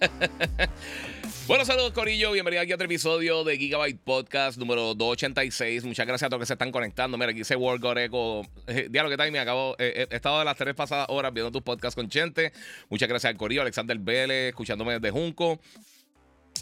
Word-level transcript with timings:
Bueno, 1.46 1.64
saludos 1.64 1.92
Corillo, 1.92 2.30
bienvenido 2.30 2.62
aquí 2.62 2.70
a 2.70 2.76
otro 2.76 2.84
episodio 2.84 3.42
de 3.42 3.58
Gigabyte 3.58 3.98
Podcast 3.98 4.56
número 4.56 4.94
286. 4.94 5.84
Muchas 5.84 6.06
gracias 6.06 6.26
a 6.26 6.30
todos 6.30 6.42
que 6.42 6.46
se 6.46 6.52
están 6.52 6.70
conectando. 6.70 7.18
Mira, 7.18 7.30
aquí 7.30 7.40
dice 7.40 7.56
World 7.56 7.82
Goreco. 7.82 8.46
Eh, 8.68 8.88
¿qué 8.92 9.16
tal? 9.16 9.32
Me 9.32 9.40
acabo, 9.40 9.74
eh, 9.78 10.06
he 10.08 10.14
estado 10.14 10.38
de 10.38 10.44
las 10.44 10.56
tres 10.56 10.76
pasadas 10.76 11.06
horas 11.08 11.32
viendo 11.32 11.50
tus 11.50 11.62
podcasts 11.62 11.96
con 11.96 12.08
Chente. 12.08 12.52
Muchas 12.88 13.08
gracias 13.08 13.30
al 13.30 13.36
Corillo, 13.36 13.62
Alexander 13.62 13.98
Vélez, 13.98 14.50
escuchándome 14.50 14.92
desde 14.94 15.10
Junco. 15.10 15.58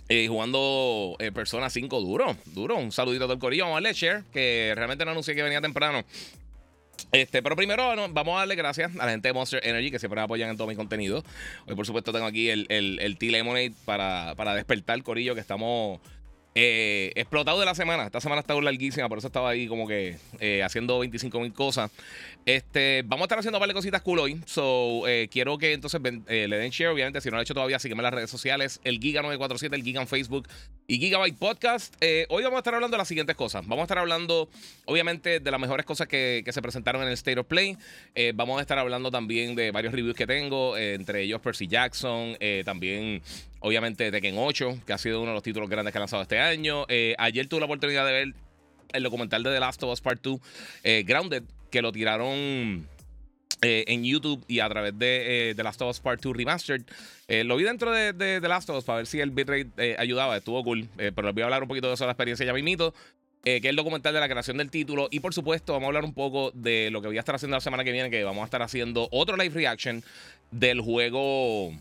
Eh, 0.08 0.26
jugando 0.26 1.16
eh, 1.18 1.32
Persona 1.32 1.68
5 1.68 2.00
duro, 2.00 2.36
duro. 2.46 2.76
Un 2.76 2.90
saludito 2.90 3.24
a 3.24 3.26
todo 3.26 3.34
el 3.34 3.40
Corillo. 3.40 3.64
Vamos 3.64 3.76
a 3.78 3.82
darle 3.82 3.92
share, 3.92 4.24
que 4.32 4.72
realmente 4.74 5.04
no 5.04 5.10
anuncié 5.10 5.34
que 5.34 5.42
venía 5.42 5.60
temprano. 5.60 6.02
Este, 7.12 7.42
pero 7.42 7.56
primero 7.56 7.94
vamos 8.10 8.36
a 8.36 8.40
darle 8.40 8.54
gracias 8.54 8.92
a 8.98 9.06
la 9.06 9.10
gente 9.12 9.28
de 9.28 9.32
Monster 9.32 9.66
Energy 9.66 9.90
que 9.90 9.98
siempre 9.98 10.20
me 10.20 10.24
apoyan 10.24 10.50
en 10.50 10.56
todo 10.56 10.66
mi 10.68 10.76
contenido. 10.76 11.24
Hoy, 11.66 11.74
por 11.74 11.86
supuesto, 11.86 12.12
tengo 12.12 12.26
aquí 12.26 12.50
el, 12.50 12.66
el, 12.68 12.98
el 13.00 13.16
T-Lemonade 13.16 13.72
para, 13.84 14.34
para 14.36 14.54
despertar 14.54 14.96
el 14.96 15.04
corillo 15.04 15.34
que 15.34 15.40
estamos 15.40 16.00
eh, 16.60 17.12
explotado 17.14 17.60
de 17.60 17.66
la 17.66 17.74
semana. 17.76 18.06
Esta 18.06 18.20
semana 18.20 18.40
está 18.40 18.60
larguísima, 18.60 19.08
por 19.08 19.18
eso 19.18 19.28
estaba 19.28 19.50
ahí 19.50 19.68
como 19.68 19.86
que 19.86 20.16
eh, 20.40 20.64
haciendo 20.64 20.98
25 20.98 21.38
mil 21.38 21.52
cosas. 21.52 21.88
Este, 22.46 23.04
vamos 23.06 23.22
a 23.22 23.26
estar 23.26 23.38
haciendo 23.38 23.58
un 23.58 23.60
par 23.60 23.68
de 23.68 23.74
cositas 23.74 24.02
cool 24.02 24.18
hoy. 24.18 24.40
So, 24.44 25.06
eh, 25.06 25.28
quiero 25.30 25.56
que 25.56 25.72
entonces 25.72 26.00
le 26.02 26.48
den 26.48 26.70
share. 26.70 26.90
Obviamente, 26.90 27.20
si 27.20 27.28
no 27.28 27.32
lo 27.32 27.36
han 27.36 27.42
hecho 27.42 27.54
todavía, 27.54 27.78
sígueme 27.78 28.00
en 28.00 28.04
las 28.04 28.14
redes 28.14 28.30
sociales: 28.30 28.80
el 28.82 28.98
Giga947, 28.98 29.72
el 29.72 29.84
Giga 29.84 30.00
en 30.00 30.08
Facebook 30.08 30.48
y 30.88 30.98
Gigabyte 30.98 31.38
Podcast. 31.38 31.94
hoy 32.28 32.42
vamos 32.42 32.56
a 32.56 32.58
estar 32.58 32.74
hablando 32.74 32.96
de 32.96 32.98
las 32.98 33.08
siguientes 33.08 33.36
cosas. 33.36 33.64
Vamos 33.64 33.82
a 33.82 33.84
estar 33.84 33.98
hablando, 33.98 34.48
obviamente, 34.86 35.38
de 35.38 35.50
las 35.52 35.60
mejores 35.60 35.86
cosas 35.86 36.08
que, 36.08 36.42
que 36.44 36.52
se 36.52 36.60
presentaron 36.60 37.02
en 37.02 37.08
el 37.08 37.14
State 37.14 37.38
of 37.38 37.46
Play. 37.46 37.76
vamos 38.34 38.58
a 38.58 38.62
estar 38.62 38.80
hablando 38.80 39.12
también 39.12 39.54
de 39.54 39.70
varios 39.70 39.92
reviews 39.92 40.16
que 40.16 40.26
tengo, 40.26 40.76
entre 40.76 41.22
ellos 41.22 41.40
Percy 41.40 41.68
Jackson, 41.68 42.36
también 42.64 43.22
Obviamente 43.60 44.10
Tekken 44.10 44.36
8, 44.38 44.82
que 44.86 44.92
ha 44.92 44.98
sido 44.98 45.20
uno 45.20 45.30
de 45.30 45.34
los 45.34 45.42
títulos 45.42 45.68
grandes 45.68 45.92
que 45.92 45.98
ha 45.98 46.00
lanzado 46.00 46.22
este 46.22 46.38
año. 46.38 46.84
Eh, 46.88 47.14
ayer 47.18 47.48
tuve 47.48 47.60
la 47.60 47.66
oportunidad 47.66 48.06
de 48.06 48.12
ver 48.12 48.34
el 48.92 49.02
documental 49.02 49.42
de 49.42 49.52
The 49.52 49.60
Last 49.60 49.82
of 49.82 49.92
Us 49.92 50.00
Part 50.00 50.22
2, 50.22 50.40
eh, 50.84 51.04
Grounded, 51.06 51.42
que 51.70 51.82
lo 51.82 51.90
tiraron 51.90 52.86
eh, 53.60 53.84
en 53.88 54.04
YouTube 54.04 54.44
y 54.46 54.60
a 54.60 54.68
través 54.68 54.96
de 54.96 55.54
The 55.56 55.62
Last 55.62 55.82
of 55.82 55.90
Us 55.90 56.00
Part 56.00 56.22
2 56.22 56.36
Remastered. 56.36 56.84
lo 57.44 57.56
vi 57.56 57.64
dentro 57.64 57.90
de, 57.90 58.12
The 58.12 58.48
Last 58.48 58.70
of 58.70 58.78
Us 58.78 58.84
para 58.84 58.98
ver 58.98 59.06
si 59.06 59.20
el 59.20 59.32
bitrate 59.32 59.96
ayudaba, 59.98 60.36
estuvo 60.36 60.62
cool. 60.62 60.88
pero 60.96 61.22
les 61.22 61.34
voy 61.34 61.42
a 61.42 61.46
hablar 61.46 61.62
un 61.62 61.68
poquito 61.68 61.88
de 61.88 61.94
eso, 61.94 62.04
de 62.04 62.08
la 62.08 62.12
experiencia 62.12 62.46
ya 62.46 62.52
mismito. 62.52 62.94
que 63.42 63.56
es 63.56 63.64
el 63.64 63.76
documental 63.76 64.14
de 64.14 64.20
la 64.20 64.28
creación 64.28 64.56
del 64.58 64.70
título. 64.70 65.08
Y 65.10 65.18
por 65.18 65.34
supuesto, 65.34 65.72
vamos 65.72 65.86
a 65.86 65.88
hablar 65.88 66.04
un 66.04 66.14
poco 66.14 66.52
de 66.54 66.90
lo 66.92 67.02
que 67.02 67.08
voy 67.08 67.16
a 67.16 67.20
estar 67.20 67.34
haciendo 67.34 67.56
la 67.56 67.60
semana 67.60 67.82
que 67.82 67.90
viene, 67.90 68.08
que 68.08 68.22
vamos 68.22 68.42
a 68.42 68.44
estar 68.44 68.62
haciendo 68.62 69.08
otro 69.10 69.36
live 69.36 69.54
reaction 69.54 70.04
del 70.52 70.80
juego 70.80 71.72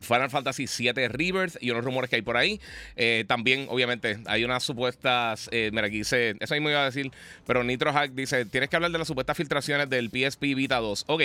Final 0.00 0.30
Fantasy 0.30 0.66
VII 0.66 1.08
Rebirth 1.08 1.56
y 1.60 1.70
unos 1.70 1.84
rumores 1.84 2.10
que 2.10 2.16
hay 2.16 2.22
por 2.22 2.36
ahí. 2.36 2.60
Eh, 2.96 3.24
también, 3.26 3.66
obviamente, 3.68 4.18
hay 4.26 4.44
unas 4.44 4.62
supuestas. 4.62 5.48
Eh, 5.52 5.70
mira, 5.72 5.86
aquí 5.86 5.98
dice. 5.98 6.36
Eso 6.40 6.54
mismo 6.54 6.70
iba 6.70 6.82
a 6.82 6.86
decir. 6.86 7.10
Pero 7.46 7.64
Nitro 7.64 7.92
Hack 7.92 8.12
dice: 8.12 8.44
Tienes 8.44 8.68
que 8.68 8.76
hablar 8.76 8.90
de 8.90 8.98
las 8.98 9.08
supuestas 9.08 9.36
filtraciones 9.36 9.88
del 9.88 10.10
PSP 10.10 10.54
Vita 10.54 10.76
2. 10.76 11.04
Ok. 11.08 11.22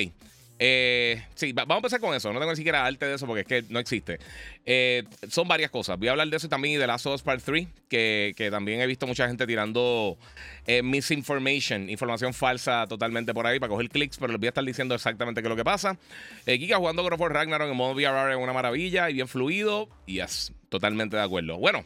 Eh, 0.64 1.20
sí, 1.34 1.54
vamos 1.54 1.74
a 1.74 1.78
empezar 1.78 2.00
con 2.00 2.14
eso. 2.14 2.32
No 2.32 2.38
tengo 2.40 2.52
ni 2.52 2.56
siquiera 2.56 2.86
arte 2.86 3.08
de 3.08 3.16
eso 3.16 3.26
porque 3.26 3.42
es 3.42 3.48
que 3.48 3.74
no 3.74 3.80
existe. 3.80 4.20
Eh, 4.64 5.04
son 5.28 5.48
varias 5.48 5.72
cosas. 5.72 5.98
Voy 5.98 6.08
a 6.08 6.12
hablar 6.12 6.28
de 6.28 6.38
eso 6.38 6.48
también 6.50 6.76
y 6.76 6.78
de 6.78 6.86
Last 6.86 7.08
of 7.08 7.16
Us 7.16 7.24
Part 7.24 7.42
3, 7.44 7.68
que, 7.90 8.36
que 8.38 8.52
también 8.52 8.80
he 8.80 8.86
visto 8.86 9.08
mucha 9.08 9.28
gente 9.28 9.48
tirando 9.48 10.20
eh, 10.68 10.84
misinformation, 10.84 11.90
información 11.90 12.36
falsa 12.36 12.86
totalmente 12.88 13.34
por 13.34 13.48
ahí 13.48 13.60
para 13.60 13.72
coger 13.72 13.90
clics, 13.90 14.20
pero 14.20 14.34
les 14.34 14.40
voy 14.40 14.46
a 14.46 14.50
estar 14.50 14.64
diciendo 14.64 14.94
exactamente 14.94 15.42
qué 15.42 15.48
es 15.48 15.50
lo 15.50 15.56
que 15.56 15.64
pasa. 15.64 15.98
Eh, 16.46 16.60
Kika 16.60 16.78
jugando 16.78 17.02
God 17.02 17.14
of 17.14 17.22
War 17.22 17.34
Ragnarok 17.34 17.72
en 17.72 17.76
modo 17.76 17.94
VR 17.96 18.32
es 18.32 18.38
una 18.38 18.54
maravilla 18.54 19.10
y 19.10 19.14
bien 19.14 19.28
fluido. 19.28 19.90
Y 20.06 20.20
es 20.20 20.54
totalmente 20.70 21.18
de 21.18 21.24
acuerdo. 21.24 21.58
Bueno, 21.58 21.84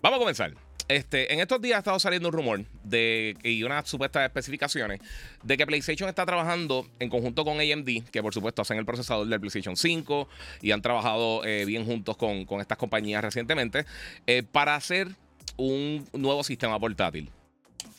vamos 0.00 0.18
a 0.18 0.20
comenzar. 0.20 0.65
Este, 0.88 1.32
en 1.32 1.40
estos 1.40 1.60
días 1.60 1.76
ha 1.76 1.78
estado 1.78 1.98
saliendo 1.98 2.28
un 2.28 2.34
rumor 2.34 2.64
de, 2.84 3.36
y 3.42 3.64
unas 3.64 3.88
supuestas 3.88 4.24
especificaciones 4.24 5.00
de 5.42 5.56
que 5.56 5.66
PlayStation 5.66 6.08
está 6.08 6.24
trabajando 6.24 6.86
en 7.00 7.10
conjunto 7.10 7.44
con 7.44 7.58
AMD, 7.58 8.08
que 8.12 8.22
por 8.22 8.32
supuesto 8.32 8.62
hacen 8.62 8.78
el 8.78 8.84
procesador 8.84 9.26
del 9.26 9.40
PlayStation 9.40 9.76
5 9.76 10.28
y 10.62 10.70
han 10.70 10.82
trabajado 10.82 11.44
eh, 11.44 11.64
bien 11.64 11.84
juntos 11.84 12.16
con, 12.16 12.46
estas 12.60 12.78
compañías 12.78 13.22
recientemente, 13.22 13.84
eh, 14.28 14.44
para 14.44 14.76
hacer 14.76 15.08
un 15.56 16.06
nuevo 16.12 16.44
sistema 16.44 16.78
portátil. 16.78 17.30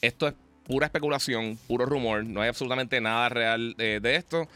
Esto 0.01 0.29
es 0.29 0.35
pura 0.63 0.85
especulación, 0.85 1.57
puro 1.67 1.85
rumor, 1.85 2.23
no 2.23 2.41
hay 2.41 2.47
absolutamente 2.47 3.01
nada 3.01 3.27
real 3.27 3.75
eh, 3.79 3.99
de 4.01 4.15
esto. 4.15 4.47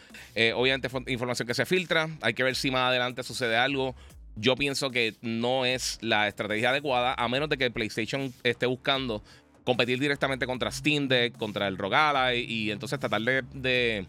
obviamente 0.56 0.88
fue 0.88 1.02
información 1.08 1.48
que 1.48 1.54
se 1.54 1.66
filtra, 1.66 2.10
hay 2.22 2.34
que 2.34 2.44
ver 2.44 2.56
si 2.56 2.72
más 2.72 2.88
adelante 2.88 3.24
sucede 3.24 3.58
algo 3.58 3.94
yo 4.36 4.56
pienso 4.56 4.92
que 4.92 5.16
no 5.22 5.66
es 5.66 5.98
la 6.02 6.28
estrategia 6.28 6.70
adecuada, 6.70 7.14
a 7.18 7.28
menos 7.28 7.50
de 7.50 7.58
que 7.58 7.72
PlayStation 7.72 8.34
esté 8.44 8.66
buscando 8.66 9.24
competir 9.64 10.00
directamente 10.00 10.46
contra 10.46 10.72
Steam 10.72 11.08
Deck, 11.08 11.38
contra 11.38 11.68
el 11.68 11.78
Rogala 11.78 12.34
y, 12.36 12.72
entonces 12.72 13.00
tratar 13.00 13.22
de, 13.22 14.06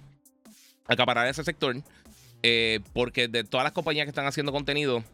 acaparar 0.87 1.27
ese 1.27 1.44
sector. 1.44 1.77
Eh, 2.44 2.81
porque 2.93 3.28
de 3.28 3.44
todas 3.44 3.62
las 3.62 3.72
compañías 3.72 4.05
que 4.05 4.11
están 4.11 4.27
haciendo 4.27 4.50
contenido 4.50 5.05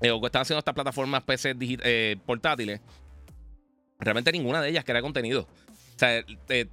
eh, 0.00 0.10
o 0.10 0.20
que 0.20 0.26
están 0.26 0.40
haciendo 0.40 0.60
estas 0.60 0.74
plataformas 0.74 1.22
PC 1.22 1.54
eh, 1.60 2.16
portátiles, 2.24 2.80
realmente 3.98 4.32
ninguna 4.32 4.62
de 4.62 4.70
ellas 4.70 4.84
crea 4.84 5.02
contenido. 5.02 5.42
O 5.42 5.98
sea, 5.98 6.24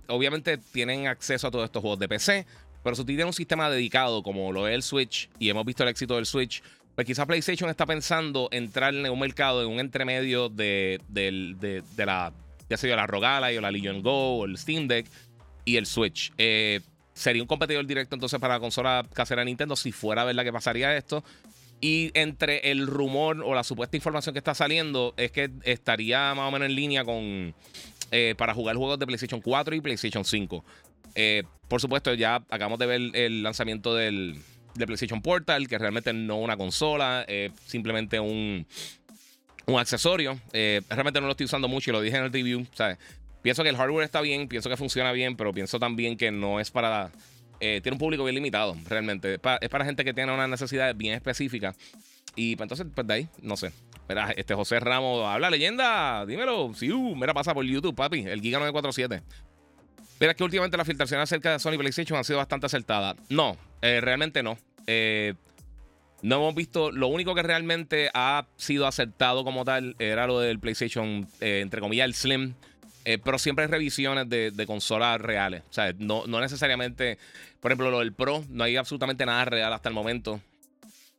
obviamente 0.07 0.57
tienen 0.57 1.07
acceso 1.07 1.47
a 1.47 1.52
todos 1.52 1.66
estos 1.66 1.81
juegos 1.81 2.00
de 2.00 2.07
PC, 2.07 2.46
pero 2.81 2.96
si 2.96 3.03
tienen 3.03 3.28
un 3.28 3.34
sistema 3.34 3.69
dedicado 3.69 4.24
como 4.24 4.53
lo 4.53 4.69
es 4.69 4.75
el 4.75 4.84
Switch, 4.84 5.30
y 5.38 5.50
hemos 5.50 5.66
visto 5.66 5.84
el 5.84 5.90
éxito 5.90 6.16
del 6.16 6.25
Switch, 6.25 6.63
pues 6.97 7.06
quizás 7.06 7.28
PlayStation 7.28 7.69
está 7.69 7.85
pensando 7.85 8.50
entrar 8.52 8.91
en 8.91 9.08
un 9.08 9.19
mercado, 9.19 9.62
en 9.62 9.69
un 9.69 9.80
entremedio 9.80 10.50
de, 10.50 11.00
la, 11.96 12.34
ya 12.68 12.75
sea 12.75 12.96
la 12.96 13.06
Rogala 13.06 13.50
o 13.56 13.62
la 13.62 13.69
Legion 13.69 14.02
Go 14.02 14.40
o 14.40 14.46
el 14.46 14.58
Steam 14.58 14.88
Deck 14.88 15.06
y 15.63 15.78
el 15.78 15.86
Switch. 15.86 16.34
Eh, 16.40 16.81
sería 17.13 17.44
un 17.44 17.47
competidor 17.47 17.86
directo 17.86 18.16
entonces 18.16 18.40
para 18.40 18.56
la 18.56 18.59
consola 18.59 19.06
casera 19.13 19.46
Nintendo 19.46 19.75
si 19.75 19.91
fuera 19.91 20.24
verdad 20.24 20.44
que 20.44 20.52
pasaría 20.52 20.97
esto. 20.97 21.24
Y 21.81 22.09
entre 22.16 22.72
el 22.72 22.88
rumor 22.88 23.44
o 23.46 23.53
la 23.53 23.63
supuesta 23.63 23.96
información 23.96 24.34
que 24.34 24.40
está 24.40 24.56
saliendo 24.56 25.13
es 25.18 25.31
que 25.31 25.52
estaría 25.66 26.34
más 26.34 26.50
o 26.50 26.52
menos 26.52 26.68
en 26.68 26.74
línea 26.74 27.06
con 27.06 27.53
eh, 28.09 28.34
para 28.40 28.56
jugar 28.56 28.75
juegos 28.75 28.97
de 28.97 29.06
PlayStation 29.06 29.40
4 29.40 29.75
y 29.75 29.81
PlayStation 29.81 30.25
5. 30.25 30.66
Eh, 31.13 31.44
por 31.68 31.80
supuesto, 31.80 32.12
ya 32.16 32.38
acabamos 32.50 32.80
de 32.80 32.88
ver 32.88 33.02
el 33.13 33.44
lanzamiento 33.44 33.94
del, 33.94 34.41
de 34.77 34.85
PlayStation 34.85 35.21
Portal, 35.21 35.67
que 35.67 35.77
realmente 35.77 36.13
no 36.13 36.38
una 36.38 36.55
consola, 36.55 37.25
simplemente 37.65 38.19
un, 38.19 38.65
un 39.67 39.79
accesorio. 39.79 40.39
Eh, 40.53 40.81
realmente 40.89 41.19
no 41.19 41.27
lo 41.27 41.31
estoy 41.31 41.45
usando 41.45 41.67
mucho 41.67 41.91
y 41.91 41.93
lo 41.93 42.01
dije 42.01 42.17
en 42.17 42.23
el 42.23 42.33
review. 42.33 42.65
Pienso 43.41 43.63
que 43.63 43.69
el 43.69 43.77
hardware 43.77 44.05
está 44.05 44.21
bien, 44.21 44.47
pienso 44.47 44.69
que 44.69 44.77
funciona 44.77 45.11
bien, 45.11 45.38
pero 45.38 45.53
pienso 45.53 45.79
también 45.79 46.17
que 46.17 46.31
no 46.31 46.59
es 46.59 46.71
para... 46.71 47.12
Eh, 47.59 47.81
tiene 47.81 47.95
un 47.95 48.00
público 48.00 48.24
bien 48.24 48.35
limitado, 48.35 48.77
realmente. 48.88 49.35
Es 49.35 49.69
para, 49.69 49.85
gente 49.85 50.03
que 50.06 50.13
tiene 50.13 50.33
una 50.33 50.47
necesidad 50.47 50.94
bien 50.95 51.13
específica. 51.15 51.75
Y 52.35 52.56
pues, 52.56 52.65
entonces, 52.65 52.88
pues 52.94 53.07
de 53.07 53.13
ahí, 53.13 53.27
no 53.41 53.57
sé. 53.57 53.71
Mira, 54.07 54.31
este 54.38 54.53
José 54.53 54.80
Ramos, 54.80 55.25
habla 55.25 55.50
leyenda, 55.50 56.25
dímelo. 56.25 56.73
Sí, 56.73 56.91
uh, 56.91 57.15
mira, 57.15 57.33
pasa 57.33 57.53
por 57.53 57.65
YouTube, 57.65 57.95
papi, 57.95 58.19
el 58.21 58.41
Giga 58.41 58.59
947. 58.59 59.23
Mira 60.19 60.33
que 60.33 60.44
últimamente 60.44 60.77
las 60.77 60.88
filtraciones 60.88 61.23
acerca 61.23 61.51
de 61.51 61.59
Sony 61.59 61.77
PlayStation 61.77 62.18
han 62.18 62.23
sido 62.23 62.38
bastante 62.38 62.68
acertadas. 62.68 63.18
No, 63.30 63.57
eh, 63.81 64.00
realmente 64.01 64.44
no. 64.44 64.57
Eh, 64.88 65.34
no 66.24 66.38
hemos 66.38 66.56
visto, 66.56 66.92
lo 66.92 67.07
único 67.07 67.36
que 67.36 67.44
realmente 67.44 68.10
ha 68.13 68.48
sido 68.56 68.88
acertado 68.88 69.44
como 69.44 69.63
tal 69.66 69.95
era 70.00 70.25
lo 70.25 70.39
del 70.39 70.60
PlayStation, 70.60 71.28
eh, 71.42 71.60
entre 71.62 71.80
comillas, 71.80 72.06
el 72.06 72.16
Slim. 72.16 72.56
pero 73.24 73.38
siempre 73.38 73.66
hay 73.66 73.72
revisiones 73.72 74.28
de, 74.28 74.66
consolas 74.66 75.22
reales. 75.22 75.62
O 75.69 75.74
sea, 75.74 75.94
no, 76.00 76.25
no, 76.25 76.42
necesariamente, 76.42 77.19
por 77.60 77.72
ejemplo, 77.72 77.92
lo 77.92 78.00
del 78.00 78.13
Pro, 78.13 78.44
no 78.50 78.63
hay 78.63 78.75
absolutamente 78.75 79.25
nada 79.25 79.45
real 79.45 79.72
hasta 79.72 79.89
el 79.89 79.95
momento. 79.95 80.42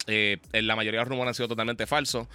en 0.06 0.66
la 0.66 0.74
mayoría 0.74 0.98
de 0.98 1.04
los 1.04 1.08
rumores 1.08 1.28
han 1.28 1.34
sido 1.34 1.48
totalmente 1.48 1.86
falsos. 1.86 2.26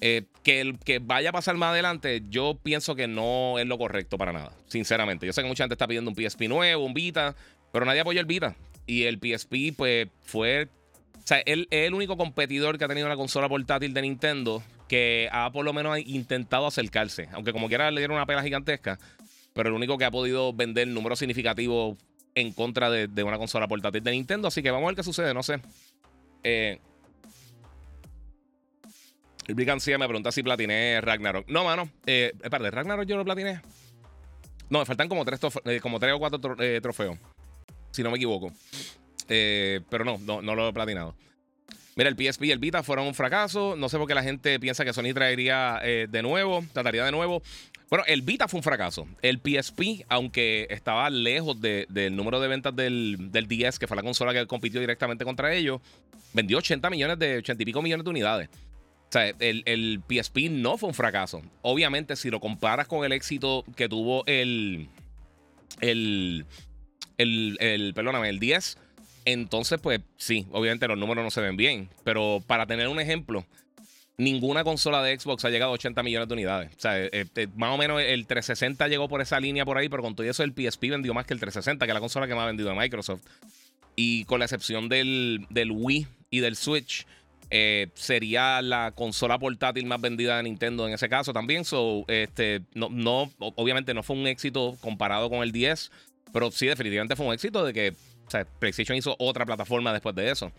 que, 0.00 0.60
el, 0.60 0.78
que 0.78 0.98
vaya 0.98 1.30
a 1.30 1.32
pasar 1.32 1.56
más 1.56 1.70
adelante, 1.70 2.22
yo 2.28 2.58
pienso 2.62 2.94
que 2.94 3.08
no 3.08 3.58
es 3.58 3.66
lo 3.66 3.78
correcto 3.78 4.18
para 4.18 4.32
nada, 4.32 4.52
sinceramente. 4.68 5.24
Yo 5.26 5.32
sé 5.32 5.42
que 5.42 5.48
mucha 5.48 5.64
gente 5.64 5.74
está 5.74 5.88
pidiendo 5.88 6.10
un 6.10 6.16
PSP 6.16 6.42
nuevo, 6.48 6.84
un 6.84 6.94
Vita, 6.94 7.34
pero 7.72 7.86
nadie 7.86 8.00
apoya 8.00 8.20
el 8.20 8.26
Vita. 8.26 8.54
Y 8.86 9.04
el 9.04 9.18
PSP, 9.18 9.74
pues, 9.76 10.08
fue 10.22 10.68
O 11.16 11.26
sea, 11.26 11.38
él 11.46 11.66
es 11.70 11.86
el 11.86 11.94
único 11.94 12.16
competidor 12.16 12.78
que 12.78 12.84
ha 12.84 12.88
tenido 12.88 13.06
una 13.06 13.16
consola 13.16 13.48
portátil 13.48 13.94
de 13.94 14.02
Nintendo 14.02 14.62
que 14.88 15.28
ha 15.32 15.50
por 15.50 15.64
lo 15.64 15.72
menos 15.72 15.98
intentado 15.98 16.66
acercarse. 16.66 17.28
Aunque 17.32 17.52
como 17.52 17.68
quiera 17.68 17.90
le 17.90 18.00
dieron 18.00 18.16
una 18.16 18.26
pena 18.26 18.42
gigantesca. 18.42 18.98
Pero 19.54 19.68
el 19.70 19.74
único 19.74 19.96
que 19.96 20.04
ha 20.04 20.10
podido 20.10 20.52
vender 20.52 20.88
números 20.88 21.18
significativos 21.18 21.96
en 22.34 22.52
contra 22.52 22.90
de, 22.90 23.22
una 23.22 23.38
consola 23.38 23.68
portátil 23.68 24.02
de 24.02 24.10
Nintendo. 24.10 24.48
Así 24.48 24.62
que 24.62 24.70
vamos 24.70 24.86
a 24.86 24.88
ver 24.88 24.96
qué 24.96 25.02
sucede, 25.02 25.32
no 25.32 25.42
sé. 25.42 25.60
Eh, 26.42 26.78
el 29.46 29.56
me 29.56 30.08
pregunta 30.08 30.32
si 30.32 30.42
platiné 30.42 31.00
Ragnarok. 31.00 31.48
No, 31.48 31.64
mano. 31.64 31.88
Eh, 32.06 32.32
espérate, 32.42 32.70
¿Ragnarok 32.70 33.06
yo 33.06 33.16
lo 33.16 33.24
platiné? 33.24 33.60
No, 34.70 34.78
me 34.78 34.86
faltan 34.86 35.08
como 35.08 35.24
tres, 35.24 35.40
eh, 35.66 35.80
como 35.80 36.00
tres 36.00 36.14
o 36.14 36.18
cuatro 36.18 36.56
eh, 36.58 36.80
trofeos. 36.82 37.18
Si 37.94 38.02
no 38.02 38.10
me 38.10 38.16
equivoco. 38.16 38.52
Eh, 39.28 39.80
pero 39.88 40.04
no, 40.04 40.18
no, 40.18 40.42
no 40.42 40.54
lo 40.54 40.68
he 40.68 40.72
platinado. 40.72 41.14
Mira, 41.96 42.10
el 42.10 42.16
PSP 42.16 42.46
y 42.46 42.50
el 42.50 42.58
Vita 42.58 42.82
fueron 42.82 43.06
un 43.06 43.14
fracaso. 43.14 43.76
No 43.76 43.88
sé 43.88 43.98
por 43.98 44.08
qué 44.08 44.14
la 44.14 44.24
gente 44.24 44.58
piensa 44.58 44.84
que 44.84 44.92
Sony 44.92 45.14
traería 45.14 45.80
de 45.80 46.22
nuevo, 46.22 46.64
trataría 46.72 47.04
de 47.04 47.12
nuevo. 47.12 47.40
Bueno, 47.94 48.04
el 48.08 48.22
Vita 48.22 48.48
fue 48.48 48.58
un 48.58 48.64
fracaso. 48.64 49.06
El 49.22 49.38
PSP, 49.38 50.04
aunque 50.08 50.66
estaba 50.70 51.08
lejos 51.10 51.60
del 51.60 52.16
número 52.16 52.40
de 52.40 52.48
ventas 52.48 52.74
del, 52.74 53.30
del, 53.30 53.46
10, 53.46 53.78
que 53.78 53.86
fue 53.86 53.96
la 53.96 54.02
consola 54.02 54.32
que 54.32 54.44
compitió 54.48 54.80
directamente 54.80 55.24
contra 55.24 55.54
ellos, 55.54 55.80
vendió 56.32 56.58
80 56.58 56.90
millones 56.90 57.18
de 57.20 57.36
80 57.36 57.62
y 57.62 57.66
pico 57.66 57.82
millones 57.82 58.02
de 58.02 58.10
unidades. 58.10 58.48
O 58.48 59.12
sea, 59.12 59.28
el, 59.28 59.62
el, 59.66 60.02
PSP 60.08 60.50
no 60.50 60.76
fue 60.76 60.88
un 60.88 60.94
fracaso. 60.94 61.42
Obviamente, 61.62 62.16
si 62.16 62.30
lo 62.30 62.40
comparas 62.40 62.88
con 62.88 63.04
el 63.04 63.12
éxito 63.12 63.64
que 63.76 63.88
tuvo 63.88 64.24
el. 64.26 64.88
El. 65.80 66.46
El. 67.18 67.56
el 67.60 67.94
perdóname, 67.94 68.28
el 68.28 68.38
10. 68.38 68.78
Entonces, 69.26 69.80
pues 69.80 70.00
sí, 70.16 70.46
obviamente 70.52 70.86
los 70.86 70.98
números 70.98 71.24
no 71.24 71.30
se 71.30 71.40
ven 71.40 71.56
bien. 71.56 71.88
Pero 72.04 72.42
para 72.46 72.66
tener 72.66 72.88
un 72.88 73.00
ejemplo, 73.00 73.44
ninguna 74.16 74.64
consola 74.64 75.02
de 75.02 75.18
Xbox 75.18 75.44
ha 75.44 75.50
llegado 75.50 75.72
a 75.72 75.74
80 75.74 76.02
millones 76.02 76.28
de 76.28 76.34
unidades. 76.34 76.70
O 76.76 76.80
sea, 76.80 77.00
eh, 77.00 77.10
eh, 77.12 77.48
más 77.56 77.74
o 77.74 77.78
menos 77.78 78.00
el 78.02 78.26
360 78.26 78.88
llegó 78.88 79.08
por 79.08 79.20
esa 79.20 79.40
línea 79.40 79.64
por 79.64 79.78
ahí, 79.78 79.88
pero 79.88 80.02
con 80.02 80.14
todo 80.14 80.28
eso 80.28 80.42
el 80.42 80.52
PSP 80.52 80.90
vendió 80.90 81.14
más 81.14 81.26
que 81.26 81.34
el 81.34 81.40
360, 81.40 81.84
que 81.84 81.90
es 81.90 81.94
la 81.94 82.00
consola 82.00 82.26
que 82.26 82.34
más 82.34 82.44
ha 82.44 82.48
vendido 82.48 82.68
de 82.68 82.76
Microsoft. 82.76 83.22
Y 83.96 84.24
con 84.24 84.40
la 84.40 84.44
excepción 84.44 84.88
del, 84.88 85.46
del 85.50 85.70
Wii 85.70 86.06
y 86.30 86.40
del 86.40 86.56
Switch, 86.56 87.06
eh, 87.50 87.88
sería 87.94 88.60
la 88.62 88.92
consola 88.92 89.38
portátil 89.38 89.86
más 89.86 90.00
vendida 90.00 90.36
de 90.36 90.42
Nintendo 90.42 90.86
en 90.86 90.94
ese 90.94 91.08
caso 91.08 91.32
también. 91.32 91.64
So, 91.64 92.04
este, 92.08 92.62
no, 92.74 92.88
no, 92.88 93.30
obviamente 93.38 93.94
no 93.94 94.02
fue 94.02 94.16
un 94.16 94.26
éxito 94.26 94.76
comparado 94.80 95.30
con 95.30 95.42
el 95.42 95.52
10, 95.52 95.90
pero 96.34 96.50
sí, 96.50 96.66
definitivamente 96.66 97.14
fue 97.14 97.26
un 97.26 97.32
éxito 97.32 97.64
de 97.64 97.72
que 97.72 97.94
PlayStation 98.58 98.98
hizo 98.98 99.14
otra 99.20 99.46
plataforma 99.46 99.92
después 99.92 100.16
de 100.16 100.32
eso. 100.32 100.50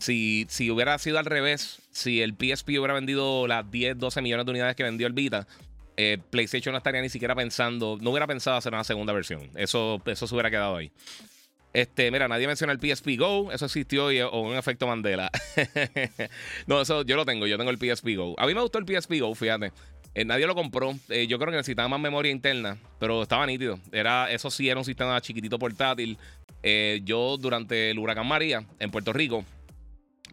Si, 0.00 0.46
si 0.48 0.68
hubiera 0.68 0.98
sido 0.98 1.20
al 1.20 1.26
revés, 1.26 1.80
si 1.92 2.22
el 2.22 2.32
PSP 2.32 2.70
hubiera 2.70 2.92
vendido 2.92 3.46
las 3.46 3.70
10, 3.70 3.98
12 4.00 4.20
millones 4.20 4.46
de 4.46 4.50
unidades 4.50 4.74
que 4.74 4.82
vendió 4.82 5.06
el 5.06 5.12
Vita, 5.12 5.46
eh, 5.96 6.18
PlayStation 6.30 6.72
no 6.72 6.78
estaría 6.78 7.00
ni 7.00 7.08
siquiera 7.08 7.36
pensando, 7.36 7.98
no 8.00 8.10
hubiera 8.10 8.26
pensado 8.26 8.56
hacer 8.56 8.74
una 8.74 8.82
segunda 8.82 9.12
versión. 9.12 9.48
Eso, 9.54 10.02
eso 10.06 10.26
se 10.26 10.34
hubiera 10.34 10.50
quedado 10.50 10.74
ahí. 10.74 10.90
Este, 11.72 12.10
mira, 12.10 12.26
nadie 12.26 12.48
menciona 12.48 12.72
el 12.72 12.80
PSP 12.80 13.16
Go. 13.16 13.52
Eso 13.52 13.66
existió 13.66 14.10
y, 14.10 14.20
o 14.22 14.40
un 14.40 14.56
efecto 14.56 14.88
Mandela. 14.88 15.30
no, 16.66 16.80
eso 16.80 17.02
yo 17.02 17.14
lo 17.14 17.24
tengo. 17.24 17.46
Yo 17.46 17.58
tengo 17.58 17.70
el 17.70 17.78
PSP 17.78 18.16
Go. 18.16 18.34
A 18.38 18.46
mí 18.48 18.54
me 18.54 18.60
gustó 18.60 18.80
el 18.80 18.86
PSP 18.86 19.20
Go, 19.20 19.32
fíjate. 19.36 19.72
Eh, 20.14 20.24
nadie 20.24 20.46
lo 20.46 20.54
compró. 20.54 20.94
Eh, 21.08 21.26
yo 21.26 21.38
creo 21.38 21.50
que 21.50 21.56
necesitaba 21.56 21.88
más 21.88 22.00
memoria 22.00 22.30
interna, 22.30 22.76
pero 22.98 23.22
estaba 23.22 23.46
nítido. 23.46 23.78
Era, 23.92 24.30
eso 24.30 24.50
sí 24.50 24.68
era 24.68 24.78
un 24.78 24.84
sistema 24.84 25.20
chiquitito 25.20 25.58
portátil. 25.58 26.18
Eh, 26.62 27.00
yo 27.04 27.36
durante 27.38 27.90
el 27.90 27.98
huracán 27.98 28.26
María 28.26 28.64
en 28.78 28.90
Puerto 28.90 29.12
Rico, 29.12 29.44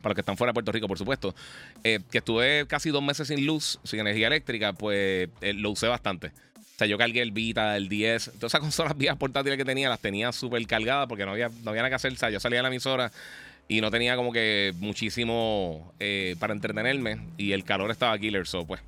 para 0.02 0.10
los 0.10 0.16
que 0.16 0.22
están 0.22 0.38
fuera 0.38 0.52
de 0.52 0.54
Puerto 0.54 0.72
Rico, 0.72 0.88
por 0.88 0.98
supuesto, 0.98 1.36
que 1.84 2.04
estuve 2.12 2.66
casi 2.68 2.90
dos 2.90 3.04
meses 3.04 3.28
sin 3.28 3.46
luz, 3.46 3.80
sin 3.84 4.00
energía 4.00 4.28
eléctrica, 4.28 4.72
pues 4.72 5.30
lo 5.42 5.72
usé 5.72 5.88
bastante. 5.88 6.28
O 6.28 6.78
sea, 6.80 6.88
yo 6.88 6.98
cargué 6.98 7.22
el 7.22 7.32
Vita, 7.32 7.76
el 7.76 7.90
10, 7.90 8.32
todas 8.36 8.52
esas 8.52 8.62
consolas 8.62 8.98
viejas 8.98 9.18
portátiles 9.18 9.58
que 9.58 9.66
tenía, 9.66 9.90
las 9.90 10.00
tenía 10.00 10.32
súper 10.32 10.66
cargadas 10.68 11.08
porque 11.08 11.26
no 11.26 11.32
había, 11.32 11.50
no 11.50 11.72
había 11.72 11.82
nada 11.82 11.90
que 11.90 11.96
hacer. 11.96 12.14
O 12.14 12.16
sea, 12.16 12.30
yo 12.30 12.40
salía 12.40 12.60
de 12.60 12.64
la 12.64 12.70
emisora 12.70 13.12
y 13.68 13.82
no 13.82 13.92
tenía 13.92 14.16
como 14.16 14.32
que 14.32 14.74
muchísimo 14.78 15.94
para 16.40 16.54
entretenerme 16.54 17.20
y 17.38 17.52
el 17.52 17.66
calor 17.66 17.92
estaba 17.92 18.18
killer, 18.18 18.48
so 18.48 18.66
pues. 18.66 18.80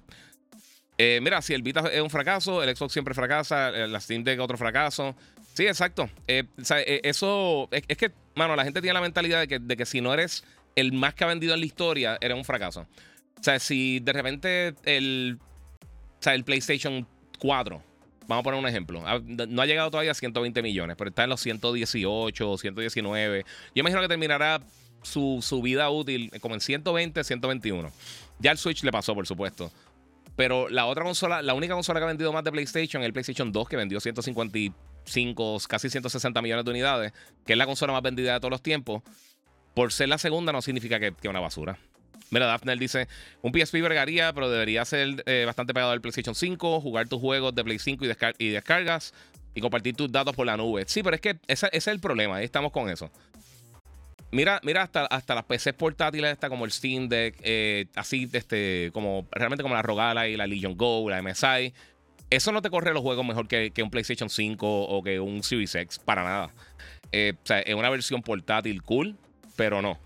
Eh, 1.03 1.19
mira, 1.19 1.41
si 1.41 1.55
el 1.55 1.63
Vita 1.63 1.89
es 1.91 1.99
un 1.99 2.11
fracaso, 2.11 2.61
el 2.61 2.75
Xbox 2.75 2.93
siempre 2.93 3.15
fracasa, 3.15 3.71
la 3.71 3.99
Steam 3.99 4.23
Deck 4.23 4.39
otro 4.39 4.55
fracaso. 4.55 5.15
Sí, 5.55 5.65
exacto. 5.65 6.07
Eh, 6.27 6.43
o 6.61 6.63
sea, 6.63 6.79
eso 6.79 7.67
es, 7.71 7.97
que, 7.97 8.11
mano, 8.35 8.55
la 8.55 8.63
gente 8.63 8.81
tiene 8.81 8.93
la 8.93 9.01
mentalidad 9.01 9.39
de 9.39 9.47
que, 9.47 9.57
de 9.57 9.75
que 9.75 9.87
si 9.87 9.99
no 9.99 10.13
eres 10.13 10.43
el 10.75 10.93
más 10.93 11.15
que 11.15 11.23
ha 11.23 11.27
vendido 11.27 11.55
en 11.55 11.59
la 11.59 11.65
historia, 11.65 12.19
eres 12.21 12.37
un 12.37 12.45
fracaso. 12.45 12.81
O 13.39 13.43
sea, 13.43 13.57
si 13.57 13.99
de 13.99 14.13
repente 14.13 14.75
el, 14.83 15.39
o 16.19 16.23
sea, 16.23 16.35
el 16.35 16.43
PlayStation 16.43 17.07
4. 17.39 17.81
Vamos 18.27 18.41
a 18.41 18.43
poner 18.43 18.59
un 18.59 18.67
ejemplo. 18.67 19.03
No 19.47 19.61
ha 19.63 19.65
llegado 19.65 19.89
todavía 19.89 20.11
a 20.11 20.13
120 20.13 20.61
millones, 20.61 20.97
pero 20.97 21.09
está 21.09 21.23
en 21.23 21.31
los 21.31 21.41
118, 21.41 22.57
119. 22.59 23.43
Yo 23.73 23.79
imagino 23.79 24.01
que 24.01 24.07
terminará 24.07 24.61
su, 25.01 25.61
vida 25.63 25.89
útil 25.89 26.31
como 26.41 26.53
en 26.53 26.61
120, 26.61 27.23
121. 27.23 27.91
Ya 28.39 28.51
el 28.51 28.59
Switch 28.59 28.83
le 28.83 28.91
pasó, 28.91 29.15
por 29.15 29.25
supuesto. 29.25 29.71
Pero 30.35 30.69
la 30.69 30.85
otra 30.85 31.03
consola, 31.03 31.41
la 31.41 31.53
única 31.53 31.73
consola 31.73 31.99
que 31.99 32.05
ha 32.05 32.07
vendido 32.07 32.31
más 32.31 32.43
de 32.43 32.51
PlayStation 32.51 33.03
es 33.03 33.07
el 33.07 33.13
PlayStation 33.13 33.51
2, 33.51 33.69
que 33.69 33.75
vendió 33.75 33.99
155, 33.99 35.57
casi 35.67 35.89
160 35.89 36.41
millones 36.41 36.65
de 36.65 36.71
unidades, 36.71 37.13
que 37.45 37.53
es 37.53 37.57
la 37.57 37.65
consola 37.65 37.93
más 37.93 38.01
vendida 38.01 38.33
de 38.33 38.39
todos 38.39 38.51
los 38.51 38.61
tiempos. 38.61 39.03
Por 39.73 39.91
ser 39.91 40.09
la 40.09 40.17
segunda 40.17 40.51
no 40.51 40.61
significa 40.61 40.99
que 40.99 41.07
es 41.07 41.29
una 41.29 41.39
basura. 41.39 41.77
Mira, 42.31 42.45
Daphne 42.45 42.75
dice: 42.77 43.07
Un 43.41 43.51
PSP 43.51 43.81
vergaría, 43.81 44.33
pero 44.33 44.49
debería 44.49 44.83
ser 44.85 45.23
eh, 45.25 45.43
bastante 45.45 45.73
pegado 45.73 45.91
al 45.91 46.01
PlayStation 46.01 46.33
5, 46.33 46.81
jugar 46.81 47.07
tus 47.07 47.19
juegos 47.19 47.53
de 47.53 47.63
Play 47.63 47.77
5 47.77 48.05
y, 48.39 48.49
descargas 48.49 49.13
y 49.53 49.61
compartir 49.61 49.95
tus 49.95 50.11
datos 50.11 50.33
por 50.35 50.45
la 50.45 50.55
nube. 50.55 50.85
Sí, 50.87 51.03
pero 51.03 51.15
es 51.15 51.21
que 51.21 51.39
ese, 51.47 51.69
es 51.73 51.87
el 51.87 51.99
problema. 51.99 52.37
Ahí 52.37 52.45
estamos 52.45 52.71
con 52.71 52.89
eso. 52.89 53.11
Mira, 54.31 54.61
mira 54.63 54.83
hasta, 54.83 55.05
hasta 55.05 55.35
las 55.35 55.43
PCs 55.43 55.73
portátiles, 55.73 56.37
como 56.47 56.65
el 56.65 56.71
Steam 56.71 57.09
Deck, 57.09 57.35
eh, 57.43 57.87
así, 57.95 58.29
este, 58.31 58.89
como 58.93 59.27
realmente 59.31 59.61
como 59.61 59.75
la 59.75 59.81
Rogala 59.81 60.27
y 60.27 60.37
la 60.37 60.47
Legion 60.47 60.77
Go, 60.77 61.09
la 61.09 61.21
MSI. 61.21 61.73
Eso 62.29 62.53
no 62.53 62.61
te 62.61 62.69
corre 62.69 62.93
los 62.93 63.01
juegos 63.01 63.25
mejor 63.25 63.47
que, 63.49 63.73
un 63.83 63.89
PlayStation 63.89 64.29
5 64.29 64.83
o 64.83 65.03
que 65.03 65.19
un 65.19 65.43
Series 65.43 65.75
X, 65.75 65.99
para 65.99 66.23
nada. 66.23 66.53
Eh, 67.11 67.33
o 67.35 67.45
sea, 67.45 67.59
es 67.59 67.75
una 67.75 67.89
versión 67.89 68.21
portátil 68.21 68.81
cool, 68.83 69.17
pero 69.57 69.81
no. 69.81 69.99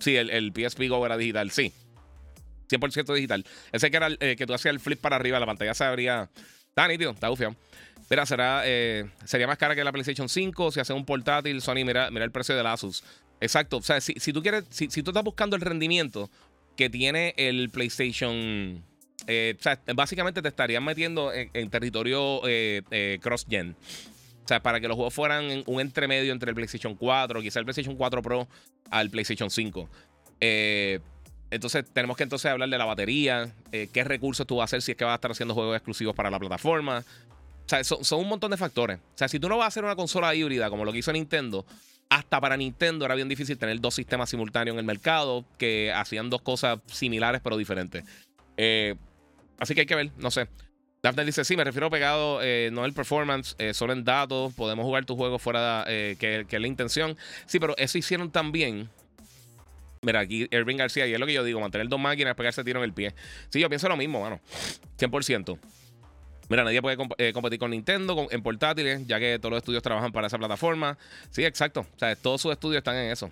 Sí, 0.00 0.16
el, 0.16 0.28
el 0.28 0.52
PSP 0.52 0.88
Go 0.88 1.06
era 1.06 1.16
digital, 1.16 1.50
sí. 1.50 1.72
100% 2.68 3.14
digital. 3.14 3.44
Ese 3.72 3.90
que 3.90 3.96
era 3.96 4.08
eh, 4.20 4.36
que 4.36 4.46
tú 4.46 4.52
hacías 4.54 4.74
el 4.74 4.80
flip 4.80 5.00
para 5.00 5.16
arriba, 5.16 5.40
la 5.40 5.46
pantalla 5.46 5.72
se 5.72 5.84
abría. 5.84 6.28
Está 6.68 6.88
nítido, 6.88 7.12
está 7.12 7.28
bufiado. 7.28 7.56
Mira, 8.10 8.26
será, 8.26 8.62
eh, 8.64 9.08
sería 9.24 9.46
más 9.46 9.58
cara 9.58 9.74
que 9.74 9.84
la 9.84 9.92
PlayStation 9.92 10.28
5. 10.28 10.72
Si 10.72 10.80
hace 10.80 10.92
un 10.92 11.04
portátil, 11.04 11.60
Sony, 11.60 11.84
mira, 11.84 12.10
mira 12.10 12.24
el 12.24 12.30
precio 12.30 12.56
del 12.56 12.66
Asus. 12.66 13.02
Exacto. 13.40 13.78
O 13.78 13.82
sea, 13.82 14.00
si, 14.00 14.14
tú 14.32 14.42
quieres, 14.42 14.64
si, 14.70 14.88
tú 14.88 15.10
estás 15.10 15.24
buscando 15.24 15.56
el 15.56 15.62
rendimiento 15.62 16.30
que 16.76 16.90
tiene 16.90 17.34
el 17.36 17.70
PlayStation. 17.70 18.84
Eh, 19.26 19.56
o 19.58 19.62
sea, 19.62 19.80
básicamente 19.94 20.42
te 20.42 20.48
estarían 20.48 20.84
metiendo 20.84 21.32
en, 21.32 21.70
territorio 21.70 22.42
cross-gen. 23.20 23.76
O 24.44 24.48
sea, 24.48 24.60
para 24.60 24.78
que 24.78 24.88
los 24.88 24.96
juegos 24.96 25.14
fueran 25.14 25.62
un 25.66 25.80
entremedio 25.80 26.32
entre 26.32 26.50
el 26.50 26.54
PlayStation 26.54 26.94
4, 26.94 27.40
quizá 27.40 27.60
el 27.60 27.64
PlayStation 27.64 27.96
4 27.96 28.20
Pro 28.20 28.46
al 28.90 29.08
PlayStation 29.08 29.50
5. 29.50 29.88
Eh, 30.40 31.00
entonces 31.50 31.84
tenemos 31.90 32.16
que 32.16 32.24
entonces 32.24 32.50
hablar 32.50 32.68
de 32.68 32.76
la 32.76 32.84
batería, 32.84 33.54
eh, 33.72 33.88
qué 33.90 34.04
recursos 34.04 34.46
tú 34.46 34.56
vas 34.56 34.64
a 34.64 34.64
hacer 34.64 34.82
si 34.82 34.92
es 34.92 34.98
que 34.98 35.04
vas 35.04 35.12
a 35.12 35.14
estar 35.14 35.30
haciendo 35.30 35.54
juegos 35.54 35.76
exclusivos 35.76 36.14
para 36.14 36.30
la 36.30 36.38
plataforma. 36.38 37.04
O 37.66 37.68
sea, 37.68 37.82
son, 37.84 38.20
un 38.20 38.28
montón 38.28 38.50
de 38.50 38.56
factores. 38.56 38.98
O 38.98 39.18
sea, 39.18 39.28
si 39.28 39.38
tú 39.38 39.48
no 39.48 39.56
vas 39.56 39.64
a 39.64 39.68
hacer 39.68 39.84
una 39.84 39.96
consola 39.96 40.34
híbrida 40.34 40.68
como 40.68 40.84
lo 40.84 40.92
que 40.92 40.98
hizo 40.98 41.12
Nintendo, 41.12 41.64
hasta 42.10 42.40
para 42.40 42.56
Nintendo 42.56 43.04
era 43.04 43.14
bien 43.14 43.28
difícil 43.28 43.56
tener 43.56 43.80
dos 43.80 43.94
sistemas 43.94 44.30
simultáneos 44.30 44.74
en 44.74 44.80
el 44.80 44.84
mercado 44.84 45.44
que 45.58 45.92
hacían 45.92 46.30
dos 46.30 46.42
cosas 46.42 46.78
similares 46.86 47.40
pero 47.42 47.56
diferentes. 47.56 48.04
Eh, 48.56 48.94
así 49.58 49.74
que 49.74 49.82
hay 49.82 49.86
que 49.86 49.94
ver, 49.94 50.10
no 50.18 50.30
sé. 50.30 50.48
Daphne 51.04 51.26
dice, 51.26 51.44
sí, 51.44 51.54
me 51.54 51.64
refiero 51.64 51.90
pegado, 51.90 52.40
eh, 52.42 52.70
no 52.72 52.86
el 52.86 52.94
performance, 52.94 53.54
eh, 53.58 53.74
solo 53.74 53.92
en 53.92 54.04
datos, 54.04 54.54
podemos 54.54 54.86
jugar 54.86 55.04
tu 55.04 55.16
juego 55.16 55.38
fuera 55.38 55.84
eh, 55.86 56.16
que, 56.18 56.46
que, 56.48 56.56
es 56.56 56.62
la 56.62 56.68
intención. 56.68 57.16
Sí, 57.44 57.58
pero 57.58 57.76
eso 57.76 57.98
hicieron 57.98 58.30
también. 58.30 58.88
Mira, 60.00 60.20
aquí 60.20 60.48
Irving 60.50 60.76
García, 60.76 61.06
y 61.06 61.12
es 61.12 61.20
lo 61.20 61.26
que 61.26 61.34
yo 61.34 61.44
digo, 61.44 61.60
mantener 61.60 61.88
dos 61.88 62.00
máquinas, 62.00 62.34
pegarse 62.34 62.64
tiro 62.64 62.80
en 62.80 62.84
el 62.84 62.94
pie. 62.94 63.14
Sí, 63.50 63.60
yo 63.60 63.68
pienso 63.68 63.86
lo 63.86 63.98
mismo, 63.98 64.22
mano. 64.22 64.40
100%. 64.98 65.58
Mira, 66.48 66.64
nadie 66.64 66.82
puede 66.82 67.32
competir 67.32 67.58
con 67.58 67.70
Nintendo 67.70 68.26
en 68.30 68.42
portátiles, 68.42 69.06
ya 69.06 69.18
que 69.18 69.38
todos 69.38 69.50
los 69.50 69.58
estudios 69.58 69.82
trabajan 69.82 70.12
para 70.12 70.26
esa 70.26 70.38
plataforma. 70.38 70.98
Sí, 71.30 71.44
exacto. 71.44 71.80
O 71.80 71.98
sea, 71.98 72.14
todos 72.16 72.40
sus 72.40 72.52
estudios 72.52 72.78
están 72.78 72.96
en 72.96 73.10
eso. 73.10 73.30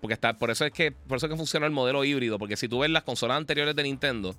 porque 0.00 0.14
está, 0.14 0.36
por 0.36 0.50
eso 0.50 0.64
es 0.64 0.72
que, 0.72 0.92
por 0.92 1.16
eso 1.16 1.26
es 1.26 1.30
que 1.30 1.36
funciona 1.36 1.66
el 1.66 1.72
modelo 1.72 2.04
híbrido. 2.04 2.38
Porque 2.38 2.56
si 2.56 2.68
tú 2.68 2.80
ves 2.80 2.90
las 2.90 3.02
consolas 3.02 3.36
anteriores 3.38 3.74
de 3.74 3.82
Nintendo, 3.82 4.36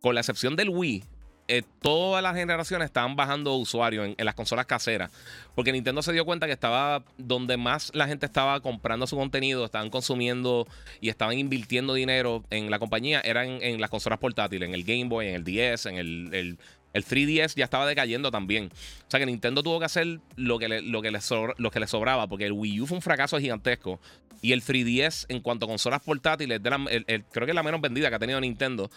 con 0.00 0.14
la 0.14 0.20
excepción 0.20 0.56
del 0.56 0.70
Wii, 0.70 1.04
eh, 1.48 1.62
todas 1.80 2.22
las 2.22 2.34
generaciones 2.34 2.86
estaban 2.86 3.16
bajando 3.16 3.54
usuarios 3.54 4.14
en, 4.16 4.24
las 4.24 4.34
consolas 4.34 4.66
caseras. 4.66 5.10
Porque 5.54 5.72
Nintendo 5.72 6.02
se 6.02 6.12
dio 6.12 6.24
cuenta 6.24 6.46
que 6.46 6.52
estaba 6.52 7.02
donde 7.16 7.56
más 7.56 7.90
la 7.94 8.06
gente 8.06 8.26
estaba 8.26 8.60
comprando 8.60 9.06
su 9.06 9.16
contenido, 9.16 9.64
estaban 9.64 9.90
consumiendo 9.90 10.66
y 11.00 11.08
estaban 11.08 11.38
invirtiendo 11.38 11.94
dinero 11.94 12.44
en 12.50 12.70
la 12.70 12.78
compañía, 12.78 13.20
eran 13.20 13.62
en, 13.62 13.80
las 13.80 13.90
consolas 13.90 14.18
portátiles, 14.18 14.68
en 14.68 14.74
el 14.74 14.84
Game 14.84 15.06
Boy, 15.06 15.28
en 15.28 15.34
el 15.34 15.44
DS, 15.44 15.86
en 15.86 15.96
el, 15.96 16.58
el 16.92 17.04
3DS 17.04 17.54
ya 17.54 17.64
estaba 17.64 17.86
decayendo 17.86 18.30
también. 18.30 18.70
O 19.06 19.10
sea 19.10 19.20
que 19.20 19.26
Nintendo 19.26 19.62
tuvo 19.62 19.78
que 19.78 19.86
hacer 19.86 20.20
lo 20.36 20.58
que 20.58 20.68
le, 20.68 20.82
lo 20.82 21.02
que 21.02 21.10
le, 21.10 21.20
sobraba, 21.20 22.26
porque 22.26 22.46
el 22.46 22.52
Wii 22.52 22.80
U 22.82 22.86
fue 22.86 22.96
un 22.96 23.02
fracaso 23.02 23.38
gigantesco. 23.38 24.00
Y 24.40 24.52
el 24.52 24.62
3DS, 24.62 25.26
en 25.28 25.40
cuanto 25.40 25.66
a 25.66 25.68
consolas 25.68 26.00
portátiles, 26.02 26.60
creo 26.60 27.46
que 27.46 27.50
es 27.50 27.54
la 27.54 27.62
menos 27.62 27.80
vendida 27.80 28.08
que 28.08 28.16
ha 28.16 28.18
tenido 28.18 28.40
Nintendo. 28.40 28.90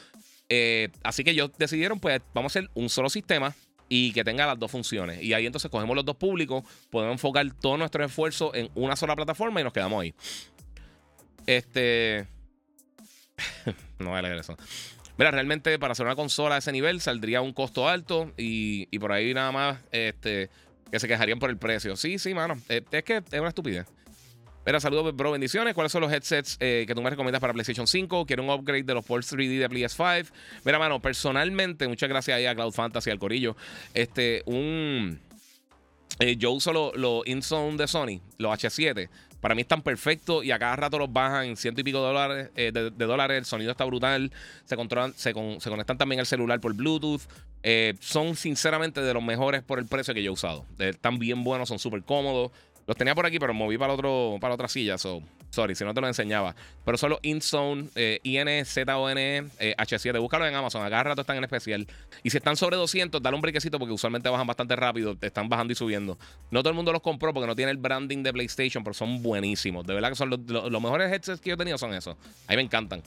Eh, 0.54 0.90
así 1.02 1.24
que 1.24 1.32
ellos 1.32 1.50
decidieron, 1.58 2.02
pues, 2.02 2.22
vamos 2.34 2.54
a 2.54 2.60
hacer 2.60 2.70
un 2.74 2.90
solo 2.90 3.10
sistema 3.10 3.56
y 3.88 4.12
que 4.12 4.26
tenga 4.26 4.46
las 4.46 4.60
dos 4.60 4.70
funciones. 4.70 5.24
Y 5.24 5.34
ahí 5.34 5.46
entonces 5.46 5.72
cogemos 5.72 5.96
los 5.96 6.04
dos 6.04 6.18
públicos, 6.18 6.66
podemos 6.90 7.14
enfocar 7.14 7.50
todo 7.54 7.78
nuestro 7.78 8.04
esfuerzo 8.04 8.54
en 8.54 8.70
una 8.76 8.98
sola 8.98 9.16
plataforma 9.16 9.62
y 9.62 9.64
nos 9.64 9.72
quedamos 9.72 10.02
ahí. 10.02 10.14
Este. 11.48 12.28
no 14.00 14.10
voy 14.10 14.20
a 14.20 14.22
leer 14.24 14.40
eso. 14.40 14.58
Mira, 15.18 15.32
realmente 15.32 15.80
para 15.80 15.94
hacer 15.94 16.06
una 16.06 16.18
consola 16.18 16.56
de 16.56 16.60
ese 16.60 16.74
nivel 16.74 17.00
saldría 17.00 17.40
un 17.40 17.54
costo 17.54 17.88
alto 17.88 18.34
y, 18.36 18.86
por 19.00 19.14
ahí 19.14 19.34
nada 19.34 19.54
más 19.54 19.80
este, 19.94 20.50
que 20.92 21.00
se 21.00 21.08
quejarían 21.08 21.40
por 21.40 21.50
el 21.50 21.58
precio. 21.58 21.96
Sí, 21.96 22.20
sí, 22.20 22.34
mano. 22.34 22.60
Eh, 22.68 22.84
es 22.92 23.04
que 23.06 23.24
es 23.32 23.40
una 23.40 23.48
estupidez. 23.48 23.88
Mira, 24.64 24.80
saludos, 24.80 25.16
bro, 25.16 25.32
bendiciones. 25.32 25.74
¿Cuáles 25.74 25.92
son 25.92 26.02
los 26.02 26.14
headsets 26.14 26.58
eh, 26.60 26.86
que 26.88 26.94
tú 26.94 27.02
me 27.02 27.10
recomiendas 27.10 27.42
para 27.42 27.52
PlayStation 27.52 27.88
5? 27.88 28.28
Quiero 28.28 28.44
un 28.44 28.52
upgrade 28.52 28.84
de 28.84 28.94
los 28.94 29.04
ports 29.04 29.34
3D 29.34 29.58
de 29.58 29.68
PS5. 29.68 30.28
Mira, 30.64 30.78
mano, 30.78 31.00
personalmente, 31.00 31.88
muchas 31.88 32.08
gracias 32.08 32.38
ahí 32.38 32.46
a 32.46 32.54
Cloud 32.54 32.72
Fantasy, 32.72 33.10
al 33.10 33.18
Corillo. 33.18 33.56
Este, 33.96 34.44
un. 34.46 35.20
Eh, 36.20 36.36
yo 36.36 36.52
uso 36.52 36.72
los 36.74 36.96
lo 36.96 37.24
InZone 37.26 37.76
de 37.78 37.88
Sony, 37.88 38.22
los 38.38 38.52
H7. 38.52 39.10
Para 39.40 39.56
mí 39.56 39.62
están 39.62 39.82
perfectos 39.82 40.46
y 40.46 40.52
a 40.52 40.60
cada 40.60 40.76
rato 40.76 41.00
los 41.00 41.12
bajan 41.12 41.48
en 41.48 41.58
ciento 41.58 41.82
y 41.82 41.84
pico 41.84 41.98
dólares, 41.98 42.52
eh, 42.56 42.72
de, 42.72 42.92
dólares. 42.92 43.40
El 43.40 43.46
sonido 43.46 43.72
está 43.72 43.86
brutal. 43.86 44.32
Se, 44.66 44.76
controlan, 44.76 45.16
se, 45.16 45.34
se 45.60 45.70
conectan 45.72 45.98
también 45.98 46.20
al 46.20 46.28
celular 46.28 46.62
por 46.62 46.76
Bluetooth. 46.76 47.22
son 48.00 48.36
sinceramente 48.36 49.02
de 49.02 49.12
los 49.12 49.24
mejores 49.24 49.64
por 49.64 49.80
el 49.80 49.88
precio 49.88 50.14
que 50.14 50.22
yo 50.22 50.30
he 50.30 50.34
usado. 50.34 50.68
están 50.78 51.18
bien 51.18 51.44
buenos, 51.44 51.68
son 51.68 51.80
súper 51.80 52.04
cómodos. 52.04 52.52
Los 52.88 52.98
tenía 52.98 53.16
por 53.16 53.26
aquí, 53.26 53.40
pero 53.40 53.54
moví 53.54 53.78
para, 53.78 53.94
otro, 53.94 54.38
para 54.42 54.54
otra 54.54 54.68
silla. 54.68 54.98
So, 54.98 55.22
sorry, 55.50 55.76
si 55.76 55.84
no 55.84 55.94
te 55.94 56.02
lo 56.02 56.08
enseñaba. 56.08 56.56
Pero 56.84 56.98
solo 56.98 57.20
InZone, 57.22 57.90
eh, 57.96 58.20
INZONE, 58.24 59.46
eh, 59.60 59.76
H7. 59.78 60.20
Búscalo 60.20 60.48
en 60.48 60.56
Amazon. 60.56 60.86
Acá 60.86 61.04
rato 61.04 61.22
están 61.22 61.38
en 61.38 61.44
especial. 61.44 61.88
Y 62.24 62.30
si 62.30 62.38
están 62.38 62.58
sobre 62.58 62.78
200, 62.78 63.22
dale 63.22 63.36
un 63.36 63.42
briquecito 63.42 63.80
porque 63.80 63.94
usualmente 63.94 64.30
bajan 64.30 64.48
bastante 64.48 64.76
rápido. 64.76 65.16
Te 65.16 65.28
están 65.28 65.48
bajando 65.48 65.74
y 65.74 65.76
subiendo. 65.76 66.18
No 66.50 66.62
todo 66.62 66.70
el 66.70 66.76
mundo 66.76 66.92
los 66.92 67.02
compró 67.02 67.34
porque 67.34 67.48
no 67.48 67.56
tiene 67.56 67.72
el 67.72 67.78
branding 67.78 68.24
de 68.24 68.34
PlayStation, 68.34 68.84
pero 68.84 68.94
son 68.94 69.22
buenísimos. 69.22 69.86
De 69.86 69.94
verdad 69.94 70.10
que 70.10 70.16
son 70.16 70.30
los, 70.30 70.40
los 70.40 70.82
mejores 70.82 71.12
headsets 71.12 71.40
que 71.40 71.50
yo 71.50 71.54
he 71.56 71.58
tenido 71.58 71.78
son 71.78 71.94
esos. 71.94 72.16
A 72.48 72.52
mí 72.52 72.56
me 72.56 72.64
encantan. 72.64 73.04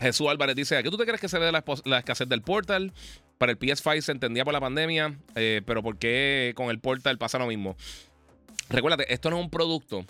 Jesús 0.00 0.28
Álvarez 0.28 0.56
dice: 0.56 0.82
¿Qué 0.82 0.90
tú 0.90 0.96
te 0.96 1.04
crees 1.04 1.20
que 1.20 1.28
se 1.28 1.38
ve 1.38 1.46
de 1.46 1.52
la, 1.52 1.98
escasez 1.98 2.28
del 2.28 2.42
Portal? 2.42 2.92
Para 3.40 3.52
el 3.52 3.58
PS5 3.58 4.02
se 4.02 4.12
entendía 4.12 4.44
por 4.44 4.52
la 4.52 4.60
pandemia, 4.60 5.16
eh, 5.34 5.62
pero 5.64 5.82
¿por 5.82 5.96
qué 5.96 6.52
con 6.54 6.68
el 6.68 6.78
Portal 6.78 7.16
pasa 7.16 7.38
lo 7.38 7.46
mismo? 7.46 7.74
Recuérdate, 8.68 9.10
esto 9.10 9.30
no 9.30 9.38
es 9.38 9.44
un 9.44 9.48
producto. 9.48 10.04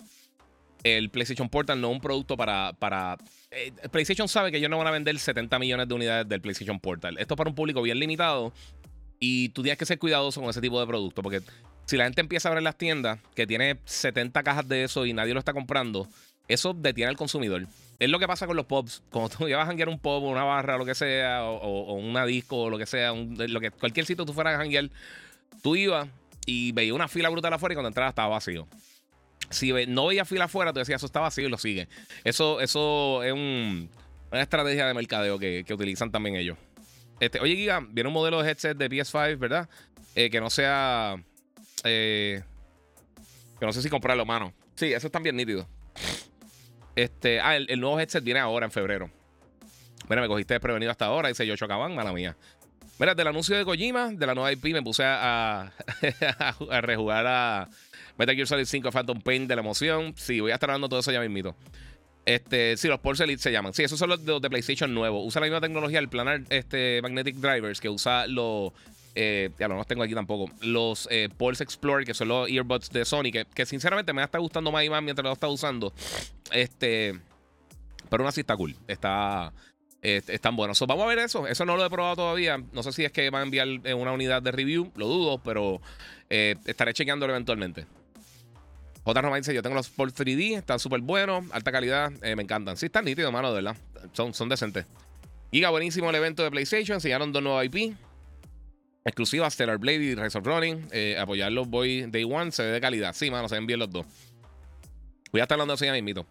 El 0.83 1.09
PlayStation 1.09 1.47
Portal 1.47 1.79
no 1.79 1.87
es 1.87 1.93
un 1.93 2.01
producto 2.01 2.35
para. 2.35 2.73
para 2.73 3.17
eh, 3.51 3.71
PlayStation 3.89 4.27
sabe 4.27 4.51
que 4.51 4.57
ellos 4.57 4.69
no 4.69 4.77
van 4.77 4.87
a 4.87 4.91
vender 4.91 5.17
70 5.17 5.59
millones 5.59 5.87
de 5.87 5.93
unidades 5.93 6.27
del 6.27 6.41
PlayStation 6.41 6.77
Portal. 6.81 7.17
Esto 7.19 7.35
es 7.35 7.37
para 7.37 7.49
un 7.49 7.55
público 7.55 7.81
bien 7.81 7.99
limitado. 7.99 8.51
Y 9.17 9.47
tú 9.49 9.63
tienes 9.63 9.77
que 9.77 9.85
ser 9.85 9.97
cuidadoso 9.97 10.41
con 10.41 10.49
ese 10.49 10.59
tipo 10.59 10.81
de 10.81 10.85
producto. 10.85 11.23
Porque 11.23 11.39
si 11.85 11.95
la 11.95 12.03
gente 12.03 12.19
empieza 12.19 12.49
a 12.49 12.53
ver 12.53 12.63
las 12.63 12.77
tiendas 12.77 13.17
que 13.33 13.47
tiene 13.47 13.77
70 13.85 14.43
cajas 14.43 14.67
de 14.67 14.83
eso 14.83 15.05
y 15.05 15.13
nadie 15.13 15.33
lo 15.33 15.39
está 15.39 15.53
comprando, 15.53 16.05
eso 16.49 16.73
detiene 16.73 17.07
al 17.07 17.15
consumidor. 17.15 17.65
Es 18.01 18.09
lo 18.09 18.17
que 18.17 18.27
pasa 18.27 18.47
con 18.47 18.55
los 18.55 18.65
pops. 18.65 19.03
Cuando 19.11 19.29
tú 19.29 19.45
llevas 19.47 19.65
a 19.65 19.67
janguear 19.67 19.87
un 19.87 19.99
o 20.01 20.17
una 20.17 20.43
barra 20.43 20.73
o 20.73 20.79
lo 20.79 20.85
que 20.85 20.95
sea, 20.95 21.43
o, 21.43 21.93
una 21.93 22.25
disco 22.25 22.57
o 22.57 22.69
lo 22.71 22.79
que 22.79 22.87
sea, 22.87 23.13
que, 23.13 23.69
cualquier 23.69 24.07
sitio 24.07 24.25
tú 24.25 24.33
fueras 24.33 24.55
a 24.55 24.57
janguear, 24.57 24.89
tú 25.61 25.75
ibas 25.75 26.07
y 26.47 26.71
veías 26.71 26.95
una 26.95 27.07
fila 27.07 27.29
brutal 27.29 27.53
afuera 27.53 27.73
y 27.73 27.75
cuando 27.75 27.89
entrabas 27.89 28.13
estaba 28.13 28.29
vacío. 28.29 28.67
Si 29.51 29.71
no 29.87 30.07
veías 30.07 30.27
fila 30.27 30.45
afuera, 30.45 30.73
tú 30.73 30.79
decías, 30.79 30.99
eso 30.99 31.05
está 31.05 31.19
vacío 31.19 31.45
y 31.45 31.51
lo 31.51 31.59
sigue. 31.59 31.87
Eso, 32.23 32.59
eso 32.59 33.21
es 33.21 33.33
una 33.33 34.41
estrategia 34.41 34.87
de 34.87 34.95
mercadeo 34.95 35.37
que, 35.37 35.63
utilizan 35.71 36.11
también 36.11 36.35
ellos. 36.35 36.57
Este, 37.19 37.39
oye, 37.39 37.55
Giga, 37.55 37.85
viene 37.87 38.07
un 38.07 38.15
modelo 38.15 38.41
de 38.41 38.49
headset 38.49 38.75
de 38.75 38.89
PS5, 38.89 39.37
¿verdad? 39.37 39.69
Eh, 40.15 40.31
que 40.31 40.41
no 40.41 40.49
sea. 40.49 41.23
Eh, 41.83 42.41
que 43.59 43.65
no 43.67 43.71
sé 43.71 43.83
si 43.83 43.89
comprarlo, 43.89 44.25
mano. 44.25 44.55
Sí, 44.73 44.91
eso 44.91 45.05
está 45.05 45.19
bien 45.19 45.35
nítido. 45.35 45.67
Este, 46.95 47.39
ah, 47.39 47.55
el, 47.55 47.79
nuevo 47.79 47.99
headset 47.99 48.23
viene 48.23 48.39
ahora 48.39 48.65
en 48.65 48.71
febrero. 48.71 49.09
Mira, 50.09 50.21
me 50.21 50.27
cogiste 50.27 50.53
desprevenido 50.53 50.91
hasta 50.91 51.05
ahora, 51.05 51.29
dice 51.29 51.45
Yocho 51.45 51.67
Caban, 51.67 51.95
mala 51.95 52.11
mía. 52.11 52.35
Mira, 52.99 53.15
del 53.15 53.27
anuncio 53.27 53.57
de 53.57 53.65
Kojima, 53.65 54.11
de 54.11 54.27
la 54.27 54.35
nueva 54.35 54.51
IP, 54.51 54.65
me 54.65 54.83
puse 54.83 55.03
a, 55.03 55.71
a, 56.69 56.81
rejugar 56.81 57.25
a 57.25 57.69
Metal 58.17 58.35
Gear 58.35 58.47
Solid 58.47 58.65
5 58.65 58.91
Phantom 58.91 59.21
Pain 59.21 59.47
de 59.47 59.55
la 59.55 59.61
emoción. 59.61 60.13
Sí, 60.17 60.39
voy 60.39 60.51
a 60.51 60.55
estar 60.55 60.69
hablando 60.69 60.89
todo 60.89 60.99
eso 60.99 61.11
ya 61.11 61.19
mismito. 61.19 61.55
Este, 62.25 62.77
sí, 62.77 62.87
los 62.87 62.99
Pulse 62.99 63.23
Elite 63.23 63.41
se 63.41 63.51
llaman. 63.51 63.73
Sí, 63.73 63.83
esos 63.83 63.97
son 63.97 64.09
los 64.09 64.23
de, 64.23 64.49
PlayStation 64.49 64.93
nuevo. 64.93 65.23
Usa 65.25 65.41
la 65.41 65.47
misma 65.47 65.61
tecnología, 65.61 65.99
el 65.99 66.09
planar 66.09 66.41
este, 66.49 67.01
Magnetic 67.01 67.37
Drivers, 67.37 67.81
que 67.81 67.89
usa 67.89 68.27
los 68.27 68.73
eh, 69.15 69.49
ya 69.59 69.67
no 69.67 69.75
los 69.75 69.87
tengo 69.87 70.03
aquí 70.03 70.13
tampoco. 70.13 70.51
Los 70.61 71.07
eh, 71.11 71.29
Pulse 71.35 71.63
Explorer, 71.63 72.05
que 72.05 72.13
son 72.13 72.29
los 72.29 72.49
earbuds 72.49 72.89
de 72.89 73.05
Sony, 73.05 73.31
que, 73.53 73.65
sinceramente 73.65 74.13
me 74.13 74.23
está 74.23 74.37
gustando 74.39 74.71
más 74.71 74.83
y 74.83 74.89
más 74.89 75.03
mientras 75.03 75.23
lo 75.23 75.33
está 75.33 75.47
usando. 75.47 75.93
Este. 76.51 77.19
Pero 78.09 78.23
aún 78.23 78.29
así 78.29 78.41
está 78.41 78.55
cool. 78.55 78.75
Está. 78.87 79.53
están 80.01 80.55
buenos. 80.55 80.79
vamos 80.81 81.03
a 81.03 81.07
ver 81.07 81.19
eso. 81.19 81.47
Eso 81.47 81.65
no 81.65 81.77
lo 81.77 81.85
he 81.85 81.89
probado 81.89 82.15
todavía. 82.15 82.57
No 82.71 82.83
sé 82.83 82.91
si 82.91 83.05
es 83.05 83.11
que 83.11 83.29
va 83.29 83.39
a 83.39 83.43
enviar 83.43 83.67
eh, 83.83 83.93
una 83.93 84.11
unidad 84.11 84.41
de 84.41 84.51
review. 84.51 84.91
Lo 84.95 85.07
dudo, 85.07 85.37
pero 85.39 85.81
estaré 86.29 86.93
chequeándolo 86.93 87.33
eventualmente. 87.33 87.85
J. 89.03 89.21
Roma 89.21 89.37
dice: 89.37 89.53
Yo 89.53 89.61
tengo 89.61 89.75
los 89.75 89.89
Pulse 89.89 90.23
3D, 90.23 90.57
están 90.57 90.79
súper 90.79 91.01
buenos, 91.01 91.45
alta 91.51 91.71
calidad, 91.71 92.11
me 92.21 92.43
encantan. 92.43 92.77
Sí, 92.77 92.85
están 92.85 93.05
nítidos, 93.05 93.33
mano, 93.33 93.49
de 93.49 93.61
verdad. 93.61 93.75
Son, 94.13 94.33
son 94.33 94.47
decentes. 94.47 94.85
Giga, 95.51 95.69
buenísimo 95.69 96.09
el 96.09 96.15
evento 96.15 96.43
de 96.43 96.51
PlayStation. 96.51 96.95
Enseñaron 96.95 97.33
dos 97.33 97.43
nuevos 97.43 97.65
IP. 97.65 97.95
Exclusiva 99.03 99.49
Stellar 99.49 99.77
Blade 99.77 100.03
y 100.03 100.15
Rise 100.15 100.37
of 100.37 100.45
Running. 100.45 100.87
Eh, 100.91 101.17
apoyarlos 101.19 101.67
voy 101.67 102.03
Day 102.03 102.23
One. 102.23 102.51
Se 102.51 102.63
ve 102.63 102.69
de 102.69 102.81
calidad. 102.81 103.13
Sí, 103.13 103.31
mano, 103.31 103.49
se 103.49 103.55
ven 103.55 103.65
bien 103.65 103.79
los 103.79 103.89
dos. 103.89 104.05
Voy 105.31 105.41
a 105.41 105.43
estar 105.43 105.55
hablando 105.55 105.73
eso 105.73 105.85
ya 105.85 105.93
mismito. 105.93 106.25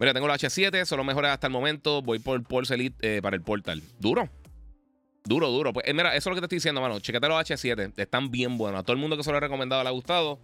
Mira, 0.00 0.14
tengo 0.14 0.28
los 0.28 0.36
H7, 0.36 0.84
son 0.84 0.98
los 0.98 1.06
mejores 1.06 1.30
hasta 1.30 1.48
el 1.48 1.52
momento. 1.52 2.02
Voy 2.02 2.18
por 2.18 2.42
Pulse 2.44 2.74
Elite 2.74 3.16
eh, 3.16 3.22
para 3.22 3.36
el 3.36 3.42
Portal. 3.42 3.82
Duro. 3.98 4.28
Duro, 5.24 5.48
duro. 5.50 5.72
Pues 5.72 5.86
eh, 5.86 5.92
mira, 5.92 6.14
eso 6.16 6.18
es 6.18 6.26
lo 6.26 6.34
que 6.34 6.40
te 6.40 6.44
estoy 6.46 6.56
diciendo, 6.56 6.80
mano. 6.80 7.00
Chequete 7.00 7.28
los 7.28 7.38
H7. 7.38 7.92
Están 7.96 8.30
bien 8.30 8.56
buenos. 8.56 8.80
A 8.80 8.82
todo 8.82 8.94
el 8.94 9.00
mundo 9.00 9.16
que 9.16 9.24
se 9.24 9.30
lo 9.30 9.36
he 9.36 9.40
recomendado 9.40 9.82
le 9.82 9.88
ha 9.88 9.92
gustado. 9.92 10.40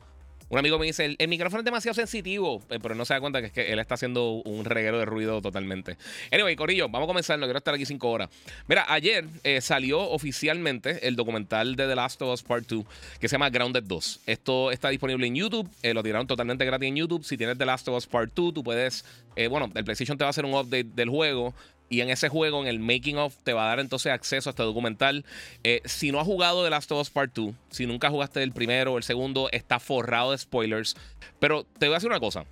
Un 0.54 0.60
amigo 0.60 0.78
me 0.78 0.86
dice, 0.86 1.16
el, 1.18 1.28
micrófono 1.28 1.62
es 1.62 1.64
demasiado 1.64 1.96
sensitivo, 1.96 2.62
eh, 2.70 2.78
pero 2.80 2.94
no 2.94 3.04
se 3.04 3.12
da 3.12 3.18
cuenta 3.18 3.40
que 3.40 3.48
es 3.48 3.52
que 3.52 3.72
él 3.72 3.80
está 3.80 3.94
haciendo 3.94 4.34
un 4.44 4.64
reguero 4.64 5.00
de 5.00 5.04
ruido 5.04 5.42
totalmente. 5.42 5.96
Anyway, 6.30 6.54
Corillo, 6.54 6.88
vamos 6.88 7.06
a 7.06 7.08
comenzar, 7.08 7.40
no 7.40 7.46
quiero 7.46 7.58
estar 7.58 7.74
aquí 7.74 7.84
cinco 7.84 8.08
horas. 8.08 8.28
Mira, 8.68 8.86
ayer 8.88 9.24
eh, 9.42 9.60
salió 9.60 10.00
oficialmente 10.00 11.08
el 11.08 11.16
documental 11.16 11.74
de 11.74 11.88
The 11.88 11.96
Last 11.96 12.22
of 12.22 12.32
Us 12.32 12.44
Part 12.44 12.68
2, 12.68 12.84
que 13.18 13.28
se 13.28 13.34
llama 13.34 13.50
Grounded 13.50 13.82
2. 13.82 14.20
Esto 14.26 14.70
está 14.70 14.90
disponible 14.90 15.26
en 15.26 15.34
YouTube, 15.34 15.68
eh, 15.82 15.92
lo 15.92 16.04
tiraron 16.04 16.28
totalmente 16.28 16.64
gratis 16.64 16.86
en 16.86 16.94
YouTube. 16.94 17.24
Si 17.24 17.36
tienes 17.36 17.58
The 17.58 17.66
Last 17.66 17.88
of 17.88 17.96
Us 17.96 18.06
Part 18.06 18.32
2, 18.32 18.54
tú 18.54 18.62
puedes, 18.62 19.04
bueno, 19.50 19.72
el 19.74 19.82
PlayStation 19.82 20.16
te 20.16 20.22
va 20.22 20.28
a 20.28 20.30
hacer 20.30 20.44
un 20.44 20.54
update 20.54 20.84
del 20.84 21.08
juego 21.08 21.52
y 21.88 22.00
en 22.00 22.10
ese 22.10 22.28
juego, 22.28 22.60
en 22.60 22.66
el 22.66 22.78
making 22.80 23.18
of, 23.18 23.36
te 23.44 23.52
va 23.52 23.64
a 23.64 23.68
dar 23.68 23.80
entonces 23.80 24.12
acceso 24.12 24.48
a 24.48 24.52
este 24.52 24.62
documental. 24.62 25.24
Eh, 25.62 25.80
si 25.84 26.12
no 26.12 26.20
has 26.20 26.26
jugado 26.26 26.64
The 26.64 26.70
Last 26.70 26.90
of 26.92 27.00
Us 27.00 27.10
Part 27.10 27.34
2, 27.34 27.54
si 27.70 27.86
nunca 27.86 28.10
jugaste 28.10 28.42
el 28.42 28.52
primero 28.52 28.94
o 28.94 28.98
el 28.98 29.04
segundo, 29.04 29.48
está 29.52 29.78
forrado 29.78 30.32
de 30.32 30.38
spoilers. 30.38 30.96
Pero 31.38 31.64
te 31.78 31.86
voy 31.86 31.94
a 31.94 31.96
decir 31.96 32.10
una 32.10 32.20
cosa. 32.20 32.44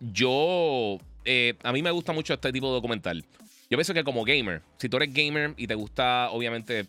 Yo, 0.00 0.98
eh, 1.24 1.54
a 1.62 1.72
mí 1.72 1.82
me 1.82 1.90
gusta 1.90 2.12
mucho 2.12 2.34
este 2.34 2.52
tipo 2.52 2.68
de 2.68 2.74
documental. 2.74 3.24
Yo 3.70 3.76
pienso 3.76 3.94
que 3.94 4.04
como 4.04 4.24
gamer, 4.24 4.62
si 4.78 4.88
tú 4.88 4.96
eres 4.96 5.12
gamer 5.12 5.54
y 5.56 5.66
te 5.66 5.74
gusta, 5.74 6.30
obviamente, 6.30 6.86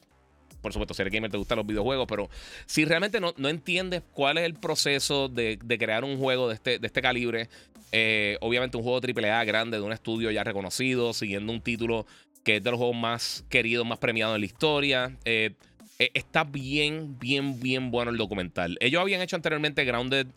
por 0.62 0.74
supuesto, 0.74 0.93
si 0.93 1.01
eres 1.01 1.13
gamer 1.13 1.31
te 1.31 1.38
gustan 1.38 1.57
los 1.57 1.67
videojuegos, 1.67 2.07
pero 2.07 2.29
si 2.65 2.86
realmente 2.86 3.19
no, 3.19 3.33
no 3.38 3.50
entiendes 3.50 4.01
cuál 4.13 4.38
es 4.38 4.45
el 4.45 4.53
proceso 4.53 5.27
de, 5.27 5.59
de 5.63 5.77
crear 5.77 6.03
un 6.03 6.17
juego 6.17 6.48
de 6.48 6.55
este, 6.55 6.79
de 6.79 6.88
este 6.88 7.01
calibre, 7.01 7.50
eh, 7.91 8.38
obviamente 8.41 8.77
un 8.77 8.84
juego 8.84 9.00
AAA 9.00 9.43
grande 9.46 9.77
de 9.77 9.84
un 9.84 9.91
estudio 9.91 10.31
ya 10.31 10.43
reconocido, 10.43 11.13
siguiendo 11.13 11.51
un 11.51 11.62
título 11.62 12.05
que 12.43 12.58
es 12.58 12.63
de 12.63 12.72
los 12.72 12.77
juegos 12.77 12.96
más 12.96 13.46
queridos, 13.50 13.86
más 13.86 14.00
premiados 14.00 14.36
en 14.36 14.41
la 14.41 14.46
historia. 14.46 15.17
Eh, 15.25 15.51
eh, 16.00 16.12
está 16.13 16.43
bien, 16.43 17.17
bien, 17.19 17.60
bien 17.60 17.91
bueno 17.91 18.12
el 18.12 18.17
documental. 18.17 18.77
Ellos 18.79 19.01
habían 19.01 19.22
hecho 19.22 19.36
anteriormente 19.36 19.84
Grounded 19.84 20.27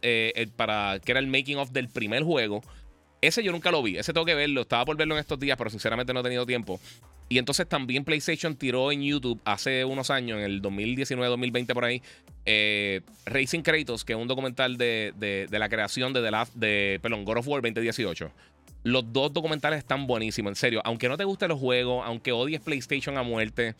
para 0.57 0.99
que 1.05 1.13
era 1.13 1.21
el 1.21 1.29
making 1.29 1.59
of 1.59 1.71
del 1.71 1.89
primer 1.89 2.25
juego. 2.25 2.63
Ese 3.21 3.45
yo 3.45 3.53
nunca 3.53 3.71
lo 3.71 3.83
vi, 3.83 3.99
ese 3.99 4.13
tengo 4.13 4.27
que 4.27 4.35
verlo. 4.35 4.63
Estaba 4.63 4.85
por 4.85 4.97
verlo 4.97 5.15
en 5.15 5.21
estos 5.21 5.39
días, 5.39 5.57
pero 5.57 5.71
sinceramente 5.71 6.13
no 6.13 6.21
he 6.21 6.23
tenido 6.25 6.45
tiempo. 6.45 6.81
Y 7.33 7.39
entonces 7.39 7.67
también 7.67 8.05
PlayStation 8.05 8.55
tiró 8.55 8.93
en 8.93 9.03
YouTube 9.03 9.41
hace 9.47 9.87
unos 9.87 10.11
años, 10.11 10.37
en 10.37 10.45
el 10.45 10.61
2019-2020 10.61 11.73
por 11.73 11.87
ahí, 11.87 12.03
eh, 12.45 13.01
Racing 13.25 13.63
Kratos, 13.63 14.05
que 14.05 14.13
es 14.13 14.19
un 14.19 14.29
documental 14.29 14.77
de, 14.77 15.49
la 15.51 15.69
creación 15.71 16.13
de, 16.13 16.21
The 16.21 16.31
Last, 16.31 16.55
de 16.55 17.01
perdón, 17.01 17.25
God 17.25 17.39
of 17.39 17.49
War 17.49 17.63
2018. 17.63 18.31
Los 18.83 19.11
dos 19.15 19.33
documentales 19.33 19.79
están 19.79 20.07
buenísimos, 20.07 20.51
en 20.51 20.57
serio. 20.57 20.83
Aunque 20.85 21.09
no 21.09 21.17
te 21.17 21.25
gusten 21.25 21.49
los 21.49 21.59
juegos, 21.59 22.05
aunque 22.05 22.33
odies 22.33 22.61
PlayStation 22.61 23.17
a 23.17 23.23
muerte, 23.23 23.77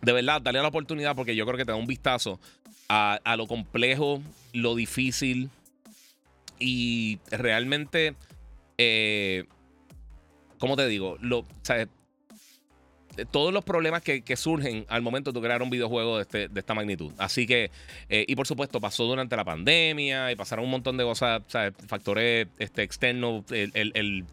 de 0.00 0.12
verdad, 0.12 0.40
dale 0.40 0.62
la 0.62 0.68
oportunidad 0.68 1.16
porque 1.16 1.34
yo 1.34 1.44
creo 1.44 1.56
que 1.56 1.64
te 1.64 1.72
da 1.72 1.76
un 1.76 1.88
vistazo 1.88 2.38
a, 2.88 3.18
lo 3.36 3.48
complejo, 3.48 4.22
lo 4.52 4.76
difícil 4.76 5.50
y 6.60 7.18
realmente, 7.28 8.14
eh, 8.78 9.46
¿cómo 10.60 10.76
te 10.76 10.86
digo? 10.86 11.18
Lo, 11.20 11.44
todos 13.30 13.52
los 13.52 13.64
problemas 13.64 14.02
que, 14.02 14.22
surgen 14.36 14.86
al 14.88 15.02
momento 15.02 15.32
de 15.32 15.40
crear 15.40 15.62
un 15.62 15.70
videojuego 15.70 16.16
de, 16.16 16.22
este, 16.22 16.48
de 16.48 16.60
esta 16.60 16.74
magnitud. 16.74 17.12
Así 17.18 17.46
que, 17.46 17.70
eh, 18.08 18.24
y 18.26 18.34
por 18.34 18.46
supuesto, 18.46 18.80
pasó 18.80 19.04
durante 19.04 19.36
la 19.36 19.44
pandemia 19.44 20.32
y 20.32 20.36
pasaron 20.36 20.64
un 20.64 20.70
montón 20.70 20.96
de 20.96 21.04
cosas, 21.04 21.42
factores 21.86 22.48
este, 22.58 22.82
externos, 22.82 23.44
el, 23.50 23.72
el, 23.94 24.24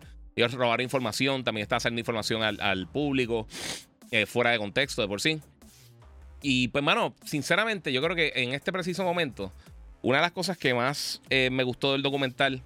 robar 0.54 0.80
información, 0.80 1.44
también 1.44 1.64
está 1.64 1.76
haciendo 1.76 2.00
información 2.00 2.42
al, 2.42 2.88
público 2.88 3.46
eh, 4.12 4.26
fuera 4.26 4.52
de 4.52 4.58
contexto 4.58 5.02
de 5.02 5.08
por 5.08 5.20
sí. 5.20 5.42
Y 6.42 6.70
pues, 6.70 6.84
mano, 6.84 7.14
sinceramente, 7.26 7.92
yo 7.92 8.02
creo 8.02 8.16
que 8.16 8.32
en 8.36 8.54
este 8.54 8.72
preciso 8.72 9.04
momento, 9.04 9.52
una 10.02 10.20
de 10.20 10.22
las 10.22 10.32
cosas 10.32 10.58
que 10.58 10.74
más 10.74 11.22
eh, 11.30 11.50
me 11.52 11.64
gustó 11.64 11.92
del 11.92 12.02
documental 12.02 12.62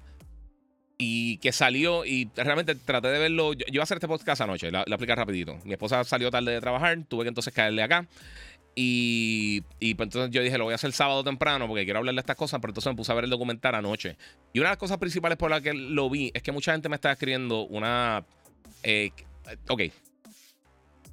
y 1.06 1.38
que 1.40 1.52
salió 1.52 2.06
y 2.06 2.30
realmente 2.34 2.76
traté 2.76 3.10
de 3.10 3.20
verlo. 3.20 3.52
Yo, 3.52 3.66
iba 3.68 3.82
a 3.82 3.84
hacer 3.84 3.98
este 3.98 4.08
podcast 4.08 4.40
anoche, 4.40 4.72
la, 4.72 4.86
la 4.88 5.16
rapidito. 5.16 5.60
Mi 5.66 5.74
esposa 5.74 6.02
salió 6.06 6.32
tarde 6.32 6.54
de 6.54 6.62
trabajar, 6.62 6.98
tuve 7.10 7.26
que 7.26 7.28
entonces 7.28 7.54
caerle 7.54 7.84
acá. 7.84 8.08
Y, 8.74 9.62
pues 9.96 10.08
entonces 10.08 10.32
yo 10.32 10.42
dije, 10.42 10.58
lo 10.58 10.64
voy 10.64 10.72
a 10.72 10.76
hacer 10.76 10.94
sábado 10.94 11.22
temprano 11.22 11.68
porque 11.68 11.84
quiero 11.84 12.00
hablar 12.00 12.16
de 12.16 12.22
estas 12.22 12.38
cosas, 12.38 12.62
pero 12.62 12.72
entonces 12.72 12.90
me 12.90 12.96
puse 12.96 13.12
a 13.12 13.16
ver 13.16 13.26
el 13.26 13.30
documental 13.30 13.76
anoche. 13.76 14.16
Y 14.54 14.60
una 14.60 14.70
de 14.70 14.72
las 14.72 14.80
cosas 14.80 14.98
principales 14.98 15.38
por 15.38 15.52
las 15.52 15.62
que 15.62 15.74
lo 15.74 16.10
vi 16.10 16.32
es 16.34 16.42
que 16.42 16.54
mucha 16.54 16.72
gente 16.72 16.88
me 16.88 16.96
está 16.96 17.12
escribiendo 17.12 17.64
una... 17.64 18.24
Eh, 18.84 19.12
ok. 19.68 19.82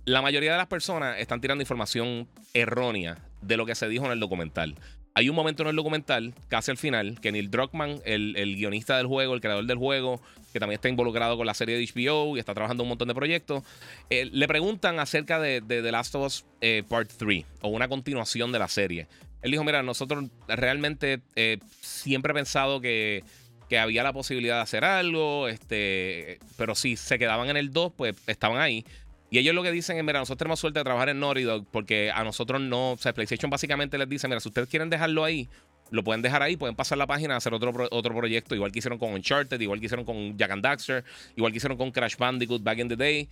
La 0.05 0.23
mayoría 0.23 0.53
de 0.53 0.59
las 0.59 0.69
personas 0.69 1.19
están 1.19 1.41
tirando 1.41 1.63
información 1.63 2.29
errónea 2.55 3.19
de 3.43 3.57
lo 3.57 3.67
que 3.67 3.75
se 3.75 3.89
dijo 3.89 4.07
en 4.07 4.13
el 4.13 4.21
documental. 4.21 4.77
Hay 5.15 5.29
un 5.29 5.35
momento 5.35 5.63
en 5.63 5.71
el 5.71 5.77
documental, 5.77 6.35
casi 6.49 6.71
al 6.71 6.77
final, 6.77 7.21
que 7.21 7.33
Neil 7.33 7.51
Druckmann, 7.51 8.01
el, 8.05 8.35
guionista 8.57 8.97
del 8.97 9.07
juego, 9.07 9.35
el 9.35 9.41
creador 9.41 9.67
del 9.67 9.77
juego, 9.77 10.21
que 10.53 10.61
también 10.61 10.77
está 10.77 10.89
involucrado 10.89 11.37
con 11.37 11.47
la 11.47 11.55
serie 11.55 11.77
de 11.77 11.85
HBO 11.85 12.37
y 12.37 12.41
está 12.41 12.55
trabajando 12.55 12.85
un 12.85 12.91
montón 12.91 13.09
de 13.09 13.15
proyectos, 13.15 13.65
eh, 14.09 14.29
le 14.33 14.47
preguntan 14.47 15.01
acerca 15.01 15.41
de, 15.41 15.63
The 15.63 15.91
Last 15.91 16.15
of 16.15 16.27
Us 16.27 16.45
eh, 16.61 16.85
Part 16.89 17.11
3 17.17 17.45
o 17.63 17.69
una 17.69 17.89
continuación 17.89 18.53
de 18.53 18.61
la 18.61 18.69
serie. 18.69 19.09
Él 19.43 19.51
dijo, 19.51 19.65
mira, 19.65 19.83
nosotros 19.83 20.27
realmente 20.47 21.21
eh, 21.35 21.59
siempre 21.81 22.33
he 22.33 22.35
pensado 22.35 22.81
que, 22.81 23.25
que, 23.69 23.79
había 23.79 24.03
la 24.03 24.13
posibilidad 24.13 24.57
de 24.57 24.63
hacer 24.63 24.85
algo, 24.85 25.49
este, 25.49 26.39
pero 26.57 26.75
si 26.75 26.97
se 26.97 27.19
quedaban 27.19 27.49
en 27.49 27.57
el 27.57 27.73
2, 27.73 27.93
pues 27.97 28.15
estaban 28.27 28.61
ahí. 28.61 28.85
Y 29.31 29.39
ellos 29.39 29.55
lo 29.55 29.63
que 29.63 29.71
dicen 29.71 29.97
es, 29.97 30.05
mira, 30.05 30.19
nosotros 30.19 30.39
tenemos 30.39 30.59
suerte 30.59 30.81
de 30.81 30.85
trabajar 30.85 31.09
en 31.09 31.21
Naughty 31.21 31.43
Dog 31.43 31.65
porque 31.71 32.11
a 32.11 32.25
nosotros 32.25 32.61
no, 32.61 32.93
o 32.93 32.97
sea, 32.99 33.15
PlayStation 33.15 33.49
básicamente 33.49 33.97
les 33.97 34.09
dice, 34.09 34.27
mira, 34.27 34.41
si 34.41 34.49
ustedes 34.49 34.69
quieren 34.69 34.91
dejarlo 34.91 35.25
ahí, 35.25 35.49
lo 35.91 36.03
pueden 36.03 36.23
dejar 36.23 36.43
ahí, 36.43 36.57
pueden 36.57 36.75
pasar 36.75 36.99
la 36.99 37.07
página 37.07 37.35
a 37.35 37.37
hacer 37.37 37.55
otro, 37.55 37.89
otro 37.91 38.17
proyecto, 38.17 38.55
igual 38.55 38.73
que 38.73 38.81
hicieron 38.81 38.99
con 38.99 39.13
Uncharted, 39.13 39.61
igual 39.61 39.79
que 39.79 39.87
hicieron 39.87 40.05
con 40.05 40.37
Jack 40.37 40.51
and 40.51 40.63
Daxter, 40.63 41.05
igual 41.37 41.53
que 41.53 41.59
hicieron 41.59 41.79
con 41.79 41.91
Crash 41.91 42.17
Bandicoot 42.17 42.63
back 42.63 42.79
in 42.79 42.89
the 42.89 42.97
day. 42.97 43.29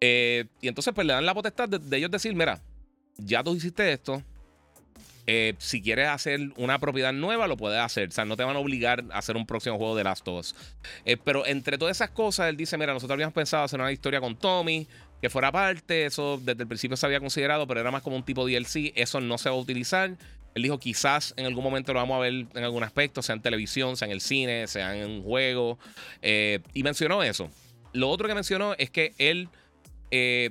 Eh, 0.00 0.46
y 0.60 0.68
entonces 0.68 0.92
pues 0.94 1.06
le 1.06 1.12
dan 1.12 1.24
la 1.26 1.34
potestad 1.34 1.68
de, 1.68 1.96
ellos 1.96 2.10
decir, 2.10 2.34
mira, 2.34 2.60
ya 3.18 3.42
tú 3.42 3.54
hiciste 3.54 3.92
esto, 3.92 4.22
eh, 5.26 5.54
si 5.58 5.80
quieres 5.80 6.08
hacer 6.08 6.40
una 6.56 6.78
propiedad 6.80 7.12
nueva, 7.12 7.46
lo 7.46 7.56
puedes 7.56 7.78
hacer. 7.78 8.08
O 8.08 8.12
sea, 8.12 8.24
no 8.24 8.36
te 8.36 8.42
van 8.42 8.56
a 8.56 8.58
obligar 8.58 9.04
a 9.12 9.18
hacer 9.18 9.36
un 9.36 9.46
próximo 9.46 9.76
juego 9.78 9.96
de 9.96 10.02
Last 10.02 10.26
of 10.26 10.40
Us. 10.40 10.56
Eh, 11.04 11.16
pero 11.16 11.46
entre 11.46 11.78
todas 11.78 11.96
esas 11.96 12.10
cosas, 12.10 12.48
él 12.48 12.56
dice: 12.56 12.76
Mira, 12.76 12.92
nosotros 12.92 13.14
habíamos 13.14 13.32
pensado 13.32 13.62
hacer 13.62 13.80
una 13.80 13.92
historia 13.92 14.20
con 14.20 14.34
Tommy 14.34 14.88
que 15.22 15.30
fuera 15.30 15.52
parte. 15.52 16.04
Eso 16.04 16.38
desde 16.42 16.64
el 16.64 16.68
principio 16.68 16.96
se 16.96 17.06
había 17.06 17.20
considerado, 17.20 17.66
pero 17.66 17.80
era 17.80 17.90
más 17.90 18.02
como 18.02 18.16
un 18.16 18.24
tipo 18.24 18.44
DLC. 18.44 18.92
Eso 18.96 19.20
no 19.20 19.38
se 19.38 19.48
va 19.48 19.54
a 19.54 19.58
utilizar. 19.58 20.10
Él 20.54 20.62
dijo, 20.62 20.78
quizás 20.78 21.32
en 21.38 21.46
algún 21.46 21.64
momento 21.64 21.94
lo 21.94 22.00
vamos 22.00 22.16
a 22.16 22.20
ver 22.20 22.32
en 22.32 22.64
algún 22.64 22.82
aspecto, 22.82 23.22
sea 23.22 23.36
en 23.36 23.40
televisión, 23.40 23.96
sea 23.96 24.06
en 24.06 24.12
el 24.12 24.20
cine, 24.20 24.66
sea 24.66 24.94
en 24.94 25.08
un 25.08 25.22
juego. 25.22 25.78
Eh, 26.20 26.58
y 26.74 26.82
mencionó 26.82 27.22
eso. 27.22 27.48
Lo 27.94 28.10
otro 28.10 28.26
que 28.28 28.34
mencionó 28.34 28.74
es 28.76 28.90
que 28.90 29.14
él, 29.16 29.48
eh, 30.10 30.50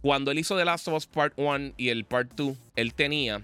cuando 0.00 0.30
él 0.30 0.38
hizo 0.38 0.56
The 0.56 0.64
Last 0.64 0.88
of 0.88 0.94
Us 0.94 1.06
Part 1.06 1.34
1 1.36 1.74
y 1.76 1.90
el 1.90 2.06
Part 2.06 2.32
2, 2.34 2.56
él 2.74 2.94
tenía 2.94 3.42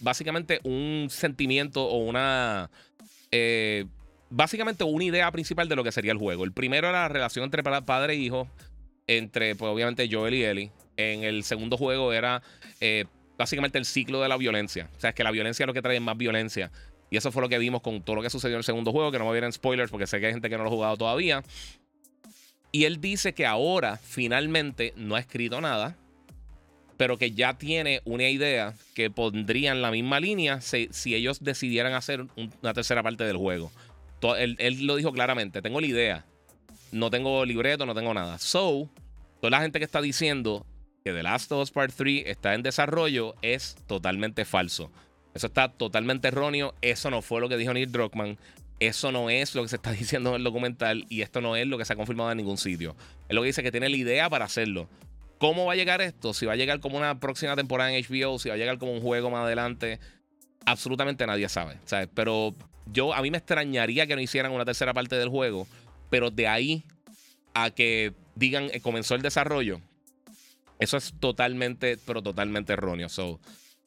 básicamente 0.00 0.60
un 0.64 1.08
sentimiento 1.10 1.84
o 1.84 1.98
una... 1.98 2.70
Eh, 3.30 3.84
básicamente 4.30 4.82
una 4.82 5.04
idea 5.04 5.30
principal 5.30 5.68
de 5.68 5.76
lo 5.76 5.84
que 5.84 5.92
sería 5.92 6.12
el 6.12 6.18
juego. 6.18 6.44
El 6.44 6.52
primero 6.52 6.88
era 6.88 7.02
la 7.02 7.08
relación 7.08 7.44
entre 7.44 7.62
padre 7.62 8.14
e 8.14 8.16
hijo 8.16 8.48
entre, 9.18 9.54
pues 9.56 9.70
obviamente, 9.70 10.08
Joel 10.10 10.34
y 10.34 10.44
Ellie. 10.44 10.70
En 10.96 11.24
el 11.24 11.42
segundo 11.44 11.76
juego 11.76 12.12
era 12.12 12.42
eh, 12.80 13.06
básicamente 13.38 13.78
el 13.78 13.84
ciclo 13.84 14.20
de 14.20 14.28
la 14.28 14.36
violencia. 14.36 14.88
O 14.96 15.00
sea, 15.00 15.10
es 15.10 15.16
que 15.16 15.24
la 15.24 15.30
violencia 15.30 15.64
es 15.64 15.66
lo 15.66 15.74
que 15.74 15.82
trae 15.82 16.00
más 16.00 16.16
violencia. 16.16 16.70
Y 17.10 17.16
eso 17.16 17.30
fue 17.30 17.42
lo 17.42 17.48
que 17.48 17.58
vimos 17.58 17.82
con 17.82 18.02
todo 18.02 18.16
lo 18.16 18.22
que 18.22 18.30
sucedió 18.30 18.54
en 18.54 18.58
el 18.58 18.64
segundo 18.64 18.92
juego, 18.92 19.10
que 19.10 19.18
no 19.18 19.26
me 19.26 19.32
vienen 19.32 19.52
spoilers 19.52 19.90
porque 19.90 20.06
sé 20.06 20.20
que 20.20 20.26
hay 20.26 20.32
gente 20.32 20.48
que 20.48 20.56
no 20.56 20.64
lo 20.64 20.70
ha 20.70 20.72
jugado 20.72 20.96
todavía. 20.96 21.42
Y 22.70 22.84
él 22.84 23.00
dice 23.00 23.34
que 23.34 23.44
ahora 23.44 23.98
finalmente 23.98 24.94
no 24.96 25.14
ha 25.14 25.20
escrito 25.20 25.60
nada, 25.60 25.96
pero 26.96 27.18
que 27.18 27.32
ya 27.32 27.58
tiene 27.58 28.00
una 28.04 28.28
idea 28.28 28.74
que 28.94 29.10
pondría 29.10 29.72
en 29.72 29.82
la 29.82 29.90
misma 29.90 30.20
línea 30.20 30.60
si, 30.62 30.88
ellos 31.14 31.44
decidieran 31.44 31.92
hacer 31.92 32.26
una 32.62 32.72
tercera 32.72 33.02
parte 33.02 33.24
del 33.24 33.36
juego. 33.36 33.70
él, 34.38 34.56
él, 34.58 34.86
lo 34.86 34.96
dijo 34.96 35.12
claramente, 35.12 35.60
tengo 35.60 35.80
la 35.80 35.86
idea, 35.86 36.24
no 36.92 37.10
tengo 37.10 37.44
libreto, 37.44 37.84
no 37.84 37.94
tengo 37.94 38.14
nada. 38.14 38.38
So, 38.38 38.88
toda 39.42 39.50
la 39.50 39.60
gente 39.60 39.80
que 39.80 39.84
está 39.84 40.00
diciendo 40.00 40.64
que 41.04 41.12
The 41.12 41.24
Last 41.24 41.50
of 41.50 41.62
Us 41.62 41.72
Part 41.72 41.92
3 41.96 42.22
está 42.26 42.54
en 42.54 42.62
desarrollo 42.62 43.34
es 43.42 43.74
totalmente 43.88 44.44
falso. 44.44 44.92
Eso 45.34 45.48
está 45.48 45.68
totalmente 45.68 46.28
erróneo. 46.28 46.76
Eso 46.80 47.10
no 47.10 47.22
fue 47.22 47.40
lo 47.40 47.48
que 47.48 47.56
dijo 47.56 47.74
Neil 47.74 47.90
Druckmann. 47.90 48.38
Eso 48.78 49.10
no 49.10 49.30
es 49.30 49.56
lo 49.56 49.62
que 49.62 49.68
se 49.68 49.76
está 49.76 49.90
diciendo 50.00 50.30
en 50.30 50.36
el 50.36 50.44
documental 50.44 51.06
y 51.08 51.22
esto 51.22 51.40
no 51.40 51.56
es 51.56 51.66
lo 51.66 51.76
que 51.76 51.84
se 51.84 51.92
ha 51.92 51.96
confirmado 51.96 52.30
en 52.30 52.38
ningún 52.38 52.56
sitio. 52.56 52.94
Es 53.28 53.34
lo 53.34 53.42
que 53.42 53.48
dice 53.48 53.64
que 53.64 53.72
tiene 53.72 53.88
la 53.88 53.96
idea 53.96 54.30
para 54.30 54.44
hacerlo. 54.44 54.88
¿Cómo 55.38 55.66
va 55.66 55.72
a 55.72 55.76
llegar 55.76 56.00
esto? 56.02 56.34
Si 56.34 56.46
va 56.46 56.52
a 56.52 56.56
llegar 56.56 56.78
como 56.78 56.96
una 56.96 57.18
próxima 57.18 57.56
temporada 57.56 57.92
en 57.92 58.00
HBO, 58.00 58.38
si 58.38 58.48
va 58.48 58.54
a 58.54 58.58
llegar 58.58 58.78
como 58.78 58.92
un 58.92 59.00
juego 59.00 59.28
más 59.28 59.44
adelante, 59.44 59.98
absolutamente 60.66 61.26
nadie 61.26 61.48
sabe. 61.48 61.80
Pero 62.14 62.54
yo 62.92 63.12
a 63.12 63.20
mí 63.22 63.32
me 63.32 63.38
extrañaría 63.38 64.06
que 64.06 64.14
no 64.14 64.22
hicieran 64.22 64.52
una 64.52 64.64
tercera 64.64 64.94
parte 64.94 65.16
del 65.16 65.30
juego 65.30 65.66
pero 66.12 66.30
de 66.30 66.46
ahí 66.46 66.84
a 67.54 67.70
que 67.70 68.12
digan 68.34 68.70
eh, 68.72 68.80
comenzó 68.80 69.14
el 69.14 69.22
desarrollo, 69.22 69.80
eso 70.78 70.96
es 70.96 71.14
totalmente, 71.20 71.98
pero 72.06 72.22
totalmente 72.22 72.72
erróneo. 72.72 73.08
So, 73.08 73.40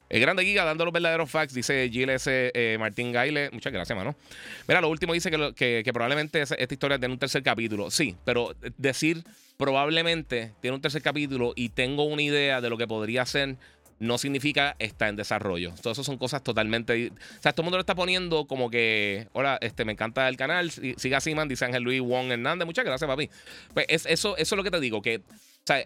el 0.08 0.20
grande 0.20 0.44
Giga 0.44 0.64
dando 0.64 0.84
los 0.84 0.94
verdaderos 0.94 1.30
facts, 1.30 1.52
dice 1.52 1.88
Giles 1.90 2.24
eh, 2.26 2.76
Martín 2.78 3.12
Gaile. 3.12 3.50
Muchas 3.50 3.72
gracias, 3.72 3.96
mano. 3.96 4.14
Mira, 4.68 4.80
lo 4.80 4.88
último 4.88 5.12
dice 5.12 5.30
que, 5.30 5.82
que, 5.84 5.92
probablemente 5.92 6.40
esta 6.42 6.56
historia 6.56 6.98
tiene 6.98 7.12
un 7.14 7.18
tercer 7.18 7.42
capítulo. 7.42 7.90
Sí, 7.90 8.16
pero 8.24 8.54
decir 8.78 9.24
probablemente 9.56 10.52
tiene 10.60 10.76
un 10.76 10.80
tercer 10.80 11.02
capítulo 11.02 11.52
y 11.56 11.70
tengo 11.70 12.04
una 12.04 12.22
idea 12.22 12.60
de 12.60 12.70
lo 12.70 12.76
que 12.76 12.86
podría 12.86 13.26
ser 13.26 13.56
no 13.98 14.18
significa 14.18 14.76
está 14.78 15.08
en 15.08 15.16
desarrollo. 15.16 15.72
Todo 15.82 15.92
eso 15.92 16.04
son 16.04 16.18
cosas 16.18 16.42
totalmente. 16.42 17.10
O 17.10 17.42
sea, 17.42 17.52
todo 17.52 17.62
el 17.62 17.66
mundo 17.66 17.78
lo 17.78 17.80
está 17.80 17.94
poniendo 17.94 18.46
como 18.46 18.70
que. 18.70 19.28
Hola, 19.32 19.58
este, 19.60 19.84
me 19.84 19.92
encanta 19.92 20.28
el 20.28 20.36
canal. 20.36 20.70
Siga 20.70 21.18
así, 21.18 21.34
man, 21.34 21.48
dice 21.48 21.64
Ángel 21.64 21.82
Luis 21.82 22.00
Wong 22.00 22.30
Hernández. 22.30 22.66
Muchas 22.66 22.84
gracias, 22.84 23.08
papi. 23.08 23.30
Pues 23.72 23.86
eso, 23.88 24.06
eso 24.06 24.36
es 24.36 24.52
lo 24.52 24.62
que 24.62 24.70
te 24.70 24.80
digo, 24.80 25.00
que. 25.00 25.18
O 25.18 25.66
sea, 25.66 25.84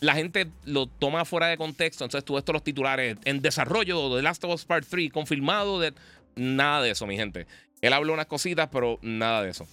la 0.00 0.14
gente 0.14 0.48
lo 0.64 0.86
toma 0.86 1.24
fuera 1.24 1.46
de 1.48 1.56
contexto. 1.56 2.04
Entonces 2.04 2.24
tú 2.24 2.36
estos 2.36 2.52
los 2.52 2.64
titulares 2.64 3.16
en 3.24 3.40
desarrollo 3.40 4.14
de 4.16 4.22
Last 4.22 4.42
of 4.44 4.54
Us 4.54 4.64
Part 4.64 4.86
3, 4.88 5.10
confirmado 5.12 5.80
de. 5.80 5.94
Nada 6.34 6.82
de 6.82 6.90
eso, 6.90 7.06
mi 7.06 7.16
gente. 7.16 7.46
Él 7.80 7.92
habló 7.92 8.12
unas 8.12 8.26
cositas, 8.26 8.68
pero 8.72 8.98
nada 9.02 9.42
de 9.42 9.50
eso. 9.50 9.66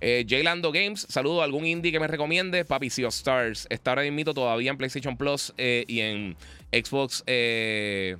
Eh, 0.00 0.26
Lando 0.42 0.72
Games, 0.72 1.06
saludo. 1.08 1.42
¿Algún 1.42 1.66
indie 1.66 1.92
que 1.92 2.00
me 2.00 2.06
recomiende? 2.06 2.64
Papi, 2.64 2.90
Sea 2.90 3.08
of 3.08 3.14
Stars. 3.14 3.66
Está 3.70 3.92
ahora 3.92 4.02
mismo 4.02 4.34
todavía 4.34 4.70
en 4.70 4.76
PlayStation 4.76 5.16
Plus 5.16 5.52
eh, 5.56 5.84
y 5.88 6.00
en 6.00 6.36
Xbox. 6.72 7.22
Eh, 7.26 8.16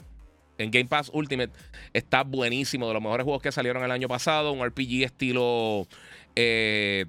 en 0.58 0.70
Game 0.70 0.86
Pass 0.86 1.10
Ultimate. 1.12 1.52
Está 1.92 2.22
buenísimo. 2.22 2.88
De 2.88 2.94
los 2.94 3.02
mejores 3.02 3.24
juegos 3.24 3.42
que 3.42 3.52
salieron 3.52 3.84
el 3.84 3.90
año 3.90 4.08
pasado. 4.08 4.52
Un 4.52 4.66
RPG 4.66 5.04
estilo. 5.04 5.86
Eh, 6.34 7.06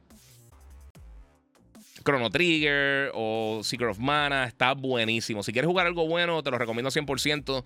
Chrono 2.03 2.29
Trigger 2.29 3.11
o 3.13 3.61
Secret 3.63 3.91
of 3.91 3.99
Mana. 3.99 4.45
Está 4.45 4.73
buenísimo. 4.73 5.43
Si 5.43 5.53
quieres 5.53 5.67
jugar 5.67 5.87
algo 5.87 6.07
bueno, 6.07 6.43
te 6.43 6.51
lo 6.51 6.57
recomiendo 6.57 6.89
100%. 6.89 7.63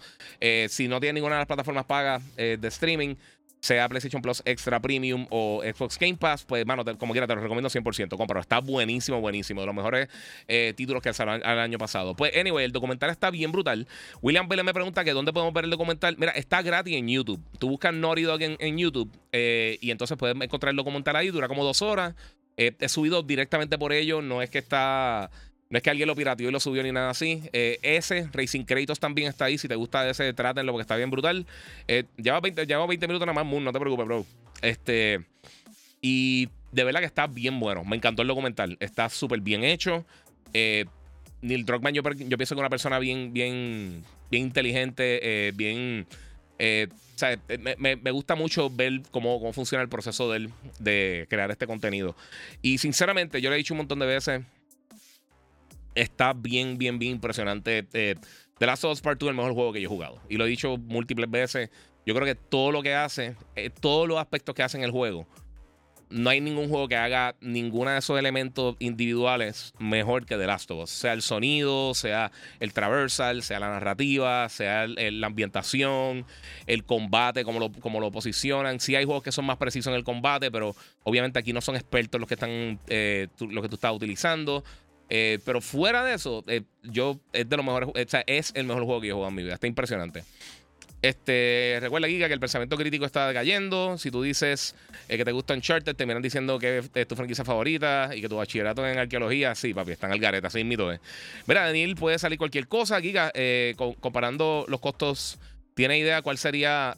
si 0.69 0.87
no 0.87 0.99
tienes 0.99 1.15
ninguna 1.15 1.35
de 1.35 1.39
las 1.41 1.47
plataformas 1.47 1.85
pagas 1.85 2.23
de 2.35 2.67
streaming, 2.67 3.15
sea 3.61 3.87
PlayStation 3.87 4.21
Plus 4.21 4.41
Extra 4.43 4.79
Premium 4.81 5.27
o 5.29 5.61
Xbox 5.63 5.97
Game 5.99 6.17
Pass, 6.17 6.43
pues, 6.45 6.65
mano, 6.65 6.83
como 6.97 7.13
quiera, 7.13 7.27
te 7.27 7.35
lo 7.35 7.41
recomiendo 7.41 7.69
100%. 7.69 8.17
Cómpralo. 8.17 8.41
Está 8.41 8.59
buenísimo, 8.59 9.21
buenísimo. 9.21 9.61
De 9.61 9.67
los 9.67 9.75
mejores 9.75 10.09
eh, 10.47 10.73
títulos 10.75 11.03
que 11.03 11.13
salieron 11.13 11.41
el 11.47 11.59
año 11.59 11.77
pasado. 11.77 12.15
Pues, 12.15 12.35
anyway, 12.35 12.65
el 12.65 12.71
documental 12.71 13.11
está 13.11 13.29
bien 13.29 13.51
brutal. 13.51 13.87
William 14.21 14.47
Vélez 14.47 14.65
me 14.65 14.73
pregunta 14.73 15.03
que 15.03 15.11
dónde 15.13 15.31
podemos 15.31 15.53
ver 15.53 15.65
el 15.65 15.69
documental. 15.69 16.15
Mira, 16.17 16.31
está 16.31 16.61
gratis 16.63 16.95
en 16.95 17.07
YouTube. 17.07 17.39
Tú 17.59 17.69
buscas 17.69 17.93
Naughty 17.93 18.23
Dog 18.23 18.41
en, 18.41 18.77
YouTube 18.77 19.11
eh, 19.31 19.77
y 19.79 19.91
entonces 19.91 20.17
puedes 20.17 20.35
encontrar 20.41 20.71
el 20.71 20.77
documental 20.77 21.15
ahí. 21.15 21.29
Dura 21.29 21.47
como 21.47 21.63
dos 21.63 21.83
horas. 21.83 22.15
Eh, 22.57 22.75
he 22.79 22.89
subido 22.89 23.21
directamente 23.21 23.77
por 23.77 23.93
ello. 23.93 24.23
No 24.23 24.41
es 24.41 24.49
que 24.49 24.57
está 24.57 25.29
no 25.71 25.77
es 25.77 25.83
que 25.83 25.89
alguien 25.89 26.05
lo 26.05 26.15
pirateó 26.15 26.49
y 26.49 26.51
lo 26.51 26.59
subió 26.59 26.83
ni 26.83 26.91
nada 26.91 27.09
así. 27.09 27.41
Eh, 27.53 27.79
ese, 27.81 28.27
Racing 28.33 28.65
Kratos 28.65 28.99
también 28.99 29.29
está 29.29 29.45
ahí. 29.45 29.57
Si 29.57 29.69
te 29.69 29.75
gusta 29.75 30.07
ese, 30.09 30.33
trátenlo 30.33 30.73
porque 30.73 30.81
está 30.81 30.97
bien 30.97 31.09
brutal. 31.09 31.47
Eh, 31.87 32.03
lleva, 32.17 32.41
20, 32.41 32.65
20 32.65 33.07
minutos 33.07 33.25
nada 33.25 33.33
más, 33.33 33.45
Moon, 33.45 33.63
no 33.63 33.71
te 33.71 33.79
preocupes, 33.79 34.05
bro. 34.05 34.25
Este. 34.61 35.21
Y 36.01 36.49
de 36.73 36.83
verdad 36.83 36.99
que 36.99 37.05
está 37.05 37.25
bien 37.25 37.57
bueno. 37.57 37.85
Me 37.85 37.95
encantó 37.95 38.21
el 38.21 38.27
documental. 38.27 38.75
Está 38.81 39.07
súper 39.07 39.39
bien 39.39 39.63
hecho. 39.63 40.05
Eh, 40.53 40.85
Neil 41.41 41.65
Druckmann, 41.65 41.93
yo, 41.93 42.03
pienso 42.03 42.37
que 42.37 42.43
es 42.43 42.51
una 42.51 42.69
persona 42.69 42.99
bien, 42.99 43.31
bien, 43.31 44.03
bien 44.29 44.43
inteligente, 44.43 45.47
eh, 45.47 45.51
bien. 45.55 46.05
o 46.59 47.17
sea, 47.17 47.39
me, 47.77 47.95
me, 47.95 48.11
gusta 48.11 48.35
mucho 48.35 48.69
ver 48.69 49.03
cómo, 49.09 49.39
cómo 49.39 49.53
funciona 49.53 49.81
el 49.81 49.89
proceso 49.89 50.29
de 50.29 50.37
él 50.37 50.49
de 50.79 51.27
crear 51.29 51.49
este 51.49 51.65
contenido. 51.65 52.15
Y 52.61 52.77
sinceramente, 52.77 53.39
yo 53.39 53.49
le 53.49 53.55
he 53.55 53.57
dicho 53.57 53.73
un 53.73 53.79
montón 53.79 53.99
de 53.99 54.05
veces 54.05 54.41
está 55.95 56.33
bien, 56.33 56.77
bien, 56.77 56.99
bien 56.99 57.13
impresionante. 57.13 57.87
Eh, 57.93 58.15
The 58.57 58.65
Last 58.65 58.83
of 58.83 58.91
Us 58.93 59.01
Part 59.01 59.19
2 59.19 59.27
es 59.27 59.31
el 59.31 59.35
mejor 59.35 59.53
juego 59.53 59.73
que 59.73 59.81
yo 59.81 59.87
he 59.87 59.89
jugado. 59.89 60.19
Y 60.29 60.37
lo 60.37 60.45
he 60.45 60.49
dicho 60.49 60.77
múltiples 60.77 61.29
veces. 61.29 61.69
Yo 62.05 62.15
creo 62.15 62.25
que 62.25 62.35
todo 62.35 62.71
lo 62.71 62.81
que 62.81 62.95
hace, 62.95 63.35
eh, 63.55 63.69
todos 63.69 64.07
los 64.07 64.17
aspectos 64.17 64.55
que 64.55 64.63
hace 64.63 64.81
el 64.81 64.91
juego, 64.91 65.27
no 66.11 66.29
hay 66.29 66.41
ningún 66.41 66.69
juego 66.69 66.87
que 66.87 66.97
haga 66.97 67.35
ninguno 67.39 67.89
de 67.89 67.99
esos 67.99 68.19
elementos 68.19 68.75
individuales 68.79 69.73
mejor 69.79 70.25
que 70.25 70.37
The 70.37 70.45
Last 70.45 70.69
of 70.71 70.83
Us. 70.83 70.89
Sea 70.89 71.13
el 71.13 71.21
sonido, 71.21 71.93
sea 71.93 72.31
el 72.59 72.73
traversal, 72.73 73.43
sea 73.43 73.59
la 73.59 73.69
narrativa, 73.69 74.47
sea 74.49 74.87
la 74.87 75.27
ambientación, 75.27 76.25
el 76.67 76.83
combate, 76.83 77.43
como 77.43 77.59
lo, 77.59 77.71
como 77.71 77.99
lo 77.99 78.11
posicionan. 78.11 78.79
Sí 78.79 78.95
hay 78.95 79.05
juegos 79.05 79.23
que 79.23 79.31
son 79.31 79.45
más 79.45 79.57
precisos 79.57 79.91
en 79.91 79.95
el 79.95 80.03
combate, 80.03 80.51
pero 80.51 80.75
obviamente 81.03 81.39
aquí 81.39 81.53
no 81.53 81.61
son 81.61 81.75
expertos 81.75 82.19
los 82.19 82.27
que 82.27 82.35
están, 82.35 82.79
eh, 82.87 83.27
los 83.39 83.63
que 83.63 83.69
tú 83.69 83.75
estás 83.75 83.93
utilizando. 83.93 84.63
Eh, 85.13 85.39
pero 85.43 85.59
fuera 85.59 86.05
de 86.05 86.13
eso, 86.13 86.41
eh, 86.47 86.61
yo 86.83 87.19
es 87.33 87.47
de 87.49 87.57
los 87.57 87.65
mejores, 87.65 87.89
o 87.89 88.09
sea, 88.09 88.23
es 88.27 88.53
el 88.55 88.63
mejor 88.63 88.85
juego 88.85 89.01
que 89.01 89.07
yo 89.07 89.11
he 89.11 89.15
jugado 89.15 89.29
en 89.29 89.35
mi 89.35 89.43
vida. 89.43 89.55
Está 89.55 89.67
impresionante. 89.67 90.23
Este, 91.01 91.79
recuerda, 91.81 92.07
Giga, 92.07 92.29
que 92.29 92.33
el 92.33 92.39
pensamiento 92.39 92.77
crítico 92.77 93.03
está 93.03 93.33
cayendo. 93.33 93.97
Si 93.97 94.09
tú 94.09 94.21
dices 94.21 94.73
eh, 95.09 95.17
que 95.17 95.25
te 95.25 95.33
gusta 95.33 95.53
Uncharted, 95.53 95.97
te 95.97 96.05
miran 96.05 96.21
diciendo 96.21 96.57
que 96.57 96.81
es 96.93 97.07
tu 97.09 97.17
franquicia 97.17 97.43
favorita 97.43 98.11
y 98.15 98.21
que 98.21 98.29
tu 98.29 98.37
bachillerato 98.37 98.87
en 98.87 98.99
arqueología, 98.99 99.53
sí, 99.53 99.73
papi, 99.73 99.91
están 99.91 100.13
al 100.13 100.19
gareta, 100.19 100.47
así 100.47 100.63
mito 100.63 100.89
es. 100.89 101.01
Mira, 101.45 101.65
Daniel, 101.65 101.95
puede 101.95 102.17
salir 102.17 102.37
cualquier 102.37 102.69
cosa, 102.69 103.01
Giga, 103.01 103.33
comparando 103.99 104.63
los 104.69 104.79
costos. 104.79 105.39
¿Tiene 105.73 105.99
idea 105.99 106.21
cuál 106.21 106.37
sería, 106.37 106.95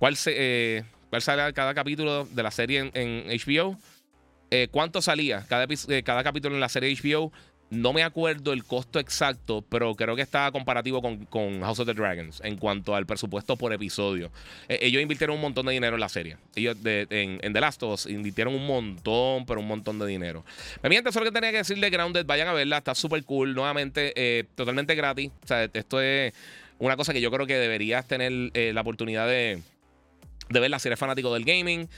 cuál, 0.00 0.16
se, 0.16 0.84
cuál 1.08 1.22
sale 1.22 1.52
cada 1.52 1.72
capítulo 1.72 2.24
de 2.24 2.42
la 2.42 2.50
serie 2.50 2.90
en 2.94 3.28
HBO? 3.28 3.78
Eh, 4.50 4.68
cuánto 4.70 5.02
salía 5.02 5.44
cada, 5.48 5.66
eh, 5.88 6.02
cada 6.04 6.22
capítulo 6.22 6.54
en 6.54 6.60
la 6.60 6.68
serie 6.68 6.94
HBO. 6.94 7.32
No 7.68 7.92
me 7.92 8.04
acuerdo 8.04 8.52
el 8.52 8.62
costo 8.62 9.00
exacto, 9.00 9.64
pero 9.68 9.96
creo 9.96 10.14
que 10.14 10.22
está 10.22 10.52
comparativo 10.52 11.02
con, 11.02 11.60
House 11.62 11.80
of 11.80 11.86
the 11.86 11.94
Dragons 11.94 12.40
en 12.44 12.58
cuanto 12.58 12.94
al 12.94 13.06
presupuesto 13.06 13.56
por 13.56 13.72
episodio. 13.72 14.30
Eh, 14.68 14.78
ellos 14.82 15.02
invirtieron 15.02 15.34
un 15.34 15.42
montón 15.42 15.66
de 15.66 15.72
dinero 15.72 15.96
en 15.96 16.00
la 16.00 16.08
serie. 16.08 16.36
Ellos 16.54 16.76
en, 16.84 17.40
The 17.40 17.60
Last 17.60 17.82
of 17.82 17.94
Us 17.94 18.06
invirtieron 18.06 18.54
un 18.54 18.64
montón, 18.68 19.46
pero 19.46 19.58
un 19.58 19.66
montón 19.66 19.98
de 19.98 20.06
dinero. 20.06 20.44
Me 20.80 20.88
miente, 20.88 21.10
eso 21.10 21.18
es 21.18 21.24
lo 21.24 21.32
que 21.32 21.34
tenía 21.34 21.50
que 21.50 21.58
decir 21.58 21.76
de 21.80 21.90
Grounded. 21.90 22.24
Vayan 22.24 22.46
a 22.46 22.52
verla, 22.52 22.78
está 22.78 22.94
súper 22.94 23.24
cool. 23.24 23.52
Nuevamente, 23.52 24.46
totalmente 24.54 24.94
gratis. 24.94 25.32
O 25.42 25.46
sea, 25.48 25.64
esto 25.64 26.00
es 26.00 26.34
una 26.78 26.96
cosa 26.96 27.12
que 27.12 27.20
yo 27.20 27.32
creo 27.32 27.48
que 27.48 27.56
deberías 27.56 28.06
tener 28.06 28.30
la 28.54 28.80
oportunidad 28.80 29.26
de, 29.26 29.60
de 30.50 30.60
ver 30.60 30.70
la 30.70 30.78
serie 30.78 30.96
fanático 30.96 31.34
del 31.34 31.44
gaming. 31.44 31.88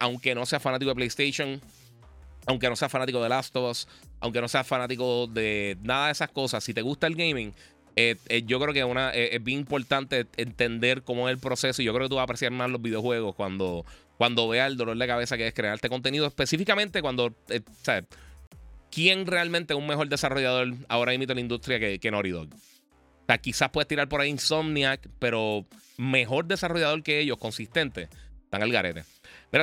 aunque 0.00 0.34
no 0.34 0.46
sea 0.46 0.58
fanático 0.58 0.88
de 0.88 0.96
PlayStation, 0.96 1.60
aunque 2.46 2.68
no 2.68 2.76
seas 2.76 2.90
fanático 2.90 3.22
de 3.22 3.28
Last 3.28 3.54
of 3.56 3.70
Us, 3.70 3.88
aunque 4.20 4.40
no 4.40 4.48
seas 4.48 4.66
fanático 4.66 5.26
de 5.26 5.76
nada 5.82 6.06
de 6.06 6.12
esas 6.12 6.30
cosas, 6.30 6.64
si 6.64 6.72
te 6.72 6.82
gusta 6.82 7.06
el 7.06 7.16
gaming, 7.16 7.52
eh, 7.96 8.16
eh, 8.28 8.42
yo 8.46 8.60
creo 8.60 8.72
que 8.72 8.84
una, 8.84 9.10
eh, 9.14 9.36
es 9.36 9.42
bien 9.42 9.60
importante 9.60 10.26
entender 10.36 11.02
cómo 11.02 11.28
es 11.28 11.32
el 11.32 11.40
proceso 11.40 11.82
y 11.82 11.86
yo 11.86 11.92
creo 11.92 12.06
que 12.06 12.10
tú 12.10 12.16
vas 12.16 12.22
a 12.22 12.24
apreciar 12.24 12.52
más 12.52 12.70
los 12.70 12.80
videojuegos 12.80 13.34
cuando, 13.34 13.84
cuando 14.16 14.48
veas 14.48 14.70
el 14.70 14.76
dolor 14.76 14.96
de 14.96 15.06
cabeza 15.06 15.36
que 15.36 15.46
es 15.46 15.54
crear 15.54 15.74
este 15.74 15.88
contenido, 15.88 16.26
específicamente 16.26 17.02
cuando, 17.02 17.34
¿sabes? 17.82 18.04
¿Quién 18.90 19.26
realmente 19.26 19.74
es 19.74 19.78
un 19.78 19.86
mejor 19.86 20.08
desarrollador 20.08 20.74
ahora 20.88 21.12
mismo 21.12 21.32
en 21.32 21.36
la 21.36 21.40
industria 21.40 21.80
que, 21.80 21.98
que 21.98 22.10
Naughty 22.10 22.30
Dog? 22.30 22.48
O 22.52 23.26
sea, 23.26 23.38
quizás 23.38 23.70
puedes 23.70 23.88
tirar 23.88 24.08
por 24.08 24.20
ahí 24.20 24.30
Insomniac, 24.30 25.08
pero 25.18 25.66
mejor 25.96 26.46
desarrollador 26.46 27.02
que 27.02 27.18
ellos, 27.18 27.38
consistente, 27.38 28.08
están 28.44 28.62
al 28.62 28.70
garete. 28.70 29.04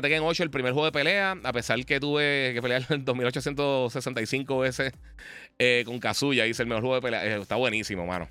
Mira, 0.02 0.18
en 0.18 0.24
8 0.24 0.42
el 0.42 0.50
primer 0.50 0.74
juego 0.74 0.86
de 0.86 0.92
pelea, 0.92 1.38
a 1.44 1.54
pesar 1.54 1.86
que 1.86 2.00
tuve 2.00 2.52
que 2.56 2.62
pelear 2.64 2.84
en 2.90 3.06
2865 3.06 4.58
veces 4.58 4.92
eh, 5.60 5.84
con 5.86 6.00
Kazuya, 6.00 6.48
hice 6.48 6.64
el 6.64 6.68
mejor 6.68 6.82
juego 6.82 6.96
de 6.96 7.02
pelea. 7.02 7.26
Eh, 7.26 7.40
está 7.40 7.58
buenísimo, 7.58 8.08
mano. 8.08 8.28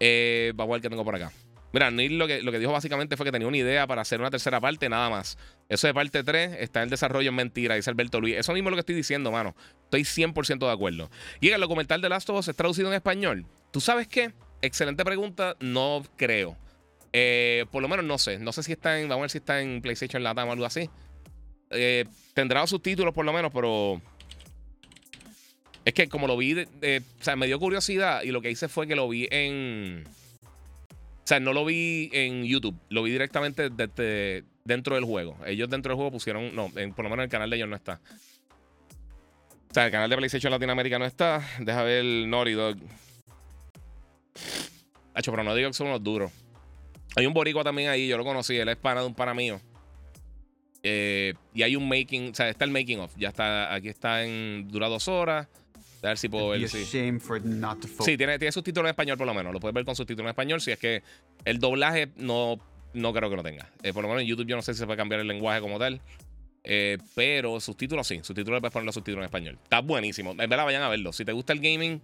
Eh, 0.00 0.52
vamos 0.54 0.72
a 0.72 0.74
ver 0.76 0.82
qué 0.82 0.88
tengo 0.88 1.04
por 1.04 1.14
acá. 1.14 1.30
Mira, 1.74 1.90
Neil 1.90 2.16
lo 2.16 2.26
que, 2.26 2.40
lo 2.40 2.52
que 2.52 2.58
dijo 2.58 2.72
básicamente 2.72 3.18
fue 3.18 3.26
que 3.26 3.32
tenía 3.32 3.46
una 3.46 3.56
idea 3.58 3.86
para 3.86 4.00
hacer 4.00 4.18
una 4.18 4.30
tercera 4.30 4.58
parte, 4.58 4.88
nada 4.88 5.10
más. 5.10 5.36
Eso 5.68 5.88
de 5.88 5.92
parte 5.92 6.24
3 6.24 6.56
está 6.58 6.82
en 6.82 6.88
desarrollo 6.88 7.28
en 7.28 7.34
mentira, 7.34 7.74
dice 7.74 7.90
Alberto 7.90 8.18
Luis. 8.18 8.36
Eso 8.36 8.54
mismo 8.54 8.70
es 8.70 8.70
lo 8.70 8.76
que 8.76 8.80
estoy 8.80 8.94
diciendo, 8.94 9.30
mano. 9.30 9.54
Estoy 9.84 10.04
100% 10.04 10.60
de 10.60 10.72
acuerdo. 10.72 11.10
Y 11.38 11.50
el 11.50 11.60
documental 11.60 12.00
de 12.00 12.08
Last 12.08 12.30
of 12.30 12.38
Us 12.38 12.48
es 12.48 12.56
traducido 12.56 12.88
en 12.88 12.94
español. 12.94 13.44
¿Tú 13.72 13.82
sabes 13.82 14.08
qué? 14.08 14.32
Excelente 14.62 15.04
pregunta, 15.04 15.54
no 15.60 16.02
creo. 16.16 16.56
Eh, 17.12 17.66
por 17.70 17.82
lo 17.82 17.88
menos 17.88 18.04
no 18.04 18.18
sé. 18.18 18.38
No 18.38 18.52
sé 18.52 18.62
si 18.62 18.72
está 18.72 19.00
en. 19.00 19.08
Vamos 19.08 19.20
a 19.20 19.24
ver 19.24 19.30
si 19.30 19.38
está 19.38 19.60
en 19.60 19.80
PlayStation 19.80 20.22
Latam 20.22 20.48
o 20.48 20.52
algo 20.52 20.64
así. 20.66 20.90
Eh, 21.70 22.04
tendrá 22.34 22.66
subtítulos 22.66 23.14
por 23.14 23.24
lo 23.24 23.32
menos, 23.32 23.52
pero. 23.52 24.00
Es 25.84 25.94
que 25.94 26.08
como 26.08 26.26
lo 26.26 26.36
vi, 26.36 26.62
o 26.62 26.66
sea, 27.20 27.36
me 27.36 27.46
dio 27.46 27.60
curiosidad 27.60 28.22
y 28.24 28.32
lo 28.32 28.42
que 28.42 28.50
hice 28.50 28.68
fue 28.68 28.86
que 28.86 28.96
lo 28.96 29.08
vi 29.08 29.28
en. 29.30 30.04
O 30.06 31.28
sea, 31.28 31.40
no 31.40 31.52
lo 31.52 31.64
vi 31.64 32.10
en 32.12 32.44
YouTube, 32.44 32.76
lo 32.88 33.02
vi 33.02 33.10
directamente 33.10 33.70
desde 33.70 34.44
dentro 34.64 34.96
del 34.96 35.04
juego. 35.04 35.36
Ellos 35.46 35.70
dentro 35.70 35.90
del 35.90 35.96
juego 35.96 36.12
pusieron. 36.12 36.54
No, 36.54 36.70
por 36.70 37.04
lo 37.04 37.10
menos 37.10 37.24
el 37.24 37.30
canal 37.30 37.50
de 37.50 37.56
ellos 37.56 37.68
no 37.68 37.76
está. 37.76 38.00
O 39.70 39.74
sea, 39.74 39.86
el 39.86 39.92
canal 39.92 40.10
de 40.10 40.16
PlayStation 40.16 40.50
Latinoamérica 40.50 40.98
no 40.98 41.04
está. 41.04 41.42
Deja 41.60 41.82
ver 41.82 41.98
el 42.00 42.30
Naughty 42.30 42.52
Dog. 42.52 42.76
Hacho, 45.14 45.30
pero 45.30 45.44
no 45.44 45.54
digo 45.54 45.68
que 45.70 45.74
son 45.74 45.88
unos 45.88 46.02
duros. 46.02 46.30
Hay 47.16 47.26
un 47.26 47.32
boricua 47.32 47.64
también 47.64 47.88
ahí, 47.88 48.06
yo 48.06 48.18
lo 48.18 48.24
conocí, 48.24 48.56
él 48.56 48.68
es 48.68 48.76
pana 48.76 49.00
de 49.00 49.06
un 49.06 49.14
pana 49.14 49.32
mío. 49.34 49.60
Eh, 50.88 51.34
y 51.52 51.62
hay 51.62 51.74
un 51.74 51.88
making, 51.88 52.30
o 52.30 52.34
sea, 52.34 52.48
está 52.48 52.64
el 52.64 52.70
making 52.70 53.00
of. 53.00 53.12
Ya 53.16 53.30
está, 53.30 53.74
aquí 53.74 53.88
está 53.88 54.24
en. 54.24 54.68
Dura 54.68 54.88
dos 54.88 55.08
horas. 55.08 55.48
A 56.02 56.08
ver 56.08 56.18
si 56.18 56.28
puedo 56.28 56.50
ver. 56.50 56.68
Sí, 56.68 56.84
sí 56.84 58.16
tiene, 58.16 58.38
tiene 58.38 58.52
subtítulos 58.52 58.86
en 58.86 58.90
español 58.90 59.18
por 59.18 59.26
lo 59.26 59.34
menos. 59.34 59.52
Lo 59.52 59.58
puedes 59.58 59.74
ver 59.74 59.84
con 59.84 59.96
subtítulos 59.96 60.26
en 60.26 60.30
español. 60.30 60.60
Si 60.60 60.70
es 60.70 60.78
que 60.78 61.02
el 61.44 61.58
doblaje 61.58 62.10
no, 62.16 62.60
no 62.92 63.12
creo 63.12 63.28
que 63.28 63.34
lo 63.34 63.42
tenga. 63.42 63.68
Eh, 63.82 63.92
por 63.92 64.02
lo 64.02 64.08
menos 64.08 64.22
en 64.22 64.28
YouTube 64.28 64.46
yo 64.46 64.54
no 64.54 64.62
sé 64.62 64.74
si 64.74 64.78
se 64.78 64.86
puede 64.86 64.96
cambiar 64.96 65.20
el 65.20 65.26
lenguaje 65.26 65.60
como 65.60 65.78
tal. 65.78 66.00
Eh, 66.62 66.98
pero 67.16 67.58
subtítulos 67.58 68.06
sí. 68.06 68.20
Subtítulos 68.22 68.60
puedes 68.60 68.72
poner 68.72 68.86
los 68.86 68.94
subtítulos 68.94 69.22
en 69.22 69.26
español. 69.26 69.58
Está 69.60 69.80
buenísimo. 69.80 70.30
En 70.32 70.36
verdad, 70.36 70.64
vayan 70.66 70.82
a 70.82 70.88
verlo. 70.88 71.12
Si 71.12 71.24
te 71.24 71.32
gusta 71.32 71.52
el 71.52 71.58
gaming, 71.58 72.00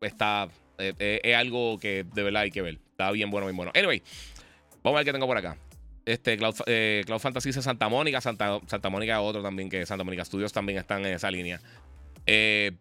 está. 0.00 0.48
es 0.78 1.36
algo 1.36 1.78
que 1.78 2.04
de 2.12 2.22
verdad 2.24 2.42
hay 2.42 2.50
que 2.50 2.62
ver. 2.62 2.78
Está 3.00 3.12
bien 3.12 3.30
bueno, 3.30 3.46
bien 3.46 3.56
bueno. 3.56 3.72
Anyway, 3.74 4.02
vamos 4.82 4.98
a 4.98 5.00
ver 5.00 5.06
qué 5.06 5.12
tengo 5.12 5.26
por 5.26 5.38
acá. 5.38 5.56
Este, 6.04 6.36
Cloud, 6.36 6.56
eh, 6.66 7.02
Fantasy 7.18 7.48
es 7.48 7.56
Santa 7.56 7.88
Mónica. 7.88 8.20
Santa, 8.20 8.60
Santa 8.66 8.90
Mónica 8.90 9.20
otro 9.22 9.42
también, 9.42 9.70
que 9.70 9.86
Santa 9.86 10.04
Mónica 10.04 10.22
Studios 10.24 10.52
también 10.52 10.78
están 10.78 11.04
en 11.06 11.14
esa 11.14 11.30
línea. 11.30 11.60
Eh, 12.26 12.72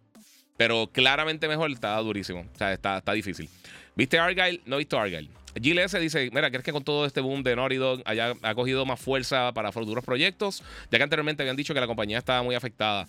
pero 0.57 0.89
claramente 0.91 1.47
mejor, 1.47 1.71
está 1.71 1.95
durísimo. 1.99 2.41
O 2.53 2.57
sea, 2.57 2.73
está, 2.73 2.97
está 2.97 3.13
difícil. 3.13 3.49
¿Viste 3.95 4.19
Argyle? 4.19 4.61
No 4.65 4.75
he 4.75 4.79
visto 4.79 4.99
Argyle. 4.99 5.29
GLS 5.61 5.99
dice, 5.99 6.29
mira, 6.33 6.49
¿crees 6.49 6.63
que 6.63 6.71
con 6.71 6.83
todo 6.83 7.05
este 7.05 7.21
boom 7.21 7.43
de 7.43 7.55
Naughty 7.55 7.75
Dog 7.75 8.01
haya 8.05 8.33
ha 8.41 8.55
cogido 8.55 8.85
más 8.85 8.99
fuerza 8.99 9.51
para 9.53 9.71
futuros 9.71 10.03
proyectos? 10.03 10.63
Ya 10.91 10.97
que 10.97 11.03
anteriormente 11.03 11.43
habían 11.43 11.55
dicho 11.55 11.73
que 11.73 11.79
la 11.79 11.87
compañía 11.87 12.17
estaba 12.17 12.43
muy 12.43 12.55
afectada. 12.55 13.07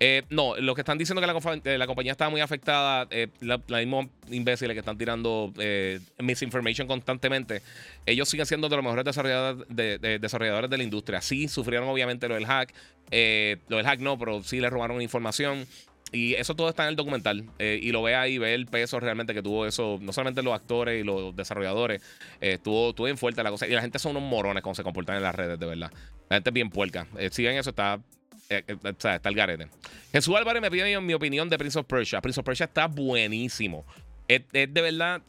Eh, 0.00 0.22
no, 0.30 0.56
los 0.56 0.74
que 0.74 0.80
están 0.82 0.98
diciendo 0.98 1.20
que 1.20 1.26
la, 1.26 1.78
la 1.78 1.86
compañía 1.86 2.12
estaba 2.12 2.30
muy 2.30 2.40
afectada, 2.40 3.06
eh, 3.10 3.28
la, 3.40 3.58
misma 3.58 4.08
imbéciles 4.30 4.74
que 4.74 4.80
están 4.80 4.98
tirando 4.98 5.52
eh, 5.58 6.00
misinformation 6.18 6.86
constantemente, 6.86 7.62
ellos 8.06 8.28
siguen 8.28 8.46
siendo 8.46 8.68
de 8.68 8.76
los 8.76 8.84
mejores 8.84 9.04
desarrolladores 9.04 9.66
de, 9.68 10.18
desarrolladores 10.18 10.70
de 10.70 10.78
la 10.78 10.84
industria. 10.84 11.20
Sí, 11.20 11.48
sufrieron 11.48 11.88
obviamente 11.88 12.28
lo 12.28 12.34
del 12.34 12.46
hack. 12.46 12.72
lo 13.10 13.76
del 13.76 13.86
hack 13.86 14.00
no, 14.00 14.18
pero 14.18 14.42
sí 14.42 14.60
le 14.60 14.70
robaron 14.70 15.00
información. 15.02 15.66
Y 16.12 16.34
eso 16.34 16.54
todo 16.54 16.68
está 16.68 16.84
en 16.84 16.90
el 16.90 16.96
documental. 16.96 17.46
Eh, 17.58 17.80
y 17.82 17.90
lo 17.90 18.02
ve 18.02 18.14
ahí, 18.14 18.36
ve 18.36 18.54
el 18.54 18.66
peso 18.66 19.00
realmente 19.00 19.32
que 19.32 19.42
tuvo 19.42 19.66
eso. 19.66 19.98
No 20.02 20.12
solamente 20.12 20.42
los 20.42 20.54
actores 20.54 21.00
y 21.00 21.04
los 21.04 21.34
desarrolladores. 21.34 22.02
Eh, 22.40 22.52
estuvo, 22.54 22.90
estuvo 22.90 23.06
bien 23.06 23.16
fuerte 23.16 23.42
la 23.42 23.50
cosa. 23.50 23.66
Y 23.66 23.70
la 23.70 23.80
gente 23.80 23.98
son 23.98 24.14
unos 24.16 24.28
morones 24.28 24.62
como 24.62 24.74
se 24.74 24.82
comportan 24.82 25.16
en 25.16 25.22
las 25.22 25.34
redes, 25.34 25.58
de 25.58 25.66
verdad. 25.66 25.90
La 26.28 26.36
gente 26.36 26.50
es 26.50 26.54
bien 26.54 26.68
puerca. 26.68 27.06
Eh, 27.16 27.30
siguen 27.32 27.56
eso, 27.56 27.70
está. 27.70 27.94
o 27.96 28.94
sea, 28.98 29.16
está 29.16 29.28
el 29.30 29.34
garete. 29.34 29.68
Jesús 30.12 30.36
Álvarez 30.36 30.60
me 30.60 30.70
pide 30.70 31.00
mi, 31.00 31.14
opinión 31.14 31.48
de 31.48 31.56
Prince 31.56 31.78
of 31.78 31.86
Persia. 31.86 32.20
Prince 32.20 32.38
of 32.38 32.44
Persia 32.44 32.64
está 32.64 32.86
buenísimo. 32.86 33.86
Es, 34.28 34.42
de 34.52 34.66
verdad. 34.66 35.22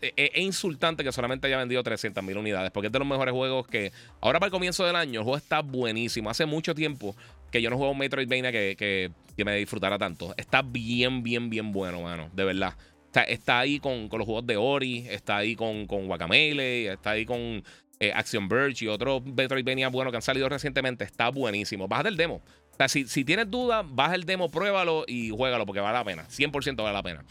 Es, 0.00 0.36
insultante 0.36 1.04
que 1.04 1.12
solamente 1.12 1.46
haya 1.46 1.56
vendido 1.56 1.82
300.000 1.82 2.36
unidades, 2.38 2.70
porque 2.70 2.88
es 2.88 2.92
de 2.92 2.98
los 2.98 3.08
mejores 3.08 3.32
juegos 3.32 3.66
que. 3.66 3.92
Ahora 4.22 4.40
para 4.40 4.48
el 4.48 4.52
comienzo 4.52 4.86
del 4.86 4.96
año, 4.96 5.20
el 5.20 5.24
juego 5.24 5.36
está 5.36 5.60
buenísimo. 5.60 6.30
Hace 6.30 6.46
mucho 6.46 6.74
tiempo 6.74 7.14
que 7.54 7.62
yo 7.62 7.70
no 7.70 7.76
juego 7.76 7.92
un 7.92 7.98
Metroidvania 7.98 8.50
que, 8.50 8.74
que, 8.76 9.12
que 9.36 9.44
me 9.44 9.54
disfrutara 9.54 9.96
tanto. 9.96 10.34
Está 10.36 10.60
bien, 10.60 11.22
bien, 11.22 11.48
bien 11.50 11.70
bueno, 11.70 12.02
mano. 12.02 12.28
De 12.32 12.42
verdad. 12.42 12.74
Está, 13.06 13.22
está 13.22 13.60
ahí 13.60 13.78
con, 13.78 14.08
con, 14.08 14.18
los 14.18 14.26
juegos 14.26 14.44
de 14.44 14.56
Ori, 14.56 15.06
está 15.08 15.36
ahí 15.36 15.54
con, 15.54 15.86
con 15.86 16.08
Guacamele, 16.08 16.92
está 16.92 17.10
ahí 17.10 17.24
con 17.24 17.62
eh, 18.00 18.12
Action 18.12 18.48
Verge 18.48 18.86
y 18.86 18.88
otros 18.88 19.24
Metroidvania 19.24 19.86
buenos 19.86 20.10
que 20.10 20.16
han 20.16 20.22
salido 20.22 20.48
recientemente. 20.48 21.04
Está 21.04 21.28
buenísimo. 21.28 21.86
Baja 21.86 22.02
del 22.02 22.16
demo. 22.16 22.42
O 22.72 22.76
sea, 22.76 22.88
si, 22.88 23.06
si 23.06 23.24
tienes 23.24 23.48
dudas, 23.48 23.86
baja 23.88 24.16
el 24.16 24.24
demo, 24.24 24.50
pruébalo 24.50 25.04
y 25.06 25.30
juégalo 25.30 25.64
porque 25.64 25.80
vale 25.80 25.96
la 25.96 26.04
pena. 26.04 26.26
100% 26.28 26.76
vale 26.82 26.92
la 26.92 27.02
pena. 27.04 27.24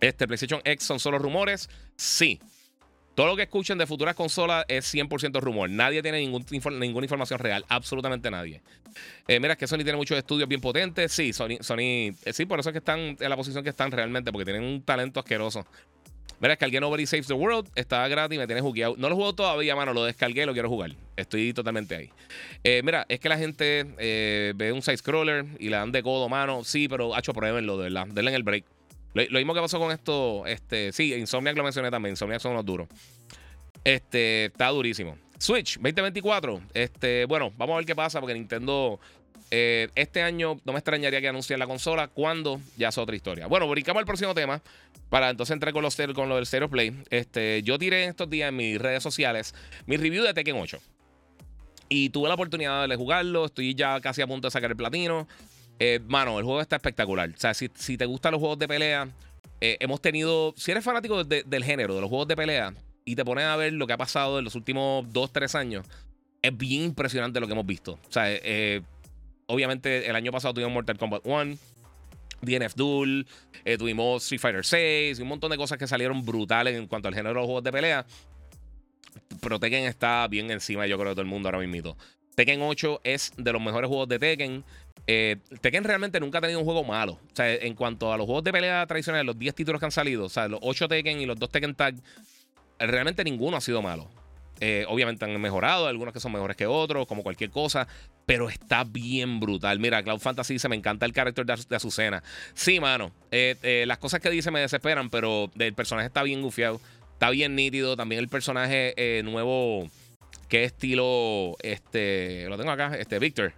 Este 0.00 0.26
PlayStation 0.26 0.60
X 0.64 0.84
son 0.84 0.98
solo 0.98 1.20
rumores. 1.20 1.70
Sí. 1.94 2.40
Todo 3.14 3.28
lo 3.28 3.36
que 3.36 3.42
escuchen 3.42 3.78
de 3.78 3.86
futuras 3.86 4.16
consolas 4.16 4.64
es 4.66 4.92
100% 4.92 5.40
rumor. 5.40 5.70
Nadie 5.70 6.02
tiene 6.02 6.18
ningún, 6.18 6.44
ninguna 6.80 7.04
información 7.04 7.38
real. 7.38 7.64
Absolutamente 7.68 8.28
nadie. 8.30 8.60
Eh, 9.28 9.38
mira, 9.38 9.52
es 9.52 9.58
que 9.58 9.68
Sony 9.68 9.78
tiene 9.78 9.96
muchos 9.96 10.18
estudios 10.18 10.48
bien 10.48 10.60
potentes. 10.60 11.12
Sí, 11.12 11.32
Sony, 11.32 11.58
Sony 11.60 11.78
eh, 12.24 12.32
sí, 12.32 12.44
por 12.44 12.58
eso 12.58 12.70
es 12.70 12.72
que 12.72 12.78
están 12.78 13.16
en 13.20 13.30
la 13.30 13.36
posición 13.36 13.62
que 13.62 13.70
están 13.70 13.92
realmente, 13.92 14.32
porque 14.32 14.44
tienen 14.44 14.64
un 14.64 14.82
talento 14.82 15.20
asqueroso. 15.20 15.64
Mira, 16.40 16.54
es 16.54 16.58
que 16.58 16.64
alguien 16.64 16.80
Nobody 16.80 17.06
Saves 17.06 17.28
the 17.28 17.34
World. 17.34 17.70
Estaba 17.76 18.08
gratis, 18.08 18.36
me 18.36 18.46
tiene 18.46 18.60
jugueado. 18.60 18.96
No 18.98 19.08
lo 19.08 19.14
juego 19.14 19.32
todavía, 19.32 19.76
mano. 19.76 19.94
Lo 19.94 20.04
descargué 20.04 20.42
y 20.42 20.46
lo 20.46 20.52
quiero 20.52 20.68
jugar. 20.68 20.90
Estoy 21.16 21.52
totalmente 21.52 21.94
ahí. 21.94 22.10
Eh, 22.64 22.82
mira, 22.84 23.06
es 23.08 23.20
que 23.20 23.28
la 23.28 23.38
gente 23.38 23.84
ve 24.56 24.72
un 24.72 24.82
side-scroller 24.82 25.46
y 25.60 25.68
le 25.68 25.76
dan 25.76 25.92
de 25.92 26.02
codo, 26.02 26.28
mano. 26.28 26.64
Sí, 26.64 26.88
pero, 26.88 27.16
hecho, 27.16 27.32
pruébenlo, 27.32 27.78
de 27.78 27.84
verdad. 27.84 28.08
Denle 28.08 28.32
en 28.32 28.34
el 28.34 28.42
break. 28.42 28.64
Lo, 29.14 29.38
mismo 29.38 29.54
que 29.54 29.60
pasó 29.60 29.78
con 29.78 29.92
esto, 29.92 30.44
este, 30.46 30.92
sí, 30.92 31.14
Insomniac 31.14 31.56
lo 31.56 31.62
mencioné 31.62 31.90
también. 31.90 32.12
Insomniac 32.12 32.40
son 32.40 32.54
los 32.54 32.64
duros. 32.64 32.88
Este, 33.84 34.46
está 34.46 34.68
durísimo. 34.68 35.16
Switch 35.38 35.76
2024. 35.76 36.60
Este, 36.74 37.24
bueno, 37.26 37.52
vamos 37.56 37.74
a 37.74 37.76
ver 37.76 37.86
qué 37.86 37.94
pasa 37.94 38.20
porque 38.20 38.34
Nintendo 38.34 38.98
eh, 39.50 39.88
este 39.94 40.22
año 40.22 40.60
no 40.64 40.72
me 40.72 40.78
extrañaría 40.78 41.20
que 41.20 41.28
anuncien 41.28 41.58
la 41.58 41.66
consola. 41.66 42.08
Cuando 42.08 42.60
ya 42.76 42.88
es 42.88 42.98
otra 42.98 43.14
historia. 43.14 43.46
Bueno, 43.46 43.68
brincamos 43.68 44.00
al 44.00 44.06
próximo 44.06 44.34
tema. 44.34 44.62
Para 45.10 45.30
entonces 45.30 45.54
entrar 45.54 45.72
con, 45.72 45.82
los, 45.82 45.96
con 46.14 46.28
lo 46.28 46.36
del 46.36 46.46
Stereo 46.46 46.68
Play. 46.68 46.96
Este, 47.10 47.62
yo 47.62 47.78
tiré 47.78 48.06
estos 48.06 48.28
días 48.28 48.48
en 48.48 48.56
mis 48.56 48.80
redes 48.80 49.02
sociales 49.02 49.54
mi 49.86 49.96
review 49.96 50.24
de 50.24 50.34
Tekken 50.34 50.56
8. 50.56 50.78
Y 51.88 52.10
tuve 52.10 52.28
la 52.28 52.34
oportunidad 52.34 52.88
de 52.88 52.96
jugarlo. 52.96 53.44
Estoy 53.44 53.74
ya 53.74 54.00
casi 54.00 54.22
a 54.22 54.26
punto 54.26 54.48
de 54.48 54.50
sacar 54.50 54.70
el 54.70 54.76
platino. 54.76 55.28
Eh, 55.78 56.00
mano, 56.06 56.38
el 56.38 56.44
juego 56.44 56.60
está 56.60 56.76
espectacular. 56.76 57.30
O 57.30 57.38
sea, 57.38 57.54
si, 57.54 57.68
te 57.68 58.06
gustan 58.06 58.32
los 58.32 58.40
juegos 58.40 58.58
de 58.58 58.68
pelea, 58.68 59.08
eh, 59.60 59.76
hemos 59.80 60.00
tenido. 60.00 60.54
Si 60.56 60.70
eres 60.70 60.84
fanático 60.84 61.24
del 61.24 61.64
género, 61.64 61.94
de 61.94 62.00
los 62.00 62.08
juegos 62.08 62.28
de 62.28 62.36
pelea, 62.36 62.74
y 63.04 63.16
te 63.16 63.24
pones 63.24 63.44
a 63.44 63.56
ver 63.56 63.72
lo 63.72 63.86
que 63.86 63.92
ha 63.92 63.98
pasado 63.98 64.38
en 64.38 64.44
los 64.44 64.54
últimos 64.54 65.10
2, 65.12 65.32
3 65.32 65.54
años, 65.54 65.86
es 66.42 66.56
bien 66.56 66.82
impresionante 66.82 67.40
lo 67.40 67.46
que 67.46 67.52
hemos 67.52 67.66
visto. 67.66 67.92
O 68.08 68.12
sea, 68.12 68.24
eh, 68.28 68.82
obviamente 69.46 70.08
el 70.08 70.16
año 70.16 70.32
pasado 70.32 70.54
tuvimos 70.54 70.72
Mortal 70.72 70.98
Kombat 70.98 71.22
1. 71.24 71.56
DNF 72.42 72.74
Duel, 72.74 73.26
tuvimos 73.78 74.22
Street 74.24 74.40
Fighter 74.40 74.64
6 74.66 75.18
y 75.18 75.22
un 75.22 75.28
montón 75.28 75.50
de 75.50 75.56
cosas 75.56 75.78
que 75.78 75.86
salieron 75.86 76.26
brutales 76.26 76.76
en 76.76 76.86
cuanto 76.86 77.08
al 77.08 77.14
género 77.14 77.30
de 77.30 77.34
los 77.36 77.46
juegos 77.46 77.64
de 77.64 77.72
pelea. 77.72 78.04
Pero 79.40 79.58
Tekken 79.58 79.84
está 79.84 80.26
bien 80.28 80.50
encima, 80.50 80.86
yo 80.86 80.98
creo, 80.98 81.10
de 81.10 81.14
todo 81.14 81.22
el 81.22 81.28
mundo 81.28 81.48
ahora 81.48 81.66
mismo. 81.66 81.96
Tekken 82.34 82.60
8 82.62 83.00
es 83.04 83.32
de 83.36 83.52
los 83.52 83.62
mejores 83.62 83.88
juegos 83.88 84.08
de 84.08 84.18
Tekken. 84.18 84.64
Eh, 85.06 85.36
Tekken 85.60 85.84
realmente 85.84 86.18
nunca 86.18 86.38
ha 86.38 86.40
tenido 86.40 86.60
un 86.60 86.64
juego 86.64 86.84
malo. 86.84 87.12
O 87.12 87.36
sea, 87.36 87.52
en 87.52 87.74
cuanto 87.74 88.12
a 88.12 88.16
los 88.16 88.26
juegos 88.26 88.44
de 88.44 88.52
pelea 88.52 88.86
tradicionales, 88.86 89.26
los 89.26 89.38
10 89.38 89.54
títulos 89.54 89.78
que 89.78 89.86
han 89.86 89.92
salido, 89.92 90.24
o 90.24 90.28
sea, 90.28 90.48
los 90.48 90.60
8 90.62 90.88
Tekken 90.88 91.20
y 91.20 91.26
los 91.26 91.38
2 91.38 91.50
Tekken 91.50 91.74
Tag, 91.74 91.96
realmente 92.78 93.24
ninguno 93.24 93.56
ha 93.56 93.60
sido 93.60 93.82
malo. 93.82 94.08
Eh, 94.60 94.86
obviamente 94.88 95.24
han 95.24 95.38
mejorado, 95.40 95.88
algunos 95.88 96.14
que 96.14 96.20
son 96.20 96.32
mejores 96.32 96.56
que 96.56 96.66
otros, 96.66 97.06
como 97.06 97.22
cualquier 97.22 97.50
cosa, 97.50 97.88
pero 98.24 98.48
está 98.48 98.84
bien 98.84 99.40
brutal. 99.40 99.78
Mira, 99.78 100.02
Cloud 100.02 100.20
Fantasy 100.20 100.54
dice: 100.54 100.68
Me 100.68 100.76
encanta 100.76 101.06
el 101.06 101.12
carácter 101.12 101.44
de, 101.44 101.76
Azucena. 101.76 102.22
Sí, 102.54 102.80
mano, 102.80 103.12
eh, 103.30 103.84
las 103.86 103.98
cosas 103.98 104.20
que 104.20 104.30
dice 104.30 104.50
me 104.50 104.60
desesperan, 104.60 105.10
pero 105.10 105.50
el 105.58 105.74
personaje 105.74 106.06
está 106.06 106.22
bien 106.22 106.40
gufiado, 106.40 106.80
está 107.12 107.30
bien 107.30 107.56
nítido. 107.56 107.96
También 107.96 108.20
el 108.20 108.28
personaje 108.28 108.94
nuevo, 109.24 109.88
que 110.48 110.64
estilo, 110.64 111.56
este, 111.60 112.48
lo 112.48 112.56
tengo 112.56 112.70
acá, 112.70 112.96
este, 112.96 113.18
Victor. 113.18 113.52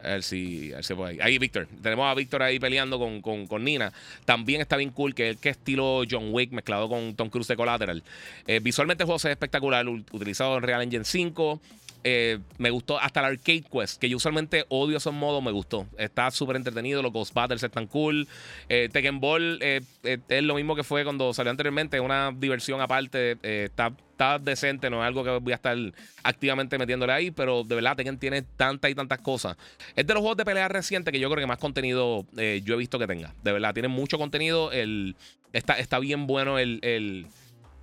A 0.00 0.08
ver 0.08 0.22
si, 0.22 0.72
se 0.80 0.94
puede. 0.94 1.22
Ahí, 1.22 1.38
Víctor. 1.38 1.66
Tenemos 1.82 2.06
a 2.06 2.14
Víctor 2.14 2.42
ahí 2.42 2.58
peleando 2.58 2.98
con, 2.98 3.46
con, 3.46 3.64
Nina. 3.64 3.92
También 4.24 4.60
está 4.60 4.76
bien 4.76 4.90
cool, 4.90 5.14
que 5.14 5.30
es 5.30 5.46
estilo 5.46 6.02
John 6.08 6.28
Wick 6.30 6.52
mezclado 6.52 6.88
con 6.88 7.14
Tom 7.14 7.30
Cruise 7.30 7.48
de 7.48 7.56
Collateral. 7.56 8.02
Eh, 8.46 8.60
visualmente 8.60 9.04
el 9.04 9.18
se 9.18 9.28
ve 9.28 9.32
espectacular, 9.32 9.88
utilizado 9.88 10.56
en 10.58 10.62
Real 10.62 10.82
Engine 10.82 11.04
5. 11.04 11.60
Eh, 12.04 12.38
me 12.58 12.70
gustó 12.70 12.98
hasta 12.98 13.20
el 13.20 13.26
Arcade 13.26 13.64
Quest, 13.70 14.00
que 14.00 14.08
yo 14.08 14.16
usualmente 14.16 14.64
odio 14.68 14.98
esos 14.98 15.12
modos, 15.12 15.42
me 15.42 15.50
gustó. 15.50 15.86
Está 15.98 16.30
súper 16.30 16.56
entretenido, 16.56 17.02
los 17.02 17.12
Ghost 17.12 17.34
Battles 17.34 17.62
están 17.62 17.86
cool. 17.86 18.28
Eh, 18.68 18.88
Tekken 18.92 19.20
Ball 19.20 19.58
es 19.62 20.42
lo 20.42 20.54
mismo 20.54 20.76
que 20.76 20.84
fue 20.84 21.02
cuando 21.04 21.32
salió 21.34 21.50
anteriormente, 21.50 21.98
una 22.00 22.32
diversión 22.32 22.80
aparte. 22.80 23.38
está 23.42 23.92
está 24.14 24.38
decente, 24.38 24.88
no 24.90 25.02
es 25.02 25.06
algo 25.06 25.24
que 25.24 25.30
voy 25.30 25.52
a 25.52 25.56
estar 25.56 25.76
activamente 26.22 26.78
metiéndole 26.78 27.12
ahí, 27.12 27.30
pero 27.30 27.64
de 27.64 27.74
verdad 27.74 27.96
Tekken 27.96 28.18
tiene 28.18 28.42
tantas 28.42 28.90
y 28.90 28.94
tantas 28.94 29.20
cosas. 29.20 29.56
Es 29.96 30.06
de 30.06 30.14
los 30.14 30.20
juegos 30.20 30.36
de 30.36 30.44
pelea 30.44 30.68
recientes 30.68 31.12
que 31.12 31.18
yo 31.18 31.28
creo 31.28 31.40
que 31.40 31.46
más 31.46 31.58
contenido 31.58 32.24
eh, 32.36 32.62
yo 32.64 32.74
he 32.74 32.78
visto 32.78 32.98
que 32.98 33.06
tenga. 33.06 33.34
De 33.42 33.52
verdad, 33.52 33.74
tiene 33.74 33.88
mucho 33.88 34.16
contenido. 34.16 34.72
El, 34.72 35.16
está, 35.52 35.74
está 35.74 35.98
bien 35.98 36.26
bueno 36.26 36.58
el, 36.58 37.26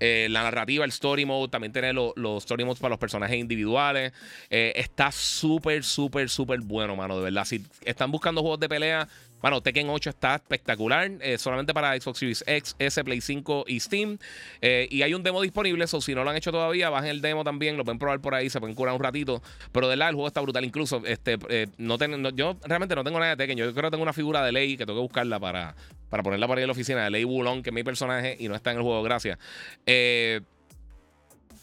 eh, 0.04 0.28
la 0.32 0.42
narrativa, 0.42 0.84
el 0.84 0.90
story 0.90 1.26
mode, 1.26 1.50
también 1.50 1.72
tiene 1.72 1.94
los 1.94 2.44
story 2.44 2.66
modes 2.66 2.80
para 2.80 2.90
los 2.90 3.00
personajes 3.00 3.38
individuales. 3.38 4.14
Eh, 4.50 4.74
está 4.76 5.12
súper, 5.12 5.84
súper, 5.84 6.28
súper 6.28 6.60
bueno, 6.62 6.96
mano, 6.96 7.18
de 7.18 7.24
verdad. 7.26 7.46
Si 7.46 7.64
están 7.86 8.10
buscando 8.10 8.42
juegos 8.42 8.60
de 8.60 8.68
pelea, 8.68 9.08
bueno, 9.42 9.62
Tekken 9.62 9.90
8 9.90 10.10
está 10.12 10.36
espectacular, 10.36 11.12
eh, 11.20 11.38
solamente 11.38 11.74
para 11.74 12.00
Xbox 12.00 12.20
Series 12.20 12.44
X, 12.46 12.76
S, 12.78 13.04
Play 13.04 13.22
5 13.22 13.66
y 13.68 13.80
Steam. 13.80 14.20
Eh, 14.62 14.88
y 14.92 15.02
hay 15.02 15.14
un 15.14 15.24
demo 15.24 15.42
disponible, 15.42 15.88
so 15.88 16.00
si 16.00 16.14
no 16.14 16.24
lo 16.24 16.30
han 16.30 16.38
hecho 16.38 16.52
todavía, 16.52 16.90
bajen 16.90 17.10
el 17.10 17.22
demo 17.22 17.44
también, 17.44 17.76
lo 17.76 17.84
pueden 17.84 17.98
probar 17.98 18.22
por 18.22 18.36
ahí, 18.36 18.50
se 18.50 18.60
pueden 18.60 18.76
curar 18.76 18.94
un 18.96 19.02
ratito. 19.02 19.42
Pero 19.72 19.88
de 19.88 19.96
verdad, 19.96 20.10
el 20.10 20.16
juego 20.16 20.28
está 20.28 20.42
brutal. 20.42 20.64
Incluso, 20.64 21.02
este, 21.06 21.40
eh, 21.50 21.68
no, 21.78 21.98
yo 22.32 22.58
realmente 22.64 22.96
no 22.96 23.04
tengo 23.04 23.20
nada 23.20 23.32
de 23.32 23.38
Tekken. 23.38 23.58
Yo 23.58 23.74
creo 23.74 23.90
que 23.90 23.92
tengo 23.92 24.04
una 24.04 24.14
figura 24.14 24.44
de 24.44 24.52
ley 24.52 24.78
que 24.78 24.86
tengo 24.86 25.00
que 25.00 25.04
buscarla 25.04 25.40
para, 25.40 25.76
para 26.10 26.22
ponerla 26.22 26.48
por 26.48 26.58
ahí 26.58 26.64
en 26.64 26.68
la 26.68 26.74
oficina, 26.74 27.04
de 27.04 27.10
Ley 27.10 27.24
Bulon, 27.24 27.64
que 27.64 27.72
es 27.72 27.74
mi 27.74 27.84
personaje 27.84 28.36
y 28.40 28.48
no 28.48 28.56
está 28.56 28.72
en 28.72 28.78
el 28.78 28.84
juego, 28.84 29.02
gracias. 29.02 29.40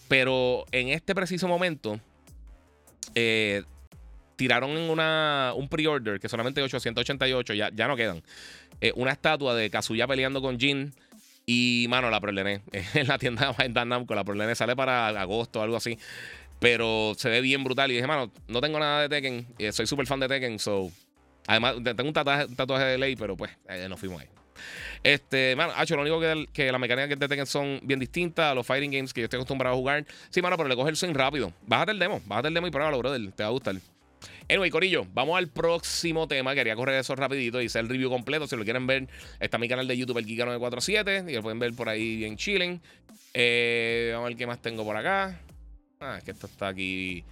pero 0.08 0.64
en 0.72 0.88
este 0.88 1.14
preciso 1.14 1.46
momento, 1.46 2.00
tiraron 4.38 4.70
en 4.70 4.88
una, 4.88 5.52
un 5.56 5.68
pre-order 5.68 6.20
que 6.20 6.28
solamente 6.28 6.62
888, 6.62 7.54
ya, 7.54 7.70
ya 7.74 7.88
no 7.88 7.96
quedan. 7.96 8.22
Eh, 8.80 8.92
una 8.94 9.10
estatua 9.10 9.54
de 9.56 9.68
Kazuya 9.68 10.06
peleando 10.06 10.40
con 10.40 10.58
Jin. 10.58 10.94
Y, 11.44 11.86
mano, 11.88 12.08
la 12.08 12.20
problemé 12.20 12.62
en 12.94 13.08
la 13.08 13.18
tienda 13.18 13.52
de 13.52 13.84
Namco. 13.84 14.14
La 14.14 14.22
problemé 14.22 14.54
sale 14.54 14.76
para 14.76 15.08
agosto 15.08 15.58
o 15.58 15.62
algo 15.62 15.76
así. 15.76 15.98
Pero 16.60 17.14
se 17.16 17.28
ve 17.28 17.40
bien 17.40 17.64
brutal. 17.64 17.90
Y 17.90 17.94
dije, 17.94 18.06
mano, 18.06 18.30
no 18.46 18.60
tengo 18.60 18.78
nada 18.78 19.02
de 19.02 19.08
Tekken. 19.08 19.46
Eh, 19.58 19.72
soy 19.72 19.88
súper 19.88 20.06
fan 20.06 20.20
de 20.20 20.28
Tekken. 20.28 20.58
So. 20.60 20.90
Además, 21.48 21.74
tengo 21.82 22.04
un 22.04 22.12
tatuaje, 22.12 22.84
de 22.84 22.98
ley, 22.98 23.16
pero 23.16 23.36
pues 23.36 23.50
eh, 23.68 23.88
nos 23.88 23.98
fuimos 23.98 24.20
ahí. 24.22 24.28
Este, 25.02 25.56
mano, 25.56 25.72
hecho 25.80 25.96
lo 25.96 26.02
único 26.02 26.20
que, 26.20 26.46
que 26.52 26.70
las 26.70 26.80
mecánicas 26.80 27.18
de 27.18 27.28
Tekken 27.28 27.46
son 27.46 27.80
bien 27.82 27.98
distintas 27.98 28.52
a 28.52 28.54
los 28.54 28.66
fighting 28.66 28.90
games 28.90 29.12
que 29.12 29.22
yo 29.22 29.24
estoy 29.24 29.38
acostumbrado 29.38 29.74
a 29.74 29.78
jugar. 29.78 30.06
Sí, 30.30 30.42
mano, 30.42 30.56
pero 30.56 30.68
le 30.68 30.76
coge 30.76 30.90
el 30.90 30.96
swing 30.96 31.14
rápido. 31.14 31.52
Bájate 31.66 31.90
el 31.90 31.98
demo, 31.98 32.20
bájate 32.26 32.48
el 32.48 32.54
demo 32.54 32.68
y 32.68 32.70
pruébalo, 32.70 32.98
brother. 32.98 33.32
Te 33.32 33.42
va 33.42 33.48
a 33.48 33.52
gustar. 33.52 33.76
Anyway, 34.50 34.70
Corillo, 34.70 35.06
vamos 35.12 35.36
al 35.36 35.48
próximo 35.48 36.26
tema. 36.26 36.54
Quería 36.54 36.74
correr 36.74 36.98
eso 36.98 37.14
rapidito 37.14 37.60
y 37.60 37.66
hacer 37.66 37.82
el 37.82 37.90
review 37.90 38.08
completo. 38.08 38.46
Si 38.46 38.56
lo 38.56 38.64
quieren 38.64 38.86
ver, 38.86 39.06
está 39.40 39.58
mi 39.58 39.68
canal 39.68 39.86
de 39.86 39.96
YouTube, 39.96 40.18
el 40.18 40.26
Giga947. 40.26 41.30
Y 41.30 41.34
lo 41.34 41.42
pueden 41.42 41.58
ver 41.58 41.74
por 41.74 41.88
ahí 41.90 42.16
bien 42.16 42.36
chilling. 42.36 42.80
Eh, 43.34 44.10
vamos 44.12 44.26
a 44.26 44.28
ver 44.28 44.38
qué 44.38 44.46
más 44.46 44.62
tengo 44.62 44.84
por 44.84 44.96
acá. 44.96 45.38
Ah, 46.00 46.16
es 46.18 46.24
que 46.24 46.30
esto 46.30 46.46
está 46.46 46.68
aquí 46.68 47.24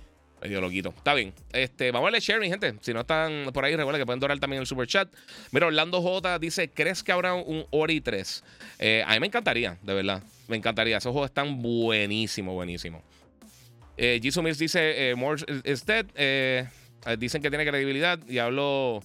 medio 0.43 0.61
loquito. 0.61 0.91
Está 0.91 1.15
bien. 1.15 1.33
Este, 1.53 1.91
vamos 1.91 2.09
a 2.09 2.11
darle 2.11 2.21
sharing, 2.21 2.51
gente. 2.51 2.75
Si 2.83 2.93
no 2.93 3.01
están 3.01 3.51
por 3.55 3.65
ahí, 3.65 3.75
recuerden 3.75 4.03
que 4.03 4.07
pueden 4.07 4.21
donar 4.21 4.39
también 4.39 4.61
el 4.61 4.67
super 4.67 4.87
chat. 4.87 5.09
Mira, 5.53 5.69
Orlando 5.69 6.03
J 6.03 6.39
dice: 6.39 6.69
¿Crees 6.71 7.03
que 7.03 7.13
habrá 7.13 7.35
un 7.35 7.65
Ori 7.71 8.03
3? 8.03 8.45
Eh, 8.79 9.05
a 9.07 9.15
mí 9.15 9.21
me 9.21 9.27
encantaría, 9.29 9.79
de 9.83 9.95
verdad. 9.95 10.23
Me 10.49 10.57
encantaría. 10.57 10.99
Esos 10.99 11.13
juegos 11.13 11.31
están 11.31 11.63
buenísimos, 11.63 12.55
buenísimos. 12.55 13.03
Eh, 13.97 14.21
Jisoo 14.23 14.43
dice: 14.43 15.11
eh, 15.11 15.15
More 15.15 15.43
is 15.65 15.87
dead. 15.87 16.07
Eh, 16.15 16.69
dicen 17.19 17.43
que 17.43 17.51
tiene 17.51 17.67
credibilidad. 17.67 18.19
Y 18.29 18.39
hablo 18.39 19.03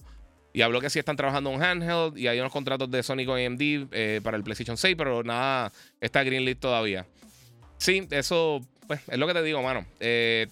Y 0.52 0.62
habló 0.62 0.80
que 0.80 0.90
sí 0.90 0.98
están 0.98 1.16
trabajando 1.16 1.50
en 1.50 1.62
handheld 1.62 2.18
y 2.18 2.28
hay 2.28 2.38
unos 2.38 2.52
contratos 2.52 2.90
de 2.90 3.02
Sonic 3.02 3.26
con 3.26 3.38
AMD 3.38 3.60
eh, 3.92 4.20
para 4.22 4.36
el 4.36 4.42
PlayStation 4.42 4.76
6, 4.76 4.94
pero 4.98 5.22
nada 5.22 5.72
está 6.00 6.22
greenlit 6.22 6.58
todavía. 6.58 7.06
Sí, 7.78 8.06
eso 8.10 8.60
pues, 8.86 9.00
es 9.08 9.18
lo 9.18 9.26
que 9.26 9.34
te 9.34 9.42
digo, 9.42 9.62
mano. 9.62 9.86
Eh, 10.00 10.46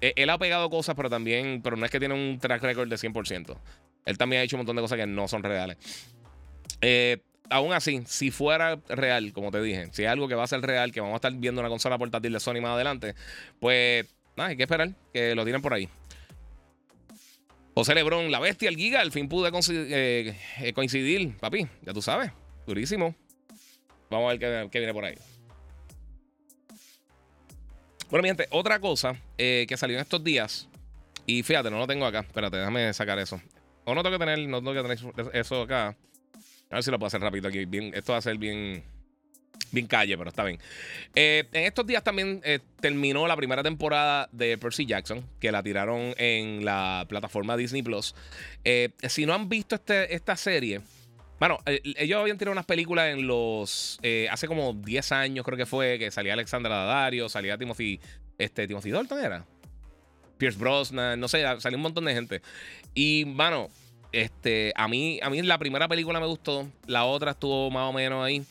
e, 0.00 0.12
él 0.16 0.30
ha 0.30 0.38
pegado 0.38 0.70
cosas, 0.70 0.94
pero 0.94 1.10
también, 1.10 1.60
pero 1.62 1.76
no 1.76 1.84
es 1.84 1.90
que 1.90 1.98
tiene 1.98 2.14
un 2.14 2.38
track 2.38 2.62
record 2.62 2.88
de 2.88 2.96
100%. 2.96 3.56
Él 4.06 4.18
también 4.18 4.40
ha 4.40 4.44
hecho 4.44 4.56
un 4.56 4.60
montón 4.60 4.76
de 4.76 4.82
cosas 4.82 4.98
que 4.98 5.06
no 5.06 5.28
son 5.28 5.42
reales. 5.42 5.76
Eh, 6.80 7.18
aún 7.50 7.72
así, 7.72 8.02
si 8.06 8.30
fuera 8.30 8.78
real, 8.88 9.32
como 9.32 9.50
te 9.50 9.60
dije, 9.60 9.88
si 9.92 10.04
es 10.04 10.08
algo 10.08 10.28
que 10.28 10.34
va 10.34 10.44
a 10.44 10.46
ser 10.46 10.62
real, 10.62 10.92
que 10.92 11.00
vamos 11.00 11.14
a 11.14 11.16
estar 11.16 11.32
viendo 11.34 11.60
una 11.60 11.68
consola 11.68 11.98
portátil 11.98 12.32
de 12.32 12.40
Sony 12.40 12.60
más 12.62 12.72
adelante, 12.72 13.14
pues 13.58 14.06
nada, 14.36 14.50
hay 14.50 14.56
que 14.56 14.62
esperar 14.62 14.90
que 15.12 15.34
lo 15.34 15.44
tiren 15.44 15.60
por 15.60 15.74
ahí. 15.74 15.88
José 17.80 17.94
Lebron, 17.94 18.30
la 18.30 18.40
bestia, 18.40 18.68
el 18.68 18.76
giga, 18.76 19.00
al 19.00 19.10
fin 19.10 19.26
pude 19.26 19.50
eh, 19.70 20.36
eh, 20.58 20.72
coincidir, 20.74 21.34
papi, 21.38 21.66
ya 21.80 21.94
tú 21.94 22.02
sabes, 22.02 22.30
durísimo. 22.66 23.14
Vamos 24.10 24.26
a 24.26 24.36
ver 24.36 24.68
qué, 24.68 24.78
viene 24.80 24.92
por 24.92 25.06
ahí. 25.06 25.14
Bueno, 28.10 28.22
mi 28.22 28.28
gente, 28.28 28.48
otra 28.50 28.80
cosa 28.80 29.16
eh, 29.38 29.64
que 29.66 29.78
salió 29.78 29.96
en 29.96 30.02
estos 30.02 30.22
días, 30.22 30.68
y 31.24 31.42
fíjate, 31.42 31.70
no 31.70 31.78
lo 31.78 31.86
tengo 31.86 32.04
acá, 32.04 32.20
espérate, 32.20 32.58
déjame 32.58 32.92
sacar 32.92 33.18
eso. 33.18 33.40
O 33.86 33.94
no 33.94 34.02
tengo 34.02 34.18
que 34.18 34.26
tener, 34.26 34.46
no 34.46 34.58
tengo 34.58 34.74
que 34.74 34.82
tener 34.82 35.30
eso 35.34 35.62
acá. 35.62 35.96
A 36.68 36.74
ver 36.74 36.84
si 36.84 36.90
lo 36.90 36.98
puedo 36.98 37.06
hacer 37.06 37.22
rápido 37.22 37.48
aquí. 37.48 37.64
Bien, 37.64 37.92
esto 37.94 38.12
va 38.12 38.18
a 38.18 38.20
ser 38.22 38.36
bien, 38.36 38.84
bien 39.72 39.86
calle, 39.86 40.16
pero 40.16 40.30
está 40.30 40.44
bien. 40.44 40.58
Eh, 41.14 41.44
en 41.52 41.64
estos 41.64 41.86
días 41.86 42.02
también 42.02 42.40
eh, 42.44 42.60
terminó 42.80 43.26
la 43.26 43.36
primera 43.36 43.62
temporada 43.62 44.28
de 44.32 44.58
Percy 44.58 44.86
Jackson, 44.86 45.24
que 45.38 45.52
la 45.52 45.62
tiraron 45.62 46.14
en 46.18 46.64
la 46.64 47.06
plataforma 47.08 47.56
Disney 47.56 47.82
Plus. 47.82 48.14
Eh, 48.64 48.90
si 49.08 49.26
no 49.26 49.34
han 49.34 49.48
visto 49.48 49.74
este, 49.74 50.14
esta 50.14 50.36
serie, 50.36 50.80
bueno, 51.38 51.58
ellos 51.64 52.20
habían 52.20 52.36
tirado 52.36 52.52
unas 52.52 52.66
películas 52.66 53.14
en 53.14 53.26
los. 53.26 53.98
hace 54.30 54.46
como 54.46 54.74
10 54.74 55.12
años, 55.12 55.44
creo 55.44 55.56
que 55.56 55.66
fue, 55.66 55.98
que 55.98 56.10
salía 56.10 56.34
Alexandra 56.34 56.74
Daddario, 56.74 57.28
salía 57.28 57.56
Timothy. 57.56 57.98
Este, 58.36 58.66
Timothy 58.66 58.90
Dalton 58.90 59.24
era. 59.24 59.46
Pierce 60.36 60.58
Brosnan, 60.58 61.20
no 61.20 61.28
sé, 61.28 61.44
salió 61.60 61.76
un 61.76 61.82
montón 61.82 62.06
de 62.06 62.14
gente. 62.14 62.42
Y, 62.94 63.24
bueno, 63.24 63.68
este, 64.12 64.72
a 64.74 64.88
mí, 64.88 65.20
a 65.22 65.30
mí 65.30 65.40
la 65.42 65.58
primera 65.58 65.86
película 65.86 66.18
me 66.18 66.26
gustó, 66.26 66.66
la 66.86 67.04
otra 67.04 67.32
estuvo 67.32 67.70
más 67.70 67.88
o 67.88 67.92
menos 67.92 68.24
ahí. 68.24 68.42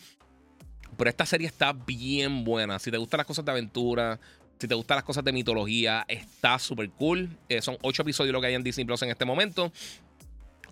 Pero 1.00 1.10
esta 1.10 1.26
serie 1.26 1.48
está 1.48 1.72
bien 1.72 2.44
buena. 2.44 2.78
Si 2.78 2.92
te 2.92 2.98
gustan 2.98 3.20
las 3.20 3.26
cosas 3.26 3.46
de 3.46 3.52
aventura, 3.52 4.20
si 4.60 4.68
te 4.68 4.76
gustan 4.76 4.98
las 4.98 5.06
cosas 5.06 5.24
de 5.24 5.32
mitología, 5.32 6.04
está 6.10 6.60
súper 6.60 6.90
cool. 6.90 7.30
Eh, 7.48 7.62
son 7.62 7.78
ocho 7.82 8.02
episodios 8.02 8.34
lo 8.34 8.42
que 8.42 8.48
hay 8.48 8.56
en 8.56 8.64
Disney 8.64 8.86
Plus 8.86 9.02
en 9.04 9.10
este 9.10 9.24
momento. 9.24 9.72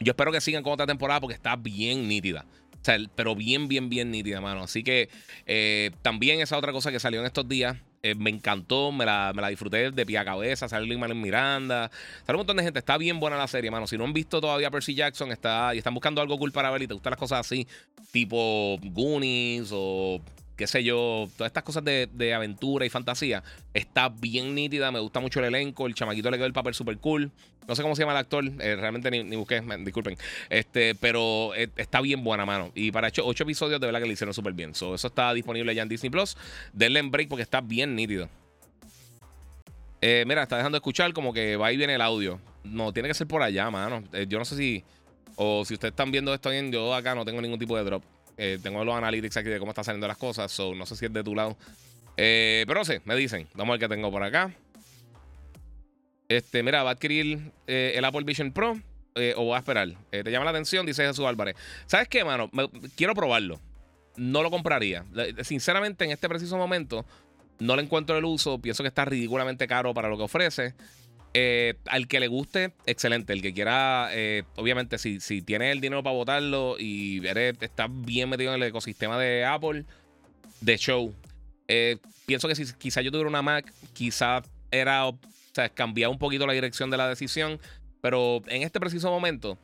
Yo 0.01 0.11
espero 0.11 0.33
que 0.33 0.41
sigan 0.41 0.63
con 0.63 0.73
otra 0.73 0.85
temporada 0.85 1.21
porque 1.21 1.33
está 1.33 1.55
bien 1.55 2.09
nítida. 2.09 2.45
O 2.73 2.83
sea, 2.83 2.97
pero 3.15 3.35
bien, 3.35 3.69
bien, 3.69 3.87
bien 3.87 4.11
nítida, 4.11 4.41
mano. 4.41 4.63
Así 4.63 4.83
que 4.83 5.07
eh, 5.45 5.91
también 6.01 6.41
esa 6.41 6.57
otra 6.57 6.73
cosa 6.73 6.91
que 6.91 6.99
salió 6.99 7.21
en 7.21 7.25
estos 7.25 7.47
días 7.47 7.77
eh, 8.11 8.15
me 8.15 8.29
encantó, 8.29 8.91
me 8.91 9.05
la, 9.05 9.33
disfruté 9.49 9.91
de 9.91 10.05
pie 10.05 10.17
a 10.17 10.25
cabeza. 10.25 10.67
Sale 10.67 10.85
Lin 10.85 11.03
en 11.03 11.21
Miranda. 11.21 11.89
Sale 12.25 12.35
un 12.35 12.39
montón 12.39 12.57
de 12.57 12.63
gente. 12.63 12.79
Está 12.79 12.97
bien 12.97 13.19
buena 13.19 13.37
la 13.37 13.47
serie, 13.47 13.71
mano. 13.71 13.87
Si 13.87 13.97
no 13.97 14.03
han 14.03 14.13
visto 14.13 14.41
todavía 14.41 14.71
Percy 14.71 14.95
Jackson 14.95 15.31
está, 15.31 15.73
y 15.73 15.79
están 15.79 15.93
buscando 15.93 16.21
algo 16.21 16.37
cool 16.37 16.51
para 16.51 16.69
ver 16.71 16.83
y 16.83 16.87
te 16.87 16.93
gustan 16.93 17.11
las 17.11 17.19
cosas 17.19 17.39
así, 17.39 17.67
tipo 18.11 18.77
Goonies 18.81 19.69
o 19.73 20.21
qué 20.57 20.67
sé 20.67 20.83
yo, 20.83 21.29
todas 21.37 21.49
estas 21.49 21.63
cosas 21.63 21.83
de, 21.85 22.33
aventura 22.33 22.85
y 22.85 22.89
fantasía, 22.89 23.43
está 23.73 24.09
bien 24.09 24.55
nítida, 24.55 24.91
me 24.91 24.99
gusta 24.99 25.19
mucho 25.19 25.39
el 25.39 25.45
elenco, 25.45 25.85
el 25.85 25.93
chamaquito 25.93 26.31
le 26.31 26.37
quedó 26.37 26.47
el 26.47 26.53
papel 26.53 26.73
súper 26.73 26.97
cool. 26.97 27.31
No 27.67 27.75
sé 27.75 27.81
cómo 27.81 27.95
se 27.95 28.01
llama 28.01 28.13
el 28.13 28.19
actor, 28.19 28.45
eh, 28.45 28.75
realmente 28.77 29.11
ni, 29.11 29.35
busqué, 29.35 29.61
disculpen. 29.79 30.17
Este, 30.49 30.95
pero 30.95 31.53
eh, 31.53 31.69
está 31.75 32.01
bien 32.01 32.23
buena 32.23 32.45
mano. 32.45 32.71
Y 32.73 32.91
para 32.91 33.09
hecho, 33.09 33.25
ocho 33.25 33.43
episodios 33.43 33.79
de 33.79 33.85
verdad 33.85 33.99
que 33.99 34.07
le 34.07 34.13
hicieron 34.13 34.33
súper 34.33 34.53
bien. 34.53 34.71
eso 34.71 34.95
está 34.95 35.33
disponible 35.33 35.75
ya 35.75 35.83
en 35.83 35.89
Disney 35.89 36.09
Plus. 36.09 36.37
Denle 36.73 36.99
en 37.01 37.11
break 37.11 37.27
porque 37.27 37.43
está 37.43 37.61
bien 37.61 37.95
nítido. 37.95 38.29
Eh, 39.99 40.23
mira, 40.25 40.43
está 40.43 40.55
dejando 40.55 40.77
de 40.77 40.79
escuchar 40.79 41.11
como 41.11 41.33
que 41.33 41.57
va 41.57 41.71
y 41.71 41.77
viene 41.77 41.95
el 41.95 42.01
audio. 42.01 42.39
No, 42.63 42.93
tiene 42.93 43.09
que 43.09 43.13
ser 43.13 43.27
por 43.27 43.43
allá, 43.43 43.69
mano. 43.69 44.03
yo 44.27 44.39
no 44.39 44.45
sé 44.45 44.55
si. 44.55 44.83
O 45.35 45.65
si 45.65 45.73
ustedes 45.75 45.91
están 45.91 46.09
viendo 46.09 46.33
esto 46.33 46.49
bien, 46.49 46.71
yo 46.71 46.95
acá 46.95 47.13
no 47.13 47.25
tengo 47.25 47.41
ningún 47.41 47.59
tipo 47.59 47.77
de 47.77 47.83
drop. 47.83 48.01
Eh, 48.38 48.60
tengo 48.62 48.84
los 48.86 48.95
analytics 48.95 49.38
aquí 49.38 49.50
de 49.50 49.60
cómo 49.60 49.71
están 49.71 49.84
saliendo 49.84 50.08
las 50.08 50.17
cosas. 50.17 50.52
So, 50.52 50.76
no 50.76 50.86
sé 50.86 50.95
si 50.95 51.06
es 51.06 51.13
de 51.13 51.23
tu 51.23 51.36
lado. 51.36 51.58
Eh, 52.15 52.63
pero 52.67 52.80
no 52.80 52.86
sé, 52.86 53.02
me 53.06 53.15
dicen. 53.15 53.47
Vamos 53.54 53.73
a 53.73 53.78
ver 53.78 53.89
qué 53.89 53.95
tengo 53.95 54.12
por 54.12 54.23
acá. 54.23 54.52
Este, 56.30 56.62
mira, 56.62 56.84
va 56.84 56.91
a 56.91 56.93
adquirir 56.93 57.52
eh, 57.67 57.93
el 57.95 58.06
Apple 58.06 58.23
Vision 58.23 58.52
Pro 58.52 58.80
o 59.36 59.47
va 59.47 59.56
a 59.56 59.60
esperar. 59.60 59.89
¿Te 60.12 60.30
llama 60.30 60.45
la 60.45 60.52
atención? 60.52 60.86
Dice 60.86 61.04
Jesús 61.04 61.26
Álvarez. 61.26 61.56
¿Sabes 61.88 62.08
qué, 62.08 62.23
mano? 62.23 62.52
quiero 62.95 63.15
probarlo. 63.15 63.60
No 64.15 64.43
lo 64.43 64.52
compraría. 64.52 65.06
Sinceramente, 65.41 66.06
en 66.06 66.12
este 66.12 66.30
preciso 66.30 66.56
momento, 66.56 67.04
no 67.58 67.76
le 67.76 67.82
encuentro 67.82 68.15
el 68.15 68.26
uso. 68.26 68.60
Pienso 68.60 68.84
que 68.84 68.89
está 68.89 69.06
ridículamente 69.06 69.67
caro 69.67 69.91
para 69.95 70.08
lo 70.08 70.17
que 70.17 70.23
ofrece. 70.23 70.76
Eh, 71.39 71.76
al 71.86 72.08
que 72.08 72.19
le 72.19 72.28
guste, 72.28 72.73
excelente. 72.88 73.32
El 73.32 73.43
que 73.43 73.54
quiera, 73.54 74.10
eh, 74.12 74.41
obviamente, 74.56 74.97
si, 74.97 75.19
si 75.19 75.43
tiene 75.43 75.71
el 75.71 75.80
dinero 75.82 76.02
para 76.02 76.15
votarlo 76.15 76.78
y 76.80 77.21
está 77.62 77.86
bien 77.88 78.28
metido 78.28 78.56
en 78.56 78.60
el 78.60 78.69
ecosistema 78.69 79.19
de 79.19 79.45
Apple, 79.45 79.86
de 80.62 80.78
show. 80.80 81.13
Eh, 81.67 81.97
pienso 82.26 82.47
que 82.47 82.56
si 82.56 82.73
quizá 82.73 83.02
yo 83.02 83.12
tuviera 83.12 83.30
una 83.30 83.43
Mac, 83.43 83.71
quizá 83.93 84.41
era, 84.71 85.06
o 85.06 85.19
sea, 85.54 85.69
cambiar 85.69 86.10
un 86.10 86.17
poquito 86.17 86.47
la 86.47 86.54
dirección 86.54 86.89
de 86.89 86.97
la 86.97 87.08
decisión. 87.08 87.60
Pero 88.02 88.41
en 88.47 88.63
este 88.63 88.80
preciso 88.80 89.12
momento, 89.12 89.60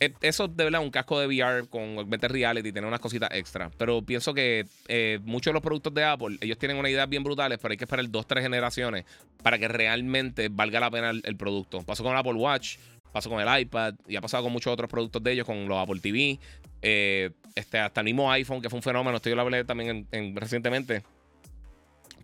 eso 0.00 0.48
de 0.48 0.64
verdad, 0.64 0.80
un 0.80 0.90
casco 0.90 1.18
de 1.18 1.26
VR 1.26 1.66
con 1.68 1.98
augmented 1.98 2.30
reality, 2.30 2.72
tiene 2.72 2.86
unas 2.86 3.00
cositas 3.00 3.30
extra. 3.32 3.70
Pero 3.76 4.02
pienso 4.02 4.32
que 4.32 4.66
eh, 4.86 5.18
muchos 5.24 5.50
de 5.50 5.54
los 5.54 5.62
productos 5.62 5.92
de 5.94 6.04
Apple, 6.04 6.38
ellos 6.40 6.58
tienen 6.58 6.76
una 6.76 6.88
idea 6.88 7.06
bien 7.06 7.24
brutales, 7.24 7.58
pero 7.60 7.72
hay 7.72 7.78
que 7.78 7.84
esperar 7.84 8.08
dos, 8.10 8.26
tres 8.26 8.44
generaciones 8.44 9.04
para 9.42 9.58
que 9.58 9.68
realmente 9.68 10.48
valga 10.48 10.80
la 10.80 10.90
pena 10.90 11.10
el, 11.10 11.36
producto. 11.36 11.82
Pasó 11.82 12.02
con 12.02 12.12
el 12.12 12.18
Apple 12.18 12.34
Watch, 12.34 12.76
pasó 13.12 13.28
con 13.28 13.40
el 13.40 13.60
iPad 13.60 13.94
y 14.06 14.16
ha 14.16 14.20
pasado 14.20 14.44
con 14.44 14.52
muchos 14.52 14.72
otros 14.72 14.88
productos 14.88 15.22
de 15.22 15.32
ellos, 15.32 15.46
con 15.46 15.66
los 15.66 15.78
Apple 15.78 16.00
TV, 16.00 16.38
eh, 16.82 17.30
este, 17.54 17.78
hasta 17.78 18.00
el 18.00 18.04
mismo 18.04 18.30
iPhone, 18.30 18.62
que 18.62 18.70
fue 18.70 18.78
un 18.78 18.82
fenómeno. 18.82 19.16
Esto 19.16 19.30
yo 19.30 19.40
hablé 19.40 19.64
también 19.64 20.06
recientemente. 20.34 21.02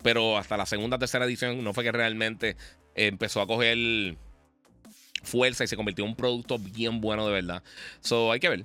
Pero 0.02 0.36
hasta 0.36 0.56
la 0.58 0.66
segunda, 0.66 0.98
tercera 0.98 1.24
edición 1.24 1.64
no 1.64 1.72
fue 1.72 1.82
que 1.82 1.90
realmente 1.90 2.56
empezó 2.94 3.40
a 3.40 3.46
coger 3.46 4.16
fuerza 5.24 5.64
y 5.64 5.66
se 5.66 5.76
convirtió 5.76 6.04
en 6.04 6.10
un 6.10 6.16
producto 6.16 6.58
bien 6.58 7.00
bueno 7.00 7.26
de 7.26 7.32
verdad. 7.32 7.62
So, 8.00 8.32
hay 8.32 8.40
que 8.40 8.48
ver. 8.48 8.64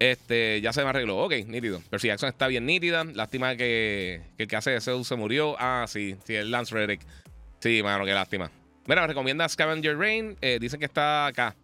Este, 0.00 0.62
ya 0.62 0.72
se 0.72 0.82
me 0.82 0.88
arregló. 0.88 1.18
Ok, 1.18 1.34
nítido. 1.46 1.82
Percy 1.90 2.08
Jackson 2.08 2.30
está 2.30 2.46
bien 2.46 2.64
nítida. 2.64 3.04
Lástima 3.04 3.54
que, 3.56 4.22
el 4.38 4.48
que 4.48 4.56
hace 4.56 4.80
Zeus 4.80 5.06
se 5.06 5.14
murió. 5.14 5.56
Ah, 5.58 5.84
sí, 5.86 6.16
sí, 6.24 6.34
el 6.34 6.50
Lance 6.50 6.74
Reddick. 6.74 7.02
Sí, 7.60 7.82
mano, 7.82 8.06
qué 8.06 8.12
lástima. 8.12 8.50
Mira, 8.86 9.02
me 9.02 9.08
recomienda 9.08 9.46
Scavenger 9.46 9.98
Rain. 9.98 10.36
Eh, 10.40 10.58
dicen 10.58 10.80
que 10.80 10.86
está 10.86 11.26
acá. 11.26 11.54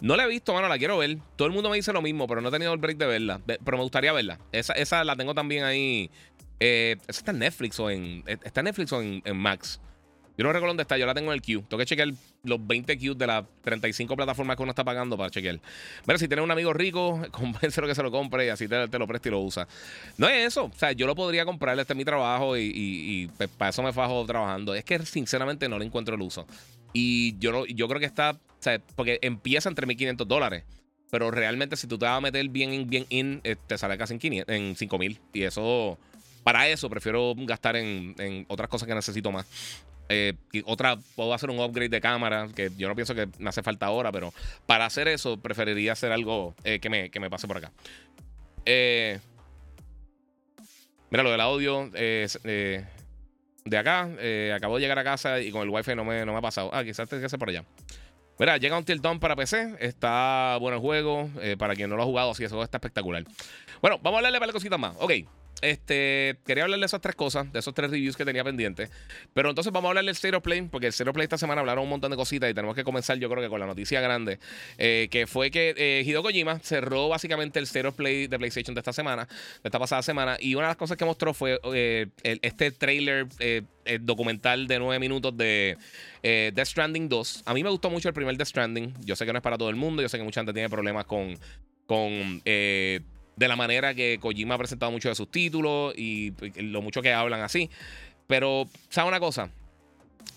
No 0.00 0.16
la 0.16 0.24
he 0.24 0.28
visto, 0.28 0.52
mano, 0.52 0.68
la 0.68 0.76
quiero 0.76 0.98
ver. 0.98 1.18
Todo 1.36 1.46
el 1.46 1.54
mundo 1.54 1.70
me 1.70 1.76
dice 1.76 1.92
lo 1.92 2.02
mismo, 2.02 2.26
pero 2.26 2.40
no 2.40 2.48
he 2.48 2.52
tenido 2.52 2.72
el 2.72 2.80
break 2.80 2.98
de 2.98 3.06
verla. 3.06 3.40
Pero 3.46 3.76
me 3.76 3.82
gustaría 3.84 4.12
verla. 4.12 4.40
Esa, 4.50 4.72
esa 4.72 5.04
la 5.04 5.14
tengo 5.14 5.34
también 5.34 5.62
ahí. 5.62 6.10
Eh, 6.58 6.96
esa 7.06 7.20
está 7.20 7.30
en 7.30 7.38
Netflix 7.38 7.78
o 7.78 7.90
en. 7.90 8.24
Está 8.26 8.60
en 8.60 8.64
Netflix 8.64 8.92
o 8.92 9.00
en 9.02 9.36
Max. 9.36 9.80
Yo 10.36 10.42
no 10.42 10.52
recuerdo 10.52 10.70
dónde 10.70 10.82
está, 10.82 10.98
yo 10.98 11.06
la 11.06 11.14
tengo 11.14 11.30
en 11.30 11.36
el 11.36 11.42
queue. 11.42 11.62
Tengo 11.68 11.78
que 11.78 11.86
chequear 11.86 12.08
los 12.42 12.66
20 12.66 12.98
queues 12.98 13.16
de 13.16 13.26
las 13.26 13.44
35 13.62 14.16
plataformas 14.16 14.56
que 14.56 14.62
uno 14.62 14.70
está 14.70 14.82
pagando 14.82 15.16
para 15.16 15.30
chequear. 15.30 15.60
Mira, 16.06 16.18
si 16.18 16.26
tienes 16.26 16.42
un 16.42 16.50
amigo 16.50 16.72
rico, 16.72 17.22
convéncelo 17.30 17.86
que 17.86 17.94
se 17.94 18.02
lo 18.02 18.10
compre 18.10 18.46
y 18.46 18.48
así 18.48 18.66
te, 18.66 18.98
lo 18.98 19.06
preste 19.06 19.28
y 19.28 19.32
lo 19.32 19.40
usa. 19.40 19.68
No 20.18 20.28
es 20.28 20.46
eso. 20.46 20.64
O 20.64 20.72
sea, 20.76 20.90
yo 20.92 21.06
lo 21.06 21.14
podría 21.14 21.44
comprar, 21.44 21.78
este 21.78 21.92
es 21.92 21.96
mi 21.96 22.04
trabajo 22.04 22.56
y, 22.56 23.30
pues, 23.36 23.48
para 23.48 23.70
eso 23.70 23.82
me 23.82 23.92
fajo 23.92 24.24
trabajando. 24.26 24.74
Es 24.74 24.84
que 24.84 24.98
sinceramente 25.06 25.68
no 25.68 25.78
le 25.78 25.84
encuentro 25.84 26.16
el 26.16 26.22
uso. 26.22 26.46
Y 26.92 27.38
yo, 27.38 27.66
yo 27.66 27.86
creo 27.88 28.00
que 28.00 28.06
está, 28.06 28.32
o 28.32 28.62
sea, 28.62 28.80
porque 28.96 29.18
empieza 29.22 29.68
entre 29.68 29.86
1.500 29.86 30.26
dólares. 30.26 30.64
Pero 31.10 31.30
realmente 31.30 31.76
si 31.76 31.86
tú 31.86 31.96
te 31.96 32.06
vas 32.06 32.18
a 32.18 32.20
meter 32.20 32.48
bien 32.48 32.74
in, 32.74 32.88
bien 32.88 33.06
in, 33.08 33.40
eh, 33.44 33.54
te 33.68 33.78
sale 33.78 33.96
casi 33.96 34.14
en, 34.14 34.18
500, 34.18 34.54
en 34.54 34.74
5.000. 34.74 35.20
Y 35.32 35.42
eso, 35.44 35.96
para 36.42 36.66
eso 36.68 36.90
prefiero 36.90 37.34
gastar 37.36 37.76
en 37.76 38.46
otras 38.48 38.68
cosas 38.68 38.88
que 38.88 38.94
necesito 38.96 39.30
más. 39.30 39.46
Eh, 40.08 40.34
otra, 40.66 40.98
puedo 41.16 41.32
hacer 41.32 41.50
un 41.50 41.58
upgrade 41.60 41.88
de 41.88 42.00
cámara, 42.00 42.48
que 42.54 42.70
yo 42.76 42.88
no 42.88 42.94
pienso 42.94 43.14
que 43.14 43.28
me 43.38 43.48
hace 43.48 43.62
falta 43.62 43.86
ahora, 43.86 44.12
pero 44.12 44.32
para 44.66 44.86
hacer 44.86 45.08
eso 45.08 45.38
preferiría 45.38 45.92
hacer 45.92 46.12
algo 46.12 46.54
eh, 46.64 46.78
que, 46.78 46.90
me, 46.90 47.10
que, 47.10 47.20
me, 47.20 47.30
pase 47.30 47.48
por 47.48 47.56
acá. 47.56 47.72
Eh, 48.66 49.18
mira, 51.10 51.22
lo 51.22 51.30
del 51.30 51.40
audio 51.40 51.90
de 51.90 53.78
acá, 53.78 54.10
acabo 54.54 54.76
de 54.76 54.82
llegar 54.82 54.98
a 54.98 55.04
casa 55.04 55.40
y 55.40 55.50
con 55.50 55.62
el 55.62 55.70
wifi 55.70 55.94
no 55.94 56.04
me, 56.04 56.24
no 56.26 56.32
me 56.32 56.38
ha 56.38 56.42
pasado. 56.42 56.70
Ah, 56.72 56.84
quizás 56.84 57.08
tenga 57.08 57.22
que 57.22 57.28
ser 57.28 57.38
por 57.38 57.48
allá. 57.48 57.64
Mira, 58.38 58.58
llega 58.58 58.76
un 58.76 58.84
Tilton 58.84 59.20
para 59.20 59.36
PC, 59.36 59.76
está 59.78 60.58
bueno 60.60 60.76
el 60.76 60.82
juego, 60.82 61.30
para 61.56 61.74
quien 61.74 61.88
no 61.88 61.96
lo 61.96 62.02
ha 62.02 62.06
jugado, 62.06 62.32
así 62.32 62.44
eso 62.44 62.62
está 62.62 62.78
espectacular. 62.78 63.24
Bueno, 63.80 63.98
vamos 64.02 64.18
a 64.18 64.22
darle 64.22 64.40
para 64.40 64.52
cositas 64.52 64.78
más. 64.78 64.96
Ok, 64.98 65.12
este, 65.64 66.36
quería 66.44 66.64
hablar 66.64 66.78
de 66.78 66.86
esas 66.86 67.00
tres 67.00 67.14
cosas, 67.14 67.50
de 67.52 67.58
esos 67.58 67.74
tres 67.74 67.90
reviews 67.90 68.16
que 68.16 68.24
tenía 68.24 68.44
pendientes. 68.44 68.90
Pero 69.32 69.48
entonces 69.48 69.72
vamos 69.72 69.88
a 69.88 69.90
hablar 69.90 70.04
del 70.04 70.34
of 70.34 70.42
Play, 70.42 70.62
porque 70.62 70.88
el 70.88 71.08
of 71.08 71.14
Play 71.14 71.24
esta 71.24 71.38
semana 71.38 71.60
hablaron 71.60 71.84
un 71.84 71.90
montón 71.90 72.10
de 72.10 72.16
cositas 72.16 72.50
y 72.50 72.54
tenemos 72.54 72.76
que 72.76 72.84
comenzar, 72.84 73.18
yo 73.18 73.28
creo 73.30 73.42
que 73.42 73.48
con 73.48 73.60
la 73.60 73.66
noticia 73.66 74.00
grande, 74.00 74.38
eh, 74.78 75.08
que 75.10 75.26
fue 75.26 75.50
que 75.50 75.74
eh, 75.76 76.02
Hideo 76.04 76.22
Kojima 76.22 76.58
cerró 76.60 77.08
básicamente 77.08 77.58
el 77.58 77.86
of 77.86 77.94
Play 77.94 78.26
de 78.26 78.38
PlayStation 78.38 78.74
de 78.74 78.80
esta 78.80 78.92
semana, 78.92 79.26
de 79.26 79.68
esta 79.68 79.78
pasada 79.78 80.02
semana. 80.02 80.36
Y 80.38 80.54
una 80.54 80.66
de 80.66 80.70
las 80.70 80.76
cosas 80.76 80.96
que 80.96 81.04
mostró 81.04 81.32
fue 81.34 81.58
eh, 81.72 82.08
este 82.22 82.70
trailer 82.70 83.26
documental 84.00 84.66
de 84.66 84.78
nueve 84.78 84.98
minutos 84.98 85.36
de 85.36 85.76
Death 86.22 86.66
Stranding 86.66 87.08
2. 87.08 87.42
A 87.46 87.54
mí 87.54 87.62
me 87.62 87.70
gustó 87.70 87.90
mucho 87.90 88.08
el 88.08 88.14
primer 88.14 88.36
Death 88.36 88.48
Stranding. 88.48 88.94
Yo 89.04 89.16
sé 89.16 89.26
que 89.26 89.32
no 89.32 89.38
es 89.38 89.42
para 89.42 89.58
todo 89.58 89.70
el 89.70 89.76
mundo, 89.76 90.02
yo 90.02 90.08
sé 90.08 90.18
que 90.18 90.24
mucha 90.24 90.40
gente 90.40 90.52
tiene 90.52 90.68
problemas 90.68 91.06
con 91.06 91.38
con 91.86 92.40
de 93.36 93.48
la 93.48 93.56
manera 93.56 93.94
que 93.94 94.18
Kojima 94.20 94.54
ha 94.54 94.58
presentado 94.58 94.92
muchos 94.92 95.10
de 95.10 95.14
sus 95.14 95.30
títulos 95.30 95.94
y 95.96 96.32
lo 96.56 96.82
mucho 96.82 97.02
que 97.02 97.12
hablan 97.12 97.40
así. 97.40 97.70
Pero, 98.26 98.66
¿sabe 98.88 99.08
una 99.08 99.20
cosa? 99.20 99.50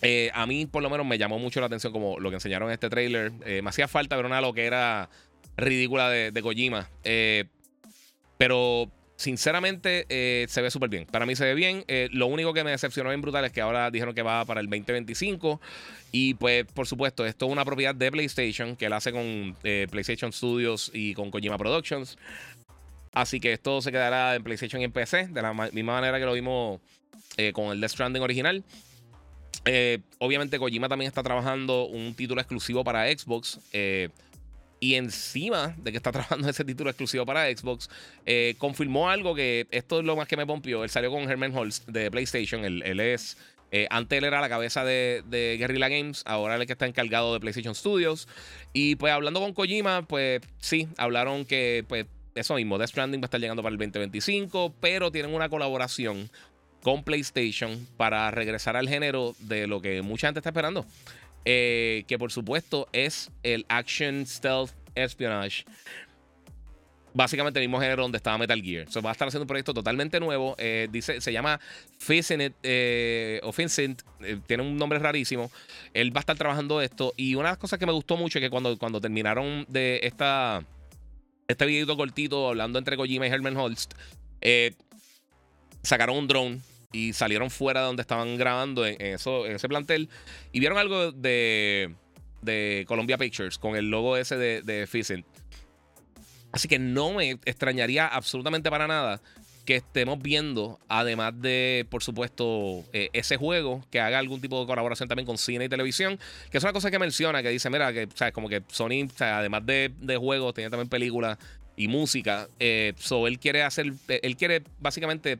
Eh, 0.02 0.30
a 0.34 0.46
mí, 0.46 0.66
por 0.66 0.82
lo 0.82 0.90
menos, 0.90 1.06
me 1.06 1.18
llamó 1.18 1.38
mucho 1.38 1.60
la 1.60 1.66
atención 1.66 1.92
como 1.92 2.18
lo 2.20 2.30
que 2.30 2.36
enseñaron 2.36 2.68
en 2.68 2.74
este 2.74 2.88
trailer. 2.88 3.32
Eh, 3.44 3.62
me 3.62 3.70
hacía 3.70 3.88
falta 3.88 4.16
ver 4.16 4.26
una 4.26 4.40
lo 4.40 4.52
que 4.52 4.66
era 4.66 5.08
ridícula 5.56 6.10
de, 6.10 6.42
Kojima. 6.42 6.88
Eh, 7.04 7.44
pero, 8.36 8.90
sinceramente, 9.16 10.06
se 10.48 10.62
ve 10.62 10.70
súper 10.70 10.90
bien. 10.90 11.06
Para 11.06 11.26
mí 11.26 11.34
se 11.34 11.44
ve 11.44 11.54
bien. 11.54 11.84
lo 12.12 12.26
único 12.26 12.52
que 12.52 12.62
me 12.62 12.70
decepcionó 12.70 13.10
bien 13.10 13.20
brutal 13.20 13.44
es 13.44 13.52
que 13.52 13.60
ahora 13.60 13.90
dijeron 13.90 14.14
que 14.14 14.22
va 14.22 14.44
para 14.44 14.60
el 14.60 14.66
2025. 14.66 15.60
Y, 16.12 16.34
pues, 16.34 16.64
por 16.66 16.86
supuesto, 16.86 17.26
esto 17.26 17.46
es 17.46 17.52
una 17.52 17.64
propiedad 17.64 17.94
de 17.94 18.12
PlayStation 18.12 18.76
que 18.76 18.86
él 18.86 18.92
hace 18.92 19.10
con 19.10 19.56
PlayStation 19.62 20.32
Studios 20.32 20.90
y 20.94 21.14
con 21.14 21.30
Kojima 21.30 21.58
Productions. 21.58 22.16
Así 23.18 23.40
que 23.40 23.52
esto 23.52 23.82
se 23.82 23.90
quedará 23.90 24.36
en 24.36 24.44
PlayStation 24.44 24.80
y 24.80 24.84
en 24.84 24.92
PC, 24.92 25.26
de 25.26 25.42
la 25.42 25.52
misma 25.52 25.94
manera 25.94 26.20
que 26.20 26.24
lo 26.24 26.34
vimos 26.34 26.80
eh, 27.36 27.52
con 27.52 27.72
el 27.72 27.80
Death 27.80 27.90
Stranding 27.90 28.22
original. 28.22 28.62
Eh, 29.64 29.98
obviamente 30.18 30.56
Kojima 30.56 30.88
también 30.88 31.08
está 31.08 31.24
trabajando 31.24 31.86
un 31.86 32.14
título 32.14 32.40
exclusivo 32.40 32.84
para 32.84 33.10
Xbox. 33.10 33.58
Eh, 33.72 34.10
y 34.78 34.94
encima 34.94 35.74
de 35.78 35.90
que 35.90 35.96
está 35.96 36.12
trabajando 36.12 36.48
ese 36.48 36.64
título 36.64 36.90
exclusivo 36.90 37.26
para 37.26 37.50
Xbox, 37.50 37.90
confirmó 38.56 39.10
algo 39.10 39.34
que 39.34 39.66
esto 39.72 39.98
es 39.98 40.04
lo 40.04 40.14
más 40.14 40.28
que 40.28 40.36
me 40.36 40.46
pompió. 40.46 40.84
Él 40.84 40.90
salió 40.90 41.10
con 41.10 41.28
Herman 41.28 41.52
Holtz 41.52 41.86
de 41.88 42.12
PlayStation. 42.12 42.64
Él, 42.64 43.00
es. 43.00 43.36
antes 43.90 44.16
él 44.16 44.26
era 44.26 44.40
la 44.40 44.48
cabeza 44.48 44.84
de, 44.84 45.24
de, 45.26 45.56
Guerrilla 45.58 45.88
Games, 45.88 46.22
ahora 46.24 46.54
él 46.54 46.60
es 46.60 46.62
el 46.62 46.66
que 46.68 46.72
está 46.74 46.86
encargado 46.86 47.34
de 47.34 47.40
PlayStation 47.40 47.74
Studios. 47.74 48.28
Y 48.72 48.94
pues 48.94 49.12
hablando 49.12 49.40
con 49.40 49.54
Kojima, 49.54 50.02
pues 50.02 50.40
sí, 50.60 50.86
hablaron 50.98 51.44
que 51.44 51.84
pues 51.88 52.06
eso 52.38 52.54
mismo, 52.54 52.78
Death 52.78 52.90
Stranding 52.90 53.20
va 53.20 53.24
a 53.24 53.26
estar 53.26 53.40
llegando 53.40 53.62
para 53.62 53.72
el 53.72 53.78
2025, 53.78 54.74
pero 54.80 55.10
tienen 55.10 55.34
una 55.34 55.48
colaboración 55.48 56.30
con 56.82 57.02
PlayStation 57.02 57.86
para 57.96 58.30
regresar 58.30 58.76
al 58.76 58.88
género 58.88 59.34
de 59.40 59.66
lo 59.66 59.80
que 59.80 60.02
mucha 60.02 60.28
gente 60.28 60.40
está 60.40 60.50
esperando. 60.50 60.86
Eh, 61.44 62.04
que 62.06 62.18
por 62.18 62.30
supuesto 62.30 62.88
es 62.92 63.30
el 63.42 63.64
Action 63.68 64.26
Stealth 64.26 64.72
Espionage. 64.94 65.64
Básicamente 67.14 67.58
el 67.58 67.66
mismo 67.66 67.80
género 67.80 68.02
donde 68.02 68.18
estaba 68.18 68.38
Metal 68.38 68.60
Gear. 68.62 68.90
So, 68.90 69.00
va 69.00 69.10
a 69.10 69.12
estar 69.12 69.26
haciendo 69.26 69.44
un 69.44 69.48
proyecto 69.48 69.72
totalmente 69.72 70.20
nuevo. 70.20 70.54
Eh, 70.58 70.88
dice, 70.90 71.20
se 71.20 71.32
llama 71.32 71.58
Fincent, 71.98 72.54
eh, 72.62 73.40
o 73.42 73.52
eh, 73.58 74.38
tiene 74.46 74.62
un 74.62 74.76
nombre 74.76 74.98
rarísimo. 74.98 75.50
Él 75.94 76.14
va 76.14 76.20
a 76.20 76.22
estar 76.22 76.36
trabajando 76.36 76.80
esto. 76.80 77.14
Y 77.16 77.34
una 77.34 77.48
de 77.48 77.52
las 77.52 77.58
cosas 77.58 77.78
que 77.78 77.86
me 77.86 77.92
gustó 77.92 78.16
mucho 78.16 78.38
es 78.38 78.44
que 78.44 78.50
cuando, 78.50 78.76
cuando 78.78 79.00
terminaron 79.00 79.64
de 79.68 80.00
esta 80.02 80.62
este 81.48 81.64
videito 81.66 81.96
cortito 81.96 82.48
hablando 82.48 82.78
entre 82.78 82.96
Kojima 82.96 83.26
y 83.26 83.30
Herman 83.30 83.56
Holst, 83.56 83.94
eh, 84.42 84.74
sacaron 85.82 86.18
un 86.18 86.28
drone 86.28 86.60
y 86.92 87.14
salieron 87.14 87.50
fuera 87.50 87.80
de 87.80 87.86
donde 87.86 88.02
estaban 88.02 88.36
grabando 88.36 88.86
en, 88.86 89.00
eso, 89.00 89.46
en 89.46 89.56
ese 89.56 89.68
plantel. 89.68 90.08
Y 90.52 90.60
vieron 90.60 90.78
algo 90.78 91.10
de, 91.10 91.94
de 92.42 92.84
Columbia 92.86 93.18
Pictures 93.18 93.58
con 93.58 93.76
el 93.76 93.90
logo 93.90 94.16
ese 94.16 94.36
de, 94.36 94.62
de 94.62 95.24
Así 96.52 96.68
que 96.68 96.78
no 96.78 97.12
me 97.12 97.32
extrañaría 97.44 98.06
absolutamente 98.06 98.70
para 98.70 98.86
nada 98.86 99.20
que 99.68 99.76
estemos 99.76 100.18
viendo, 100.22 100.80
además 100.88 101.34
de, 101.42 101.86
por 101.90 102.02
supuesto, 102.02 102.86
eh, 102.94 103.10
ese 103.12 103.36
juego, 103.36 103.84
que 103.90 104.00
haga 104.00 104.18
algún 104.18 104.40
tipo 104.40 104.58
de 104.58 104.66
colaboración 104.66 105.10
también 105.10 105.26
con 105.26 105.36
cine 105.36 105.66
y 105.66 105.68
televisión, 105.68 106.18
que 106.50 106.56
es 106.56 106.64
una 106.64 106.72
cosa 106.72 106.90
que 106.90 106.98
menciona, 106.98 107.42
que 107.42 107.50
dice, 107.50 107.68
mira, 107.68 107.92
que, 107.92 108.08
¿sabes? 108.14 108.32
Como 108.32 108.48
que 108.48 108.62
Sony, 108.68 109.06
además 109.20 109.66
de, 109.66 110.16
juegos, 110.18 110.54
tiene 110.54 110.70
también 110.70 110.88
películas 110.88 111.36
y 111.76 111.86
música. 111.86 112.48
Eh, 112.58 112.94
so, 112.96 113.26
él 113.26 113.38
quiere 113.38 113.62
hacer, 113.62 113.92
él 114.08 114.36
quiere 114.38 114.62
básicamente 114.80 115.36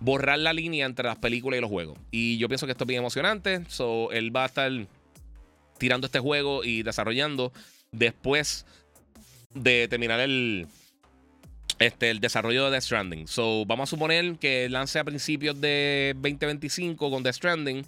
borrar 0.00 0.40
la 0.40 0.52
línea 0.52 0.84
entre 0.84 1.06
las 1.06 1.18
películas 1.18 1.58
y 1.58 1.60
los 1.60 1.70
juegos. 1.70 2.00
Y 2.10 2.36
yo 2.38 2.48
pienso 2.48 2.66
que 2.66 2.72
esto 2.72 2.82
es 2.82 2.88
bien 2.88 2.98
emocionante. 2.98 3.64
So, 3.68 4.10
él 4.10 4.34
va 4.34 4.42
a 4.42 4.46
estar 4.46 4.72
tirando 5.78 6.08
este 6.08 6.18
juego 6.18 6.64
y 6.64 6.82
desarrollando 6.82 7.52
después 7.92 8.66
de 9.54 9.86
terminar 9.86 10.18
el, 10.18 10.66
este, 11.78 12.10
el 12.10 12.20
desarrollo 12.20 12.64
de 12.64 12.70
Death 12.72 12.82
Stranding. 12.82 13.28
So, 13.28 13.64
vamos 13.66 13.88
a 13.88 13.90
suponer 13.90 14.36
que 14.38 14.68
lance 14.68 14.98
a 14.98 15.04
principios 15.04 15.60
de 15.60 16.12
2025 16.16 17.10
con 17.10 17.22
Death 17.22 17.36
Stranding. 17.36 17.84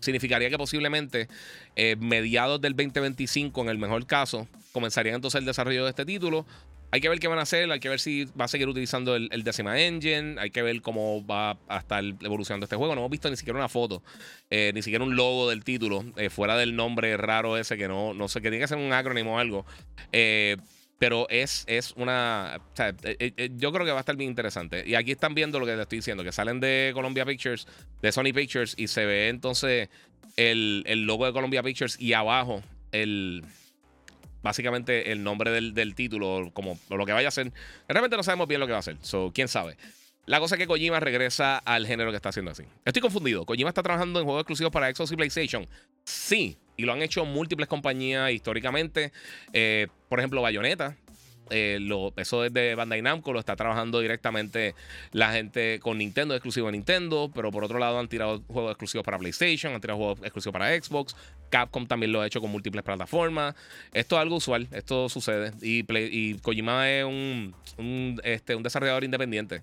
Significaría 0.00 0.50
que 0.50 0.58
posiblemente 0.58 1.28
eh, 1.76 1.96
mediados 1.98 2.60
del 2.60 2.76
2025, 2.76 3.62
en 3.62 3.68
el 3.70 3.78
mejor 3.78 4.06
caso, 4.06 4.46
comenzaría 4.72 5.14
entonces 5.14 5.38
el 5.38 5.46
desarrollo 5.46 5.84
de 5.84 5.90
este 5.90 6.04
título. 6.04 6.44
Hay 6.90 7.00
que 7.00 7.08
ver 7.08 7.18
qué 7.18 7.26
van 7.26 7.40
a 7.40 7.42
hacer, 7.42 7.72
hay 7.72 7.80
que 7.80 7.88
ver 7.88 7.98
si 7.98 8.26
va 8.38 8.44
a 8.44 8.48
seguir 8.48 8.68
utilizando 8.68 9.16
el, 9.16 9.28
el 9.32 9.42
Decima 9.42 9.80
Engine, 9.80 10.36
hay 10.38 10.50
que 10.50 10.62
ver 10.62 10.80
cómo 10.80 11.26
va 11.26 11.58
a 11.66 11.78
estar 11.78 12.04
evolucionando 12.04 12.64
este 12.64 12.76
juego. 12.76 12.94
No 12.94 13.00
hemos 13.00 13.10
visto 13.10 13.28
ni 13.28 13.36
siquiera 13.36 13.58
una 13.58 13.68
foto, 13.68 14.00
eh, 14.48 14.70
ni 14.74 14.80
siquiera 14.80 15.02
un 15.02 15.16
logo 15.16 15.50
del 15.50 15.64
título, 15.64 16.04
eh, 16.16 16.30
fuera 16.30 16.56
del 16.56 16.76
nombre 16.76 17.16
raro 17.16 17.56
ese 17.56 17.76
que 17.76 17.88
no, 17.88 18.14
no 18.14 18.28
sé, 18.28 18.40
que 18.40 18.50
tiene 18.50 18.62
que 18.62 18.68
ser 18.68 18.78
un 18.78 18.92
acrónimo 18.92 19.34
o 19.34 19.38
algo. 19.40 19.66
Eh, 20.12 20.56
pero 21.04 21.28
es, 21.28 21.64
es 21.66 21.92
una. 21.98 22.62
Eh, 22.78 22.94
eh, 23.02 23.32
eh, 23.36 23.50
yo 23.56 23.72
creo 23.72 23.84
que 23.84 23.90
va 23.90 23.98
a 23.98 24.00
estar 24.00 24.16
bien 24.16 24.30
interesante. 24.30 24.84
Y 24.86 24.94
aquí 24.94 25.12
están 25.12 25.34
viendo 25.34 25.60
lo 25.60 25.66
que 25.66 25.72
les 25.72 25.82
estoy 25.82 25.98
diciendo: 25.98 26.24
que 26.24 26.32
salen 26.32 26.60
de 26.60 26.92
Columbia 26.94 27.26
Pictures, 27.26 27.66
de 28.00 28.10
Sony 28.10 28.32
Pictures, 28.34 28.72
y 28.78 28.88
se 28.88 29.04
ve 29.04 29.28
entonces 29.28 29.90
el, 30.38 30.82
logo 31.04 31.26
de 31.26 31.34
Columbia 31.34 31.62
Pictures 31.62 32.00
y 32.00 32.14
abajo 32.14 32.62
el. 32.90 33.44
Básicamente 34.42 35.12
el 35.12 35.22
nombre 35.22 35.50
del, 35.50 35.94
título, 35.94 36.50
como 36.54 36.78
lo 36.88 37.04
que 37.04 37.12
vaya 37.12 37.28
a 37.28 37.30
ser. 37.30 37.52
Realmente 37.86 38.16
no 38.16 38.22
sabemos 38.22 38.48
bien 38.48 38.60
lo 38.60 38.66
que 38.66 38.72
va 38.72 38.78
a 38.78 38.80
hacer. 38.80 38.96
So, 39.02 39.30
quién 39.34 39.48
sabe. 39.48 39.76
La 40.26 40.40
cosa 40.40 40.54
es 40.54 40.58
que 40.58 40.66
Kojima 40.66 41.00
regresa 41.00 41.58
al 41.58 41.86
género 41.86 42.10
que 42.10 42.16
está 42.16 42.30
haciendo 42.30 42.50
así. 42.50 42.64
Estoy 42.84 43.02
confundido. 43.02 43.44
¿Kojima 43.44 43.68
está 43.68 43.82
trabajando 43.82 44.20
en 44.20 44.24
juegos 44.24 44.40
exclusivos 44.42 44.72
para 44.72 44.92
Xbox 44.94 45.12
y 45.12 45.16
PlayStation? 45.16 45.68
Sí, 46.04 46.56
y 46.76 46.84
lo 46.84 46.92
han 46.92 47.02
hecho 47.02 47.24
múltiples 47.24 47.68
compañías 47.68 48.30
históricamente. 48.30 49.12
Eh, 49.52 49.88
por 50.08 50.18
ejemplo, 50.18 50.40
Bayonetta. 50.40 50.96
Eh, 51.50 51.78
eso 52.16 52.42
es 52.42 52.54
de 52.54 52.74
Bandai 52.74 53.02
Namco, 53.02 53.30
lo 53.34 53.38
está 53.38 53.54
trabajando 53.54 54.00
directamente 54.00 54.74
la 55.12 55.30
gente 55.30 55.78
con 55.78 55.98
Nintendo, 55.98 56.34
exclusivo 56.34 56.68
de 56.68 56.72
Nintendo, 56.72 57.30
pero 57.34 57.50
por 57.50 57.64
otro 57.64 57.78
lado 57.78 57.98
han 57.98 58.08
tirado 58.08 58.42
juegos 58.48 58.70
exclusivos 58.70 59.04
para 59.04 59.18
PlayStation, 59.18 59.74
han 59.74 59.80
tirado 59.82 59.98
juegos 59.98 60.20
exclusivos 60.22 60.54
para 60.54 60.74
Xbox, 60.74 61.14
Capcom 61.50 61.86
también 61.86 62.12
lo 62.12 62.22
ha 62.22 62.26
hecho 62.26 62.40
con 62.40 62.50
múltiples 62.50 62.82
plataformas. 62.82 63.54
Esto 63.92 64.16
es 64.16 64.22
algo 64.22 64.36
usual, 64.36 64.68
esto 64.72 65.10
sucede. 65.10 65.52
Y, 65.60 65.84
y 65.86 66.38
Kojima 66.38 66.90
es 66.90 67.04
un, 67.04 67.54
este, 68.24 68.54
un 68.54 68.62
desarrollador 68.62 69.04
independiente. 69.04 69.60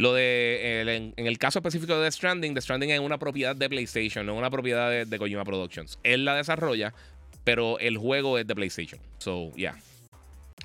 Lo 0.00 0.14
de, 0.14 1.12
en, 1.14 1.26
el 1.26 1.36
caso 1.36 1.58
específico 1.58 1.94
de 1.94 2.06
The 2.06 2.12
Stranding, 2.12 2.54
The 2.54 2.62
Stranding 2.62 2.88
es 2.88 3.00
una 3.00 3.18
propiedad 3.18 3.54
de 3.54 3.68
PlayStation, 3.68 4.24
no 4.24 4.34
una 4.34 4.48
propiedad 4.48 4.88
de, 4.88 5.04
de 5.04 5.18
Kojima 5.18 5.44
Productions. 5.44 5.98
Él 6.02 6.24
la 6.24 6.34
desarrolla, 6.34 6.94
pero 7.44 7.78
el 7.78 7.98
juego 7.98 8.38
es 8.38 8.46
de 8.46 8.54
PlayStation. 8.54 8.98
So, 9.18 9.52
yeah. 9.56 9.76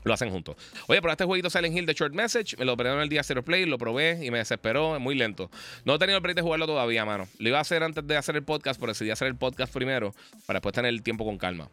Lo 0.05 0.13
hacen 0.13 0.29
juntos. 0.29 0.55
Oye, 0.88 1.01
pero 1.01 1.11
este 1.11 1.25
jueguito 1.25 1.49
Silent 1.49 1.75
Hill 1.75 1.86
de 1.86 1.93
Short 1.93 2.13
Message, 2.13 2.55
me 2.57 2.63
lo 2.63 2.79
en 2.79 3.01
el 3.01 3.09
día 3.09 3.23
Zero 3.23 3.43
Play, 3.43 3.65
lo 3.65 3.77
probé 3.77 4.25
y 4.25 4.31
me 4.31 4.38
desesperó, 4.38 4.95
es 4.95 5.01
muy 5.01 5.15
lento. 5.15 5.51
No 5.83 5.95
he 5.95 5.99
tenido 5.99 6.15
el 6.15 6.23
break 6.23 6.38
de 6.38 6.41
jugarlo 6.41 6.65
todavía, 6.65 7.03
mano. 7.03 7.27
Lo 7.38 7.49
iba 7.49 7.57
a 7.57 7.61
hacer 7.61 7.83
antes 7.83 8.07
de 8.07 8.15
hacer 8.15 8.38
el 8.38 8.43
podcast, 8.43 8.79
pero 8.79 8.93
decidí 8.93 9.09
hacer 9.09 9.27
el 9.27 9.36
podcast 9.36 9.73
primero 9.73 10.15
para 10.45 10.59
después 10.59 10.73
tener 10.73 10.93
el 10.93 11.03
tiempo 11.03 11.25
con 11.25 11.38
calma. 11.38 11.69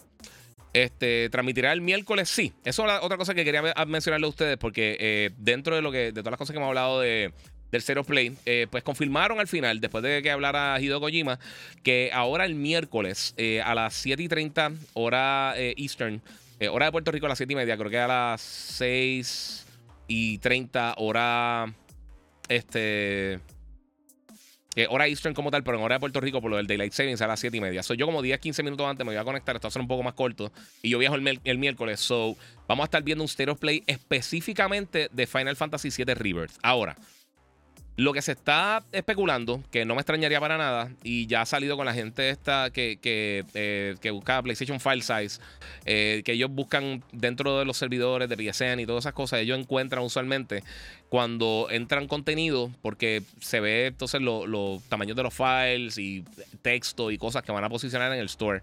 Este, 0.73 1.29
transmitirá 1.29 1.73
el 1.73 1.83
miércoles, 1.83 2.29
sí. 2.29 2.53
Eso 2.64 2.87
es 2.87 3.03
otra 3.03 3.18
cosa 3.18 3.35
que 3.35 3.45
quería 3.45 3.62
mencionarle 3.87 4.27
a 4.27 4.31
ustedes, 4.31 4.57
porque 4.57 4.97
eh, 4.99 5.31
dentro 5.37 5.77
de 5.77 5.83
lo 5.83 5.93
que, 5.93 6.12
de 6.12 6.12
todas 6.12 6.33
las 6.33 6.39
cosas 6.39 6.53
que 6.55 6.59
hemos 6.59 6.68
hablado 6.68 7.01
de, 7.01 7.33
del 7.70 7.83
Zero 7.83 8.05
Play, 8.05 8.35
eh, 8.47 8.66
pues 8.70 8.83
confirmaron 8.83 9.39
al 9.39 9.49
final, 9.49 9.81
después 9.81 10.03
de 10.03 10.23
que 10.23 10.31
hablara 10.31 10.81
Hideo 10.81 11.01
Kojima, 11.01 11.39
que 11.83 12.11
ahora 12.14 12.47
el 12.47 12.55
miércoles 12.55 13.35
eh, 13.37 13.61
a 13.61 13.75
las 13.75 13.95
7 13.95 14.23
y 14.23 14.29
30 14.29 14.73
hora 14.95 15.55
Eastern, 15.57 16.23
hora 16.70 16.87
de 16.87 16.93
Puerto 16.93 17.11
Rico 17.11 17.27
a 17.27 17.29
las 17.29 17.39
7 17.39 17.53
y 17.53 17.57
media, 17.57 17.77
creo 17.77 17.91
que 17.91 17.99
a 17.99 18.07
las 18.07 18.41
6 18.41 19.66
y 20.07 20.39
30 20.39 20.95
hora 20.97 21.75
este 22.49 23.41
hora 24.89 25.07
Eastern 25.07 25.35
como 25.35 25.51
tal, 25.51 25.62
pero 25.62 25.77
en 25.77 25.85
hora 25.85 25.97
de 25.97 26.01
Puerto 26.01 26.20
Rico, 26.20 26.41
por 26.41 26.51
lo 26.51 26.57
del 26.57 26.66
Daylight 26.66 26.93
Savings 26.93 27.20
a 27.20 27.27
las 27.27 27.41
7 27.41 27.57
y 27.57 27.61
media. 27.61 27.83
So, 27.83 27.95
yo 27.95 28.07
como 28.07 28.23
10, 28.23 28.41
15 28.41 28.62
minutos 28.62 28.87
antes 28.87 29.05
me 29.05 29.12
voy 29.12 29.20
a 29.20 29.25
conectar. 29.25 29.55
Esto 29.55 29.66
va 29.66 29.68
a 29.68 29.73
ser 29.73 29.83
un 29.83 29.89
poco 29.89 30.03
más 30.03 30.14
corto. 30.14 30.51
Y 30.83 30.91
yo 30.91 30.99
viajo 30.99 31.14
el, 31.14 31.59
miércoles. 31.59 32.01
So, 32.01 32.37
vamos 32.66 32.85
a 32.85 32.87
estar 32.87 33.03
viendo 33.03 33.23
un 33.23 33.29
Stereo 33.29 33.57
Play 33.57 33.83
específicamente 33.87 35.09
de 35.12 35.27
Final 35.27 35.57
Fantasy 35.57 35.91
VII 35.91 36.14
Rebirth. 36.14 36.53
Ahora, 36.62 36.97
Lo 37.97 38.14
que 38.14 38.22
se 38.22 38.32
está 38.32 38.82
especulando, 38.90 39.62
que 39.70 39.84
no 39.84 39.95
me 39.95 40.01
extrañaría 40.01 40.40
para 40.40 40.57
nada, 40.57 40.90
y 41.03 41.26
ya 41.26 41.43
ha 41.43 41.47
salido 41.47 41.76
con 41.76 41.84
la 41.84 41.93
gente 41.93 42.30
esta 42.30 42.70
que, 42.70 42.99
que, 43.01 43.45
eh, 43.53 44.11
busca 44.11 44.43
PlayStation 44.43 44.80
File 44.80 45.03
Size, 45.03 45.40
eh, 45.84 46.22
que 46.24 46.32
ellos 46.32 46.51
buscan 46.51 47.05
dentro 47.12 47.59
de 47.59 47.66
los 47.66 47.76
servidores 47.76 48.30
de 48.30 48.36
PSN 48.36 48.80
y 48.80 48.86
todas 48.86 49.03
esas 49.03 49.12
cosas, 49.12 49.40
ellos 49.40 49.59
encuentran 49.59 50.03
usualmente 50.03 50.64
cuando 51.11 51.68
entran 51.70 52.09
contenido, 52.09 52.70
porque 52.80 53.22
se 53.40 53.61
ve 53.61 53.88
entonces 53.88 54.22
los 54.22 54.82
tamaños 54.88 55.14
de 55.14 55.22
los 55.24 55.34
files 55.34 55.99
y 55.99 56.24
texto 56.62 57.11
y 57.11 57.18
cosas 57.18 57.43
que 57.43 57.53
van 57.53 57.64
a 57.64 57.68
posicionar 57.68 58.11
en 58.12 58.20
el 58.20 58.26
store. 58.26 58.62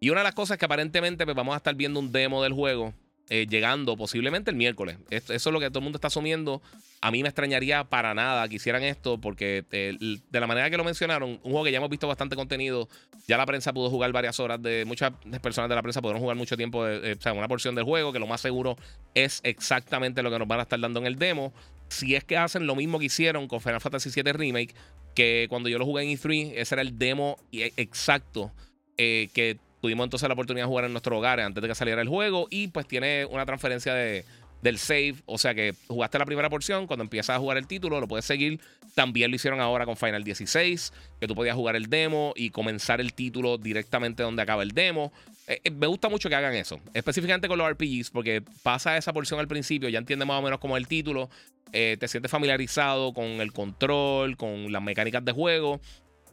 Y 0.00 0.10
una 0.10 0.20
de 0.20 0.24
las 0.24 0.34
cosas 0.34 0.58
que 0.58 0.64
aparentemente 0.64 1.24
pues, 1.24 1.36
vamos 1.36 1.54
a 1.54 1.58
estar 1.58 1.76
viendo 1.76 2.00
un 2.00 2.10
demo 2.10 2.42
del 2.42 2.52
juego 2.52 2.92
eh, 3.30 3.46
llegando 3.48 3.96
posiblemente 3.96 4.50
el 4.50 4.56
miércoles. 4.56 4.98
Eso 5.10 5.32
es 5.32 5.46
lo 5.46 5.58
que 5.60 5.68
todo 5.68 5.78
el 5.78 5.84
mundo 5.84 5.96
está 5.96 6.08
asumiendo. 6.08 6.60
A 7.00 7.10
mí 7.10 7.22
me 7.22 7.28
extrañaría 7.28 7.84
para 7.84 8.14
nada 8.14 8.48
que 8.48 8.56
hicieran 8.56 8.82
esto 8.82 9.18
porque 9.18 9.64
eh, 9.72 9.96
de 10.30 10.40
la 10.40 10.46
manera 10.46 10.68
que 10.70 10.76
lo 10.76 10.84
mencionaron, 10.84 11.30
un 11.30 11.50
juego 11.50 11.64
que 11.64 11.72
ya 11.72 11.78
hemos 11.78 11.90
visto 11.90 12.06
bastante 12.06 12.36
contenido, 12.36 12.88
ya 13.26 13.36
la 13.36 13.46
prensa 13.46 13.72
pudo 13.72 13.90
jugar 13.90 14.12
varias 14.12 14.40
horas, 14.40 14.60
de 14.62 14.84
muchas 14.84 15.12
personas 15.42 15.68
de 15.68 15.74
la 15.74 15.82
prensa 15.82 16.02
pudieron 16.02 16.20
jugar 16.20 16.36
mucho 16.36 16.56
tiempo, 16.56 16.80
o 16.80 17.20
sea, 17.20 17.32
una 17.32 17.48
porción 17.48 17.74
del 17.74 17.84
juego 17.84 18.12
que 18.12 18.18
lo 18.18 18.26
más 18.26 18.40
seguro 18.40 18.76
es 19.14 19.40
exactamente 19.42 20.22
lo 20.22 20.30
que 20.30 20.38
nos 20.38 20.48
van 20.48 20.60
a 20.60 20.62
estar 20.62 20.80
dando 20.80 21.00
en 21.00 21.06
el 21.06 21.16
demo. 21.16 21.52
Si 21.88 22.14
es 22.14 22.24
que 22.24 22.36
hacen 22.36 22.66
lo 22.66 22.74
mismo 22.74 22.98
que 22.98 23.06
hicieron 23.06 23.48
con 23.48 23.60
Final 23.60 23.80
Fantasy 23.80 24.10
VII 24.10 24.32
Remake, 24.32 24.74
que 25.14 25.46
cuando 25.48 25.68
yo 25.68 25.78
lo 25.78 25.84
jugué 25.84 26.02
en 26.02 26.18
E3, 26.18 26.52
ese 26.56 26.74
era 26.74 26.82
el 26.82 26.98
demo 26.98 27.38
exacto 27.52 28.52
eh, 28.96 29.28
que 29.32 29.58
tuvimos 29.84 30.04
entonces 30.04 30.26
la 30.26 30.32
oportunidad 30.32 30.64
de 30.64 30.68
jugar 30.68 30.86
en 30.86 30.92
nuestro 30.92 31.18
hogar 31.18 31.40
antes 31.40 31.60
de 31.60 31.68
que 31.68 31.74
saliera 31.74 32.00
el 32.00 32.08
juego 32.08 32.46
y 32.48 32.68
pues 32.68 32.88
tiene 32.88 33.26
una 33.26 33.44
transferencia 33.44 33.92
de, 33.92 34.24
del 34.62 34.78
save, 34.78 35.16
o 35.26 35.36
sea 35.36 35.54
que 35.54 35.74
jugaste 35.88 36.18
la 36.18 36.24
primera 36.24 36.48
porción, 36.48 36.86
cuando 36.86 37.02
empiezas 37.02 37.36
a 37.36 37.38
jugar 37.38 37.58
el 37.58 37.66
título 37.66 38.00
lo 38.00 38.08
puedes 38.08 38.24
seguir. 38.24 38.60
También 38.94 39.30
lo 39.30 39.36
hicieron 39.36 39.60
ahora 39.60 39.84
con 39.84 39.98
Final 39.98 40.24
16, 40.24 40.90
que 41.20 41.26
tú 41.26 41.34
podías 41.34 41.54
jugar 41.54 41.76
el 41.76 41.90
demo 41.90 42.32
y 42.34 42.48
comenzar 42.48 42.98
el 43.02 43.12
título 43.12 43.58
directamente 43.58 44.22
donde 44.22 44.40
acaba 44.40 44.62
el 44.62 44.70
demo. 44.70 45.12
Eh, 45.48 45.60
eh, 45.62 45.70
me 45.70 45.86
gusta 45.86 46.08
mucho 46.08 46.30
que 46.30 46.34
hagan 46.34 46.54
eso, 46.54 46.80
específicamente 46.94 47.46
con 47.46 47.58
los 47.58 47.70
RPGs, 47.70 48.08
porque 48.08 48.42
pasa 48.62 48.96
esa 48.96 49.12
porción 49.12 49.38
al 49.38 49.48
principio, 49.48 49.90
ya 49.90 49.98
entiendes 49.98 50.26
más 50.26 50.38
o 50.38 50.42
menos 50.42 50.60
como 50.60 50.78
el 50.78 50.88
título, 50.88 51.28
eh, 51.74 51.98
te 52.00 52.08
sientes 52.08 52.30
familiarizado 52.30 53.12
con 53.12 53.26
el 53.26 53.52
control, 53.52 54.38
con 54.38 54.72
las 54.72 54.80
mecánicas 54.80 55.22
de 55.26 55.32
juego 55.32 55.78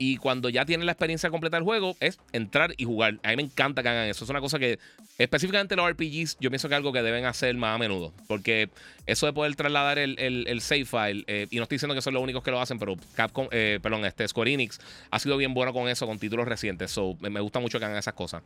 y 0.02 0.18
cuando 0.18 0.50
ya 0.50 0.66
tienen 0.66 0.88
la 0.88 0.94
experiencia 0.94 1.30
completa 1.30 1.58
del 1.58 1.64
juego, 1.64 1.96
es 2.00 2.18
entrar 2.32 2.74
y 2.76 2.86
jugar. 2.86 3.20
A 3.22 3.30
mí 3.30 3.36
me 3.36 3.44
encanta 3.44 3.84
que 3.84 3.90
hagan 3.90 4.08
eso. 4.08 4.24
Es 4.24 4.30
una 4.32 4.42
cosa 4.42 4.58
que, 4.58 4.80
específicamente 5.20 5.76
los 5.76 5.88
RPGs, 5.92 6.38
yo 6.40 6.50
pienso 6.50 6.68
que 6.68 6.74
es 6.74 6.78
algo 6.78 6.92
que 6.92 7.04
deben 7.04 7.26
hacer 7.26 7.56
más 7.56 7.76
a 7.76 7.78
menudo. 7.78 8.12
Porque 8.28 8.72
eso 9.06 9.28
de 9.28 9.34
poder 9.34 9.56
trasladar 9.56 10.00
el, 10.00 10.18
el, 10.18 10.62
save 10.62 10.86
file, 10.86 11.24
eh, 11.28 11.46
y 11.52 11.58
no 11.58 11.64
estoy 11.64 11.76
diciendo 11.76 11.94
que 11.94 12.02
son 12.02 12.16
los 12.16 12.24
únicos 12.24 12.42
que 12.42 12.50
lo 12.50 12.60
hacen, 12.60 12.80
pero 12.80 12.96
Capcom, 13.14 13.48
eh, 13.52 13.78
perdón, 13.80 14.04
este 14.04 14.28
Square 14.28 14.52
Enix 14.52 14.80
ha 15.12 15.20
sido 15.20 15.38
bien 15.38 15.54
bueno 15.54 15.72
con 15.72 15.88
eso, 15.88 16.08
con 16.08 16.18
títulos 16.18 16.48
recientes. 16.48 16.90
So, 16.90 17.16
me 17.20 17.40
gusta 17.40 17.60
mucho 17.60 17.78
que 17.78 17.86
hagan 17.86 18.00
esas 18.00 18.16
cosas. 18.16 18.42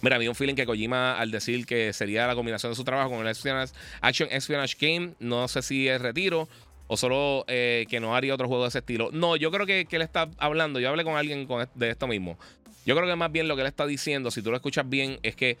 Mira, 0.00 0.16
había 0.16 0.30
un 0.30 0.36
feeling 0.36 0.54
que 0.54 0.64
Kojima, 0.64 1.18
al 1.18 1.30
decir 1.30 1.66
que 1.66 1.92
sería 1.92 2.26
la 2.26 2.34
combinación 2.34 2.72
de 2.72 2.76
su 2.76 2.84
trabajo 2.84 3.10
con 3.10 3.20
el 3.20 3.28
Action 3.28 4.28
Espionage 4.30 4.76
Game, 4.80 5.12
no 5.20 5.48
sé 5.48 5.60
si 5.60 5.86
es 5.86 6.00
retiro 6.00 6.48
o 6.88 6.96
solo 6.96 7.44
eh, 7.48 7.86
que 7.88 8.00
no 8.00 8.14
haría 8.14 8.34
otro 8.34 8.48
juego 8.48 8.62
de 8.64 8.68
ese 8.68 8.78
estilo. 8.78 9.10
No, 9.12 9.36
yo 9.36 9.50
creo 9.50 9.66
que, 9.66 9.86
él 9.90 10.02
está 10.02 10.30
hablando. 10.38 10.80
Yo 10.80 10.88
hablé 10.88 11.04
con 11.04 11.16
alguien 11.16 11.48
de 11.74 11.90
esto 11.90 12.06
mismo. 12.06 12.38
Yo 12.84 12.94
creo 12.94 13.08
que 13.08 13.16
más 13.16 13.32
bien 13.32 13.48
lo 13.48 13.56
que 13.56 13.62
él 13.62 13.68
está 13.68 13.86
diciendo, 13.86 14.30
si 14.30 14.42
tú 14.42 14.50
lo 14.50 14.56
escuchas 14.56 14.88
bien, 14.88 15.18
es 15.22 15.34
que 15.34 15.58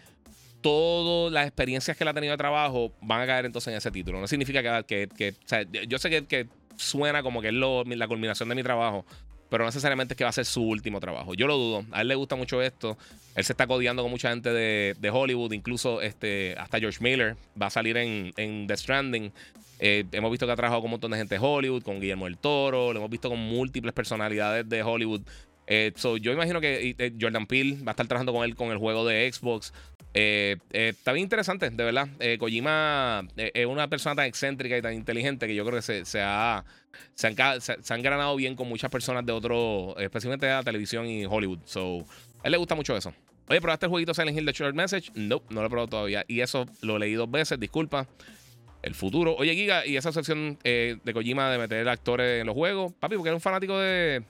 todas 0.60 1.32
las 1.32 1.46
experiencias 1.46 1.96
que 1.96 2.04
él 2.04 2.08
ha 2.08 2.14
tenido 2.14 2.32
de 2.32 2.38
trabajo 2.38 2.92
van 3.00 3.20
a 3.20 3.26
caer 3.26 3.46
entonces 3.46 3.72
en 3.72 3.78
ese 3.78 3.90
título. 3.90 4.20
No 4.20 4.28
significa 4.28 4.82
que. 4.84 5.08
que, 5.16 5.30
o 5.30 5.48
sea, 5.48 5.62
yo 5.62 5.98
sé 5.98 6.26
que, 6.26 6.48
suena 6.76 7.22
como 7.22 7.40
que 7.40 7.48
es 7.48 7.54
la 7.54 8.06
culminación 8.06 8.48
de 8.50 8.54
mi 8.54 8.62
trabajo, 8.62 9.06
pero 9.48 9.64
no 9.64 9.68
necesariamente 9.68 10.14
es 10.14 10.18
que 10.18 10.24
va 10.24 10.30
a 10.30 10.32
ser 10.32 10.44
su 10.44 10.62
último 10.62 11.00
trabajo. 11.00 11.34
Yo 11.34 11.46
lo 11.46 11.56
dudo. 11.56 11.84
A 11.92 12.02
él 12.02 12.08
le 12.08 12.14
gusta 12.14 12.36
mucho 12.36 12.62
esto. 12.62 12.96
Él 13.34 13.44
se 13.44 13.52
está 13.52 13.66
codeando 13.66 14.02
con 14.02 14.10
mucha 14.10 14.30
gente 14.30 14.50
de, 14.52 15.10
Hollywood, 15.10 15.52
incluso 15.52 16.00
este, 16.00 16.54
hasta 16.58 16.78
George 16.78 16.98
Miller 17.02 17.36
va 17.60 17.66
a 17.66 17.70
salir 17.70 17.96
en, 17.96 18.32
en 18.36 18.66
The 18.66 18.76
Stranding. 18.76 19.32
Eh, 19.78 20.04
hemos 20.12 20.30
visto 20.30 20.46
que 20.46 20.52
ha 20.52 20.56
trabajado 20.56 20.80
con 20.80 20.86
un 20.86 20.92
montón 20.92 21.10
de 21.10 21.18
gente 21.18 21.34
de 21.34 21.44
Hollywood, 21.44 21.82
con 21.82 22.00
Guillermo 22.00 22.24
del 22.24 22.38
Toro, 22.38 22.92
lo 22.92 22.98
hemos 22.98 23.10
visto 23.10 23.28
con 23.28 23.38
múltiples 23.38 23.92
personalidades 23.92 24.68
de 24.68 24.82
Hollywood. 24.82 25.20
Eh, 25.66 25.92
yo 26.20 26.32
imagino 26.32 26.60
que 26.60 26.94
eh, 26.98 27.12
Jordan 27.20 27.46
Peele 27.46 27.82
va 27.82 27.90
a 27.90 27.92
estar 27.92 28.06
trabajando 28.06 28.32
con 28.32 28.44
él 28.44 28.54
con 28.54 28.70
el 28.70 28.78
juego 28.78 29.06
de 29.06 29.30
Xbox. 29.30 29.72
está 30.12 31.12
bien 31.12 31.24
interesante, 31.24 31.70
de 31.70 31.84
verdad. 31.84 32.08
Kojima 32.38 33.26
es 33.36 33.66
una 33.66 33.88
persona 33.88 34.14
tan 34.14 34.26
excéntrica 34.26 34.76
y 34.76 34.82
tan 34.82 34.94
inteligente 34.94 35.46
que 35.46 35.54
yo 35.54 35.64
creo 35.64 35.78
que 35.78 35.82
se, 35.82 36.04
se, 36.04 36.20
ha, 36.22 36.64
se, 37.14 37.26
han, 37.26 37.60
se, 37.60 37.76
bien 38.36 38.54
con 38.54 38.68
muchas 38.68 38.90
personas 38.90 39.26
de 39.26 39.32
otro, 39.32 39.96
especialmente 39.98 40.46
de 40.46 40.52
la 40.52 40.62
televisión 40.62 41.06
y 41.06 41.26
Hollywood. 41.26 41.60
So, 41.64 41.98
a 42.42 42.46
él 42.46 42.52
le 42.52 42.58
gusta 42.58 42.74
mucho 42.74 42.96
eso. 42.96 43.12
Oye, 43.48 43.60
¿probaste 43.60 43.86
el 43.86 43.90
jueguito 43.90 44.12
Silent 44.12 44.36
Hill 44.36 44.44
de 44.44 44.52
Short 44.52 44.74
Message? 44.74 45.10
No, 45.14 45.40
no 45.50 45.60
lo 45.60 45.66
he 45.66 45.70
probado 45.70 45.88
todavía. 45.88 46.24
Y 46.26 46.40
eso 46.40 46.66
lo 46.82 46.98
leí 46.98 47.14
dos 47.14 47.30
veces, 47.30 47.60
disculpa 47.60 48.08
el 48.82 48.94
futuro. 48.94 49.36
Oye, 49.36 49.54
Giga, 49.54 49.86
y 49.86 49.96
esa 49.96 50.12
sección 50.12 50.58
eh, 50.64 50.96
de 51.04 51.12
Kojima 51.12 51.50
de 51.50 51.58
meter 51.58 51.88
actores 51.88 52.40
en 52.40 52.46
los 52.46 52.54
juegos, 52.54 52.92
papi, 52.94 53.16
porque 53.16 53.28
era 53.28 53.36
un 53.36 53.40
fanático 53.40 53.78
de. 53.78 54.22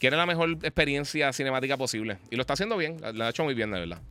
Quiere 0.00 0.16
la 0.16 0.26
mejor 0.26 0.50
experiencia 0.62 1.32
cinemática 1.32 1.76
posible. 1.76 2.18
Y 2.30 2.36
lo 2.36 2.40
está 2.40 2.54
haciendo 2.54 2.76
bien, 2.76 2.96
lo 3.14 3.24
ha 3.24 3.28
hecho 3.28 3.44
muy 3.44 3.54
bien, 3.54 3.70
de 3.70 3.80
verdad. 3.80 4.02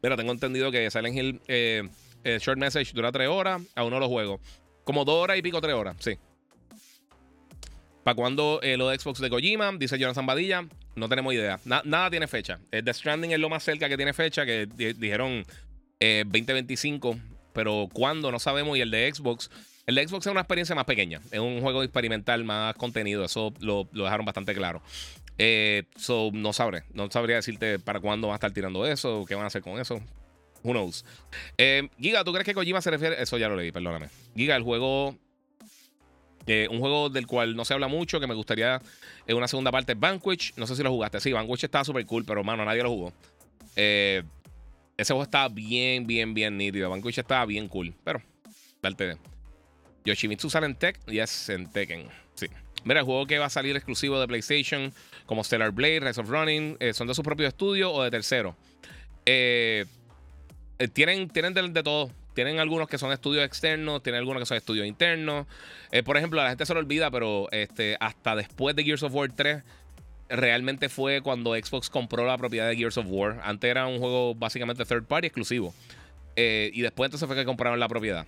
Pero 0.00 0.16
tengo 0.16 0.30
entendido 0.32 0.70
que 0.70 0.88
Silent 0.90 1.16
Hill 1.16 1.40
eh, 1.48 1.82
eh, 2.22 2.38
Short 2.40 2.58
Message 2.58 2.92
dura 2.94 3.10
tres 3.10 3.28
horas, 3.28 3.60
aún 3.74 3.90
no 3.90 3.98
lo 3.98 4.08
juego. 4.08 4.40
Como 4.84 5.04
dos 5.04 5.16
horas 5.16 5.38
y 5.38 5.42
pico, 5.42 5.60
tres 5.60 5.74
horas, 5.74 5.96
sí. 5.98 6.16
¿Para 8.04 8.14
cuándo 8.14 8.60
lo 8.62 8.88
de 8.88 8.98
Xbox 8.98 9.20
de 9.20 9.28
Kojima? 9.28 9.72
Dice 9.72 9.98
Jonathan 9.98 10.24
Badilla. 10.24 10.66
No 10.94 11.08
tenemos 11.08 11.34
idea. 11.34 11.60
nada 11.64 12.10
tiene 12.10 12.28
fecha. 12.28 12.60
The 12.70 12.94
Stranding 12.94 13.32
es 13.32 13.40
lo 13.40 13.48
más 13.48 13.62
cerca 13.62 13.88
que 13.88 13.96
tiene 13.96 14.12
fecha, 14.12 14.46
que 14.46 14.66
dijeron 14.66 15.44
2025, 16.00 17.10
eh, 17.10 17.20
pero 17.52 17.88
cuándo 17.92 18.30
no 18.30 18.38
sabemos. 18.38 18.78
Y 18.78 18.80
el 18.80 18.90
de 18.90 19.12
Xbox, 19.12 19.50
el 19.90 20.08
Xbox 20.08 20.26
es 20.26 20.30
una 20.32 20.40
experiencia 20.40 20.74
más 20.74 20.84
pequeña, 20.84 21.20
es 21.30 21.38
un 21.38 21.60
juego 21.60 21.82
experimental, 21.82 22.44
más 22.44 22.74
contenido, 22.74 23.24
eso 23.24 23.52
lo, 23.60 23.88
dejaron 23.92 24.26
bastante 24.26 24.54
claro. 24.54 24.82
Eh, 25.38 25.84
so, 25.96 26.30
no 26.32 26.52
sabré, 26.52 26.84
no 26.92 27.10
sabría 27.10 27.36
decirte 27.36 27.78
para 27.78 28.00
cuándo 28.00 28.28
va 28.28 28.34
a 28.34 28.36
estar 28.36 28.52
tirando 28.52 28.86
eso, 28.86 29.24
qué 29.26 29.34
van 29.34 29.44
a 29.44 29.46
hacer 29.48 29.62
con 29.62 29.80
eso. 29.80 30.00
Who 30.62 30.72
knows? 30.72 31.04
Eh, 31.56 31.88
Giga, 31.98 32.22
¿tú 32.24 32.32
crees 32.32 32.44
que 32.44 32.52
Kojima 32.52 32.82
se 32.82 32.90
refiere? 32.90 33.22
Eso 33.22 33.38
ya 33.38 33.48
lo 33.48 33.56
leí, 33.56 33.72
perdóname. 33.72 34.08
Giga, 34.36 34.56
el 34.56 34.62
juego 34.62 35.16
un 36.70 36.80
juego 36.80 37.08
del 37.08 37.26
cual 37.26 37.54
no 37.54 37.64
se 37.64 37.74
habla 37.74 37.88
mucho, 37.88 38.20
que 38.20 38.26
me 38.26 38.34
gustaría 38.34 38.80
en 39.26 39.36
una 39.36 39.48
segunda 39.48 39.70
parte, 39.70 39.94
Vanquish. 39.94 40.54
No 40.56 40.66
sé 40.66 40.76
si 40.76 40.82
lo 40.82 40.90
jugaste. 40.90 41.20
Sí, 41.20 41.32
Vanquish 41.32 41.64
estaba 41.64 41.84
súper 41.84 42.04
cool, 42.06 42.24
pero 42.24 42.42
mano, 42.42 42.64
nadie 42.64 42.82
lo 42.82 42.90
jugó. 42.90 43.12
Eh, 43.76 44.22
ese 44.96 45.12
juego 45.12 45.22
estaba 45.22 45.48
bien, 45.48 46.06
bien, 46.06 46.34
bien 46.34 46.56
nítido. 46.56 46.90
Vanquish 46.90 47.18
estaba 47.18 47.46
bien 47.46 47.68
cool. 47.68 47.94
Pero, 48.04 48.20
darte. 48.82 49.16
Yoshimitsu 50.04 50.50
sale 50.50 50.66
en 50.66 50.74
Tech. 50.74 50.98
Yes, 51.06 51.48
en 51.48 51.70
Tekken. 51.70 52.08
Sí. 52.34 52.46
Mira, 52.84 53.00
el 53.00 53.06
juego 53.06 53.26
que 53.26 53.38
va 53.38 53.46
a 53.46 53.50
salir 53.50 53.76
exclusivo 53.76 54.18
de 54.20 54.26
PlayStation, 54.26 54.92
como 55.26 55.44
Stellar 55.44 55.70
Blade, 55.70 56.00
Rise 56.00 56.20
of 56.20 56.28
Running, 56.28 56.76
eh, 56.80 56.94
¿son 56.94 57.06
de 57.06 57.14
su 57.14 57.22
propio 57.22 57.46
estudio 57.46 57.92
o 57.92 58.02
de 58.02 58.10
tercero? 58.10 58.56
Eh, 59.26 59.84
eh, 60.78 60.88
tienen 60.88 61.28
tienen 61.28 61.52
de, 61.52 61.82
todo. 61.82 62.10
Tienen 62.34 62.58
algunos 62.58 62.88
que 62.88 62.96
son 62.96 63.12
estudios 63.12 63.44
externos, 63.44 64.02
tienen 64.02 64.20
algunos 64.20 64.40
que 64.40 64.46
son 64.46 64.56
estudios 64.56 64.86
internos. 64.86 65.46
por 66.04 66.16
ejemplo, 66.16 66.40
a 66.40 66.44
la 66.44 66.50
gente 66.50 66.64
se 66.64 66.72
lo 66.72 66.80
olvida, 66.80 67.10
pero 67.10 67.48
este, 67.50 67.96
hasta 68.00 68.36
después 68.36 68.74
de 68.76 68.84
Gears 68.84 69.02
of 69.02 69.14
War 69.14 69.30
3 69.30 69.62
realmente 70.30 70.88
fue 70.88 71.20
cuando 71.22 71.54
Xbox 71.54 71.90
compró 71.90 72.24
la 72.24 72.38
propiedad 72.38 72.68
de 72.68 72.76
Gears 72.76 72.96
of 72.96 73.06
War. 73.08 73.40
Antes 73.42 73.68
era 73.68 73.86
un 73.86 73.98
juego 73.98 74.34
básicamente 74.34 74.84
third 74.84 75.04
party 75.04 75.26
exclusivo. 75.26 75.74
Y 76.36 76.80
después 76.80 77.08
entonces 77.08 77.26
fue 77.26 77.36
que 77.36 77.44
compraron 77.44 77.78
la 77.78 77.88
propiedad. 77.88 78.24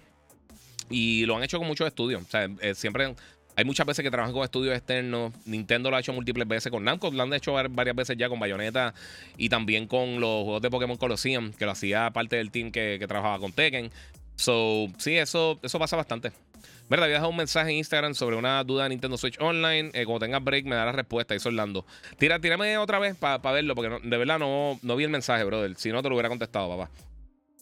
Y 0.92 1.26
lo 1.26 1.36
han 1.36 1.42
hecho 1.42 1.58
con 1.58 1.66
muchos 1.66 1.88
estudios. 1.88 2.22
O 2.22 2.30
sea, 2.30 2.48
eh, 2.60 2.74
siempre 2.74 3.14
hay 3.56 3.64
muchas 3.64 3.86
veces 3.86 4.02
que 4.02 4.10
trabajan 4.10 4.32
con 4.32 4.44
estudios 4.44 4.76
externos. 4.76 5.32
Nintendo 5.44 5.90
lo 5.90 5.96
ha 5.96 6.00
hecho 6.00 6.12
múltiples 6.12 6.46
veces 6.48 6.70
con 6.70 6.84
Namco. 6.84 7.10
Lo 7.10 7.22
han 7.22 7.32
hecho 7.32 7.52
varias 7.52 7.96
veces 7.96 8.16
ya 8.16 8.28
con 8.28 8.38
Bayonetta 8.38 8.94
y 9.36 9.48
también 9.48 9.86
con 9.86 10.20
los 10.20 10.44
juegos 10.44 10.62
de 10.62 10.70
Pokémon 10.70 10.96
Colosseum, 10.96 11.52
que 11.52 11.64
lo 11.64 11.72
hacía 11.72 12.10
parte 12.12 12.36
del 12.36 12.50
team 12.50 12.70
que, 12.70 13.02
trabajaba 13.06 13.38
con 13.38 13.52
Tekken. 13.52 13.90
So, 14.36 14.88
sí, 14.98 15.16
eso, 15.16 15.58
eso 15.62 15.78
pasa 15.78 15.96
bastante. 15.96 16.32
Verdad, 16.88 17.04
había 17.04 17.16
dejado 17.16 17.30
un 17.30 17.36
mensaje 17.36 17.70
en 17.70 17.76
Instagram 17.78 18.14
sobre 18.14 18.36
una 18.36 18.62
duda 18.64 18.84
de 18.84 18.90
Nintendo 18.90 19.16
Switch 19.16 19.38
Online. 19.40 19.90
Eh, 19.92 20.04
cuando 20.04 20.20
tengas 20.20 20.42
break, 20.42 20.64
me 20.64 20.74
da 20.74 20.86
la 20.86 20.92
respuesta. 20.92 21.34
Eso 21.34 21.48
Orlando. 21.48 21.86
Tira, 22.18 22.38
tírame 22.38 22.76
otra 22.78 22.98
vez 22.98 23.16
para 23.16 23.38
verlo, 23.38 23.74
porque 23.74 23.98
de 24.02 24.16
verdad 24.16 24.38
no, 24.38 24.78
no 24.82 24.96
vi 24.96 25.04
el 25.04 25.10
mensaje, 25.10 25.44
brother. 25.44 25.74
Si 25.76 25.90
no, 25.90 26.02
te 26.02 26.08
lo 26.08 26.14
hubiera 26.14 26.28
contestado, 26.28 26.68
papá. 26.68 26.90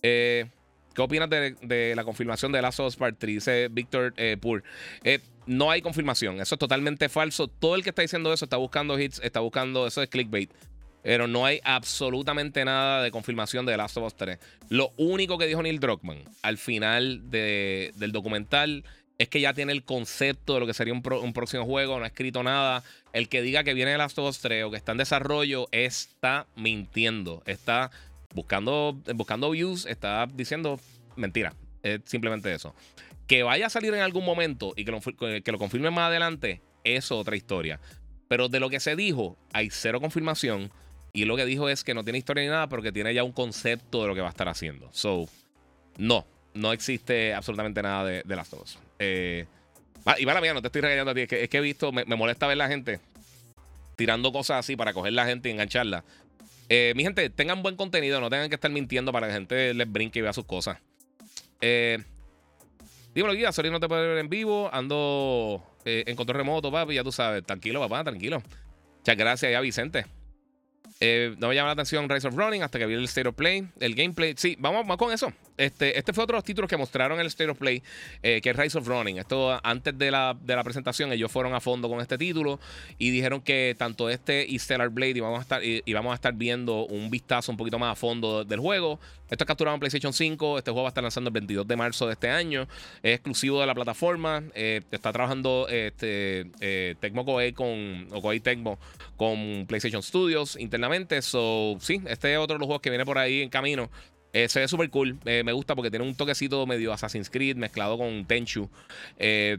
Eh, 0.03 0.47
¿Qué 0.95 1.03
opinas 1.03 1.31
de, 1.31 1.93
la 1.95 2.05
confirmación 2.05 2.53
de 2.53 2.63
Last 2.63 2.81
of 2.81 2.89
Us 2.89 2.97
Part 2.97 3.17
3? 3.19 3.35
Dice 3.35 3.69
Víctor 3.71 4.15
eh, 4.17 4.37
Pur. 4.41 4.63
Eh, 5.05 5.21
no 5.47 5.71
hay 5.71 5.83
confirmación. 5.83 6.41
Eso 6.41 6.55
es 6.55 6.59
totalmente 6.59 7.09
falso. 7.09 7.49
Todo 7.49 7.75
el 7.75 7.83
que 7.83 7.91
está 7.91 8.03
diciendo 8.03 8.33
eso 8.33 8.45
está 8.45 8.57
buscando 8.57 8.99
hits, 8.99 9.21
está 9.23 9.41
buscando. 9.41 9.87
Eso 9.87 10.03
es 10.03 10.09
clickbait. 10.09 10.51
Pero 11.03 11.27
no 11.27 11.47
hay 11.47 11.61
absolutamente 11.65 12.65
nada 12.65 13.03
de 13.03 13.11
confirmación 13.11 13.65
de 13.65 13.73
The 13.73 13.79
Last 13.79 13.97
of 13.97 14.05
Us 14.05 14.15
3. 14.17 14.39
Lo 14.69 14.93
único 14.97 15.39
que 15.39 15.47
dijo 15.47 15.63
Neil 15.63 15.81
Druckmann 15.81 16.25
al 16.43 16.59
final 16.59 17.31
del 17.31 18.13
documental 18.13 18.85
es 19.21 19.29
que 19.29 19.41
ya 19.41 19.53
tiene 19.53 19.73
el 19.73 19.85
concepto 19.85 20.55
de 20.55 20.61
lo 20.61 20.67
que 20.67 20.73
sería 20.73 20.95
un, 20.95 21.03
próximo 21.03 21.67
juego, 21.67 21.99
no 21.99 22.05
ha 22.05 22.09
escrito 22.09 22.43
nada. 22.43 22.83
El 23.13 23.29
que 23.29 23.43
diga 23.43 23.65
que 23.65 23.75
viene 23.75 23.93
The 23.93 23.99
Last 23.99 24.19
of 24.19 24.29
Us 24.29 24.39
3 24.41 24.65
o 24.65 24.71
que 24.71 24.79
está 24.79 24.93
en 24.93 24.99
desarrollo 24.99 25.69
está 25.73 26.47
mintiendo. 26.57 27.43
Está 27.45 27.91
buscando, 28.35 29.01
buscando 29.15 29.51
views, 29.51 29.87
está 29.87 30.27
diciendo 30.33 30.81
mentira. 31.17 31.55
Es 31.83 32.01
simplemente 32.05 32.53
eso. 32.53 32.75
Que 33.27 33.43
vaya 33.43 33.67
a 33.67 33.71
salir 33.71 33.95
en 33.95 34.01
algún 34.01 34.25
momento 34.25 34.73
y 34.77 34.85
que 34.85 34.93
lo, 34.93 35.01
que 35.01 35.53
lo 35.53 35.59
confirme 35.59 35.91
más 35.91 36.09
adelante, 36.09 36.61
es 36.85 37.11
otra 37.13 37.37
historia. 37.37 37.81
Pero 38.29 38.49
de 38.49 38.61
lo 38.61 38.71
que 38.71 38.81
se 38.81 38.97
dijo, 38.97 39.37
hay 39.53 39.71
cero 39.71 40.01
confirmación. 40.01 40.71
Y 41.13 41.25
lo 41.25 41.37
que 41.37 41.45
dijo 41.45 41.69
es 41.69 41.83
que 41.83 41.95
no 41.95 42.05
tiene 42.05 42.19
historia 42.19 42.45
ni 42.45 42.51
nada, 42.51 42.69
pero 42.69 42.83
que 42.83 42.93
tiene 42.93 43.13
ya 43.13 43.25
un 43.25 43.33
concepto 43.33 44.03
de 44.03 44.09
lo 44.09 44.15
que 44.15 44.21
va 44.21 44.29
a 44.29 44.31
estar 44.31 44.49
haciendo. 44.49 44.89
So, 44.93 45.29
no, 45.99 46.25
no 46.55 46.73
existe 46.73 47.35
absolutamente 47.35 47.83
nada 47.83 48.05
de, 48.05 48.37
las 48.37 48.51
dos. 48.51 48.79
Eh, 48.99 49.47
y 50.19 50.25
la 50.25 50.41
mía, 50.41 50.55
no 50.55 50.63
te 50.63 50.69
estoy 50.69 50.83
regañando 50.83 51.11
a 51.11 51.15
ti. 51.15 51.23
Es 51.23 51.49
que, 51.49 51.59
he 51.59 51.61
visto, 51.61 51.93
me, 51.93 52.05
molesta 52.05 52.47
ver 52.47 52.57
la 52.57 52.69
gente 52.69 53.01
tirando 53.97 54.33
cosas 54.33 54.61
así 54.61 54.77
para 54.77 54.93
coger 54.93 55.13
la 55.13 55.27
gente 55.27 55.49
y 55.49 55.53
engancharla. 55.53 56.05
Eh, 56.73 56.93
mi 56.95 57.03
gente, 57.03 57.29
tengan 57.31 57.65
buen 57.65 57.75
contenido, 57.75 58.21
no 58.21 58.31
tengan 58.31 58.49
que 58.49 58.55
estar 58.55 58.71
mintiendo 58.71 59.11
para 59.11 59.27
que 59.27 59.33
la 59.33 59.39
gente 59.41 59.75
les 59.75 59.91
brinque 59.91 60.21
y 60.21 60.23
vea 60.23 60.33
sus 60.33 60.45
cosas. 60.45 60.79
Eh, 61.61 61.99
dímelo, 63.13 63.35
guía, 63.35 63.51
sorry, 63.51 63.73
no 63.73 63.81
te 63.81 63.89
puedo 63.89 64.01
ver 64.01 64.19
en 64.19 64.29
vivo. 64.29 64.71
Ando 64.73 65.63
eh, 65.85 66.05
en 66.07 66.15
control 66.15 66.39
remoto, 66.39 66.71
papi, 66.71 66.95
ya 66.95 67.03
tú 67.03 67.11
sabes. 67.11 67.45
Tranquilo, 67.45 67.81
papá, 67.81 68.05
tranquilo. 68.05 68.41
Muchas 68.99 69.17
gracias 69.17 69.51
ya, 69.51 69.61
Vicente. 69.61 70.07
Eh, 71.01 71.35
no 71.39 71.49
me 71.49 71.57
llama 71.57 71.69
la 71.69 71.73
atención 71.73 72.09
Rise 72.09 72.29
of 72.29 72.37
Running 72.37 72.63
hasta 72.63 72.79
que 72.79 72.87
vi 72.87 72.95
el 72.95 73.05
State 73.05 73.27
of 73.27 73.35
Play, 73.35 73.67
el 73.81 73.97
gameplay. 73.97 74.35
Sí, 74.37 74.57
vamos, 74.61 74.83
vamos 74.83 74.97
con 74.97 75.13
eso. 75.13 75.33
Este, 75.61 75.99
este 75.99 76.15
fue 76.15 76.25
otro 76.25 76.35
de 76.35 76.39
los 76.39 76.45
títulos 76.45 76.71
que 76.71 76.77
mostraron 76.79 77.19
en 77.19 77.21
el 77.21 77.27
State 77.27 77.51
of 77.51 77.59
Play, 77.59 77.83
eh, 78.23 78.41
que 78.41 78.51
es 78.51 78.57
Rise 78.57 78.79
of 78.79 78.89
Running. 78.89 79.19
Esto 79.19 79.61
antes 79.63 79.97
de 79.99 80.11
la, 80.11 80.35
de 80.41 80.57
la, 80.57 80.65
presentación, 80.65 81.13
ellos 81.13 81.31
fueron 81.31 81.55
a 81.55 81.61
fondo 81.61 81.89
con 81.89 82.01
este 82.01 82.17
título 82.17 82.59
y 82.97 83.11
dijeron 83.11 83.43
que 83.43 83.75
tanto 83.77 84.09
este 84.09 84.47
y 84.49 84.59
Stellar 84.59 84.89
Blade 84.89 85.19
íbamos 85.19 85.39
a 85.39 85.43
estar, 85.43 85.63
y, 85.63 85.83
a 85.87 86.15
estar 86.15 86.33
viendo 86.33 86.87
un 86.87 87.11
vistazo 87.11 87.53
un 87.53 87.59
poquito 87.59 87.79
más 87.79 87.93
a 87.93 87.95
fondo 87.95 88.43
del 88.43 88.59
juego. 88.59 88.99
Esto 89.31 89.45
es 89.45 89.47
capturado 89.47 89.75
en 89.75 89.81
PlayStation 89.81 90.13
5. 90.13 90.59
Este 90.59 90.71
juego 90.71 90.83
va 90.83 90.89
a 90.89 90.91
estar 90.91 91.05
lanzando 91.05 91.29
el 91.29 91.35
22 91.35 91.69
de 91.69 91.77
marzo 91.77 92.07
de 92.07 92.15
este 92.15 92.31
año. 92.31 92.67
Es 93.03 93.15
exclusivo 93.15 93.61
de 93.61 93.67
la 93.67 93.75
plataforma. 93.75 94.43
Eh, 94.55 94.81
está 94.91 95.13
trabajando 95.13 95.69
este, 95.69 96.51
eh, 96.61 96.97
Tecmo 97.01 97.25
Koei 97.25 97.53
con, 97.53 98.09
o 98.13 98.21
Koei 98.21 98.41
Tecmo 98.41 98.79
con 99.17 99.67
PlayStation 99.69 100.03
Studios 100.03 100.57
internamente. 100.57 101.23
So, 101.23 101.77
sí, 101.81 102.01
este 102.07 102.33
es 102.33 102.39
otro 102.39 102.55
de 102.55 102.61
los 102.61 102.67
juegos 102.67 102.83
que 102.83 102.91
viene 102.91 103.05
por 103.05 103.19
ahí 103.19 103.43
en 103.43 103.51
camino. 103.51 103.91
Eh, 104.33 104.49
se 104.49 104.61
ve 104.61 104.69
súper 104.69 104.91
cool. 104.91 105.19
Eh, 105.25 105.43
me 105.45 105.53
gusta 105.53 105.75
porque 105.75 105.91
tiene 105.91 106.05
un 106.05 106.15
toquecito 106.15 106.67
medio 106.67 106.93
Assassin's 106.93 107.31
Creed 107.31 107.57
mezclado 107.57 107.99
con 107.99 108.25
Tenchu. 108.27 108.69
Eh, 109.19 109.59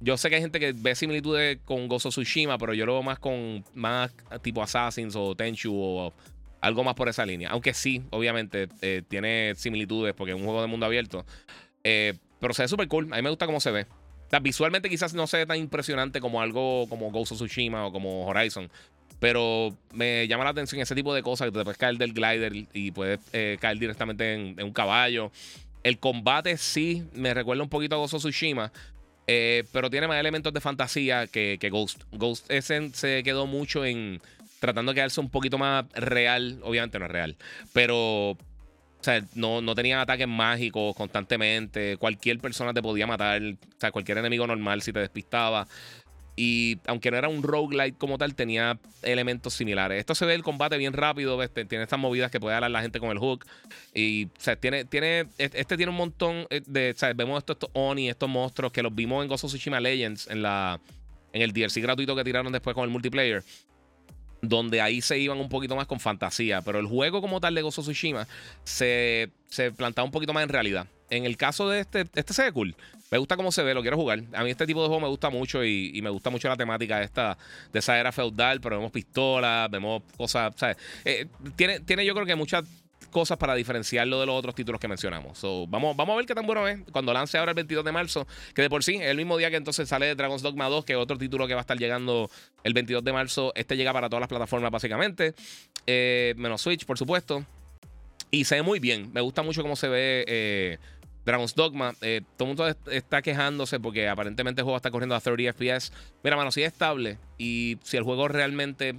yo 0.00 0.16
sé 0.16 0.28
que 0.28 0.36
hay 0.36 0.42
gente 0.42 0.60
que 0.60 0.72
ve 0.72 0.94
similitudes 0.94 1.58
con 1.64 1.88
Gozo 1.88 2.10
Tsushima, 2.10 2.58
pero 2.58 2.74
yo 2.74 2.86
lo 2.86 2.94
veo 2.94 3.02
más 3.02 3.18
con 3.18 3.64
más 3.74 4.12
tipo 4.42 4.62
Assassins 4.62 5.16
o 5.16 5.34
Tenchu 5.34 5.74
o 5.74 6.12
algo 6.60 6.84
más 6.84 6.94
por 6.94 7.08
esa 7.08 7.24
línea. 7.24 7.50
Aunque 7.50 7.74
sí, 7.74 8.02
obviamente, 8.10 8.68
tiene 9.08 9.54
similitudes 9.56 10.14
porque 10.14 10.32
es 10.32 10.38
un 10.38 10.44
juego 10.44 10.60
de 10.60 10.66
mundo 10.66 10.86
abierto. 10.86 11.24
pero 11.82 12.54
se 12.54 12.62
ve 12.62 12.68
súper 12.68 12.88
cool. 12.88 13.12
A 13.12 13.16
mí 13.16 13.22
me 13.22 13.30
gusta 13.30 13.46
cómo 13.46 13.60
se 13.60 13.70
ve. 13.70 13.86
visualmente 14.42 14.90
quizás 14.90 15.14
no 15.14 15.26
se 15.26 15.38
ve 15.38 15.46
tan 15.46 15.58
impresionante 15.58 16.20
como 16.20 16.42
algo 16.42 16.86
como 16.88 17.10
Ghost 17.10 17.32
of 17.32 17.38
Tsushima 17.38 17.86
o 17.86 17.92
como 17.92 18.26
Horizon. 18.26 18.70
Pero 19.24 19.74
me 19.94 20.28
llama 20.28 20.44
la 20.44 20.50
atención 20.50 20.82
ese 20.82 20.94
tipo 20.94 21.14
de 21.14 21.22
cosas, 21.22 21.46
que 21.46 21.58
te 21.58 21.64
puedes 21.64 21.78
caer 21.78 21.96
del 21.96 22.12
glider 22.12 22.52
y 22.74 22.90
puedes 22.90 23.20
eh, 23.32 23.56
caer 23.58 23.78
directamente 23.78 24.34
en, 24.34 24.62
un 24.62 24.74
caballo. 24.74 25.32
El 25.82 25.98
combate 25.98 26.58
sí 26.58 27.04
me 27.14 27.32
recuerda 27.32 27.62
un 27.62 27.70
poquito 27.70 27.96
a 27.96 28.00
of 28.00 28.12
Tsushima, 28.12 28.70
eh, 29.26 29.64
pero 29.72 29.88
tiene 29.88 30.08
más 30.08 30.20
elementos 30.20 30.52
de 30.52 30.60
fantasía 30.60 31.26
que, 31.26 31.56
Ghost. 31.72 32.02
Ghost 32.12 32.50
ese 32.50 32.90
se 32.92 33.22
quedó 33.22 33.46
mucho 33.46 33.86
en 33.86 34.20
tratando 34.60 34.92
de 34.92 34.96
quedarse 34.96 35.22
un 35.22 35.30
poquito 35.30 35.56
más 35.56 35.86
real. 35.94 36.60
Obviamente 36.62 36.98
no 36.98 37.06
es 37.06 37.10
real, 37.10 37.34
pero 37.72 38.36
no, 39.36 39.62
no 39.62 39.74
tenía 39.74 40.02
ataques 40.02 40.28
mágicos 40.28 40.94
constantemente. 40.94 41.96
Cualquier 41.96 42.40
persona 42.40 42.74
te 42.74 42.82
podía 42.82 43.06
matar. 43.06 43.40
O 43.40 43.80
sea, 43.80 43.90
cualquier 43.90 44.18
enemigo 44.18 44.46
normal 44.46 44.82
si 44.82 44.92
te 44.92 44.98
despistaba. 44.98 45.66
Y 46.36 46.78
aunque 46.86 47.10
no 47.10 47.16
era 47.16 47.28
un 47.28 47.42
roguelite 47.42 47.96
como 47.96 48.18
tal, 48.18 48.34
tenía 48.34 48.78
elementos 49.02 49.54
similares. 49.54 50.00
Esto 50.00 50.14
se 50.14 50.26
ve 50.26 50.34
el 50.34 50.42
combate 50.42 50.76
bien 50.76 50.92
rápido, 50.92 51.38
tiene 51.48 51.84
estas 51.84 51.98
movidas 51.98 52.30
que 52.30 52.40
puede 52.40 52.58
dar 52.58 52.68
la 52.70 52.82
gente 52.82 52.98
con 52.98 53.10
el 53.10 53.18
hook. 53.18 53.46
Y, 53.94 54.26
tiene, 54.60 54.84
tiene, 54.84 55.26
este 55.38 55.76
tiene 55.76 55.90
un 55.90 55.96
montón 55.96 56.46
eh, 56.50 56.62
de, 56.66 56.90
o 56.90 56.98
sea, 56.98 57.12
vemos 57.12 57.38
estos, 57.38 57.70
Oni, 57.72 58.08
estos 58.08 58.28
monstruos 58.28 58.72
que 58.72 58.82
los 58.82 58.94
vimos 58.94 59.24
en 59.24 59.30
of 59.30 59.40
Tsushima 59.40 59.78
Legends, 59.78 60.28
en, 60.28 60.42
la, 60.42 60.80
en 61.32 61.42
el 61.42 61.52
DLC 61.52 61.80
gratuito 61.80 62.16
que 62.16 62.24
tiraron 62.24 62.52
después 62.52 62.74
con 62.74 62.84
el 62.84 62.90
multiplayer 62.90 63.42
donde 64.48 64.80
ahí 64.80 65.00
se 65.00 65.18
iban 65.18 65.38
un 65.38 65.48
poquito 65.48 65.74
más 65.74 65.86
con 65.86 65.98
fantasía, 66.00 66.60
pero 66.60 66.78
el 66.78 66.86
juego 66.86 67.20
como 67.20 67.40
tal 67.40 67.54
de 67.54 67.62
of 67.62 67.74
Tsushima 67.74 68.26
se, 68.64 69.30
se 69.48 69.72
plantaba 69.72 70.04
un 70.04 70.12
poquito 70.12 70.32
más 70.32 70.42
en 70.42 70.50
realidad. 70.50 70.86
En 71.10 71.24
el 71.24 71.36
caso 71.36 71.68
de 71.68 71.80
este, 71.80 72.04
este 72.14 72.32
se 72.32 72.42
ve 72.42 72.52
cool. 72.52 72.76
Me 73.10 73.18
gusta 73.18 73.36
cómo 73.36 73.52
se 73.52 73.62
ve, 73.62 73.74
lo 73.74 73.82
quiero 73.82 73.96
jugar. 73.96 74.22
A 74.32 74.42
mí 74.42 74.50
este 74.50 74.66
tipo 74.66 74.82
de 74.82 74.88
juego 74.88 75.00
me 75.00 75.08
gusta 75.08 75.30
mucho 75.30 75.64
y, 75.64 76.00
me 76.02 76.10
gusta 76.10 76.30
mucho 76.30 76.48
la 76.48 76.56
temática 76.56 77.02
esta, 77.02 77.36
de 77.72 77.78
esa 77.78 77.98
era 77.98 78.12
feudal, 78.12 78.60
pero 78.60 78.76
vemos 78.76 78.90
pistolas, 78.90 79.70
vemos 79.70 80.02
cosas, 80.16 80.52
¿sabes? 80.56 80.76
Eh, 81.04 81.26
tiene, 81.56 81.80
tiene 81.80 82.04
yo 82.04 82.14
creo 82.14 82.26
que 82.26 82.34
muchas 82.34 82.64
cosas 83.14 83.38
para 83.38 83.54
diferenciarlo 83.54 84.18
de 84.18 84.26
los 84.26 84.34
otros 84.34 84.56
títulos 84.56 84.80
que 84.80 84.88
mencionamos. 84.88 85.40
vamos, 85.68 85.96
vamos 85.96 86.14
a 86.14 86.16
ver 86.16 86.26
qué 86.26 86.34
tan 86.34 86.46
bueno 86.46 86.66
es 86.66 86.80
cuando 86.90 87.12
lance 87.12 87.38
ahora 87.38 87.52
el 87.52 87.54
22 87.54 87.84
de 87.84 87.92
marzo, 87.92 88.26
que 88.54 88.62
de 88.62 88.68
por 88.68 88.82
sí, 88.82 88.98
el 89.00 89.16
mismo 89.16 89.36
día 89.36 89.50
que 89.50 89.56
entonces 89.56 89.88
sale 89.88 90.14
Dragon's 90.16 90.42
Dogma 90.42 90.68
2, 90.68 90.84
que 90.84 90.94
es 90.94 90.98
otro 90.98 91.16
título 91.16 91.46
que 91.46 91.54
va 91.54 91.60
a 91.60 91.62
estar 91.62 91.78
llegando 91.78 92.28
el 92.64 92.74
22 92.74 93.04
de 93.04 93.12
marzo. 93.12 93.52
Este 93.54 93.76
llega 93.76 93.92
para 93.92 94.08
todas 94.08 94.20
las 94.20 94.28
plataformas 94.28 94.72
básicamente, 94.72 95.34
eh, 95.86 96.34
menos 96.36 96.60
Switch, 96.60 96.84
por 96.84 96.98
supuesto. 96.98 97.46
Y 98.32 98.46
se 98.46 98.56
ve 98.56 98.62
muy 98.62 98.80
bien. 98.80 99.12
Me 99.12 99.20
gusta 99.20 99.42
mucho 99.42 99.62
cómo 99.62 99.76
se 99.76 99.86
ve 99.86 100.24
eh, 100.26 100.78
Dragon's 101.24 101.54
Dogma, 101.54 101.94
eh, 102.00 102.22
todo 102.36 102.50
el 102.50 102.56
mundo 102.56 102.76
está 102.90 103.22
quejándose 103.22 103.80
porque 103.80 104.08
aparentemente 104.08 104.60
el 104.60 104.64
juego 104.64 104.76
está 104.76 104.90
corriendo 104.90 105.14
a 105.14 105.20
30 105.20 105.52
FPS. 105.52 105.92
Mira, 106.22 106.36
mano, 106.36 106.52
si 106.52 106.62
es 106.62 106.72
estable 106.72 107.18
y 107.38 107.78
si 107.82 107.96
el 107.96 108.02
juego 108.02 108.28
realmente, 108.28 108.96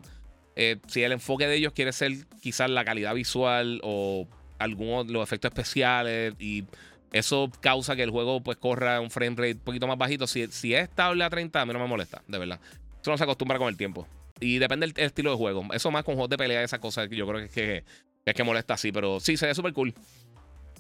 eh, 0.55 0.77
si 0.87 1.03
el 1.03 1.11
enfoque 1.11 1.47
de 1.47 1.55
ellos 1.55 1.73
quiere 1.73 1.93
ser 1.93 2.11
quizás 2.41 2.69
la 2.69 2.83
calidad 2.83 3.13
visual 3.13 3.79
o 3.83 4.27
algunos 4.57 5.07
los 5.07 5.23
efectos 5.23 5.49
especiales 5.49 6.33
y 6.39 6.65
eso 7.11 7.49
causa 7.61 7.95
que 7.95 8.03
el 8.03 8.09
juego 8.09 8.41
pues 8.41 8.57
corra 8.57 8.99
un 8.99 9.09
frame 9.09 9.35
rate 9.37 9.53
un 9.53 9.59
poquito 9.59 9.87
más 9.87 9.97
bajito. 9.97 10.27
Si, 10.27 10.41
es 10.41 10.63
estable 10.63 11.23
a 11.23 11.29
30, 11.29 11.61
a 11.61 11.65
mí 11.65 11.73
no 11.73 11.79
me 11.79 11.87
molesta, 11.87 12.21
de 12.27 12.37
verdad. 12.37 12.59
Eso 13.01 13.11
no 13.11 13.17
se 13.17 13.23
acostumbra 13.23 13.57
con 13.57 13.69
el 13.69 13.77
tiempo. 13.77 14.07
Y 14.39 14.57
depende 14.57 14.87
del 14.87 15.05
estilo 15.05 15.31
de 15.31 15.37
juego. 15.37 15.63
Eso 15.73 15.91
más 15.91 16.03
con 16.03 16.15
juegos 16.15 16.29
de 16.29 16.37
pelea, 16.37 16.61
esa 16.61 16.79
cosa 16.79 17.07
que 17.07 17.15
yo 17.15 17.25
creo 17.25 17.39
que 17.39 17.45
es 17.45 17.51
que, 17.51 17.83
es 18.25 18.33
que 18.33 18.43
molesta 18.43 18.73
así. 18.73 18.91
Pero 18.91 19.21
sí, 19.21 19.37
se 19.37 19.45
ve 19.45 19.55
súper 19.55 19.71
cool. 19.71 19.93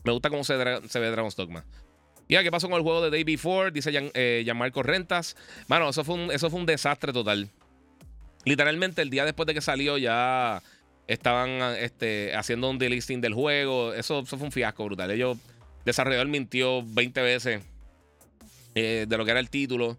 Me 0.05 0.11
gusta 0.11 0.29
cómo 0.29 0.43
se, 0.43 0.55
ve 0.55 1.11
Dragon's 1.11 1.35
Dogma. 1.35 1.65
Ya, 2.29 2.43
¿qué 2.43 2.51
pasó 2.51 2.69
con 2.69 2.77
el 2.77 2.83
juego 2.83 3.01
de 3.01 3.09
Day 3.09 3.23
Before? 3.23 3.71
Dice 3.71 3.91
Jan, 3.91 4.11
eh, 4.13 4.43
Gianmarco 4.45 4.83
Rentas. 4.83 5.35
Mano, 5.67 5.89
eso 5.89 6.03
fue, 6.03 6.15
un, 6.15 6.31
eso 6.31 6.49
fue 6.49 6.59
un 6.59 6.65
desastre 6.67 7.11
total. 7.11 7.49
Literalmente, 8.45 9.01
el 9.01 9.09
día 9.09 9.25
después 9.25 9.47
de 9.47 9.55
que 9.55 9.61
salió, 9.61 9.97
ya 9.97 10.61
estaban 11.07 11.75
este, 11.79 12.35
haciendo 12.35 12.69
un 12.69 12.77
delisting 12.77 13.19
del 13.19 13.33
juego. 13.33 13.93
Eso, 13.93 14.23
fue 14.25 14.39
un 14.39 14.51
fiasco 14.51 14.85
brutal. 14.85 15.09
Ellos, 15.09 15.39
desarrollador 15.85 16.27
mintió 16.27 16.83
20 16.83 17.21
veces 17.21 17.63
eh, 18.75 19.05
de 19.07 19.17
lo 19.17 19.25
que 19.25 19.31
era 19.31 19.39
el 19.39 19.49
título. 19.49 19.97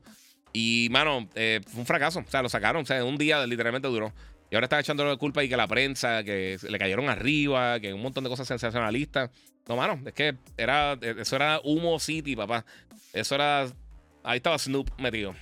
Y, 0.52 0.86
mano, 0.92 1.28
eh, 1.34 1.60
fue 1.66 1.80
un 1.80 1.86
fracaso. 1.86 2.20
O 2.20 2.30
sea, 2.30 2.42
lo 2.42 2.48
sacaron. 2.48 2.82
O 2.82 2.86
sea, 2.86 3.04
un 3.04 3.18
día 3.18 3.44
literalmente 3.44 3.88
duró. 3.88 4.12
Y 4.50 4.54
ahora 4.54 4.66
están 4.66 4.80
echándole 4.80 5.10
la 5.10 5.16
culpa 5.16 5.42
y 5.42 5.48
que 5.48 5.56
la 5.56 5.66
prensa, 5.66 6.22
que 6.22 6.56
le 6.62 6.78
cayeron 6.78 7.08
arriba, 7.08 7.80
que 7.80 7.92
un 7.92 8.02
montón 8.02 8.22
de 8.22 8.30
cosas 8.30 8.46
sensacionalistas. 8.46 9.30
No, 9.66 9.76
mano, 9.76 10.00
es 10.06 10.12
que 10.12 10.36
era, 10.56 10.98
eso 11.00 11.36
era 11.36 11.60
Humo 11.64 11.98
City, 11.98 12.36
papá. 12.36 12.64
Eso 13.12 13.34
era. 13.34 13.66
Ahí 14.22 14.36
estaba 14.36 14.58
Snoop 14.58 14.90
metido. 14.98 15.34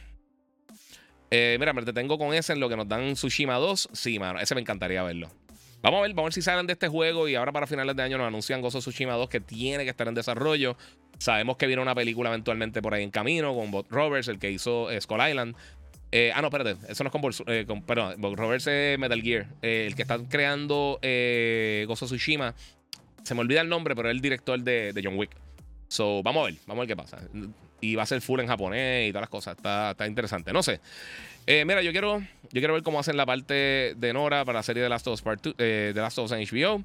Eh, 1.31 1.57
mira, 1.59 1.72
me 1.72 1.83
tengo 1.83 2.16
con 2.16 2.33
ese 2.33 2.53
en 2.53 2.61
lo 2.61 2.68
que 2.68 2.77
nos 2.77 2.89
dan 2.89 3.14
Tsushima 3.14 3.57
2. 3.57 3.91
Sí, 3.93 4.18
mano, 4.18 4.39
ese 4.39 4.55
me 4.55 4.61
encantaría 4.61 5.03
verlo. 5.03 5.31
Vamos 5.85 5.99
a 5.99 6.03
ver, 6.03 6.11
vamos 6.12 6.22
a 6.22 6.29
ver 6.29 6.33
si 6.33 6.41
salen 6.43 6.66
de 6.66 6.72
este 6.72 6.89
juego 6.89 7.29
y 7.29 7.35
ahora 7.35 7.53
para 7.53 7.66
finales 7.66 7.95
de 7.95 8.03
año 8.03 8.16
nos 8.16 8.27
anuncian 8.27 8.62
Gozo 8.62 8.79
Tsushima 8.79 9.14
2 9.14 9.29
que 9.29 9.41
tiene 9.41 9.85
que 9.85 9.91
estar 9.91 10.09
en 10.09 10.14
desarrollo. 10.14 10.79
Sabemos 11.18 11.59
que 11.59 11.66
viene 11.66 11.83
una 11.83 11.95
película 11.95 12.31
eventualmente 12.31 12.81
por 12.81 12.95
ahí 12.95 13.03
en 13.03 13.11
camino 13.11 13.55
con 13.55 13.70
Bob 13.70 13.87
Roberts, 13.91 14.29
el 14.29 14.39
que 14.39 14.51
hizo 14.51 14.91
eh, 14.91 14.99
Skull 14.99 15.20
Island. 15.29 15.57
Eh, 16.11 16.33
ah, 16.35 16.41
no, 16.41 16.49
espérate, 16.49 16.77
eso 16.89 17.05
no 17.05 17.09
es 17.09 17.12
con, 17.12 17.53
eh, 17.53 17.66
perdón, 17.87 18.14
Bob 18.18 18.35
Roberts 18.35 18.66
es 18.66 18.99
Metal 18.99 19.20
Gear. 19.20 19.47
el 19.61 19.95
que 19.95 20.03
está 20.03 20.18
creando 20.27 20.99
Gozo 21.87 22.07
Tsushima 22.07 22.55
se 23.25 23.35
me 23.35 23.41
olvida 23.41 23.61
el 23.61 23.68
nombre, 23.68 23.97
pero 23.97 24.09
es 24.09 24.14
el 24.14 24.20
director 24.20 24.61
de, 24.61 25.01
John 25.03 25.16
Wick. 25.16 25.31
So, 25.89 26.22
vamos 26.22 26.43
a 26.43 26.47
ver, 26.47 26.55
vamos 26.66 26.83
a 26.83 26.87
ver 26.87 26.89
qué 26.89 26.97
pasa. 26.97 27.18
Y 27.81 27.97
va 27.97 28.05
a 28.05 28.07
ser 28.07 28.20
full 28.20 28.41
en 28.41 28.47
japonés 28.47 29.09
y 29.09 29.12
todas 29.12 29.22
las 29.22 29.31
cosas. 29.31 29.57
Está, 29.57 29.91
está 29.93 30.07
interesante. 30.07 30.53
No 30.53 30.62
sé. 30.62 30.81
Eh, 31.47 31.64
mira, 31.66 31.83
yo 31.83 31.93
quiero, 31.93 32.20
yo 32.20 32.61
quiero 32.61 32.75
ver 32.75 32.83
cómo 32.83 32.99
hacen 32.99 33.16
la 33.16 33.27
parte 33.27 33.95
de 33.97 34.12
Nora 34.12 34.45
para 34.45 34.61
la 34.61 34.62
serie 34.62 34.83
de 34.83 34.89
Last 34.89 35.07
of 35.07 35.14
Us 35.14 35.22
Part 35.22 35.47
eh, 35.59 35.93
de 35.95 36.01
Last 36.01 36.18
of 36.18 36.27
Us 36.27 36.33
en 36.33 36.41
HBO. 36.41 36.83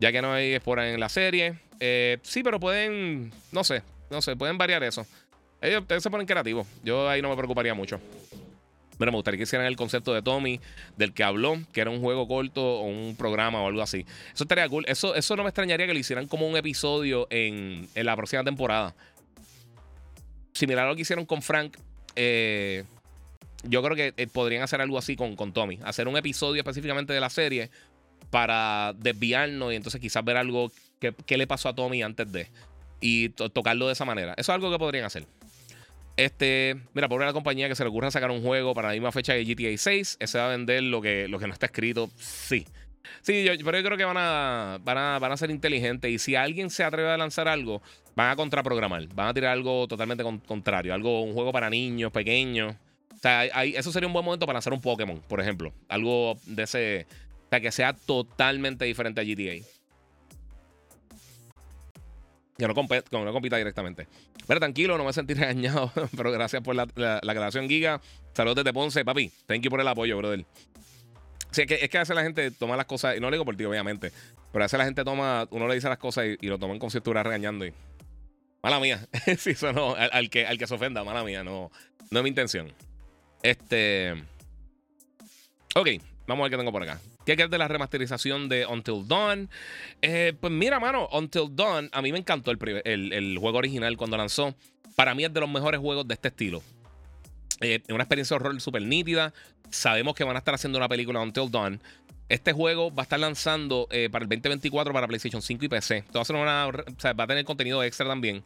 Ya 0.00 0.12
que 0.12 0.22
no 0.22 0.32
hay 0.32 0.54
Espora 0.54 0.90
en 0.90 0.98
la 0.98 1.08
serie. 1.08 1.58
Eh, 1.78 2.18
sí, 2.22 2.42
pero 2.42 2.58
pueden. 2.58 3.32
No 3.52 3.64
sé. 3.64 3.82
No 4.10 4.20
sé, 4.20 4.34
pueden 4.34 4.58
variar 4.58 4.82
eso. 4.82 5.06
Ellos, 5.60 5.84
se 5.98 6.10
ponen 6.10 6.26
creativos. 6.26 6.66
Yo 6.82 7.08
ahí 7.08 7.22
no 7.22 7.28
me 7.28 7.36
preocuparía 7.36 7.74
mucho. 7.74 8.00
Mira, 9.00 9.12
me 9.12 9.16
gustaría 9.16 9.38
que 9.38 9.44
hicieran 9.44 9.66
el 9.66 9.76
concepto 9.76 10.12
de 10.12 10.20
Tommy, 10.20 10.60
del 10.98 11.14
que 11.14 11.24
habló, 11.24 11.58
que 11.72 11.80
era 11.80 11.88
un 11.88 12.02
juego 12.02 12.28
corto 12.28 12.80
o 12.80 12.82
un 12.82 13.16
programa 13.16 13.62
o 13.62 13.66
algo 13.66 13.80
así. 13.80 14.04
Eso 14.34 14.44
estaría 14.44 14.68
cool. 14.68 14.84
Eso, 14.86 15.14
eso 15.14 15.36
no 15.36 15.42
me 15.42 15.48
extrañaría 15.48 15.86
que 15.86 15.94
lo 15.94 15.98
hicieran 15.98 16.28
como 16.28 16.46
un 16.46 16.54
episodio 16.54 17.26
en, 17.30 17.88
en 17.94 18.06
la 18.06 18.14
próxima 18.14 18.44
temporada. 18.44 18.94
Similar 20.52 20.84
a 20.84 20.88
lo 20.90 20.96
que 20.96 21.02
hicieron 21.02 21.24
con 21.24 21.40
Frank. 21.40 21.78
Eh, 22.14 22.84
yo 23.62 23.82
creo 23.82 23.96
que 23.96 24.12
eh, 24.18 24.26
podrían 24.26 24.62
hacer 24.62 24.82
algo 24.82 24.98
así 24.98 25.16
con, 25.16 25.34
con 25.34 25.54
Tommy. 25.54 25.78
Hacer 25.82 26.06
un 26.06 26.18
episodio 26.18 26.60
específicamente 26.60 27.14
de 27.14 27.20
la 27.20 27.30
serie 27.30 27.70
para 28.28 28.92
desviarnos 28.98 29.72
y 29.72 29.76
entonces 29.76 29.98
quizás 29.98 30.22
ver 30.26 30.36
algo 30.36 30.70
que, 30.98 31.36
le 31.38 31.46
pasó 31.46 31.70
a 31.70 31.74
Tommy 31.74 32.02
antes 32.02 32.30
de. 32.30 32.48
Y 33.00 33.30
tocarlo 33.30 33.86
de 33.86 33.94
esa 33.94 34.04
manera. 34.04 34.32
Eso 34.32 34.52
es 34.52 34.54
algo 34.54 34.70
que 34.70 34.78
podrían 34.78 35.06
hacer. 35.06 35.24
Este, 36.16 36.76
mira, 36.92 37.08
por 37.08 37.20
una 37.20 37.32
compañía 37.32 37.68
que 37.68 37.74
se 37.74 37.82
le 37.82 37.90
ocurra 37.90 38.10
sacar 38.10 38.30
un 38.30 38.42
juego 38.42 38.74
para 38.74 38.88
la 38.88 38.94
misma 38.94 39.12
fecha 39.12 39.32
de 39.32 39.44
GTA 39.44 39.76
6, 39.76 40.18
ese 40.20 40.38
va 40.38 40.46
a 40.46 40.48
vender 40.50 40.82
lo 40.82 41.00
que, 41.00 41.28
lo 41.28 41.38
que 41.38 41.46
no 41.46 41.52
está 41.52 41.66
escrito. 41.66 42.10
Sí. 42.16 42.66
Sí, 43.22 43.44
yo, 43.44 43.52
pero 43.64 43.78
yo 43.78 43.84
creo 43.84 43.96
que 43.96 44.04
van 44.04 44.16
a, 44.18 44.78
van 44.82 44.98
a, 44.98 45.18
van 45.18 45.32
a 45.32 45.36
ser 45.36 45.50
inteligentes. 45.50 46.10
Y 46.10 46.18
si 46.18 46.34
alguien 46.34 46.70
se 46.70 46.84
atreve 46.84 47.10
a 47.10 47.16
lanzar 47.16 47.48
algo, 47.48 47.82
van 48.14 48.30
a 48.30 48.36
contraprogramar. 48.36 49.06
Van 49.14 49.28
a 49.28 49.34
tirar 49.34 49.52
algo 49.52 49.86
totalmente 49.88 50.24
contrario. 50.46 50.94
Algo, 50.94 51.22
un 51.22 51.32
juego 51.32 51.52
para 51.52 51.70
niños, 51.70 52.12
pequeños. 52.12 52.74
O 53.14 53.18
sea, 53.18 53.44
eso 53.44 53.92
sería 53.92 54.06
un 54.06 54.12
buen 54.12 54.24
momento 54.24 54.46
para 54.46 54.56
lanzar 54.56 54.72
un 54.72 54.80
Pokémon, 54.80 55.20
por 55.28 55.40
ejemplo. 55.40 55.72
Algo 55.88 56.38
de 56.46 56.62
ese. 56.62 57.06
O 57.46 57.48
sea, 57.50 57.60
que 57.60 57.72
sea 57.72 57.92
totalmente 57.92 58.84
diferente 58.84 59.20
a 59.20 59.24
GTA. 59.24 59.66
Que 62.56 62.66
no, 62.66 63.24
no 63.24 63.32
compita 63.32 63.56
directamente. 63.56 64.06
Pero 64.50 64.58
tranquilo, 64.58 64.98
no 64.98 65.04
me 65.04 65.12
sentí 65.12 65.32
regañado. 65.34 65.92
pero 66.16 66.32
gracias 66.32 66.60
por 66.60 66.74
la, 66.74 66.88
la, 66.96 67.34
grabación, 67.34 67.68
Giga. 67.68 68.00
Saludos 68.34 68.56
desde 68.56 68.72
Ponce, 68.72 69.04
papi. 69.04 69.30
Thank 69.46 69.60
you 69.60 69.70
por 69.70 69.80
el 69.80 69.86
apoyo, 69.86 70.16
brother. 70.16 70.44
Sí, 71.52 71.62
es 71.62 71.68
que, 71.68 71.74
es 71.76 71.88
que 71.88 71.98
veces 71.98 72.16
la 72.16 72.24
gente 72.24 72.50
toma 72.50 72.76
las 72.76 72.86
cosas, 72.86 73.16
y 73.16 73.20
no 73.20 73.28
lo 73.28 73.34
digo 73.34 73.44
por 73.44 73.56
ti, 73.56 73.64
obviamente, 73.64 74.10
pero 74.50 74.64
veces 74.64 74.76
la 74.76 74.86
gente 74.86 75.04
toma, 75.04 75.46
uno 75.52 75.68
le 75.68 75.76
dice 75.76 75.88
las 75.88 75.98
cosas 75.98 76.24
y, 76.40 76.48
lo 76.48 76.58
toman 76.58 76.80
con 76.80 76.90
ciertura 76.90 77.22
regañando. 77.22 77.64
Y, 77.64 77.72
mala 78.60 78.80
mía. 78.80 79.06
sí, 79.38 79.50
eso 79.50 79.72
no, 79.72 79.94
al, 79.94 80.28
que, 80.30 80.44
al 80.44 80.58
que 80.58 80.66
se 80.66 80.74
ofenda, 80.74 81.04
mala 81.04 81.22
mía, 81.22 81.44
no, 81.44 81.70
no 82.10 82.18
es 82.18 82.22
mi 82.24 82.28
intención. 82.28 82.72
Este. 83.44 84.14
Ok, 85.76 85.90
vamos 86.26 86.40
a 86.40 86.42
ver 86.42 86.50
qué 86.50 86.56
tengo 86.56 86.72
por 86.72 86.82
acá. 86.82 87.00
¿Qué 87.30 87.36
crees 87.36 87.50
de 87.50 87.58
la 87.58 87.68
remasterización 87.68 88.48
de 88.48 88.66
Until 88.66 89.06
Dawn? 89.06 89.48
Eh, 90.02 90.32
pues 90.40 90.52
mira, 90.52 90.80
mano, 90.80 91.08
Until 91.12 91.54
Dawn, 91.54 91.88
a 91.92 92.02
mí 92.02 92.10
me 92.10 92.18
encantó 92.18 92.50
el, 92.50 92.82
el, 92.84 93.38
juego 93.38 93.58
original 93.58 93.96
cuando 93.96 94.16
lanzó. 94.16 94.52
Para 94.96 95.14
mí 95.14 95.24
es 95.24 95.32
de 95.32 95.38
los 95.38 95.48
mejores 95.48 95.78
juegos 95.78 96.08
de 96.08 96.14
este 96.14 96.26
estilo. 96.26 96.60
Eh, 97.60 97.84
una 97.88 98.02
experiencia 98.02 98.36
de 98.36 98.42
horror 98.42 98.60
súper 98.60 98.82
nítida. 98.82 99.32
Sabemos 99.70 100.16
que 100.16 100.24
van 100.24 100.34
a 100.34 100.40
estar 100.40 100.54
haciendo 100.54 100.76
una 100.78 100.88
película 100.88 101.20
Until 101.20 101.48
Dawn. 101.48 101.80
Este 102.28 102.52
juego 102.52 102.92
va 102.92 103.02
a 103.02 103.04
estar 103.04 103.20
lanzando 103.20 103.86
eh, 103.92 104.08
para 104.10 104.24
el 104.24 104.28
2024 104.28 104.92
para 104.92 105.06
PlayStation 105.06 105.40
5 105.40 105.66
y 105.66 105.68
PC. 105.68 106.04
Va 106.12 106.22
a, 106.64 107.22
a 107.22 107.26
tener 107.28 107.44
contenido 107.44 107.80
extra 107.84 108.08
también. 108.08 108.42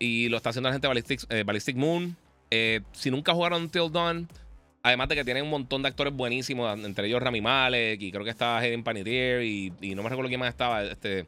Y 0.00 0.28
lo 0.30 0.38
está 0.38 0.50
haciendo 0.50 0.68
la 0.68 0.72
gente 0.72 0.88
de 0.88 0.88
Ballistic, 0.88 1.44
Ballistic 1.44 1.76
Moon. 1.76 2.16
Eh, 2.50 2.80
si 2.90 3.10
nunca 3.12 3.32
jugaron 3.32 3.62
Until 3.62 3.92
Dawn, 3.92 4.28
además 4.86 5.08
de 5.08 5.16
que 5.16 5.24
tienen 5.24 5.42
un 5.42 5.50
montón 5.50 5.82
de 5.82 5.88
actores 5.88 6.14
buenísimos, 6.14 6.78
entre 6.84 7.08
ellos 7.08 7.20
Rami 7.20 7.40
Malek 7.40 8.00
y 8.00 8.12
creo 8.12 8.22
que 8.22 8.30
estaba 8.30 8.58
Hayden 8.58 8.84
Panettiere 8.84 9.44
y, 9.44 9.72
y, 9.80 9.96
no 9.96 10.04
me 10.04 10.08
recuerdo 10.08 10.28
quién 10.28 10.38
más 10.38 10.48
estaba, 10.48 10.84
este, 10.84 11.26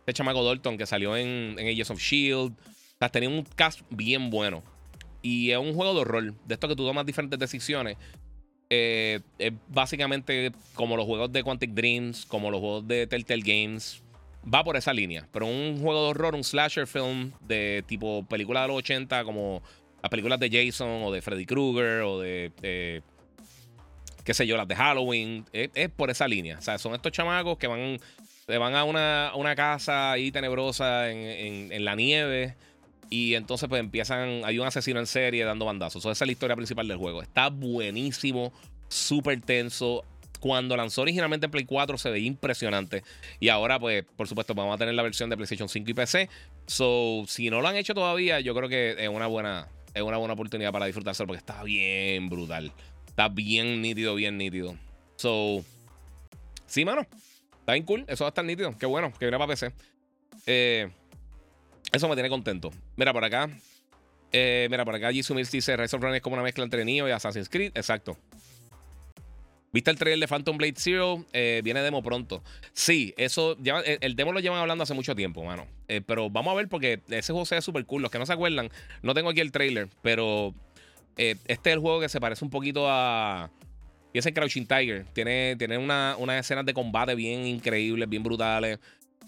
este 0.00 0.12
chamaco 0.12 0.44
Dalton 0.44 0.76
que 0.76 0.84
salió 0.84 1.16
en, 1.16 1.54
en 1.58 1.68
Ages 1.68 1.92
of 1.92 1.98
S.H.I.E.L.D. 1.98 2.54
O 2.56 2.98
sea, 2.98 3.08
tenía 3.08 3.28
un 3.28 3.44
cast 3.54 3.82
bien 3.88 4.30
bueno. 4.30 4.64
Y 5.22 5.52
es 5.52 5.58
un 5.58 5.74
juego 5.74 5.94
de 5.94 6.00
horror, 6.00 6.34
de 6.44 6.54
esto 6.54 6.66
que 6.66 6.74
tú 6.74 6.84
tomas 6.84 7.06
diferentes 7.06 7.38
decisiones. 7.38 7.96
Eh, 8.68 9.20
es 9.38 9.52
básicamente 9.68 10.50
como 10.74 10.96
los 10.96 11.06
juegos 11.06 11.32
de 11.32 11.44
Quantic 11.44 11.70
Dreams, 11.70 12.26
como 12.26 12.50
los 12.50 12.58
juegos 12.58 12.88
de 12.88 13.06
Telltale 13.06 13.42
Games. 13.44 14.02
Va 14.52 14.64
por 14.64 14.76
esa 14.76 14.92
línea. 14.92 15.28
Pero 15.30 15.46
un 15.46 15.80
juego 15.80 16.02
de 16.02 16.10
horror, 16.10 16.34
un 16.34 16.42
slasher 16.42 16.88
film 16.88 17.30
de 17.42 17.84
tipo 17.86 18.26
película 18.28 18.62
de 18.62 18.68
los 18.68 18.78
80, 18.78 19.22
como 19.22 19.62
las 20.02 20.10
películas 20.10 20.40
de 20.40 20.50
Jason 20.50 21.02
o 21.04 21.12
de 21.12 21.22
Freddy 21.22 21.46
Krueger 21.46 22.00
o 22.00 22.18
de, 22.18 23.02
qué 24.24 24.34
sé 24.34 24.46
yo, 24.46 24.56
las 24.56 24.66
de 24.66 24.74
Halloween. 24.74 25.44
Es, 25.52 25.88
por 25.90 26.10
esa 26.10 26.26
línea. 26.26 26.58
O 26.58 26.62
sea, 26.62 26.78
son 26.78 26.94
estos 26.94 27.12
chamacos 27.12 27.56
que 27.56 27.68
van, 27.68 27.98
van 28.46 28.74
a 28.74 28.84
una, 28.84 29.32
una 29.36 29.54
casa 29.54 30.12
ahí 30.12 30.32
tenebrosa 30.32 31.10
en, 31.10 31.84
la 31.84 31.94
nieve. 31.94 32.56
Y 33.10 33.34
entonces 33.34 33.68
pues 33.68 33.78
empiezan, 33.78 34.42
hay 34.44 34.58
un 34.58 34.66
asesino 34.66 34.98
en 34.98 35.06
serie 35.06 35.44
dando 35.44 35.66
bandazos. 35.66 36.04
esa 36.04 36.10
es 36.10 36.26
la 36.26 36.32
historia 36.32 36.56
principal 36.56 36.88
del 36.88 36.96
juego. 36.96 37.22
Está 37.22 37.48
buenísimo, 37.48 38.52
súper 38.88 39.40
tenso. 39.40 40.04
Cuando 40.40 40.76
lanzó 40.76 41.02
originalmente 41.02 41.44
en 41.44 41.52
Play 41.52 41.64
4 41.64 41.96
se 41.98 42.10
veía 42.10 42.26
impresionante. 42.26 43.04
Y 43.38 43.50
ahora 43.50 43.78
pues 43.78 44.04
por 44.16 44.26
supuesto 44.26 44.54
vamos 44.54 44.74
a 44.74 44.78
tener 44.78 44.94
la 44.94 45.02
versión 45.02 45.30
de 45.30 45.36
PlayStation 45.36 45.68
5 45.68 45.90
y 45.90 45.94
PC. 45.94 46.28
So, 46.66 47.24
si 47.28 47.50
no 47.50 47.60
lo 47.60 47.68
han 47.68 47.76
hecho 47.76 47.94
todavía, 47.94 48.40
yo 48.40 48.54
creo 48.54 48.68
que 48.68 48.96
es 48.98 49.08
una 49.08 49.26
buena, 49.26 49.68
es 49.94 50.02
una 50.02 50.16
buena 50.16 50.34
oportunidad 50.34 50.72
para 50.72 50.86
disfrutárselo 50.86 51.26
porque 51.26 51.38
está 51.38 51.62
bien 51.62 52.28
brutal. 52.28 52.72
Está 53.06 53.28
bien 53.28 53.82
nítido, 53.82 54.14
bien 54.14 54.38
nítido. 54.38 54.74
So, 55.16 55.64
sí, 56.66 56.84
mano. 56.84 57.06
Está 57.60 57.74
bien 57.74 57.84
cool. 57.84 58.04
Eso 58.08 58.24
va 58.24 58.28
a 58.28 58.30
estar 58.30 58.44
nítido. 58.44 58.76
Qué 58.78 58.86
bueno 58.86 59.12
que 59.12 59.26
viene 59.26 59.38
para 59.38 59.48
PC. 59.48 59.72
Eh, 60.46 60.90
eso 61.92 62.08
me 62.08 62.14
tiene 62.14 62.28
contento. 62.28 62.70
Mira 62.96 63.12
por 63.12 63.24
acá. 63.24 63.48
Eh, 64.32 64.66
mira 64.70 64.84
por 64.84 64.94
acá. 64.94 65.12
Jisoo 65.12 65.36
dice: 65.36 65.76
Rise 65.76 65.94
of 65.94 66.02
Run 66.02 66.14
es 66.14 66.22
como 66.22 66.34
una 66.34 66.42
mezcla 66.42 66.64
entre 66.64 66.84
Neo 66.84 67.06
y 67.06 67.10
Assassin's 67.10 67.48
Creed. 67.48 67.72
Exacto. 67.74 68.16
¿Viste 69.72 69.90
el 69.90 69.96
trailer 69.96 70.20
de 70.20 70.28
Phantom 70.28 70.58
Blade 70.58 70.74
Zero? 70.76 71.24
Eh, 71.32 71.62
viene 71.64 71.80
demo 71.80 72.02
pronto. 72.02 72.42
Sí, 72.74 73.14
eso 73.16 73.56
el, 74.00 74.16
demo 74.16 74.32
lo 74.34 74.40
llevan 74.40 74.58
hablando 74.58 74.84
hace 74.84 74.92
mucho 74.92 75.16
tiempo, 75.16 75.42
mano. 75.44 75.66
Eh, 75.88 76.02
pero 76.06 76.28
vamos 76.28 76.52
a 76.52 76.56
ver 76.56 76.68
porque 76.68 77.00
ese 77.08 77.32
juego 77.32 77.46
se 77.46 77.54
ve 77.54 77.62
súper 77.62 77.86
cool. 77.86 78.02
Los 78.02 78.10
que 78.10 78.18
no 78.18 78.26
se 78.26 78.34
acuerdan, 78.34 78.68
no 79.00 79.14
tengo 79.14 79.30
aquí 79.30 79.40
el 79.40 79.50
trailer, 79.50 79.88
pero 80.02 80.54
eh, 81.16 81.36
este 81.46 81.70
es 81.70 81.74
el 81.74 81.80
juego 81.80 82.00
que 82.00 82.10
se 82.10 82.20
parece 82.20 82.44
un 82.44 82.50
poquito 82.50 82.84
a. 82.86 83.50
Y 84.12 84.18
ese 84.18 84.34
Crouching 84.34 84.66
Tiger. 84.66 85.06
Tiene, 85.14 85.56
tiene 85.56 85.78
unas 85.78 86.18
escenas 86.38 86.66
de 86.66 86.74
combate 86.74 87.14
bien 87.14 87.46
increíbles, 87.46 88.06
bien 88.10 88.22
brutales. 88.22 88.78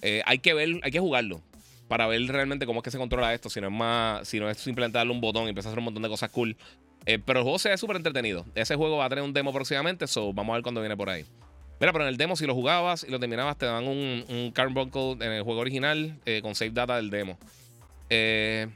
hay 0.03 0.39
que 0.41 0.53
ver, 0.53 0.79
hay 0.83 0.91
que 0.91 1.01
jugarlo 1.01 1.41
para 1.89 2.07
ver 2.07 2.21
realmente 2.27 2.67
cómo 2.67 2.81
es 2.81 2.85
que 2.85 2.91
se 2.91 2.99
controla 2.99 3.33
esto. 3.33 3.49
Si 3.49 3.63
no 3.63 3.69
es 3.69 3.73
más, 3.73 4.29
si 4.29 4.39
no 4.41 4.51
es 4.51 4.59
simplemente 4.59 4.99
darle 4.99 5.13
un 5.15 5.23
botón 5.23 5.47
y 5.47 5.49
empezar 5.49 5.69
a 5.69 5.73
hacer 5.73 5.79
un 5.79 5.87
montón 5.87 6.03
de 6.03 6.11
cosas 6.11 6.31
cool. 6.31 6.55
Eh, 7.07 7.19
pero 7.25 7.41
el 7.41 7.43
juego 7.43 7.59
se 7.59 7.69
ve 7.69 7.77
súper 7.77 7.97
entretenido. 7.97 8.45
Ese 8.55 8.77
juego 8.77 8.99
va 8.99 9.07
a 9.07 9.09
tener 9.09 9.25
un 9.25 9.33
demo 9.33 9.53
próximamente, 9.53 10.07
so 10.07 10.33
vamos 10.33 10.55
a 10.55 10.57
ver 10.57 10.63
cuando 10.63 10.81
viene 10.81 10.97
por 10.97 11.11
ahí. 11.11 11.25
Mira, 11.81 11.93
pero 11.93 12.05
en 12.05 12.09
el 12.09 12.17
demo, 12.17 12.37
si 12.37 12.47
lo 12.47 12.55
jugabas 12.55 13.05
y 13.05 13.11
lo 13.11 13.19
terminabas, 13.19 13.59
te 13.59 13.67
dan 13.67 13.87
un, 13.87 14.25
un 14.29 14.53
Carbuncle 14.53 15.13
en 15.13 15.33
el 15.33 15.43
juego 15.43 15.61
original 15.61 16.19
eh, 16.25 16.41
con 16.41 16.55
save 16.55 16.71
data 16.71 16.97
del 16.97 17.11
demo. 17.11 17.39
Eh, 18.09 18.69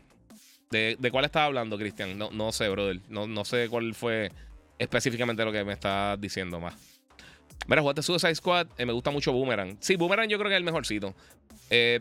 ¿de, 0.71 1.11
cuál 1.11 1.25
estaba 1.25 1.47
hablando, 1.47 1.79
Cristian? 1.79 2.19
No, 2.19 2.31
no 2.31 2.53
sé, 2.53 2.69
brother. 2.69 3.01
No, 3.09 3.27
no 3.27 3.45
sé 3.45 3.69
cuál 3.69 3.95
fue 3.95 4.31
específicamente 4.79 5.45
lo 5.45 5.53
que 5.53 5.65
me 5.65 5.73
estás 5.73 6.21
diciendo 6.21 6.61
más. 6.61 6.75
Mira, 7.67 7.83
jugaste 7.83 8.03
Suicide 8.03 8.35
Squad. 8.35 8.67
me 8.79 8.93
gusta 8.93 9.11
mucho 9.11 9.33
Boomerang. 9.33 9.77
Sí, 9.81 9.97
Boomerang 9.97 10.29
yo 10.29 10.39
creo 10.39 10.49
que 10.49 10.55
es 10.55 10.59
el 10.59 10.65
mejorcito. 10.65 11.15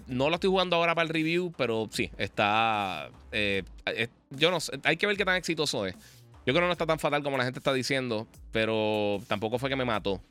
no 0.07 0.29
lo 0.29 0.35
estoy 0.35 0.49
jugando 0.49 0.75
ahora 0.75 0.95
para 0.95 1.07
el 1.07 1.13
review, 1.13 1.53
pero 1.57 1.87
sí, 1.91 2.09
está. 2.17 3.09
yo 4.31 4.51
no 4.51 4.59
sé. 4.59 4.79
Hay 4.83 4.97
que 4.97 5.05
ver 5.07 5.15
qué 5.15 5.25
tan 5.25 5.35
exitoso 5.35 5.85
es. 5.85 5.95
Yo 6.47 6.53
creo 6.53 6.63
que 6.63 6.67
no 6.67 6.71
está 6.71 6.85
tan 6.85 6.97
fatal 6.97 7.23
como 7.23 7.37
la 7.37 7.43
gente 7.43 7.59
está 7.59 7.73
diciendo, 7.73 8.25
pero 8.53 9.21
tampoco 9.27 9.59
fue 9.59 9.69
que 9.69 9.75
me 9.75 9.83
mató. 9.83 10.21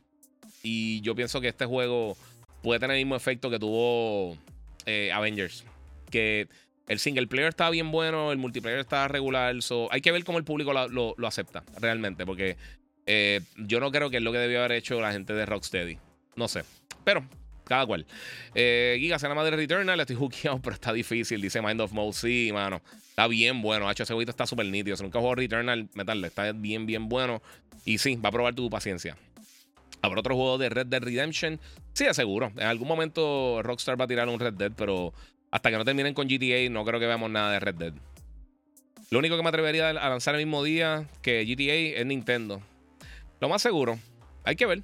Y 0.62 1.02
yo 1.02 1.14
pienso 1.14 1.42
que 1.42 1.48
este 1.48 1.66
juego 1.66 2.16
puede 2.62 2.80
tener 2.80 2.96
el 2.96 3.04
mismo 3.04 3.16
efecto 3.16 3.50
que 3.50 3.58
tuvo 3.58 4.34
eh, 4.86 5.12
Avengers. 5.12 5.66
Que 6.10 6.48
el 6.88 7.00
single 7.00 7.26
player 7.26 7.50
está 7.50 7.68
bien 7.68 7.90
bueno, 7.90 8.32
el 8.32 8.38
multiplayer 8.38 8.78
está 8.78 9.06
regular. 9.08 9.54
hay 9.90 10.00
que 10.00 10.10
ver 10.10 10.24
cómo 10.24 10.38
el 10.38 10.44
público 10.44 10.72
lo, 10.72 11.26
acepta 11.26 11.64
realmente, 11.78 12.24
porque 12.24 12.56
eh, 13.04 13.42
yo 13.58 13.78
no 13.78 13.92
creo 13.92 14.08
que 14.08 14.16
es 14.16 14.22
lo 14.22 14.32
que 14.32 14.38
debió 14.38 14.60
haber 14.60 14.72
hecho 14.72 14.98
la 15.02 15.12
gente 15.12 15.34
de 15.34 15.44
Rocksteady. 15.44 15.98
No 16.34 16.48
sé. 16.48 16.64
Pero 17.04 17.28
cada 17.66 17.84
cual. 17.86 18.06
Eh, 18.54 18.96
Giga 19.00 19.18
se 19.18 19.28
llama 19.28 19.44
de 19.44 19.50
Returnal, 19.50 20.00
estoy 20.00 20.16
hookeado, 20.16 20.58
pero 20.62 20.74
está 20.74 20.92
difícil. 20.92 21.40
Dice 21.40 21.60
Mind 21.60 21.80
of 21.80 21.92
Mode, 21.92 22.12
sí, 22.12 22.50
mano. 22.52 22.80
Está 23.08 23.26
bien 23.26 23.62
bueno. 23.62 23.88
H, 23.88 24.02
ese 24.02 24.12
jueguito 24.14 24.30
está 24.30 24.46
súper 24.46 24.66
nítido. 24.66 24.96
Si 24.96 25.02
nunca 25.02 25.18
jugó 25.18 25.34
Returnal, 25.34 25.88
meterle. 25.94 26.28
Está 26.28 26.52
bien, 26.52 26.86
bien 26.86 27.08
bueno. 27.08 27.42
Y 27.84 27.98
sí, 27.98 28.16
va 28.16 28.28
a 28.28 28.32
probar 28.32 28.54
tu 28.54 28.68
paciencia. 28.70 29.16
Habrá 30.02 30.20
otro 30.20 30.34
juego 30.34 30.58
de 30.58 30.68
Red 30.68 30.86
Dead 30.86 31.02
Redemption. 31.02 31.60
Sí, 31.92 32.04
seguro. 32.12 32.52
En 32.56 32.66
algún 32.66 32.88
momento 32.88 33.62
Rockstar 33.62 34.00
va 34.00 34.04
a 34.04 34.08
tirar 34.08 34.28
un 34.28 34.38
Red 34.38 34.54
Dead, 34.54 34.72
pero 34.76 35.12
hasta 35.50 35.70
que 35.70 35.76
no 35.76 35.84
terminen 35.84 36.14
con 36.14 36.28
GTA, 36.28 36.68
no 36.70 36.84
creo 36.84 37.00
que 37.00 37.06
veamos 37.06 37.30
nada 37.30 37.52
de 37.52 37.60
Red 37.60 37.74
Dead. 37.74 37.92
Lo 39.10 39.20
único 39.20 39.36
que 39.36 39.42
me 39.42 39.48
atrevería 39.48 39.90
a 39.90 40.08
lanzar 40.08 40.34
el 40.34 40.44
mismo 40.44 40.62
día 40.62 41.08
que 41.22 41.44
GTA 41.44 42.00
es 42.00 42.06
Nintendo. 42.06 42.60
Lo 43.40 43.48
más 43.48 43.62
seguro. 43.62 43.98
Hay 44.44 44.56
que 44.56 44.66
ver. 44.66 44.82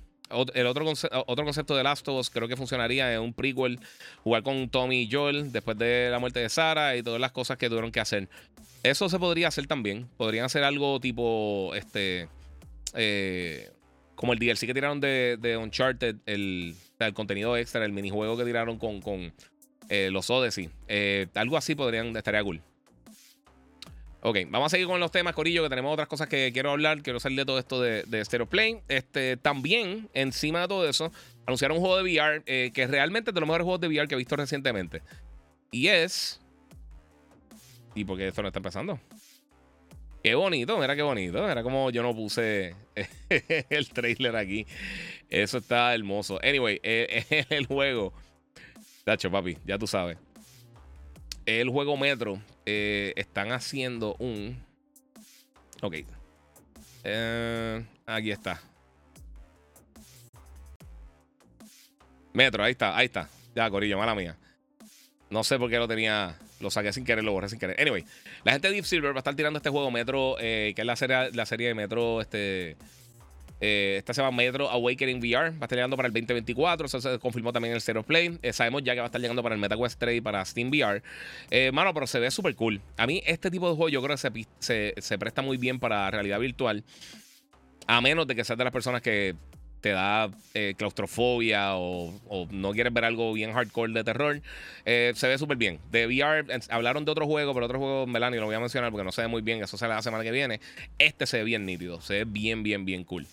El 0.54 0.66
otro, 0.66 0.84
otro 1.26 1.44
concepto 1.44 1.76
de 1.76 1.82
Last 1.82 2.06
of 2.08 2.20
Us 2.20 2.30
creo 2.30 2.48
que 2.48 2.56
funcionaría 2.56 3.12
en 3.12 3.20
un 3.20 3.32
prequel, 3.32 3.78
jugar 4.24 4.42
con 4.42 4.68
Tommy 4.68 5.02
y 5.02 5.10
Joel 5.10 5.52
después 5.52 5.78
de 5.78 6.08
la 6.10 6.18
muerte 6.18 6.40
de 6.40 6.48
Sarah 6.48 6.96
y 6.96 7.02
todas 7.02 7.20
las 7.20 7.32
cosas 7.32 7.58
que 7.58 7.68
tuvieron 7.68 7.92
que 7.92 8.00
hacer. 8.00 8.28
Eso 8.82 9.08
se 9.08 9.18
podría 9.18 9.48
hacer 9.48 9.66
también. 9.66 10.08
Podrían 10.16 10.44
hacer 10.44 10.64
algo 10.64 10.98
tipo 11.00 11.72
este 11.74 12.28
eh, 12.94 13.70
como 14.14 14.32
el 14.32 14.38
DLC 14.38 14.66
que 14.66 14.74
tiraron 14.74 15.00
de, 15.00 15.36
de 15.40 15.56
Uncharted, 15.56 16.16
el, 16.26 16.76
el, 16.98 17.14
contenido 17.14 17.56
extra, 17.56 17.84
el 17.84 17.92
minijuego 17.92 18.36
que 18.36 18.44
tiraron 18.44 18.78
con, 18.78 19.00
con 19.00 19.32
eh, 19.88 20.10
los 20.10 20.30
Odyssey. 20.30 20.70
Eh, 20.88 21.26
algo 21.34 21.56
así 21.56 21.74
podrían, 21.74 22.16
estaría 22.16 22.42
cool. 22.42 22.62
Ok, 24.24 24.38
vamos 24.50 24.66
a 24.66 24.70
seguir 24.70 24.86
con 24.86 25.00
los 25.00 25.10
temas, 25.10 25.34
Corillo, 25.34 25.64
que 25.64 25.68
tenemos 25.68 25.92
otras 25.92 26.06
cosas 26.06 26.28
que 26.28 26.52
quiero 26.52 26.70
hablar. 26.70 27.02
Quiero 27.02 27.18
salir 27.18 27.38
de 27.38 27.44
todo 27.44 27.58
esto 27.58 27.80
de, 27.80 28.04
de 28.04 28.24
Stereo 28.24 28.46
Plane. 28.46 28.80
Este, 28.86 29.36
también, 29.36 30.08
encima 30.14 30.60
de 30.60 30.68
todo 30.68 30.88
eso, 30.88 31.10
anunciaron 31.44 31.78
un 31.78 31.82
juego 31.82 31.96
de 31.96 32.04
VR 32.04 32.42
eh, 32.46 32.70
que 32.72 32.86
realmente 32.86 33.30
es 33.30 33.34
de 33.34 33.40
los 33.40 33.48
mejores 33.48 33.64
juegos 33.64 33.80
de 33.80 33.88
VR 33.88 34.06
que 34.06 34.14
he 34.14 34.18
visto 34.18 34.36
recientemente. 34.36 35.02
Y 35.72 35.88
es. 35.88 36.40
¿Y 37.96 38.04
por 38.04 38.16
qué 38.16 38.28
esto 38.28 38.42
no 38.42 38.48
está 38.48 38.60
empezando? 38.60 39.00
Qué 40.22 40.36
bonito, 40.36 40.78
mira 40.78 40.94
qué 40.94 41.02
bonito. 41.02 41.50
Era 41.50 41.64
como 41.64 41.90
yo 41.90 42.04
no 42.04 42.14
puse 42.14 42.76
el 43.70 43.88
trailer 43.88 44.36
aquí. 44.36 44.68
Eso 45.30 45.58
está 45.58 45.92
hermoso. 45.92 46.38
Anyway, 46.44 46.78
eh, 46.84 47.46
el 47.50 47.66
juego. 47.66 48.12
Tacho, 49.02 49.32
papi, 49.32 49.58
ya 49.66 49.78
tú 49.78 49.88
sabes. 49.88 50.16
El 51.44 51.70
juego 51.70 51.96
Metro 51.96 52.40
eh, 52.66 53.12
están 53.16 53.52
haciendo 53.52 54.14
un. 54.18 54.62
Ok. 55.80 55.96
Eh, 57.04 57.84
aquí 58.06 58.30
está. 58.30 58.60
Metro, 62.32 62.62
ahí 62.62 62.72
está, 62.72 62.96
ahí 62.96 63.06
está. 63.06 63.28
Ya, 63.54 63.68
Corillo, 63.68 63.98
mala 63.98 64.14
mía. 64.14 64.36
No 65.30 65.42
sé 65.42 65.58
por 65.58 65.68
qué 65.68 65.78
lo 65.78 65.88
tenía. 65.88 66.38
Lo 66.60 66.70
saqué 66.70 66.92
sin 66.92 67.04
querer, 67.04 67.24
lo 67.24 67.32
borré 67.32 67.48
sin 67.48 67.58
querer. 67.58 67.80
Anyway, 67.80 68.04
la 68.44 68.52
gente 68.52 68.68
de 68.68 68.74
Deep 68.74 68.84
Silver 68.84 69.10
va 69.12 69.16
a 69.16 69.18
estar 69.18 69.34
tirando 69.34 69.56
este 69.56 69.68
juego 69.68 69.90
Metro, 69.90 70.36
eh, 70.38 70.72
que 70.76 70.82
es 70.82 70.86
la 70.86 70.94
serie, 70.94 71.32
la 71.32 71.44
serie 71.44 71.68
de 71.68 71.74
Metro, 71.74 72.20
este. 72.20 72.76
Eh, 73.64 73.94
esta 73.98 74.12
se 74.12 74.20
llama 74.20 74.36
Metro 74.36 74.68
Awakening 74.68 75.18
VR. 75.18 75.50
Va 75.50 75.60
a 75.60 75.64
estar 75.64 75.76
llegando 75.76 75.96
para 75.96 76.08
el 76.08 76.12
2024. 76.12 76.86
Eso 76.86 77.00
se 77.00 77.18
confirmó 77.20 77.52
también 77.52 77.70
en 77.70 77.76
el 77.76 77.80
Zero 77.80 78.02
Play. 78.02 78.36
Eh, 78.42 78.52
sabemos 78.52 78.82
ya 78.82 78.94
que 78.94 78.98
va 78.98 79.04
a 79.04 79.06
estar 79.06 79.20
llegando 79.20 79.40
para 79.40 79.54
el 79.54 79.60
MetaQuest 79.60 80.00
3 80.00 80.16
y 80.16 80.20
para 80.20 80.44
Steam 80.44 80.68
VR. 80.68 81.00
mano, 81.72 81.94
pero 81.94 82.08
se 82.08 82.18
ve 82.18 82.32
súper 82.32 82.56
cool. 82.56 82.80
A 82.96 83.06
mí, 83.06 83.22
este 83.24 83.52
tipo 83.52 83.70
de 83.70 83.76
juego 83.76 83.88
yo 83.88 84.02
creo 84.02 84.16
que 84.16 84.44
se, 84.58 84.94
se, 84.98 85.18
presta 85.18 85.42
muy 85.42 85.58
bien 85.58 85.78
para 85.78 86.10
realidad 86.10 86.40
virtual. 86.40 86.82
A 87.86 88.00
menos 88.00 88.26
de 88.26 88.34
que 88.34 88.44
seas 88.44 88.58
de 88.58 88.64
las 88.64 88.72
personas 88.72 89.00
que 89.00 89.36
te 89.80 89.90
da 89.90 90.30
claustrofobia 90.76 91.76
o, 91.76 92.48
no 92.50 92.72
quieres 92.72 92.92
ver 92.92 93.04
algo 93.04 93.32
bien 93.32 93.52
hardcore 93.52 93.92
de 93.92 94.04
terror, 94.04 94.42
se 94.84 95.28
ve 95.28 95.38
súper 95.38 95.56
bien. 95.56 95.78
De 95.92 96.06
VR, 96.06 96.46
hablaron 96.68 97.04
de 97.04 97.12
otro 97.12 97.26
juego, 97.26 97.54
pero 97.54 97.66
otro 97.66 97.78
juego, 97.78 98.06
Melanie, 98.08 98.40
lo 98.40 98.46
voy 98.46 98.56
a 98.56 98.60
mencionar 98.60 98.90
porque 98.90 99.04
no 99.04 99.12
se 99.12 99.22
ve 99.22 99.28
muy 99.28 99.42
bien, 99.42 99.62
eso 99.62 99.76
sale 99.76 99.94
la 99.94 100.02
semana 100.02 100.24
que 100.24 100.32
viene. 100.32 100.60
Este 100.98 101.26
se 101.26 101.38
ve 101.38 101.44
bien 101.44 101.64
nítido, 101.64 102.00
se 102.00 102.14
ve 102.14 102.24
bien, 102.24 102.64
bien, 102.64 102.84
bien 102.84 103.04
cool. 103.04 103.26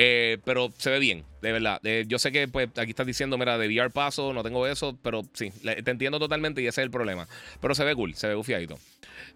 Eh, 0.00 0.38
pero 0.44 0.72
se 0.78 0.90
ve 0.90 1.00
bien, 1.00 1.24
de 1.42 1.50
verdad. 1.50 1.80
Eh, 1.82 2.04
yo 2.06 2.20
sé 2.20 2.30
que 2.30 2.46
pues, 2.46 2.68
aquí 2.76 2.90
estás 2.90 3.06
diciendo, 3.06 3.36
mira, 3.36 3.58
de 3.58 3.66
VR 3.66 3.90
paso, 3.90 4.32
no 4.32 4.44
tengo 4.44 4.64
eso, 4.64 4.96
pero 5.02 5.24
sí, 5.32 5.50
te 5.50 5.90
entiendo 5.90 6.20
totalmente 6.20 6.62
y 6.62 6.68
ese 6.68 6.82
es 6.82 6.84
el 6.84 6.90
problema. 6.92 7.26
Pero 7.60 7.74
se 7.74 7.82
ve 7.82 7.96
cool, 7.96 8.14
se 8.14 8.28
ve 8.28 8.36
bufiadito. 8.36 8.78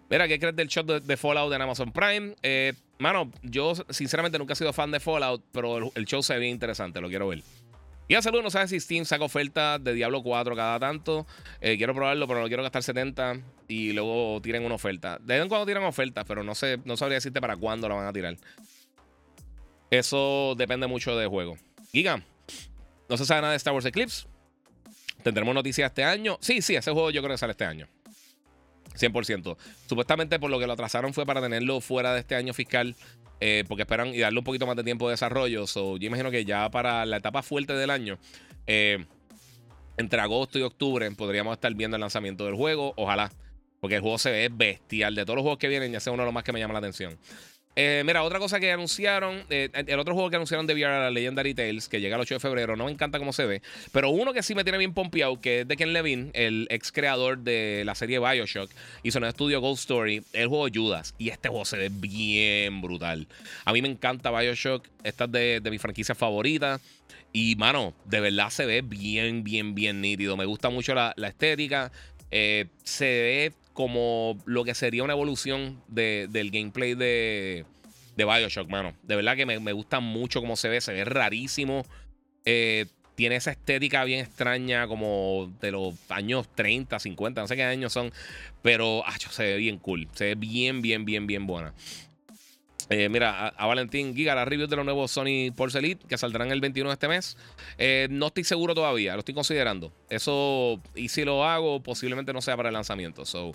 Mira, 0.09 0.25
¿qué 0.29 0.39
crees 0.39 0.55
del 0.55 0.69
shot 0.69 1.03
de, 1.03 1.17
Fallout 1.17 1.53
en 1.53 1.61
Amazon 1.61 1.91
Prime? 1.91 2.35
Eh, 2.43 2.71
mano, 2.97 3.29
yo 3.41 3.73
sinceramente 3.89 4.39
nunca 4.39 4.53
he 4.53 4.55
sido 4.55 4.71
fan 4.71 4.89
de 4.89 5.01
Fallout, 5.01 5.43
pero 5.51 5.91
el, 5.95 6.05
show 6.05 6.23
se 6.23 6.37
ve 6.37 6.47
interesante, 6.47 7.01
lo 7.01 7.09
quiero 7.09 7.27
ver. 7.27 7.43
Y 8.07 8.15
a 8.15 8.21
salud, 8.21 8.41
no 8.41 8.49
sabes 8.49 8.69
si 8.69 8.79
Steam 8.79 9.03
saca 9.03 9.25
ofertas 9.25 9.83
de 9.83 9.93
Diablo 9.93 10.23
4 10.23 10.55
cada 10.55 10.79
tanto. 10.79 11.27
quiero 11.59 11.93
probarlo, 11.93 12.25
pero 12.25 12.39
no 12.39 12.47
quiero 12.47 12.63
gastar 12.63 12.83
70 12.83 13.37
y 13.67 13.91
luego 13.91 14.39
tiren 14.41 14.63
una 14.63 14.75
oferta. 14.75 15.17
De 15.19 15.33
vez 15.33 15.43
en 15.43 15.49
cuando 15.49 15.65
tiran 15.65 15.83
ofertas, 15.83 16.23
pero 16.25 16.41
no 16.41 16.55
sé, 16.55 16.79
no 16.85 16.95
sabría 16.95 17.15
decirte 17.15 17.41
para 17.41 17.57
cuándo 17.57 17.89
la 17.89 17.95
van 17.95 18.07
a 18.07 18.13
tirar. 18.13 18.37
Eso 19.93 20.55
depende 20.57 20.87
mucho 20.87 21.15
del 21.15 21.27
juego. 21.27 21.55
Giga, 21.91 22.23
no 23.07 23.15
se 23.15 23.27
sabe 23.27 23.41
nada 23.41 23.51
de 23.51 23.57
Star 23.57 23.75
Wars 23.75 23.85
Eclipse. 23.85 24.25
¿Tendremos 25.21 25.53
noticias 25.53 25.91
este 25.91 26.03
año? 26.03 26.39
Sí, 26.41 26.63
sí, 26.63 26.75
ese 26.75 26.89
juego 26.89 27.11
yo 27.11 27.21
creo 27.21 27.35
que 27.35 27.37
sale 27.37 27.51
este 27.51 27.65
año. 27.65 27.87
100%. 28.95 29.55
Supuestamente 29.85 30.39
por 30.39 30.49
lo 30.49 30.57
que 30.57 30.65
lo 30.65 30.73
atrasaron 30.73 31.13
fue 31.13 31.27
para 31.27 31.41
tenerlo 31.41 31.79
fuera 31.79 32.11
de 32.11 32.21
este 32.21 32.33
año 32.33 32.55
fiscal, 32.55 32.95
eh, 33.39 33.65
porque 33.67 33.83
esperan 33.83 34.07
y 34.07 34.17
darle 34.17 34.39
un 34.39 34.45
poquito 34.45 34.65
más 34.65 34.75
de 34.75 34.83
tiempo 34.83 35.07
de 35.07 35.11
desarrollo. 35.11 35.67
So, 35.67 35.97
yo 35.97 36.07
imagino 36.07 36.31
que 36.31 36.43
ya 36.43 36.71
para 36.71 37.05
la 37.05 37.17
etapa 37.17 37.43
fuerte 37.43 37.73
del 37.73 37.91
año, 37.91 38.17
eh, 38.65 39.05
entre 39.97 40.19
agosto 40.21 40.57
y 40.57 40.63
octubre, 40.63 41.11
podríamos 41.11 41.53
estar 41.53 41.71
viendo 41.75 41.97
el 41.97 42.01
lanzamiento 42.01 42.45
del 42.45 42.55
juego. 42.55 42.95
Ojalá, 42.97 43.31
porque 43.79 43.97
el 43.97 44.01
juego 44.01 44.17
se 44.17 44.31
ve 44.31 44.49
bestial. 44.51 45.13
De 45.13 45.23
todos 45.23 45.35
los 45.35 45.43
juegos 45.43 45.59
que 45.59 45.67
vienen, 45.67 45.91
ya 45.91 45.99
sea 45.99 46.11
uno 46.11 46.23
de 46.23 46.25
los 46.25 46.33
más 46.33 46.43
que 46.43 46.51
me 46.51 46.59
llama 46.59 46.73
la 46.73 46.79
atención. 46.79 47.15
Eh, 47.75 48.03
mira, 48.05 48.23
otra 48.23 48.39
cosa 48.39 48.59
que 48.59 48.71
anunciaron, 48.71 49.43
eh, 49.49 49.69
el 49.73 49.99
otro 49.99 50.13
juego 50.13 50.29
que 50.29 50.35
anunciaron 50.35 50.67
de 50.67 50.73
VR, 50.73 50.99
la 50.99 51.09
Legendary 51.11 51.55
Tales, 51.55 51.89
que 51.89 51.99
llega 51.99 52.15
el 52.15 52.21
8 52.21 52.35
de 52.35 52.39
febrero, 52.39 52.75
no 52.75 52.85
me 52.85 52.91
encanta 52.91 53.17
cómo 53.17 53.33
se 53.33 53.45
ve, 53.45 53.61
pero 53.91 54.09
uno 54.09 54.31
que 54.31 54.43
sí 54.43 54.53
me 54.53 54.63
tiene 54.63 54.77
bien 54.77 54.93
pompeado, 54.93 55.41
que 55.41 55.61
es 55.61 55.67
de 55.67 55.75
Ken 55.75 55.93
el 56.33 56.67
ex 56.69 56.91
creador 56.91 57.39
de 57.39 57.83
la 57.85 57.95
serie 57.95 58.19
Bioshock, 58.19 58.69
hizo 59.01 59.17
en 59.17 59.23
el 59.23 59.29
estudio 59.31 59.59
Gold 59.59 59.79
Story, 59.79 60.23
el 60.33 60.47
juego 60.47 60.67
Judas, 60.73 61.15
y 61.17 61.29
este 61.29 61.49
juego 61.49 61.65
se 61.65 61.77
ve 61.77 61.89
bien 61.91 62.81
brutal. 62.81 63.27
A 63.65 63.73
mí 63.73 63.81
me 63.81 63.89
encanta 63.89 64.29
Bioshock, 64.29 64.85
esta 65.03 65.25
es 65.25 65.31
de, 65.31 65.59
de 65.61 65.71
mi 65.71 65.79
franquicia 65.79 66.15
favorita. 66.15 66.79
Y, 67.35 67.55
mano, 67.55 67.95
de 68.05 68.19
verdad 68.19 68.51
se 68.51 68.67
ve 68.67 68.81
bien, 68.81 69.43
bien, 69.43 69.73
bien 69.73 70.01
nítido. 70.01 70.37
Me 70.37 70.45
gusta 70.45 70.69
mucho 70.69 70.93
la, 70.93 71.15
estética. 71.17 71.91
Eh, 72.29 72.67
se 72.83 73.05
ve 73.05 73.53
como 73.73 74.37
lo 74.45 74.63
que 74.63 74.75
sería 74.75 75.03
una 75.03 75.13
evolución 75.13 75.81
del 75.87 76.51
gameplay 76.51 76.95
de, 76.95 77.65
de 78.15 78.25
Bioshock, 78.25 78.69
mano. 78.69 78.93
De 79.03 79.15
verdad 79.15 79.35
que 79.35 79.45
me, 79.45 79.73
gusta 79.73 79.99
mucho 79.99 80.41
cómo 80.41 80.55
se 80.55 80.69
ve, 80.69 80.81
se 80.81 80.93
ve 80.93 81.03
rarísimo. 81.05 81.83
Eh, 82.45 82.85
tiene 83.15 83.35
esa 83.35 83.51
estética 83.51 84.03
bien 84.03 84.19
extraña, 84.19 84.87
como 84.87 85.51
de 85.61 85.71
los 85.71 85.95
años 86.09 86.47
30, 86.55 86.99
50, 86.99 87.41
no 87.41 87.47
sé 87.47 87.55
qué 87.55 87.63
años 87.63 87.93
son. 87.93 88.11
Pero 88.61 89.03
ah, 89.05 89.15
se 89.17 89.43
ve 89.43 89.57
bien 89.57 89.79
cool. 89.79 90.07
Se 90.13 90.25
ve 90.25 90.35
bien, 90.35 90.81
bien, 90.81 91.05
bien, 91.05 91.27
bien 91.27 91.47
buena. 91.47 91.73
Eh, 92.89 93.09
mira, 93.09 93.49
a, 93.49 93.65
Valentín 93.65 94.15
Giga, 94.15 94.35
la 94.35 94.45
review 94.45 94.67
de 94.67 94.75
los 94.75 94.85
nuevos 94.85 95.11
Sony 95.11 95.51
Pulse 95.55 95.79
Elite 95.79 96.05
que 96.07 96.17
saldrán 96.17 96.51
el 96.51 96.61
21 96.61 96.89
de 96.89 96.93
este 96.93 97.07
mes. 97.07 97.37
Eh, 97.77 98.07
no 98.09 98.27
estoy 98.27 98.43
seguro 98.43 98.73
todavía, 98.73 99.13
lo 99.13 99.19
estoy 99.19 99.33
considerando. 99.33 99.93
Eso, 100.09 100.81
y 100.95 101.09
si 101.09 101.23
lo 101.23 101.45
hago, 101.45 101.81
posiblemente 101.81 102.33
no 102.33 102.41
sea 102.41 102.57
para 102.57 102.69
el 102.69 102.73
lanzamiento. 102.73 103.25
So, 103.25 103.53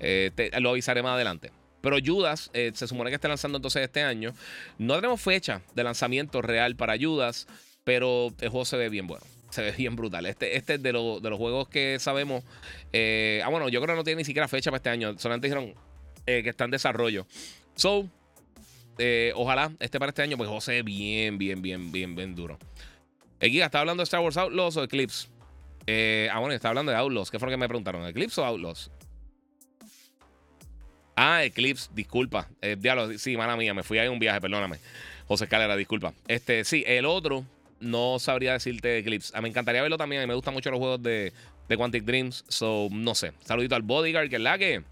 eh, 0.00 0.30
lo 0.60 0.70
avisaré 0.70 1.02
más 1.02 1.14
adelante. 1.14 1.52
Pero 1.80 1.96
Judas 2.04 2.50
se 2.52 2.86
supone 2.88 3.10
que 3.10 3.14
está 3.14 3.28
lanzando 3.28 3.58
entonces 3.58 3.82
este 3.82 4.02
año. 4.02 4.34
No 4.78 4.96
tenemos 4.96 5.20
fecha 5.20 5.62
de 5.74 5.84
lanzamiento 5.84 6.42
real 6.42 6.74
para 6.74 6.98
Judas, 6.98 7.46
pero 7.84 8.34
el 8.40 8.48
juego 8.48 8.64
se 8.64 8.76
ve 8.76 8.88
bien 8.88 9.06
bueno. 9.06 9.24
Se 9.50 9.62
ve 9.62 9.72
bien 9.72 9.94
brutal. 9.94 10.26
Este, 10.26 10.56
este 10.56 10.74
es 10.74 10.82
de, 10.82 10.92
de 10.92 11.30
los 11.30 11.38
juegos 11.38 11.68
que 11.68 11.98
sabemos. 12.00 12.42
ah, 12.44 13.48
bueno, 13.48 13.68
yo 13.68 13.80
creo 13.80 13.94
que 13.94 13.98
no 13.98 14.04
tiene 14.04 14.18
ni 14.18 14.24
siquiera 14.24 14.48
fecha 14.48 14.70
para 14.70 14.78
este 14.78 14.90
año. 14.90 15.16
Solamente 15.18 15.46
dijeron 15.46 15.72
que 16.26 16.48
está 16.48 16.64
en 16.64 16.72
desarrollo. 16.72 17.26
So, 17.76 18.10
eh, 18.98 19.32
ojalá 19.34 19.72
este 19.80 19.98
para 19.98 20.10
este 20.10 20.22
año, 20.22 20.36
pues 20.36 20.48
José, 20.48 20.82
bien, 20.82 21.38
bien, 21.38 21.62
bien, 21.62 21.90
bien, 21.90 22.14
bien 22.14 22.34
duro. 22.34 22.58
El 23.40 23.50
Giga, 23.50 23.66
¿está 23.66 23.80
hablando 23.80 24.00
de 24.00 24.04
Star 24.04 24.20
Wars 24.20 24.36
Outlaws 24.36 24.76
o 24.76 24.82
Eclipse? 24.82 25.28
Eh, 25.86 26.28
ah, 26.32 26.40
bueno, 26.40 26.54
está 26.54 26.68
hablando 26.68 26.92
de 26.92 26.98
Outlaws. 26.98 27.30
¿Qué 27.30 27.38
fue 27.38 27.46
lo 27.46 27.50
que 27.50 27.56
me 27.56 27.68
preguntaron? 27.68 28.04
¿Eclipse 28.06 28.40
o 28.40 28.44
Outlaws? 28.44 28.90
Ah, 31.16 31.44
Eclipse, 31.44 31.88
disculpa. 31.94 32.48
Eh, 32.60 32.76
diablo, 32.78 33.16
sí, 33.18 33.36
mala 33.36 33.56
mía, 33.56 33.74
me 33.74 33.82
fui 33.82 33.98
ahí 33.98 34.08
un 34.08 34.18
viaje, 34.18 34.40
perdóname. 34.40 34.78
José 35.26 35.44
Escalera, 35.44 35.76
disculpa. 35.76 36.12
Este, 36.26 36.64
sí, 36.64 36.84
el 36.86 37.06
otro, 37.06 37.44
no 37.80 38.18
sabría 38.18 38.52
decirte 38.52 38.98
Eclipse. 38.98 39.32
Ah, 39.34 39.40
me 39.40 39.48
encantaría 39.48 39.82
verlo 39.82 39.96
también. 39.96 40.22
A 40.22 40.26
me 40.26 40.34
gustan 40.34 40.54
mucho 40.54 40.70
los 40.70 40.78
juegos 40.78 41.02
de, 41.02 41.32
de 41.68 41.76
Quantic 41.76 42.04
Dreams. 42.04 42.44
So, 42.48 42.88
no 42.90 43.14
sé. 43.14 43.32
Saludito 43.44 43.74
al 43.74 43.82
Bodyguard, 43.82 44.28
que 44.28 44.36
es 44.36 44.42
la 44.42 44.58
que. 44.58 44.82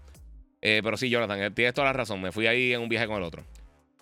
Eh, 0.61 0.81
pero 0.83 0.97
sí, 0.97 1.09
Jonathan, 1.09 1.53
tienes 1.53 1.73
toda 1.73 1.87
la 1.87 1.93
razón. 1.93 2.21
Me 2.21 2.31
fui 2.31 2.47
ahí 2.47 2.73
en 2.73 2.81
un 2.81 2.89
viaje 2.89 3.07
con 3.07 3.17
el 3.17 3.23
otro. 3.23 3.43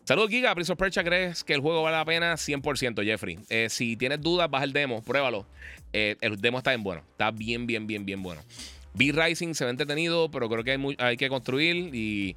Saludos, 0.05 0.29
Giga. 0.29 0.53
Prince 0.53 0.71
of 0.71 0.77
Persia, 0.77 1.03
¿crees 1.03 1.43
que 1.43 1.53
el 1.53 1.61
juego 1.61 1.81
vale 1.81 1.97
la 1.97 2.05
pena? 2.05 2.35
100%, 2.35 3.03
Jeffrey. 3.03 3.39
Eh, 3.49 3.69
si 3.71 3.97
tienes 3.97 4.21
dudas, 4.21 4.47
baja 4.51 4.63
el 4.63 4.71
demo, 4.71 5.03
pruébalo. 5.03 5.47
Eh, 5.93 6.15
el 6.21 6.39
demo 6.39 6.59
está 6.59 6.69
bien 6.69 6.83
bueno. 6.83 7.01
Está 7.09 7.31
bien, 7.31 7.65
bien, 7.65 7.87
bien, 7.87 8.05
bien 8.05 8.21
bueno. 8.21 8.43
B-Rising 8.93 9.55
se 9.55 9.65
ve 9.65 9.71
entretenido, 9.71 10.29
pero 10.29 10.47
creo 10.47 10.63
que 10.63 10.95
hay, 10.99 11.17
que 11.17 11.27
construir 11.27 11.75
y 11.95 12.35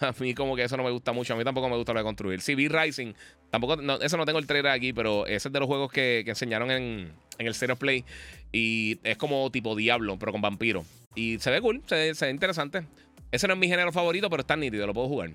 a 0.00 0.14
mí 0.18 0.34
como 0.34 0.56
que 0.56 0.62
eso 0.62 0.78
no 0.78 0.82
me 0.82 0.90
gusta 0.90 1.12
mucho. 1.12 1.34
A 1.34 1.36
mí 1.36 1.44
tampoco 1.44 1.68
me 1.68 1.76
gusta 1.76 1.92
lo 1.92 2.00
de 2.00 2.04
construir. 2.04 2.40
Sí, 2.40 2.54
vi 2.54 2.68
Rising. 2.68 3.12
Tampoco, 3.50 3.74
eso 4.00 4.16
no 4.16 4.24
tengo 4.24 4.38
el 4.38 4.46
trailer 4.46 4.72
aquí, 4.72 4.94
pero 4.94 5.26
ese 5.26 5.48
es 5.48 5.52
de 5.52 5.60
los 5.60 5.66
juegos 5.66 5.92
que, 5.92 6.24
enseñaron 6.26 6.70
en, 6.70 7.12
el 7.38 7.54
Zero 7.54 7.76
Play. 7.76 8.02
Y 8.50 8.98
es 9.04 9.18
como 9.18 9.50
tipo 9.50 9.76
Diablo, 9.76 10.18
pero 10.18 10.32
con 10.32 10.40
vampiro. 10.40 10.86
Y 11.14 11.38
se 11.38 11.50
ve 11.50 11.60
cool, 11.60 11.82
se, 11.84 12.14
ve 12.18 12.30
interesante. 12.30 12.86
Ese 13.30 13.46
no 13.46 13.52
es 13.52 13.60
mi 13.60 13.68
género 13.68 13.92
favorito, 13.92 14.30
pero 14.30 14.40
está 14.40 14.56
nítido, 14.56 14.86
lo 14.86 14.94
puedo 14.94 15.08
jugar. 15.08 15.32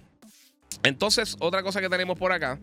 Entonces, 0.83 1.35
otra 1.39 1.63
cosa 1.63 1.81
que 1.81 1.89
tenemos 1.89 2.17
por 2.17 2.31
acá. 2.31 2.59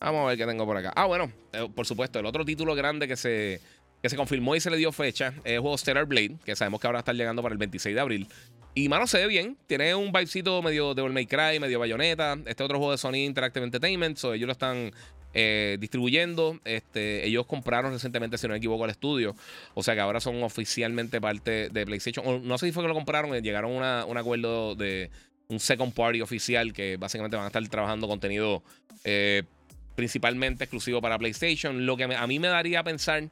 Vamos 0.00 0.24
a 0.24 0.28
ver 0.28 0.38
qué 0.38 0.46
tengo 0.46 0.66
por 0.66 0.76
acá. 0.76 0.92
Ah, 0.94 1.06
bueno, 1.06 1.32
eh, 1.52 1.68
por 1.74 1.86
supuesto, 1.86 2.18
el 2.18 2.26
otro 2.26 2.44
título 2.44 2.74
grande 2.74 3.08
que 3.08 3.16
se, 3.16 3.60
que 4.02 4.10
se 4.10 4.16
confirmó 4.16 4.54
y 4.54 4.60
se 4.60 4.70
le 4.70 4.76
dio 4.76 4.92
fecha 4.92 5.32
es 5.44 5.54
el 5.54 5.60
juego 5.60 5.78
Stellar 5.78 6.04
Blade, 6.04 6.36
que 6.44 6.54
sabemos 6.54 6.80
que 6.80 6.86
ahora 6.86 6.98
está 6.98 7.12
llegando 7.12 7.42
para 7.42 7.52
el 7.52 7.58
26 7.58 7.94
de 7.94 8.00
abril. 8.00 8.28
Y 8.74 8.90
mano, 8.90 9.06
se 9.06 9.18
ve 9.18 9.26
bien. 9.26 9.56
Tiene 9.66 9.94
un 9.94 10.12
vibecito 10.12 10.60
medio 10.60 10.92
de 10.92 11.02
May 11.08 11.26
Cry, 11.26 11.58
medio 11.58 11.78
bayoneta. 11.78 12.36
Este 12.44 12.62
otro 12.62 12.76
juego 12.76 12.92
de 12.92 12.98
Sony 12.98 13.24
Interactive 13.24 13.64
Entertainment. 13.64 14.22
Ellos 14.22 14.46
lo 14.46 14.52
están 14.52 14.92
eh, 15.32 15.78
distribuyendo. 15.80 16.60
Este, 16.62 17.26
ellos 17.26 17.46
compraron 17.46 17.92
recientemente, 17.92 18.36
si 18.36 18.46
no 18.46 18.52
me 18.52 18.58
equivoco, 18.58 18.84
el 18.84 18.90
estudio. 18.90 19.34
O 19.72 19.82
sea 19.82 19.94
que 19.94 20.00
ahora 20.00 20.20
son 20.20 20.42
oficialmente 20.42 21.22
parte 21.22 21.70
de 21.70 21.86
PlayStation. 21.86 22.46
no 22.46 22.58
sé 22.58 22.66
si 22.66 22.72
fue 22.72 22.82
que 22.82 22.88
lo 22.88 22.94
compraron. 22.94 23.34
Eh, 23.34 23.40
llegaron 23.40 23.82
a 23.82 24.04
un 24.04 24.18
acuerdo 24.18 24.74
de 24.74 25.10
un 25.48 25.60
second 25.60 25.92
party 25.92 26.20
oficial 26.20 26.72
que 26.72 26.96
básicamente 26.96 27.36
van 27.36 27.44
a 27.44 27.48
estar 27.48 27.66
trabajando 27.68 28.08
contenido 28.08 28.62
eh, 29.04 29.42
principalmente 29.94 30.64
exclusivo 30.64 31.00
para 31.00 31.18
PlayStation. 31.18 31.86
Lo 31.86 31.96
que 31.96 32.04
a 32.04 32.26
mí 32.26 32.38
me 32.38 32.48
daría 32.48 32.80
a 32.80 32.84
pensar 32.84 33.28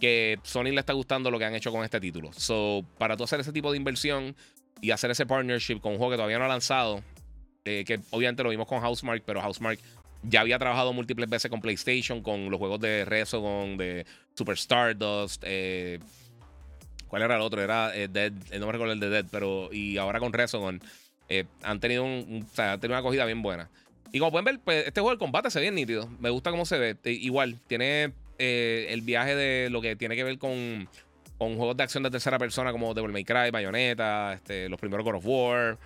que 0.00 0.38
Sony 0.42 0.64
le 0.64 0.80
está 0.80 0.92
gustando 0.92 1.30
lo 1.30 1.38
que 1.38 1.44
han 1.44 1.54
hecho 1.54 1.72
con 1.72 1.84
este 1.84 2.00
título. 2.00 2.32
So, 2.32 2.84
para 2.98 3.16
tú 3.16 3.24
hacer 3.24 3.40
ese 3.40 3.52
tipo 3.52 3.70
de 3.70 3.76
inversión 3.76 4.34
y 4.80 4.90
hacer 4.90 5.10
ese 5.10 5.26
partnership 5.26 5.80
con 5.80 5.92
un 5.92 5.98
juego 5.98 6.12
que 6.12 6.16
todavía 6.16 6.38
no 6.38 6.44
ha 6.44 6.48
lanzado, 6.48 7.02
eh, 7.64 7.84
que 7.86 8.00
obviamente 8.10 8.42
lo 8.42 8.50
vimos 8.50 8.66
con 8.66 8.80
Housemark, 8.80 9.22
pero 9.24 9.40
Housemark 9.40 9.78
ya 10.22 10.40
había 10.40 10.58
trabajado 10.58 10.92
múltiples 10.92 11.28
veces 11.28 11.50
con 11.50 11.60
PlayStation, 11.60 12.22
con 12.22 12.50
los 12.50 12.58
juegos 12.58 12.80
de 12.80 13.04
Resogon, 13.04 13.76
de 13.76 14.06
Super 14.34 14.56
Stardust. 14.56 15.42
Eh, 15.46 15.98
¿Cuál 17.08 17.22
era 17.22 17.36
el 17.36 17.40
otro? 17.40 17.62
Era 17.62 17.90
Dead, 17.90 18.32
no 18.58 18.66
me 18.66 18.72
recuerdo 18.72 18.92
el 18.92 19.00
de 19.00 19.08
Dead, 19.08 19.26
pero 19.30 19.70
y 19.72 19.96
ahora 19.96 20.20
con 20.20 20.32
Resogon 20.32 20.80
han 21.62 21.80
tenido 21.80 22.04
un, 22.04 22.46
o 22.50 22.54
sea, 22.54 22.72
han 22.72 22.80
tenido 22.80 22.94
una 22.94 23.00
acogida 23.00 23.24
bien 23.24 23.42
buena. 23.42 23.70
Y 24.12 24.18
como 24.18 24.30
pueden 24.30 24.44
ver, 24.46 24.60
pues, 24.64 24.86
este 24.86 25.00
juego 25.00 25.14
de 25.14 25.18
combate 25.18 25.50
se 25.50 25.58
ve 25.58 25.64
bien 25.64 25.74
nítido. 25.74 26.08
Me 26.18 26.30
gusta 26.30 26.50
cómo 26.50 26.64
se 26.64 26.78
ve. 26.78 26.96
igual, 27.04 27.58
tiene 27.66 28.12
el 28.38 29.02
viaje 29.02 29.34
de 29.34 29.68
lo 29.68 29.80
que 29.80 29.96
tiene 29.96 30.14
que 30.14 30.24
ver 30.24 30.38
con 30.38 30.88
con 31.38 31.56
juegos 31.56 31.76
de 31.76 31.84
acción 31.84 32.02
de 32.02 32.10
tercera 32.10 32.38
persona 32.38 32.72
como 32.72 32.92
Devil 32.92 33.12
May 33.12 33.24
Cry, 33.24 33.50
Bayonetta, 33.50 34.34
este, 34.34 34.68
los 34.68 34.78
primeros 34.78 35.04
God 35.04 35.14
of 35.14 35.24
War. 35.24 35.78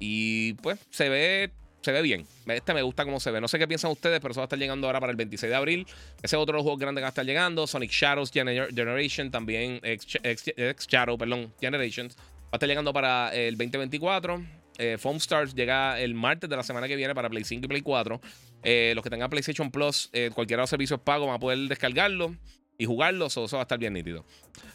Y 0.00 0.54
pues 0.54 0.80
se 0.90 1.08
ve, 1.08 1.52
se 1.80 1.92
ve 1.92 2.02
bien. 2.02 2.26
Este 2.48 2.74
me 2.74 2.82
gusta 2.82 3.04
cómo 3.04 3.20
se 3.20 3.30
ve. 3.30 3.40
No 3.40 3.48
sé 3.48 3.58
qué 3.58 3.68
piensan 3.68 3.92
ustedes, 3.92 4.20
pero 4.20 4.32
eso 4.32 4.40
va 4.40 4.44
a 4.44 4.46
estar 4.46 4.58
llegando 4.58 4.88
ahora 4.88 4.98
para 4.98 5.12
el 5.12 5.16
26 5.16 5.48
de 5.48 5.56
abril. 5.56 5.86
Ese 6.22 6.34
es 6.36 6.42
otro 6.42 6.52
de 6.52 6.58
los 6.58 6.62
juegos 6.62 6.80
grandes 6.80 7.00
que 7.00 7.04
va 7.04 7.08
a 7.08 7.10
estar 7.10 7.24
llegando. 7.24 7.66
Sonic 7.66 7.92
Shadows 7.92 8.32
Generation, 8.32 9.30
también 9.30 9.80
X, 9.82 10.86
Shadow, 10.88 11.16
perdón, 11.16 11.54
Generations. 11.60 12.16
Va 12.16 12.50
a 12.52 12.56
estar 12.56 12.68
llegando 12.68 12.92
para 12.92 13.32
el 13.32 13.56
2024. 13.56 14.44
Eh, 14.78 14.96
Foam 14.98 15.16
Stars 15.16 15.54
llega 15.54 16.00
el 16.00 16.14
martes 16.14 16.48
de 16.48 16.56
la 16.56 16.62
semana 16.62 16.88
que 16.88 16.96
viene 16.96 17.14
para 17.14 17.28
Play 17.28 17.44
5 17.44 17.64
y 17.64 17.68
Play 17.68 17.82
4. 17.82 18.20
Eh, 18.62 18.92
los 18.94 19.02
que 19.02 19.10
tengan 19.10 19.30
PlayStation 19.30 19.70
Plus, 19.70 20.10
eh, 20.12 20.30
cualquiera 20.34 20.60
de 20.60 20.62
los 20.64 20.70
servicios 20.70 21.00
pagos 21.00 21.26
van 21.26 21.36
a 21.36 21.38
poder 21.38 21.58
descargarlo 21.68 22.34
y 22.78 22.84
jugarlo. 22.84 23.26
Eso, 23.26 23.44
eso 23.44 23.56
va 23.56 23.62
a 23.62 23.64
estar 23.64 23.78
bien 23.78 23.92
nítido. 23.92 24.24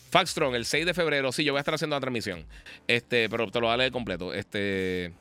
Faxtron, 0.10 0.56
el 0.56 0.66
6 0.66 0.86
de 0.86 0.94
febrero. 0.94 1.32
Sí, 1.32 1.44
yo 1.44 1.54
voy 1.54 1.60
a 1.60 1.62
estar 1.62 1.74
haciendo 1.74 1.96
la 1.96 2.02
transmisión. 2.02 2.46
Este, 2.88 3.30
pero 3.30 3.50
te 3.50 3.60
lo 3.60 3.68
voy 3.68 3.74
a 3.74 3.78
leer 3.78 3.92
completo. 3.92 4.34
Este. 4.34 5.14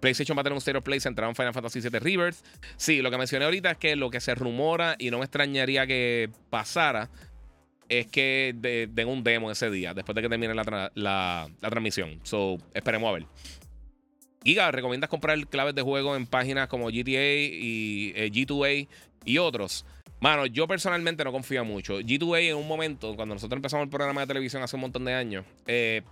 PlayStation 0.00 0.36
va 0.36 0.40
a 0.40 0.44
tener 0.44 0.54
un 0.54 0.60
Stereo 0.60 0.82
Play 0.82 0.98
centrado 0.98 1.30
en 1.30 1.36
Final 1.36 1.54
Fantasy 1.54 1.80
VII 1.80 2.00
Rebirth. 2.00 2.36
Sí, 2.76 3.02
lo 3.02 3.10
que 3.10 3.18
mencioné 3.18 3.44
ahorita 3.44 3.72
es 3.72 3.78
que 3.78 3.94
lo 3.94 4.10
que 4.10 4.20
se 4.20 4.34
rumora 4.34 4.96
y 4.98 5.10
no 5.10 5.18
me 5.18 5.24
extrañaría 5.24 5.86
que 5.86 6.28
pasara 6.50 7.08
es 7.88 8.06
que 8.06 8.88
den 8.90 9.08
un 9.08 9.22
demo 9.22 9.50
ese 9.50 9.70
día, 9.70 9.92
después 9.94 10.16
de 10.16 10.22
que 10.22 10.28
termine 10.28 10.54
la, 10.54 11.50
transmisión. 11.60 12.20
So, 12.22 12.58
esperemos 12.74 13.08
a 13.08 13.12
ver. 13.12 13.26
Giga, 14.44 14.70
¿recomiendas 14.70 15.08
comprar 15.08 15.38
claves 15.46 15.74
de 15.74 15.82
juego 15.82 16.16
en 16.16 16.26
páginas 16.26 16.68
como 16.68 16.86
GTA 16.86 17.34
y 17.34 18.12
eh, 18.16 18.30
G2A 18.32 18.88
y 19.24 19.38
otros? 19.38 19.84
Mano, 20.20 20.46
yo 20.46 20.68
personalmente 20.68 21.24
no 21.24 21.32
confío 21.32 21.64
mucho. 21.64 22.00
G2A 22.00 22.50
en 22.50 22.56
un 22.56 22.68
momento, 22.68 23.16
cuando 23.16 23.34
nosotros 23.34 23.58
empezamos 23.58 23.84
el 23.84 23.90
programa 23.90 24.20
de 24.20 24.28
televisión 24.28 24.62
hace 24.62 24.76
un 24.76 24.82
montón 24.82 25.04
de 25.04 25.14
años, 25.14 25.44
eh, 25.66 26.02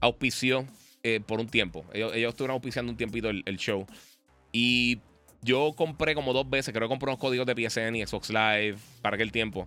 auspició 0.00 0.66
eh, 1.02 1.20
por 1.26 1.40
un 1.40 1.48
tiempo. 1.48 1.84
Ellos, 1.92 2.12
estuvieron 2.14 2.54
auspiciando 2.54 2.92
un 2.92 2.96
tiempito 2.96 3.30
el, 3.30 3.56
show. 3.56 3.86
Y 4.52 5.00
yo 5.42 5.72
compré 5.74 6.14
como 6.14 6.32
dos 6.32 6.48
veces, 6.48 6.74
creo 6.74 6.88
que 6.88 6.92
compré 6.92 7.08
unos 7.08 7.18
códigos 7.18 7.46
de 7.46 7.54
PSN 7.54 7.96
y 7.96 8.06
Xbox 8.06 8.30
Live 8.30 8.76
para 9.02 9.16
aquel 9.16 9.32
tiempo. 9.32 9.66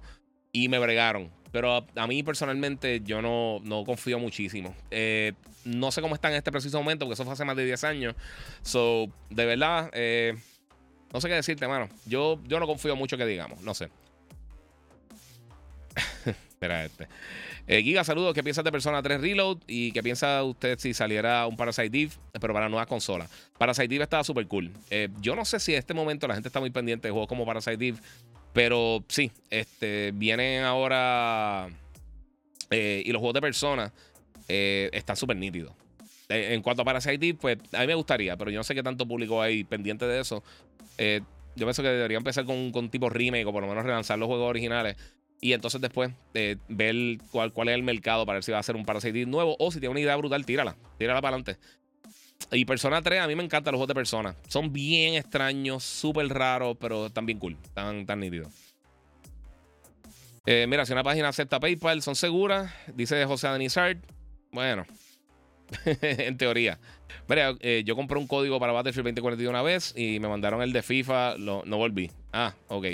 Y 0.51 0.69
me 0.69 0.79
bregaron. 0.79 1.31
Pero 1.57 1.83
a, 1.95 2.07
mí 2.07 2.21
personalmente 2.21 3.01
yo 3.03 3.19
no, 3.19 3.59
no 3.63 3.83
confío 3.83 4.19
muchísimo. 4.19 4.75
Eh, 4.91 5.33
no 5.65 5.91
sé 5.91 6.03
cómo 6.03 6.13
está 6.13 6.29
en 6.29 6.35
este 6.35 6.51
preciso 6.51 6.77
momento, 6.77 7.05
porque 7.05 7.15
eso 7.15 7.23
fue 7.23 7.33
hace 7.33 7.45
más 7.45 7.57
de 7.57 7.65
10 7.65 7.83
años. 7.83 8.15
So, 8.61 9.07
de 9.31 9.45
verdad, 9.47 9.89
no 11.11 11.19
sé 11.19 11.27
qué 11.27 11.33
decirte, 11.33 11.67
mano. 11.67 11.89
Yo, 12.05 12.39
yo 12.45 12.59
no 12.59 12.67
confío 12.67 12.95
mucho 12.95 13.17
que 13.17 13.25
digamos, 13.25 13.59
no 13.61 13.73
sé. 13.73 13.89
Espera 16.25 16.85
este. 16.85 17.07
Eh, 17.67 17.83
Giga, 17.83 18.03
saludos. 18.03 18.33
¿Qué 18.33 18.43
piensas 18.43 18.63
de 18.63 18.71
Persona 18.71 19.01
3 19.01 19.19
Reload? 19.19 19.57
¿Y 19.67 19.91
qué 19.91 20.01
piensa 20.01 20.43
usted 20.43 20.79
si 20.79 20.93
saliera 20.93 21.45
un 21.47 21.57
Parasite 21.57 21.85
Eve, 21.85 22.13
pero 22.39 22.53
para 22.53 22.69
nuevas 22.69 22.87
consolas? 22.87 23.29
Parasite 23.57 23.93
Eve 23.93 24.03
estaba 24.03 24.23
súper 24.23 24.47
cool. 24.47 24.71
Eh, 24.89 25.09
yo 25.19 25.35
no 25.35 25.43
sé 25.43 25.59
si 25.59 25.73
en 25.73 25.79
este 25.79 25.93
momento 25.93 26.27
la 26.27 26.35
gente 26.35 26.47
está 26.47 26.59
muy 26.59 26.69
pendiente 26.69 27.07
de 27.07 27.11
juegos 27.11 27.27
como 27.27 27.45
Parasite 27.45 27.87
Eve, 27.87 27.97
pero 28.57 29.03
sí, 29.07 29.31
este, 29.51 30.11
vienen 30.15 30.63
ahora. 30.63 31.69
Eh, 32.71 33.03
y 33.05 33.11
los 33.11 33.19
juegos 33.19 33.35
de 33.35 33.41
Persona 33.41 33.93
están 34.47 35.15
súper 35.15 35.37
nítidos. 35.37 35.75
En 36.27 36.63
cuanto 36.63 36.81
a 36.81 36.85
Parasite 36.85 37.35
pues 37.35 37.59
a 37.71 37.81
mí 37.81 37.87
me 37.87 37.93
gustaría, 37.93 38.35
pero 38.35 38.49
yo 38.49 38.57
no 38.57 38.63
sé 38.63 38.73
qué 38.73 38.81
tanto 38.81 39.07
público 39.07 39.43
hay 39.43 39.63
pendiente 39.63 40.07
de 40.07 40.21
eso. 40.21 40.43
Eh, 40.97 41.21
yo 41.55 41.67
pienso 41.67 41.83
que 41.83 41.89
debería 41.89 42.17
empezar 42.17 42.45
con, 42.45 42.71
con 42.71 42.89
tipo 42.89 43.11
remake 43.11 43.45
o 43.45 43.53
por 43.53 43.61
lo 43.61 43.69
menos 43.69 43.85
relanzar 43.85 44.17
los 44.17 44.25
juegos 44.25 44.49
originales. 44.49 44.97
Y 45.39 45.53
entonces 45.53 45.79
después 45.79 46.09
eh, 46.33 46.57
ver 46.67 46.95
cuál, 47.31 47.53
cuál 47.53 47.69
es 47.69 47.75
el 47.75 47.83
mercado 47.83 48.25
para 48.25 48.37
ver 48.37 48.43
si 48.43 48.51
va 48.51 48.57
a 48.57 48.63
ser 48.63 48.75
un 48.75 48.85
Parasite 48.85 49.27
nuevo 49.27 49.55
o 49.59 49.71
si 49.71 49.79
tiene 49.79 49.91
una 49.91 49.99
idea 49.99 50.15
brutal, 50.15 50.47
tírala. 50.47 50.75
Tírala 50.97 51.21
para 51.21 51.35
adelante. 51.37 51.61
Y 52.51 52.65
Persona 52.65 53.01
3, 53.01 53.21
a 53.21 53.27
mí 53.27 53.35
me 53.35 53.43
encantan 53.43 53.73
los 53.73 53.79
juegos 53.79 53.89
de 53.89 53.95
Persona. 53.95 54.35
Son 54.47 54.71
bien 54.71 55.15
extraños, 55.15 55.83
súper 55.83 56.27
raros, 56.29 56.77
pero 56.79 57.07
están 57.07 57.25
bien 57.25 57.39
cool. 57.39 57.57
Están 57.63 58.05
tan 58.05 58.19
nítidos. 58.19 58.53
Eh, 60.45 60.65
mira, 60.67 60.85
si 60.85 60.93
una 60.93 61.03
página 61.03 61.27
acepta 61.27 61.59
PayPal, 61.59 62.01
son 62.01 62.15
seguras. 62.15 62.73
Dice 62.93 63.25
José 63.25 63.49
Denizard. 63.49 63.97
Bueno, 64.51 64.85
en 65.85 66.37
teoría. 66.37 66.79
Mira, 67.27 67.53
eh, 67.59 67.83
yo 67.85 67.97
compré 67.97 68.17
un 68.17 68.27
código 68.27 68.59
para 68.59 68.71
Battlefield 68.71 69.07
2041 69.07 69.49
una 69.49 69.61
vez 69.61 69.93
y 69.97 70.19
me 70.21 70.29
mandaron 70.29 70.61
el 70.61 70.71
de 70.71 70.83
FIFA. 70.83 71.35
no 71.37 71.77
volví. 71.77 72.11
Ah, 72.31 72.53
ok. 72.69 72.85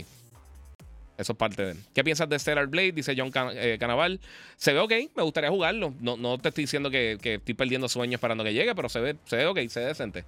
Eso 1.18 1.34
es 1.34 1.38
parte 1.38 1.64
de 1.64 1.76
¿Qué 1.94 2.04
piensas 2.04 2.28
de 2.28 2.40
Stellar 2.40 2.68
Blade? 2.68 2.92
Dice 2.92 3.14
John 3.18 3.32
eh, 3.54 3.78
Canaval. 3.80 4.20
Se 4.58 4.74
ve 4.74 4.80
ok, 4.80 4.94
me 5.16 5.24
gustaría 5.24 5.50
jugarlo. 5.50 5.94
No, 6.00 6.18
no 6.18 6.38
te 6.38 6.50
estoy 6.50 6.64
diciendo 6.64 6.90
que, 6.90 7.14
estoy 7.22 7.54
perdiendo 7.54 7.88
sueños 7.88 8.16
esperando 8.16 8.44
que 8.44 8.54
llegue, 8.54 8.74
pero 8.76 8.90
se 8.90 9.00
ve, 9.00 9.16
se 9.26 9.38
ve 9.38 9.46
ok, 9.46 9.60
se 9.68 9.80
ve 9.82 9.86
decente. 9.88 10.26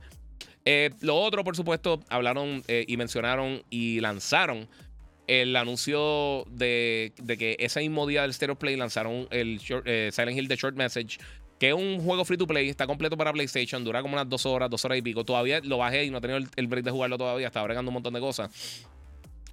Eh, 0.64 0.92
lo 1.02 1.16
otro, 1.16 1.44
por 1.44 1.56
supuesto, 1.56 2.02
hablaron 2.10 2.64
y 2.68 2.98
mencionaron 2.98 3.64
y 3.70 4.00
lanzaron 4.00 4.68
el 5.28 5.56
anuncio 5.56 6.46
de, 6.50 7.14
que 7.28 7.56
ese 7.60 7.80
mismo 7.82 8.06
día 8.06 8.22
del 8.22 8.34
Stereo 8.34 8.56
Play 8.56 8.76
lanzaron 8.76 9.28
el 9.32 9.60
Silent 9.60 10.38
Hill 10.38 10.48
The 10.48 10.56
Short 10.56 10.76
Message 10.76 11.20
que 11.60 11.70
es 11.70 11.74
un 11.74 12.02
juego 12.02 12.26
free 12.26 12.38
to 12.38 12.48
play, 12.48 12.70
está 12.70 12.86
completo 12.86 13.16
para 13.16 13.32
PlayStation, 13.32 13.84
dura 13.84 14.02
como 14.02 14.16
unas 14.16 14.28
dos 14.28 14.46
horas, 14.46 14.70
dos 14.70 14.84
horas 14.84 14.98
y 14.98 15.02
pico. 15.02 15.24
Todavía 15.24 15.62
lo 15.62 15.78
bajé 15.78 16.06
y 16.06 16.10
no 16.10 16.18
he 16.18 16.22
tenido 16.22 16.40
el, 16.56 16.68
break 16.68 16.84
de 16.84 16.92
jugarlo 16.92 17.18
todavía, 17.18 17.48
estaba 17.48 17.66
bregando 17.66 17.90
un 17.90 17.94
montón 17.94 18.14
de 18.14 18.20
cosas. 18.20 18.86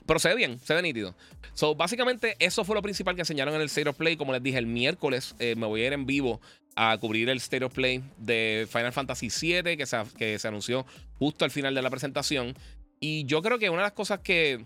Pero 0.07 0.19
se 0.19 0.29
ve 0.29 0.35
bien, 0.35 0.59
se 0.59 0.75
ve 0.75 0.83
nítido. 0.83 1.15
So, 1.55 1.75
básicamente, 1.75 2.37
eso 2.39 2.65
fue 2.65 2.75
lo 2.75 2.83
principal 2.83 3.15
que 3.15 3.23
enseñaron 3.23 3.55
en 3.55 3.61
el 3.61 3.67
State 3.67 3.89
of 3.89 3.97
Play. 3.97 4.17
Como 4.17 4.33
les 4.33 4.43
dije, 4.43 4.59
el 4.59 4.67
miércoles 4.67 5.35
eh, 5.39 5.55
me 5.57 5.67
voy 5.67 5.83
a 5.83 5.87
ir 5.89 5.93
en 5.93 6.07
vivo 6.07 6.41
a 6.75 6.97
cubrir 6.99 7.29
el 7.29 7.39
State 7.39 7.65
of 7.65 7.75
Play 7.75 8.03
de 8.17 8.67
Final 8.71 8.93
Fantasy 8.93 9.29
VII, 9.29 9.77
que 9.77 9.87
se, 9.87 9.99
que 10.17 10.39
se 10.39 10.49
anunció 10.49 10.87
justo 11.19 11.45
al 11.45 11.51
final 11.51 11.75
de 11.75 11.83
la 11.83 11.91
presentación. 11.91 12.55
Y 13.01 13.25
yo 13.27 13.43
creo 13.43 13.59
que 13.59 13.69
una 13.69 13.83
de 13.83 13.87
las 13.87 13.93
cosas 13.93 14.21
que, 14.21 14.65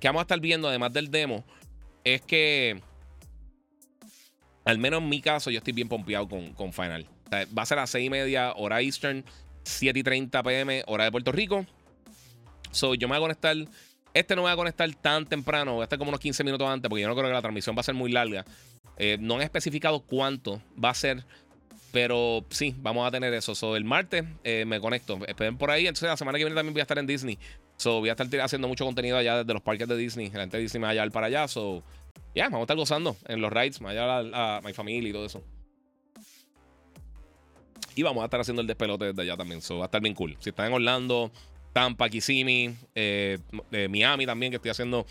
que 0.00 0.08
vamos 0.08 0.20
a 0.20 0.22
estar 0.22 0.40
viendo, 0.40 0.68
además 0.68 0.92
del 0.92 1.10
demo, 1.10 1.44
es 2.04 2.22
que 2.22 2.80
al 4.68 4.76
menos 4.76 5.02
en 5.02 5.08
mi 5.08 5.22
caso, 5.22 5.50
yo 5.50 5.58
estoy 5.58 5.72
bien 5.72 5.88
pompeado 5.88 6.28
con, 6.28 6.52
con 6.52 6.74
Final. 6.74 7.06
va 7.32 7.62
a 7.62 7.66
ser 7.66 7.78
a 7.78 7.86
6 7.86 8.06
y 8.06 8.10
media, 8.10 8.52
hora 8.54 8.82
Eastern, 8.82 9.24
7 9.62 9.98
y 9.98 10.02
30 10.02 10.42
pm, 10.42 10.84
hora 10.86 11.04
de 11.04 11.10
Puerto 11.10 11.32
Rico. 11.32 11.64
So, 12.70 12.94
yo 12.94 13.08
me 13.08 13.14
voy 13.14 13.16
a 13.16 13.20
conectar. 13.20 13.56
Este 14.18 14.34
no 14.34 14.42
voy 14.42 14.50
a 14.50 14.56
conectar 14.56 14.92
tan 14.96 15.26
temprano, 15.26 15.74
voy 15.74 15.82
a 15.82 15.84
estar 15.84 15.96
como 15.96 16.08
unos 16.08 16.20
15 16.20 16.42
minutos 16.42 16.68
antes, 16.68 16.88
porque 16.88 17.02
yo 17.02 17.08
no 17.08 17.14
creo 17.14 17.28
que 17.28 17.34
la 17.34 17.40
transmisión 17.40 17.76
va 17.76 17.80
a 17.80 17.84
ser 17.84 17.94
muy 17.94 18.10
larga. 18.10 18.44
Eh, 18.96 19.16
no 19.20 19.36
han 19.36 19.42
especificado 19.42 20.00
cuánto 20.00 20.60
va 20.82 20.90
a 20.90 20.94
ser 20.94 21.24
Pero 21.92 22.44
sí, 22.50 22.74
vamos 22.78 23.06
a 23.06 23.12
tener 23.12 23.32
eso. 23.32 23.54
So, 23.54 23.76
el 23.76 23.84
martes 23.84 24.24
eh, 24.42 24.64
me 24.66 24.80
conecto. 24.80 25.20
Esperen 25.26 25.56
por 25.56 25.70
ahí. 25.70 25.86
Entonces, 25.86 26.08
la 26.08 26.16
semana 26.16 26.36
que 26.36 26.44
viene 26.44 26.56
también 26.56 26.74
voy 26.74 26.80
a 26.80 26.82
estar 26.82 26.98
en 26.98 27.06
Disney. 27.06 27.38
So, 27.76 28.00
voy 28.00 28.08
a 28.08 28.12
estar 28.12 28.26
haciendo 28.40 28.66
mucho 28.66 28.84
contenido 28.84 29.16
allá 29.16 29.38
desde 29.38 29.54
los 29.54 29.62
parques 29.62 29.86
de 29.86 29.96
Disney. 29.96 30.30
La 30.30 30.40
gente 30.40 30.56
de 30.56 30.64
Disney 30.64 30.80
me 30.80 30.86
va 30.86 30.90
a 30.90 30.94
llevar 30.94 31.12
para 31.12 31.28
allá. 31.28 31.46
So, 31.46 31.84
ya, 32.34 32.44
vamos 32.44 32.60
a 32.60 32.62
estar 32.64 32.76
gozando 32.76 33.16
en 33.26 33.40
los 33.40 33.52
rides. 33.52 33.80
Me 33.80 33.86
va 33.86 33.90
a 33.92 33.94
llevar 33.94 34.34
a, 34.34 34.60
mi 34.62 34.72
familia 34.72 35.10
y 35.10 35.12
todo 35.12 35.26
eso. 35.26 35.42
Y 37.94 38.02
vamos 38.02 38.22
a 38.22 38.24
estar 38.24 38.40
haciendo 38.40 38.62
el 38.62 38.66
despelote 38.66 39.06
desde 39.06 39.22
allá 39.22 39.36
también. 39.36 39.62
So, 39.62 39.78
va 39.78 39.84
a 39.84 39.86
estar 39.86 40.02
bien 40.02 40.14
cool. 40.14 40.36
Si 40.40 40.50
están 40.50 40.66
en 40.66 40.72
Orlando, 40.72 41.30
Tampa, 41.72 42.08
Kissimmee, 42.08 42.74
eh, 42.94 43.38
eh, 43.72 43.88
Miami 43.88 44.26
también, 44.26 44.50
que 44.50 44.56
estoy 44.56 44.70
haciendo 44.70 45.06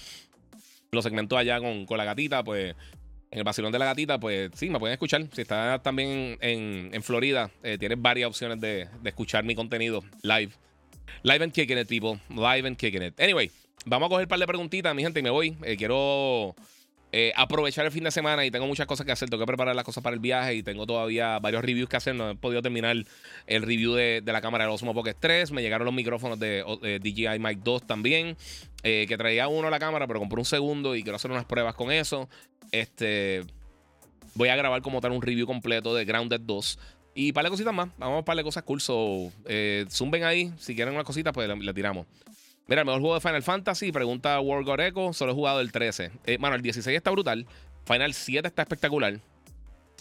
los 0.92 1.04
segmentos 1.04 1.38
allá 1.38 1.60
con, 1.60 1.86
con 1.86 1.98
la 1.98 2.06
gatita, 2.06 2.44
pues 2.44 2.76
en 3.32 3.40
el 3.40 3.44
vacilón 3.44 3.72
de 3.72 3.80
la 3.80 3.86
gatita, 3.86 4.20
pues 4.20 4.52
sí, 4.56 4.70
me 4.70 4.80
pueden 4.80 4.94
escuchar. 4.94 5.26
Si 5.34 5.42
estás 5.42 5.82
también 5.84 6.38
en, 6.42 7.04
Florida, 7.04 7.52
eh, 7.64 7.78
tienes 7.78 8.02
varias 8.02 8.30
opciones 8.30 8.60
de, 8.62 8.88
escuchar 9.04 9.44
mi 9.44 9.56
contenido 9.56 10.04
live. 10.22 10.54
Live 11.24 11.44
and 11.44 11.54
kicking 11.54 11.78
it, 11.78 11.88
people. 11.88 12.20
Live 12.30 12.68
and 12.68 12.78
kicking 12.78 13.02
it. 13.02 13.20
Anyway, 13.20 13.52
vamos 13.86 14.08
a 14.08 14.10
coger 14.10 14.26
un 14.26 14.30
par 14.30 14.40
de 14.40 14.48
preguntitas, 14.48 14.96
mi 14.96 15.04
gente, 15.04 15.20
y 15.20 15.24
me 15.24 15.30
voy. 15.30 15.58
Eh, 15.64 15.76
quiero 15.76 16.56
eh, 17.20 17.34
aprovechar 17.36 17.84
el 17.84 17.92
fin 17.92 18.04
de 18.04 18.12
semana 18.12 18.46
y 18.46 18.52
tengo 18.52 18.68
muchas 18.68 18.86
cosas 18.86 19.06
que 19.06 19.12
hacer. 19.12 19.28
Tengo 19.28 19.42
que 19.42 19.48
preparar 19.48 19.76
las 19.76 19.84
cosas 19.84 20.04
para 20.04 20.14
el 20.14 20.20
viaje 20.20 20.54
y 20.54 20.62
tengo 20.62 20.86
todavía 20.86 21.40
varios 21.40 21.64
reviews 21.64 21.90
que 21.90 21.98
hacer. 21.98 22.14
No 22.14 22.30
he 22.30 22.36
podido 22.36 22.62
terminar 22.62 22.96
el 23.48 23.62
review 23.64 23.94
de, 23.94 24.22
la 24.24 24.42
cámara 24.42 24.66
del 24.66 24.74
Osmo 24.74 24.94
Pocket 24.94 25.16
3. 25.20 25.52
Me 25.52 25.62
llegaron 25.64 25.86
los 25.86 25.94
micrófonos 25.96 26.40
de, 26.40 26.64
DJI 27.02 27.40
Mic 27.40 27.60
2 27.64 27.88
también. 27.88 28.38
que 28.84 29.16
traía 29.18 29.48
uno 29.48 29.68
a 29.68 29.72
la 29.72 29.80
cámara, 29.80 30.06
pero 30.06 30.20
compré 30.20 30.40
un 30.40 30.46
segundo 30.46 30.96
y 30.96 31.02
quiero 31.02 31.16
hacer 31.16 31.32
unas 31.32 31.46
pruebas 31.46 31.74
con 31.74 31.92
eso. 31.92 32.30
Este. 32.72 33.44
Voy 34.36 34.50
a 34.50 34.56
grabar 34.56 34.84
como 34.84 35.02
tal 35.02 35.14
un 35.14 35.22
review 35.24 35.48
completo 35.48 35.96
de 35.96 36.06
Grounded 36.06 36.42
2. 36.42 36.78
Y 37.20 37.32
para 37.32 37.46
de 37.46 37.50
cositas 37.50 37.74
más. 37.74 37.90
Vamos 37.98 38.22
a 38.22 38.26
par 38.26 38.38
de 38.38 38.44
cosas 38.44 38.62
cool. 38.62 38.80
So, 38.80 39.32
eh, 39.46 39.86
zumben 39.90 40.24
ahí. 40.24 40.54
Si 40.60 40.76
quieren 40.76 40.94
una 40.94 41.04
cosita, 41.04 41.32
pues 41.34 41.50
le, 41.50 41.74
tiramos. 41.74 42.06
Mira, 42.68 42.82
el 42.82 42.86
mejor 42.86 43.02
juego 43.02 43.16
de 43.16 43.22
Final 43.22 43.44
Fantasy. 43.44 43.92
Pregunta 43.92 44.40
World 44.40 44.68
God 44.68 44.80
Echo. 44.82 45.14
Solo 45.14 45.32
he 45.32 45.36
jugado 45.36 45.62
el 45.62 45.72
13. 45.72 46.12
Eh, 46.26 46.38
bueno, 46.40 46.56
el 46.56 46.62
16 46.62 46.96
está 46.96 47.12
brutal. 47.12 47.46
Final 47.86 48.14
7 48.14 48.48
está 48.48 48.64
espectacular. 48.64 49.20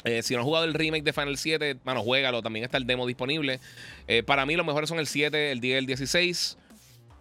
Eh, 0.04 0.22
si 0.22 0.34
no 0.34 0.40
has 0.40 0.44
jugado 0.44 0.64
el 0.64 0.74
remake 0.74 1.04
de 1.04 1.12
Final 1.12 1.38
7, 1.38 1.78
bueno, 1.84 2.02
juégalo. 2.02 2.42
También 2.42 2.64
está 2.64 2.76
el 2.76 2.86
demo 2.86 3.06
disponible. 3.06 3.60
Eh, 4.08 4.22
para 4.22 4.44
mí, 4.46 4.56
los 4.56 4.66
mejores 4.66 4.88
son 4.88 4.98
el 4.98 5.06
7, 5.06 5.52
el 5.52 5.60
10 5.60 5.74
y 5.74 5.78
el 5.78 5.86
16. 5.86 6.58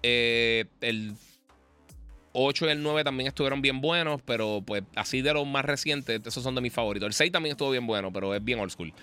el 0.02 1.16
8 2.38 2.68
y 2.68 2.70
el 2.70 2.84
9 2.84 3.04
también 3.04 3.28
estuvieron 3.28 3.62
bien 3.62 3.80
buenos, 3.80 4.22
pero 4.24 4.62
pues 4.66 4.84
así 4.96 5.22
de 5.22 5.34
los 5.34 5.48
más 5.48 5.64
recientes, 5.64 6.22
esos 6.26 6.44
son 6.44 6.54
de 6.54 6.62
mis 6.62 6.74
favoritos. 6.74 7.08
El 7.08 7.14
6 7.14 7.32
también 7.32 7.52
estuvo 7.52 7.72
bien 7.72 7.88
bueno, 7.88 8.12
pero 8.12 8.36
es 8.36 8.44
bien 8.44 8.60
old 8.60 8.72
school. 8.72 8.94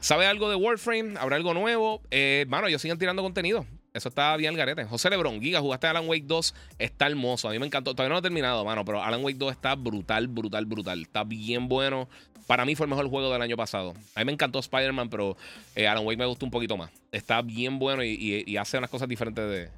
¿Sabe 0.00 0.26
algo 0.26 0.48
de 0.48 0.56
Warframe? 0.56 1.14
¿Habrá 1.18 1.36
algo 1.36 1.54
nuevo? 1.54 2.00
Eh, 2.10 2.46
mano, 2.48 2.66
ellos 2.66 2.80
siguen 2.80 2.98
tirando 2.98 3.22
contenido. 3.22 3.66
Eso 3.92 4.08
está 4.08 4.36
bien 4.36 4.52
el 4.52 4.56
garete. 4.56 4.84
José 4.84 5.10
Lebron, 5.10 5.40
Giga, 5.40 5.60
jugaste 5.60 5.86
Alan 5.86 6.08
Wake 6.08 6.24
2. 6.26 6.54
Está 6.78 7.06
hermoso. 7.06 7.48
A 7.48 7.52
mí 7.52 7.58
me 7.58 7.66
encantó. 7.66 7.94
Todavía 7.94 8.08
no 8.08 8.14
lo 8.14 8.18
he 8.20 8.22
terminado, 8.22 8.64
mano, 8.64 8.84
pero 8.84 9.02
Alan 9.02 9.22
Wake 9.22 9.36
2 9.36 9.52
está 9.52 9.74
brutal, 9.74 10.28
brutal, 10.28 10.64
brutal. 10.64 11.02
Está 11.02 11.24
bien 11.24 11.68
bueno. 11.68 12.08
Para 12.46 12.64
mí 12.64 12.74
fue 12.74 12.84
el 12.86 12.90
mejor 12.90 13.08
juego 13.08 13.30
del 13.30 13.42
año 13.42 13.56
pasado. 13.56 13.94
A 14.14 14.20
mí 14.20 14.26
me 14.26 14.32
encantó 14.32 14.58
Spider-Man, 14.58 15.10
pero 15.10 15.36
eh, 15.76 15.86
Alan 15.86 16.06
Wake 16.06 16.18
me 16.18 16.26
gustó 16.26 16.46
un 16.46 16.50
poquito 16.50 16.76
más. 16.76 16.90
Está 17.12 17.42
bien 17.42 17.78
bueno 17.78 18.02
y, 18.02 18.56
hace 18.56 18.78
unas 18.78 18.90
cosas 18.90 19.08
diferentes 19.08 19.48
de, 19.48 19.70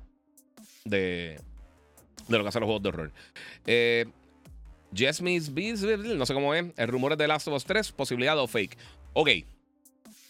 de, 0.84 1.40
de 2.28 2.38
lo 2.38 2.42
que 2.42 2.48
hacen 2.48 2.60
los 2.60 2.68
juegos 2.68 2.82
de 2.82 2.88
horror. 2.88 3.12
Eh, 3.66 4.06
Jasmine's 4.96 5.50
no 5.50 6.24
sé 6.24 6.34
cómo 6.34 6.54
es. 6.54 6.66
El 6.76 6.88
rumor 6.88 7.12
es 7.12 7.18
de 7.18 7.26
Last 7.26 7.48
of 7.48 7.54
Us 7.54 7.64
3, 7.64 7.92
posibilidad 7.92 8.38
o 8.38 8.46
fake. 8.46 8.78
Ok. 9.12 9.28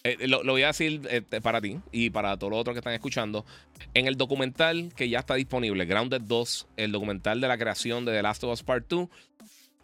Eh, 0.07 0.29
lo, 0.29 0.45
voy 0.45 0.63
a 0.63 0.67
decir 0.67 1.01
eh, 1.09 1.23
para 1.43 1.63
ti 1.63 1.79
y 1.91 2.11
para 2.11 2.37
todos 2.37 2.51
los 2.51 2.61
otros 2.61 2.75
que 2.75 2.81
están 2.81 2.93
escuchando. 2.93 3.47
En 3.95 4.07
el 4.07 4.17
documental 4.17 4.93
que 4.95 5.09
ya 5.09 5.21
está 5.21 5.35
disponible, 5.35 5.87
Grounded 5.87 6.21
2, 6.21 6.67
el 6.77 6.93
documental 6.93 7.41
de 7.41 7.49
la 7.49 7.57
creación 7.57 8.05
de 8.05 8.13
The 8.13 8.23
Last 8.23 8.45
of 8.45 8.53
Us 8.53 8.63
Part 8.63 8.85
2, 8.87 9.09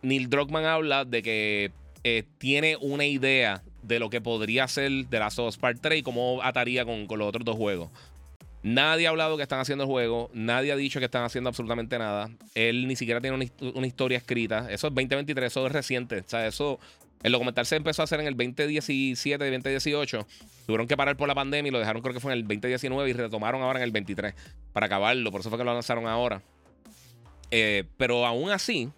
Neil 0.03 0.29
Druckmann 0.29 0.67
habla 0.67 1.07
de 1.07 1.23
que 1.23 1.73
eh, 2.05 2.25
tiene 2.37 2.77
una 2.77 3.07
idea 3.07 3.63
de 3.83 3.99
lo 3.99 4.11
que 4.11 4.21
podría 4.21 4.69
ser 4.69 4.91
The 5.09 5.19
Last 5.19 5.39
of 5.39 5.49
Us 5.49 5.57
Part 5.57 5.79
3 5.81 6.01
y 6.01 6.03
cómo 6.03 6.41
ataría 6.43 6.85
con, 6.85 7.07
los 7.09 7.29
otros 7.29 7.47
dos 7.47 7.57
juegos. 7.57 7.91
Nadie 8.63 9.07
ha 9.07 9.11
hablado 9.11 9.39
que 9.39 9.43
están 9.43 9.61
haciendo 9.61 9.85
el 9.85 9.91
juego. 9.91 10.31
Nadie 10.35 10.73
ha 10.73 10.77
dicho 10.77 10.99
que 10.99 11.07
están 11.07 11.25
haciendo 11.25 11.49
absolutamente 11.49 11.99
nada. 11.99 12.29
Él 12.55 12.87
ni 12.89 12.95
siquiera 12.95 13.23
tiene 13.23 13.51
una, 13.75 13.87
historia 13.87 14.19
escrita. 14.19 14.71
Eso 14.71 14.89
es 14.89 14.95
2023, 14.95 15.51
eso 15.51 15.67
es 15.67 15.73
reciente. 15.73 16.19
O 16.19 16.25
sea, 16.29 16.47
eso. 16.47 16.79
El 17.23 17.33
documental 17.33 17.67
se 17.67 17.77
empezó 17.77 18.03
a 18.03 18.05
hacer 18.05 18.21
en 18.21 18.27
el 18.27 18.37
2017, 18.37 19.51
2018. 19.51 20.27
Tuvieron 20.67 20.87
que 20.87 20.97
parar 20.97 21.17
por 21.17 21.29
la 21.29 21.35
pandemia 21.35 21.69
y 21.69 21.73
lo 21.73 21.79
dejaron, 21.79 22.03
creo 22.03 22.15
que 22.15 22.21
fue 22.21 22.33
en 22.33 22.39
el 22.39 22.45
2019 22.45 23.11
y 23.11 23.13
retomaron 23.13 23.63
ahora 23.63 23.81
en 23.81 23.85
el 23.85 23.91
23 23.91 24.35
para 24.73 24.87
acabarlo. 24.87 25.31
Por 25.31 25.41
eso 25.41 25.51
fue 25.51 25.59
que 25.59 25.65
lo 25.65 25.73
lanzaron 25.75 26.07
ahora. 26.07 26.43
Eh, 27.51 27.85
pero 27.97 28.25
aún 28.25 28.51
así, 28.51 28.91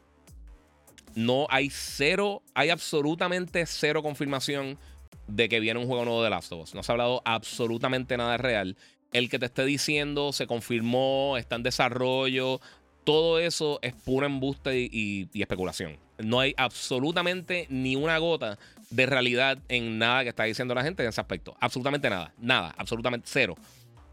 no 1.15 1.47
hay 1.51 1.71
cero, 1.71 2.43
hay 2.55 2.71
absolutamente 2.71 3.67
cero 3.67 4.03
confirmación 4.03 4.79
de 5.27 5.49
que 5.49 5.61
viene 5.61 5.81
un 5.81 5.87
juego 5.87 6.05
nuevo 6.05 6.23
de 6.23 6.31
Last 6.31 6.53
of 6.53 6.63
Us. 6.63 6.75
No 6.75 6.83
se 6.83 6.93
ha 6.93 6.95
hablado 6.95 7.23
absolutamente 7.25 8.17
nada 8.17 8.37
real 8.37 8.77
el 9.13 9.29
que 9.29 9.39
te 9.39 9.47
esté 9.47 9.65
diciendo 9.65 10.33
se 10.33 10.47
confirmó, 10.47 11.37
está 11.37 11.57
en 11.57 11.63
desarrollo, 11.63 12.61
todo 13.05 13.39
eso 13.39 13.79
es 13.83 13.95
pura 13.95 14.27
embuste 14.27 14.79
y, 14.79 15.29
especulación. 15.35 15.99
No 16.19 16.41
hay 16.41 16.55
absolutamente 16.57 17.67
ni 17.69 17.97
una 17.97 18.19
gota 18.19 18.59
de 18.91 19.07
realidad 19.07 19.59
en 19.69 19.99
nada 19.99 20.23
que 20.23 20.29
está 20.29 20.45
diciendo 20.45 20.75
la 20.75 20.85
gente 20.85 21.03
en 21.03 21.09
ese 21.09 21.21
aspecto. 21.21 21.57
Absolutamente 21.61 22.09
nada. 22.09 22.33
Nada. 22.39 22.75
Absolutamente 22.77 23.27
cero. 23.31 23.57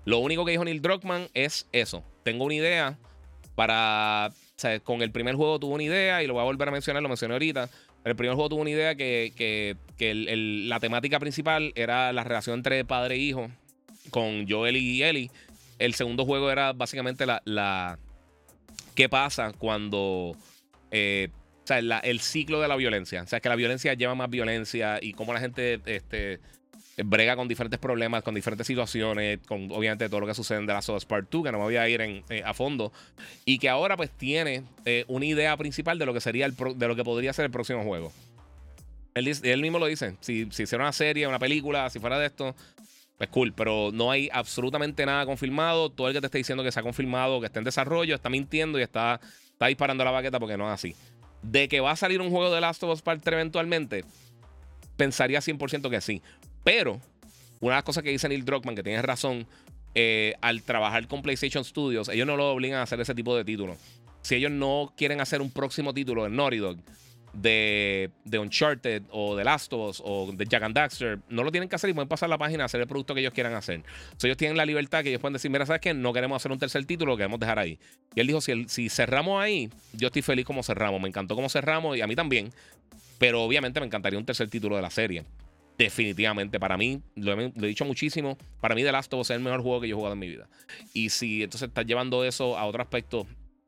Lo 0.05 0.19
único 0.19 0.43
que 0.43 0.51
dijo 0.51 0.65
Neil 0.65 0.81
Druckmann 0.81 1.27
es 1.33 1.67
eso. 1.71 2.03
Tengo 2.23 2.45
una 2.45 2.55
idea 2.55 2.97
para... 3.55 4.31
Con 4.83 5.01
el 5.01 5.11
primer 5.11 5.35
juego 5.35 5.57
tuvo 5.57 5.75
una 5.75 5.83
idea 5.83 6.21
y 6.21 6.27
lo 6.27 6.33
voy 6.33 6.41
a 6.41 6.45
volver 6.45 6.67
a 6.67 6.71
mencionar, 6.71 7.01
lo 7.01 7.07
mencioné 7.07 7.33
ahorita. 7.33 7.69
El 8.03 8.15
primer 8.17 8.35
juego 8.35 8.49
tuvo 8.49 8.61
una 8.61 8.69
idea 8.69 8.95
que, 8.95 9.77
la 10.67 10.79
temática 10.81 11.17
principal 11.17 11.71
era 11.75 12.11
la 12.11 12.25
relación 12.25 12.57
entre 12.57 12.83
padre 12.83 13.15
e 13.15 13.19
hijo 13.19 13.49
con 14.09 14.49
Joel 14.49 14.75
y 14.75 15.01
Ellie. 15.03 15.31
El 15.77 15.93
segundo 15.93 16.25
juego 16.25 16.51
era 16.51 16.73
básicamente 16.73 17.25
la 17.25 17.97
¿Qué 18.95 19.09
pasa 19.09 19.53
cuando. 19.57 20.35
Eh, 20.91 21.29
o 21.63 21.67
sea, 21.67 21.79
el 21.79 22.19
ciclo 22.19 22.61
de 22.61 22.67
la 22.67 22.75
violencia. 22.75 23.21
O 23.21 23.27
sea, 23.27 23.39
que 23.39 23.49
la 23.49 23.55
violencia 23.55 23.93
lleva 23.93 24.15
más 24.15 24.29
violencia 24.29 24.97
y 25.01 25.13
cómo 25.13 25.33
la 25.33 25.39
gente 25.39 25.79
este, 25.85 26.39
brega 27.03 27.35
con 27.35 27.47
diferentes 27.47 27.79
problemas, 27.79 28.23
con 28.23 28.35
diferentes 28.35 28.65
situaciones, 28.65 29.39
con 29.47 29.71
obviamente 29.71 30.09
todo 30.09 30.21
lo 30.21 30.27
que 30.27 30.33
sucede 30.33 30.59
en 30.59 30.67
The 30.67 30.73
Last 30.73 30.89
of 30.89 30.97
Us 30.97 31.05
Part 31.05 31.29
2, 31.29 31.43
que 31.43 31.51
no 31.51 31.59
me 31.59 31.65
voy 31.65 31.75
a 31.75 31.87
ir 31.87 32.01
en, 32.01 32.23
eh, 32.29 32.41
a 32.43 32.53
fondo. 32.53 32.91
Y 33.45 33.59
que 33.59 33.69
ahora 33.69 33.95
pues 33.97 34.09
tiene 34.11 34.63
eh, 34.85 35.05
una 35.07 35.25
idea 35.25 35.55
principal 35.57 35.99
de 35.99 36.05
lo 36.05 36.13
que 36.13 36.21
sería 36.21 36.45
el 36.45 36.55
de 36.55 36.87
lo 36.87 36.95
que 36.95 37.03
podría 37.03 37.33
ser 37.33 37.45
el 37.45 37.51
próximo 37.51 37.83
juego. 37.83 38.11
Él, 39.15 39.61
mismo 39.61 39.79
lo 39.79 39.87
dice. 39.87 40.15
Si 40.21 40.47
hiciera 40.49 40.83
una 40.83 40.93
serie, 40.93 41.27
una 41.27 41.39
película, 41.39 41.89
si 41.89 41.99
fuera 41.99 42.17
de 42.19 42.27
esto, 42.27 42.55
es 43.19 43.27
cool, 43.29 43.53
pero 43.53 43.91
no 43.93 44.11
hay 44.11 44.29
absolutamente 44.31 45.05
nada 45.05 45.25
confirmado. 45.25 45.89
Todo 45.89 46.07
el 46.07 46.13
que 46.13 46.21
te 46.21 46.27
esté 46.27 46.37
diciendo 46.37 46.63
que 46.63 46.71
se 46.71 46.79
ha 46.79 46.83
confirmado, 46.83 47.39
que 47.39 47.47
está 47.47 47.59
en 47.59 47.65
desarrollo, 47.65 48.15
está 48.15 48.29
mintiendo 48.29 48.79
y 48.79 48.81
está, 48.81 49.19
está 49.51 49.67
disparando 49.67 50.03
la 50.05 50.11
baqueta 50.11 50.39
porque 50.39 50.57
no 50.57 50.67
es 50.67 50.73
así. 50.73 50.95
De 51.41 51.67
que 51.67 51.81
va 51.81 51.91
a 51.91 51.95
salir 51.95 52.21
un 52.21 52.29
juego 52.29 52.53
de 52.53 52.61
Last 52.61 52.81
of 52.83 52.91
Us 52.91 53.01
Part 53.01 53.21
3 53.23 53.33
eventualmente, 53.33 54.05
pensaría 54.95 55.39
100% 55.39 55.89
que 55.89 56.01
sí. 56.01 56.21
Pero, 56.63 57.01
una 57.59 57.73
de 57.73 57.77
las 57.77 57.83
cosas 57.83 58.03
que 58.03 58.09
dice 58.09 58.29
Neil 58.29 58.45
Druckmann, 58.45 58.75
que 58.75 58.83
tiene 58.83 59.01
razón, 59.01 59.45
eh, 59.95 60.35
al 60.41 60.63
trabajar 60.63 61.07
con 61.07 61.21
PlayStation 61.21 61.65
Studios, 61.65 62.09
ellos 62.09 62.25
no 62.25 62.37
lo 62.37 62.51
obligan 62.51 62.79
a 62.79 62.83
hacer 62.83 63.01
ese 63.01 63.15
tipo 63.15 63.35
de 63.35 63.43
títulos. 63.43 63.77
Si 64.21 64.35
ellos 64.35 64.51
no 64.51 64.93
quieren 64.95 65.19
hacer 65.19 65.41
un 65.41 65.51
próximo 65.51 65.93
título 65.93 66.25
en 66.25 66.35
Naughty 66.35 66.57
Dog, 66.57 66.77
de, 67.33 68.11
de, 68.25 68.39
Uncharted 68.39 69.03
o 69.11 69.35
de 69.35 69.43
Last 69.43 69.71
of 69.73 69.89
Us 69.89 70.01
o 70.03 70.31
de 70.31 70.45
Jack 70.45 70.63
and 70.63 70.75
Daxter, 70.75 71.19
no 71.29 71.43
lo 71.43 71.51
tienen 71.51 71.69
que 71.69 71.75
hacer 71.75 71.89
y 71.89 71.93
pueden 71.93 72.07
pasar 72.07 72.29
la 72.29 72.37
página 72.37 72.63
a 72.63 72.65
hacer 72.65 72.81
el 72.81 72.87
producto 72.87 73.13
que 73.13 73.21
ellos 73.21 73.33
quieran 73.33 73.53
hacer. 73.53 73.83
ellos 74.23 74.37
tienen 74.37 74.57
la 74.57 74.65
libertad 74.65 75.03
que 75.03 75.09
ellos 75.09 75.21
pueden 75.21 75.33
decir, 75.33 75.51
mira, 75.51 75.65
¿sabes 75.65 75.81
qué? 75.81 75.93
No 75.93 76.13
queremos 76.13 76.37
hacer 76.37 76.51
un 76.51 76.59
tercer 76.59 76.85
título, 76.85 77.13
lo 77.13 77.17
queremos 77.17 77.39
dejar 77.39 77.59
ahí. 77.59 77.79
Y 78.15 78.19
él 78.19 78.27
dijo, 78.27 78.41
si, 78.41 78.65
si 78.67 78.89
cerramos 78.89 79.41
ahí, 79.41 79.69
yo 79.93 80.07
estoy 80.07 80.21
feliz 80.21 80.45
como 80.45 80.63
cerramos. 80.63 81.01
Me 81.01 81.07
encantó 81.07 81.35
como 81.35 81.49
cerramos 81.49 81.97
y 81.97 82.01
a 82.01 82.07
mí 82.07 82.15
también. 82.15 82.51
Pero 83.17 83.43
obviamente 83.43 83.79
me 83.79 83.85
encantaría 83.85 84.17
un 84.17 84.25
tercer 84.25 84.49
título 84.49 84.75
de 84.75 84.81
la 84.81 84.89
serie. 84.89 85.25
Definitivamente, 85.77 86.59
para 86.59 86.75
mí, 86.77 87.01
lo 87.15 87.39
he, 87.39 87.51
dicho 87.55 87.85
muchísimo, 87.85 88.37
para 88.59 88.75
mí 88.75 88.83
The 88.83 88.91
Last 88.91 89.13
of 89.13 89.21
Us 89.21 89.29
es 89.29 89.37
el 89.37 89.43
mejor 89.43 89.61
juego 89.61 89.81
que 89.81 89.87
yo 89.87 89.95
he 89.95 89.97
jugado 89.97 90.13
en 90.13 90.19
mi 90.19 90.27
vida. 90.27 90.49
Y 90.93 91.09
si 91.09 91.43
entonces 91.43 91.69
estás 91.69 91.85
llevando 91.85 92.25
eso 92.25 92.57
a 92.57 92.65
otro 92.65 92.81
aspecto 92.81 93.25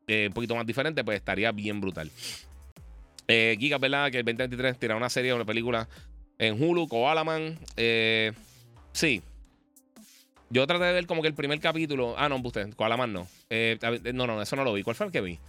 eh, 0.08 0.26
un 0.28 0.34
poquito 0.34 0.56
más 0.56 0.66
diferente, 0.66 1.04
pues 1.06 1.18
estaría 1.18 1.52
bien 1.54 1.80
brutal. 1.80 2.12
Eh, 3.34 3.56
Giga, 3.58 3.78
¿verdad? 3.78 4.12
Que 4.12 4.20
el 4.20 4.26
2023 4.26 4.78
tira 4.78 4.98
una 4.98 5.10
serie 5.10 5.32
o 5.32 5.38
una 5.38 5.46
película 5.46 5.88
en 6.38 6.62
Hulu, 6.62 6.90
Koalaman. 6.90 7.58
Eh, 7.78 8.34
sí. 8.92 9.22
Yo 10.50 10.68
traté 10.68 10.84
de 10.84 10.92
ver 10.92 11.06
como 11.06 11.22
que 11.22 11.30
el 11.30 11.34
primer 11.34 11.62
capítulo. 11.62 12.14
Ah, 12.18 12.28
no, 12.28 12.42
usted, 12.44 12.74
Koalaman 12.74 13.14
no. 13.14 13.28
Eh, 13.50 13.80
no, 14.14 14.28
no, 14.28 14.42
eso 14.42 14.58
no 14.58 14.66
lo 14.66 14.74
vi. 14.74 14.84
¿Cuál 14.84 14.98
fue 14.98 15.06
el 15.06 15.14
que 15.14 15.22
vi? 15.22 15.40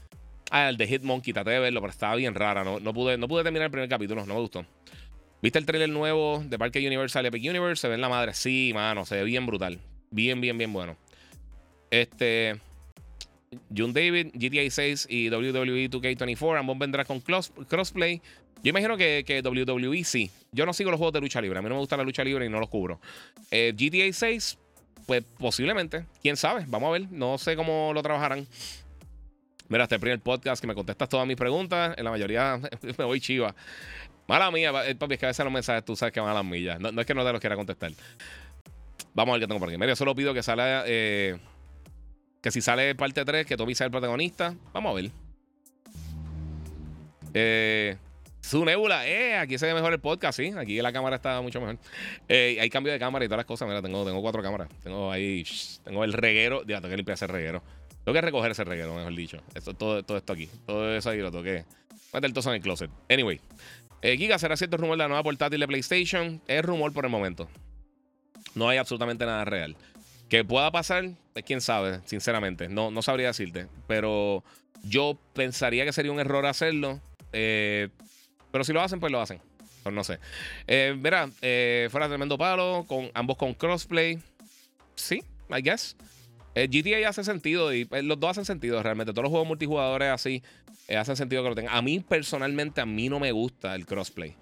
Ah, 0.52 0.68
el 0.68 0.76
de 0.76 0.86
Hitmonkey, 0.86 1.32
traté 1.32 1.50
de 1.50 1.58
verlo, 1.58 1.80
pero 1.80 1.90
estaba 1.90 2.14
bien 2.14 2.36
rara. 2.36 2.62
No, 2.62 2.78
no, 2.78 2.94
pude, 2.94 3.18
no 3.18 3.26
pude 3.26 3.42
terminar 3.42 3.66
el 3.66 3.72
primer 3.72 3.88
capítulo, 3.88 4.24
no 4.24 4.34
me 4.34 4.40
gustó. 4.40 4.64
¿Viste 5.40 5.58
el 5.58 5.66
trailer 5.66 5.88
nuevo 5.88 6.40
de 6.46 6.56
Parque 6.56 6.86
Universal 6.86 7.26
Epic 7.26 7.42
Universe? 7.50 7.80
Se 7.80 7.88
ve 7.88 7.96
en 7.96 8.00
la 8.00 8.08
madre. 8.08 8.32
Sí, 8.32 8.70
mano, 8.72 9.04
se 9.04 9.16
ve 9.16 9.24
bien 9.24 9.44
brutal. 9.44 9.80
Bien, 10.12 10.40
bien, 10.40 10.56
bien 10.56 10.72
bueno. 10.72 10.96
Este. 11.90 12.60
June 13.74 13.92
David, 13.92 14.28
GTA 14.34 14.70
6 14.70 15.06
y 15.10 15.28
WWE 15.30 15.90
2K24. 15.90 16.58
Ambos 16.58 16.78
vendrán 16.78 17.06
con 17.06 17.20
crossplay. 17.20 18.20
Yo 18.62 18.70
imagino 18.70 18.96
que, 18.96 19.24
que, 19.26 19.40
WWE 19.40 20.04
sí. 20.04 20.30
Yo 20.52 20.66
no 20.66 20.72
sigo 20.72 20.90
los 20.90 20.98
juegos 20.98 21.14
de 21.14 21.20
lucha 21.20 21.40
libre. 21.40 21.58
A 21.58 21.62
mí 21.62 21.68
no 21.68 21.74
me 21.74 21.80
gusta 21.80 21.96
la 21.96 22.04
lucha 22.04 22.22
libre 22.22 22.46
y 22.46 22.48
no 22.48 22.60
los 22.60 22.68
cubro. 22.68 23.00
Eh, 23.50 23.72
GTA 23.76 24.12
6, 24.12 24.58
pues 25.06 25.24
posiblemente. 25.38 26.06
Quién 26.22 26.36
sabe. 26.36 26.64
Vamos 26.68 26.88
a 26.88 26.92
ver. 26.92 27.10
No 27.10 27.38
sé 27.38 27.56
cómo 27.56 27.92
lo 27.92 28.02
trabajarán. 28.02 28.46
Mira, 29.68 29.84
este 29.84 29.94
el 29.94 30.00
primer 30.00 30.20
podcast 30.20 30.60
que 30.60 30.66
me 30.66 30.74
contestas 30.74 31.08
todas 31.08 31.26
mis 31.26 31.36
preguntas. 31.36 31.94
En 31.96 32.04
la 32.04 32.10
mayoría 32.10 32.60
me 32.98 33.04
voy 33.04 33.20
chiva. 33.20 33.54
Mala 34.28 34.50
mía, 34.50 34.70
eh, 34.86 34.94
papi, 34.94 35.14
es 35.14 35.20
que 35.20 35.26
a 35.26 35.28
veces 35.28 35.44
los 35.44 35.52
mensajes 35.52 35.84
tú 35.84 35.96
sabes 35.96 36.12
que 36.12 36.20
van 36.20 36.30
a 36.30 36.34
las 36.34 36.44
millas. 36.44 36.78
No, 36.78 36.88
es 37.00 37.06
que 37.06 37.14
no 37.14 37.24
te 37.24 37.32
los 37.32 37.40
quiera 37.40 37.56
contestar. 37.56 37.90
Vamos 39.14 39.32
a 39.32 39.34
ver 39.34 39.40
qué 39.42 39.46
tengo 39.48 39.58
por 39.58 39.68
aquí. 39.68 39.78
Mira, 39.78 39.96
solo 39.96 40.14
pido 40.14 40.32
que 40.32 40.42
salga. 40.42 40.84
Eh, 40.86 41.38
que 42.42 42.50
si 42.50 42.60
sale 42.60 42.94
parte 42.94 43.24
3, 43.24 43.46
que 43.46 43.56
Toby 43.56 43.74
sea 43.74 43.86
el 43.86 43.90
protagonista. 43.90 44.54
Vamos 44.74 44.90
a 44.90 44.94
ver. 44.94 45.10
Eh. 47.32 47.96
Su 48.42 48.64
Nebula, 48.64 49.06
eh, 49.06 49.36
aquí 49.36 49.56
se 49.56 49.66
ve 49.66 49.72
mejor 49.72 49.92
el 49.92 50.00
podcast, 50.00 50.36
sí. 50.36 50.52
Aquí 50.58 50.82
la 50.82 50.92
cámara 50.92 51.16
está 51.16 51.40
mucho 51.40 51.60
mejor. 51.60 51.78
Eh, 52.28 52.58
hay 52.60 52.68
cambio 52.68 52.92
de 52.92 52.98
cámara 52.98 53.24
y 53.24 53.28
todas 53.28 53.38
las 53.38 53.46
cosas. 53.46 53.68
Mira, 53.68 53.80
tengo, 53.80 54.04
tengo 54.04 54.20
cuatro 54.20 54.42
cámaras. 54.42 54.68
Tengo 54.82 55.12
ahí, 55.12 55.44
tengo 55.84 56.02
el 56.02 56.12
reguero. 56.12 56.62
Ya, 56.66 56.78
tengo 56.80 56.90
que 56.90 56.96
limpiar 56.96 57.14
ese 57.14 57.28
reguero. 57.28 57.62
Tengo 58.04 58.14
que 58.14 58.20
recoger 58.20 58.50
ese 58.50 58.64
reguero, 58.64 58.94
mejor 58.94 59.14
dicho. 59.14 59.38
Esto, 59.54 59.74
todo, 59.74 60.02
todo 60.02 60.18
esto 60.18 60.32
aquí. 60.32 60.50
Todo 60.66 60.94
eso 60.94 61.10
ahí 61.10 61.20
lo 61.20 61.30
toqué. 61.30 61.64
Meter 62.12 62.32
todo 62.32 62.50
en 62.50 62.56
el 62.56 62.62
closet. 62.62 62.90
Anyway. 63.08 63.40
Eh, 64.02 64.16
Giga, 64.16 64.36
¿será 64.38 64.56
cierto 64.56 64.74
el 64.74 64.82
rumor 64.82 64.96
de 64.96 65.04
la 65.04 65.08
nueva 65.08 65.22
portátil 65.22 65.60
de 65.60 65.68
PlayStation? 65.68 66.42
Es 66.48 66.64
rumor 66.64 66.92
por 66.92 67.04
el 67.04 67.10
momento. 67.12 67.48
No 68.56 68.68
hay 68.68 68.78
absolutamente 68.78 69.24
nada 69.24 69.44
real. 69.44 69.76
Que 70.32 70.46
pueda 70.46 70.70
pasar, 70.70 71.10
pues 71.34 71.44
quién 71.44 71.60
sabe, 71.60 72.00
sinceramente. 72.06 72.66
No, 72.66 72.90
no 72.90 73.02
sabría 73.02 73.26
decirte. 73.26 73.66
Pero 73.86 74.42
yo 74.82 75.18
pensaría 75.34 75.84
que 75.84 75.92
sería 75.92 76.10
un 76.10 76.20
error 76.20 76.46
hacerlo. 76.46 77.02
Eh, 77.34 77.90
pero 78.50 78.64
si 78.64 78.72
lo 78.72 78.80
hacen, 78.80 78.98
pues 78.98 79.12
lo 79.12 79.20
hacen. 79.20 79.42
Pues 79.82 79.94
no 79.94 80.02
sé. 80.02 80.20
Eh, 80.66 80.96
verá, 80.96 81.28
eh, 81.42 81.88
fuera 81.90 82.08
tremendo 82.08 82.38
palo, 82.38 82.86
con 82.88 83.10
ambos 83.12 83.36
con 83.36 83.52
crossplay. 83.52 84.20
Sí, 84.94 85.22
I 85.50 85.60
guess. 85.60 85.98
Eh, 86.54 86.66
GTA 86.66 87.10
hace 87.10 87.24
sentido 87.24 87.74
y 87.74 87.86
los 88.02 88.18
dos 88.18 88.30
hacen 88.30 88.46
sentido 88.46 88.82
realmente. 88.82 89.12
Todos 89.12 89.24
los 89.24 89.30
juegos 89.30 89.48
multijugadores 89.48 90.08
así 90.08 90.42
hacen 90.96 91.14
sentido 91.14 91.42
que 91.42 91.50
lo 91.50 91.54
tengan. 91.54 91.76
A 91.76 91.82
mí 91.82 92.00
personalmente, 92.00 92.80
a 92.80 92.86
mí 92.86 93.10
no 93.10 93.20
me 93.20 93.32
gusta 93.32 93.74
el 93.74 93.84
crossplay. 93.84 94.34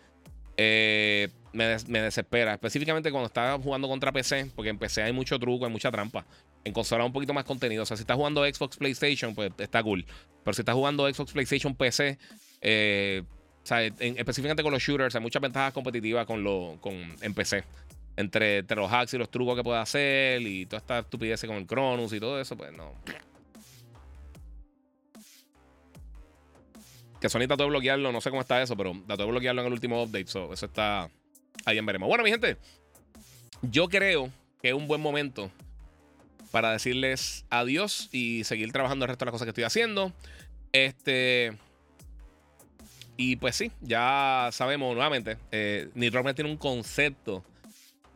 Me, 1.53 1.67
desespera, 1.67 2.55
específicamente 2.55 3.11
cuando 3.11 3.27
estás 3.27 3.61
jugando 3.63 3.89
contra 3.89 4.13
PC, 4.13 4.53
porque 4.55 4.71
en 4.71 4.79
PC 4.79 5.03
hay 5.03 5.13
mucho 5.13 5.39
truco, 5.39 5.67
hay 5.67 5.73
mucha 5.73 5.91
trampa. 5.91 6.25
En 6.65 6.73
consola 6.73 7.05
un 7.05 7.13
poquito 7.13 7.33
más 7.33 7.45
contenido. 7.45 7.83
O 7.83 7.87
sea, 7.87 7.97
si 7.97 8.03
estás 8.03 8.17
jugando 8.17 8.45
Xbox 8.45 8.77
PlayStation, 8.77 9.35
pues 9.35 9.53
está 9.59 9.83
cool. 9.83 10.05
Pero 10.45 10.55
si 10.55 10.63
estás 10.63 10.75
jugando 10.75 11.13
Xbox 11.13 11.33
PlayStation 11.33 11.75
PC, 11.75 12.19
eh, 12.61 13.23
o 13.63 13.67
sea, 13.67 13.83
específicamente 13.83 14.63
con 14.63 14.73
los 14.73 14.83
shooters, 14.83 15.15
hay 15.15 15.21
muchas 15.21 15.43
ventajas 15.43 15.73
competitivas 15.73 16.27
con 16.27 16.43
lo, 16.43 16.79
con, 16.81 16.95
en 17.21 17.35
PC. 17.35 17.65
Entre, 18.17 18.63
los 18.63 18.93
hacks 18.93 19.15
y 19.15 19.19
los 19.19 19.31
trucos 19.31 19.57
que 19.57 19.63
puede 19.63 19.81
hacer 19.81 20.43
y 20.43 20.67
toda 20.67 20.79
esta 20.79 20.99
estupidez 21.01 21.43
con 21.47 21.57
el 21.57 21.67
Cronus 21.67 22.13
y 22.13 22.21
todo 22.21 22.41
eso, 22.41 22.57
pues 22.57 22.73
no. 22.73 22.95
Que 27.21 27.29
Sony 27.29 27.47
trató 27.47 27.65
de 27.65 27.69
bloquearlo, 27.71 28.13
no 28.13 28.21
sé 28.21 28.31
cómo 28.31 28.41
está 28.41 28.63
eso, 28.63 28.77
pero 28.77 28.93
trató 29.07 29.25
de 29.25 29.31
bloquearlo 29.31 29.61
en 29.61 29.67
el 29.67 29.73
último 29.73 30.03
update. 30.03 30.27
So 30.27 30.53
eso 30.53 30.67
está. 30.67 31.11
Ahí 31.65 31.79
en 31.79 31.87
veremos. 31.87 32.09
Bueno, 32.09 32.25
mi 32.25 32.31
gente, 32.31 32.57
yo 33.63 33.89
creo 33.89 34.31
que 34.63 34.69
es 34.69 34.75
un 34.75 34.87
buen 34.87 35.01
momento 35.01 35.51
para 36.51 36.73
decirles 36.73 37.45
adiós 37.51 38.09
y 38.13 38.45
seguir 38.45 38.73
trabajando 38.73 39.05
el 39.05 39.09
resto 39.09 39.25
de 39.25 39.27
las 39.27 39.33
cosas 39.33 39.47
que 39.47 39.51
estoy 39.51 39.65
haciendo. 39.65 40.13
Este. 40.73 41.57
Y 43.17 43.37
pues 43.37 43.55
sí, 43.57 43.71
ya 43.83 44.49
sabemos 44.51 44.95
nuevamente, 44.95 45.37
eh, 45.53 45.91
tiene 45.95 46.51
un 46.51 46.57
concepto, 46.57 47.45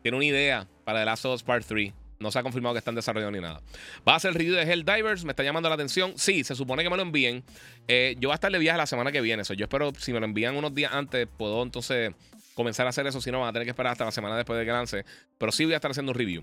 tiene 0.03 0.17
una 0.17 0.25
idea 0.25 0.67
para 0.85 1.01
The 1.01 1.05
Last 1.05 1.25
of 1.27 1.35
Us 1.35 1.43
Part 1.43 1.67
3. 1.67 1.93
No 2.21 2.31
se 2.31 2.39
ha 2.39 2.43
confirmado 2.43 2.75
que 2.75 2.79
está 2.79 2.91
en 2.91 2.95
desarrollo 2.95 3.31
ni 3.31 3.39
nada. 3.39 3.61
¿Va 4.09 4.15
a 4.15 4.21
ser 4.21 4.31
el 4.31 4.37
review 4.37 4.55
de 4.55 4.63
Helldivers? 4.63 5.25
¿Me 5.25 5.33
está 5.33 5.43
llamando 5.43 5.69
la 5.69 5.75
atención? 5.75 6.15
Sí, 6.17 6.43
se 6.43 6.55
supone 6.55 6.83
que 6.83 6.89
me 6.89 6.97
lo 6.97 7.03
envíen. 7.03 7.45
Eh, 7.87 8.17
yo 8.19 8.31
voy 8.31 8.33
a 8.33 8.37
estar 8.37 8.51
de 8.51 8.59
viaje 8.59 8.79
la 8.79 8.87
semana 8.87 9.13
que 9.13 9.21
viene. 9.21 9.43
Eso 9.43 9.53
yo 9.53 9.65
espero, 9.65 9.93
si 9.99 10.15
me 10.15 10.21
lo 10.21 10.25
envían 10.25 10.57
unos 10.57 10.75
días 10.75 10.95
antes, 10.95 11.29
puedo 11.37 11.63
entonces 11.63 12.15
comenzar 12.55 12.87
a 12.87 12.91
hacer 12.91 13.07
eso. 13.07 13.21
Si 13.21 13.31
no, 13.31 13.41
van 13.41 13.51
a 13.51 13.53
tener 13.53 13.67
que 13.67 13.71
esperar 13.71 13.93
hasta 13.93 14.05
la 14.05 14.13
semana 14.13 14.37
después 14.37 14.59
de 14.59 14.65
que 14.65 14.73
lance. 14.73 15.05
Pero 15.39 15.53
sí 15.53 15.65
voy 15.65 15.75
a 15.75 15.77
estar 15.77 15.91
haciendo 15.91 16.13
un 16.13 16.19
review. 16.19 16.43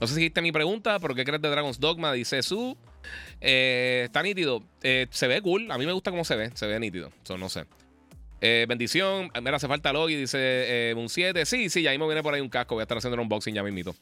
No 0.00 0.06
sé 0.06 0.14
si 0.14 0.20
hiciste 0.20 0.42
mi 0.42 0.52
pregunta, 0.52 0.98
pero 1.00 1.14
¿qué 1.14 1.24
crees 1.24 1.42
de 1.42 1.48
Dragon's 1.48 1.80
Dogma? 1.80 2.12
Dice 2.12 2.42
Su. 2.42 2.76
Eh, 3.40 4.02
está 4.04 4.22
nítido. 4.22 4.62
Eh, 4.82 5.06
se 5.10 5.26
ve 5.26 5.40
cool. 5.42 5.70
A 5.70 5.78
mí 5.78 5.86
me 5.86 5.92
gusta 5.92 6.10
cómo 6.10 6.24
se 6.24 6.36
ve. 6.36 6.50
Se 6.54 6.66
ve 6.66 6.78
nítido. 6.78 7.10
Eso 7.22 7.36
no 7.36 7.48
sé. 7.48 7.64
Eh, 8.40 8.66
bendición. 8.68 9.30
Mira, 9.42 9.56
hace 9.56 9.66
falta 9.66 9.92
Logi. 9.92 10.14
Dice 10.14 10.94
un 10.96 11.08
7. 11.08 11.44
Sí, 11.46 11.68
sí, 11.68 11.82
ya 11.82 11.90
me 11.98 12.06
viene 12.06 12.22
por 12.22 12.34
ahí 12.34 12.40
un 12.40 12.48
casco. 12.48 12.76
Voy 12.76 12.82
a 12.82 12.84
estar 12.84 12.98
haciendo 12.98 13.16
un 13.16 13.22
unboxing 13.22 13.54
ya 13.54 13.62
mismito. 13.62 13.94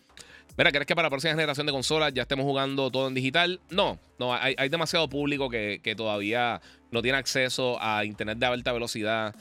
Mira, 0.56 0.72
¿crees 0.72 0.86
que 0.86 0.94
para 0.94 1.06
la 1.06 1.10
próxima 1.10 1.34
generación 1.34 1.66
de 1.66 1.72
consolas 1.72 2.14
ya 2.14 2.22
estemos 2.22 2.44
jugando 2.44 2.90
todo 2.90 3.08
en 3.08 3.14
digital? 3.14 3.60
No, 3.68 3.98
no, 4.18 4.34
hay, 4.34 4.68
demasiado 4.70 5.08
público 5.08 5.50
que, 5.50 5.94
todavía 5.96 6.62
no 6.90 7.02
tiene 7.02 7.18
acceso 7.18 7.76
a 7.80 8.04
internet 8.06 8.38
de 8.38 8.46
alta 8.46 8.72
velocidad. 8.72 9.34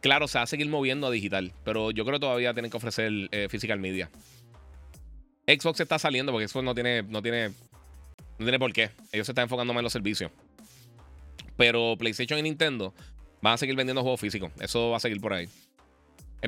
Claro, 0.00 0.28
se 0.28 0.38
va 0.38 0.44
a 0.44 0.46
seguir 0.46 0.68
moviendo 0.68 1.06
a 1.06 1.10
digital, 1.10 1.52
pero 1.64 1.90
yo 1.90 2.04
creo 2.04 2.16
que 2.16 2.20
todavía 2.20 2.52
tienen 2.54 2.70
que 2.70 2.76
ofrecer 2.76 3.12
physical 3.50 3.78
media. 3.78 4.10
Xbox 5.46 5.80
está 5.80 5.98
saliendo 5.98 6.32
porque 6.32 6.48
Xbox 6.48 6.64
no 6.64 6.74
tiene, 6.74 7.02
no 7.04 7.22
tiene, 7.22 7.50
no 8.38 8.44
tiene 8.44 8.58
por 8.58 8.72
qué. 8.72 8.90
Ellos 9.12 9.26
se 9.26 9.32
están 9.32 9.44
enfocando 9.44 9.72
más 9.72 9.80
en 9.80 9.84
los 9.84 9.92
servicios. 9.92 10.30
Pero 11.56 11.96
PlayStation 11.98 12.38
y 12.38 12.42
Nintendo 12.42 12.92
van 13.40 13.54
a 13.54 13.56
seguir 13.56 13.76
vendiendo 13.76 14.02
juegos 14.02 14.20
físicos. 14.20 14.50
Eso 14.60 14.90
va 14.90 14.96
a 14.96 15.00
seguir 15.00 15.20
por 15.20 15.32
ahí. 15.32 15.48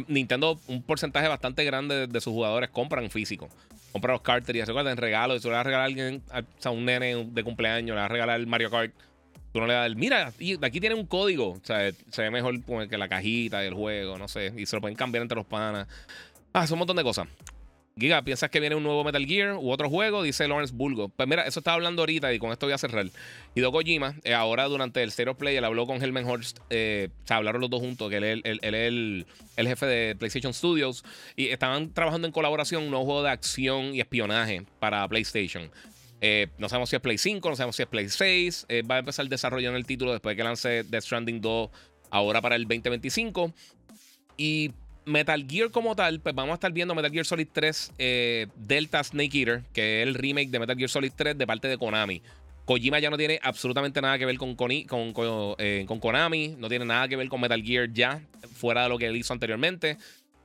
Nintendo, 0.07 0.61
un 0.67 0.83
porcentaje 0.83 1.29
bastante 1.29 1.65
grande 1.65 2.07
de, 2.07 2.21
sus 2.21 2.33
jugadores 2.33 2.71
compran 2.71 3.11
físico. 3.11 3.49
Compran 3.93 4.15
los 4.15 4.23
cartridges. 4.23 4.67
Recuerden, 4.67 4.97
regalos. 4.97 5.43
Si 5.43 5.49
le 5.49 5.55
vas 5.55 5.61
a 5.61 5.65
regalar 5.65 5.85
a 5.85 5.87
alguien, 5.87 6.23
a, 6.31 6.71
un 6.71 6.85
nene 6.85 7.25
de 7.25 7.45
cumpleaños, 7.45 7.95
le 7.95 8.01
vas 8.01 8.11
a 8.11 8.13
regalar 8.13 8.39
el 8.39 8.47
Mario 8.47 8.71
Kart. 8.71 8.93
Tú 9.59 9.63
no 9.63 9.67
le 9.67 9.75
das 9.75 9.87
el, 9.87 9.97
mira, 9.97 10.33
aquí 10.63 10.79
tiene 10.79 10.95
un 10.95 11.05
código. 11.05 11.49
O 11.51 11.61
sea, 11.65 11.91
se 12.13 12.23
ve 12.23 12.31
mejor 12.31 12.61
que 12.89 12.97
la 12.97 13.09
cajita 13.09 13.59
del 13.59 13.75
juego, 13.75 14.17
no 14.17 14.29
sé. 14.29 14.53
Y 14.57 14.67
se 14.67 14.77
lo 14.77 14.81
pueden 14.81 14.97
cambiar 14.97 15.23
entre 15.23 15.35
los 15.35 15.47
panas. 15.47 15.89
Ah, 16.53 16.63
es 16.63 16.71
un 16.71 16.79
montón 16.79 16.97
de 16.97 17.03
cosas. 17.03 17.27
Giga, 17.99 18.23
¿piensas 18.23 18.51
que 18.51 18.61
viene 18.61 18.77
un 18.77 18.85
nuevo 18.85 19.03
Metal 19.03 19.27
Gear 19.27 19.55
u 19.55 19.73
otro 19.73 19.91
juego? 19.91 20.23
Dice 20.23 20.47
Lawrence 20.47 20.73
Bulgo. 20.73 21.09
Pues 21.09 21.29
mira, 21.29 21.43
eso 21.43 21.59
estaba 21.59 21.75
hablando 21.75 22.03
ahorita 22.03 22.33
y 22.33 22.39
con 22.39 22.53
esto 22.53 22.67
voy 22.67 22.73
a 22.73 22.79
cerrar. 22.79 23.07
Hideo 23.57 23.73
Kojima, 23.73 24.15
eh, 24.23 24.33
ahora 24.33 24.67
durante 24.67 25.03
el 25.03 25.11
Zero 25.11 25.37
Play, 25.37 25.57
él 25.57 25.65
habló 25.65 25.89
con 25.89 26.01
Helmenhorst. 26.01 26.61
Eh, 26.71 27.09
o 27.25 27.27
sea, 27.27 27.39
hablaron 27.39 27.61
los 27.61 27.69
dos 27.69 27.81
juntos, 27.81 28.09
que 28.09 28.19
él 28.19 28.43
es 28.45 28.59
el, 28.63 29.27
jefe 29.57 29.87
de 29.87 30.15
PlayStation 30.15 30.55
Studios. 30.55 31.05
Y 31.35 31.49
estaban 31.49 31.93
trabajando 31.93 32.29
en 32.29 32.33
colaboración 32.33 32.85
un 32.85 32.91
nuevo 32.91 33.07
juego 33.07 33.25
de 33.25 33.31
acción 33.31 33.93
y 33.93 33.99
espionaje 33.99 34.63
para 34.79 35.09
PlayStation. 35.09 35.69
Eh, 36.21 36.49
no 36.59 36.69
sabemos 36.69 36.91
si 36.91 36.97
es 36.97 37.03
Play 37.03 37.19
5, 37.19 37.49
no 37.49 37.57
sabemos 37.57 37.77
si 37.77 37.83
es 37.83 37.89
Play 37.89 38.09
6. 38.09 38.67
va 38.91 38.97
a 38.97 38.99
empezar 38.99 39.27
en 39.27 39.75
el 39.75 39.87
título 39.87 40.13
después 40.13 40.33
de 40.33 40.37
que 40.37 40.45
lance 40.45 40.83
Death 40.85 41.05
Stranding 41.05 41.41
2 41.41 41.71
ahora 42.11 42.41
para 42.41 42.57
el 42.57 42.63
2025. 42.63 43.53
Y 44.37 44.73
Metal 45.09 45.47
Gear 45.49 45.71
como 45.71 45.97
tal, 45.97 46.21
pues 46.21 46.35
vamos 46.35 46.53
a 46.53 46.55
estar 46.55 46.73
viendo 46.73 46.95
Metal 46.95 47.11
Gear 47.11 47.25
Solid 47.25 47.49
3 47.51 47.93
eh, 47.99 48.47
Delta 48.57 49.03
Snake 49.03 49.37
Eater, 49.39 49.63
que 49.73 50.03
es 50.03 50.09
el 50.09 50.15
remake 50.15 50.51
de 50.51 50.61
Metal 50.61 50.77
Gear 50.77 50.91
Solid 50.91 51.13
3 51.15 51.37
de 51.37 51.47
parte 51.47 51.67
de 51.67 51.79
Konami. 51.79 52.23
Kojima 52.67 52.99
ya 52.99 53.09
no 53.09 53.17
tiene 53.17 53.41
absolutamente 53.43 54.03
nada 54.03 54.19
que 54.19 54.27
ver 54.27 54.37
con, 54.37 54.55
con, 54.55 54.71
eh, 54.71 55.85
con, 55.89 56.01
Konami, 56.01 56.55
no 56.59 56.69
tiene 56.69 56.85
nada 56.85 57.09
que 57.09 57.17
ver 57.17 57.29
con 57.31 57.41
Metal 57.41 57.63
Gear 57.63 57.91
ya, 57.91 58.21
fuera 58.55 58.83
de 58.83 58.91
lo 58.91 58.99
que 58.99 59.07
él 59.07 59.17
hizo 59.17 59.33
anteriormente. 59.33 59.97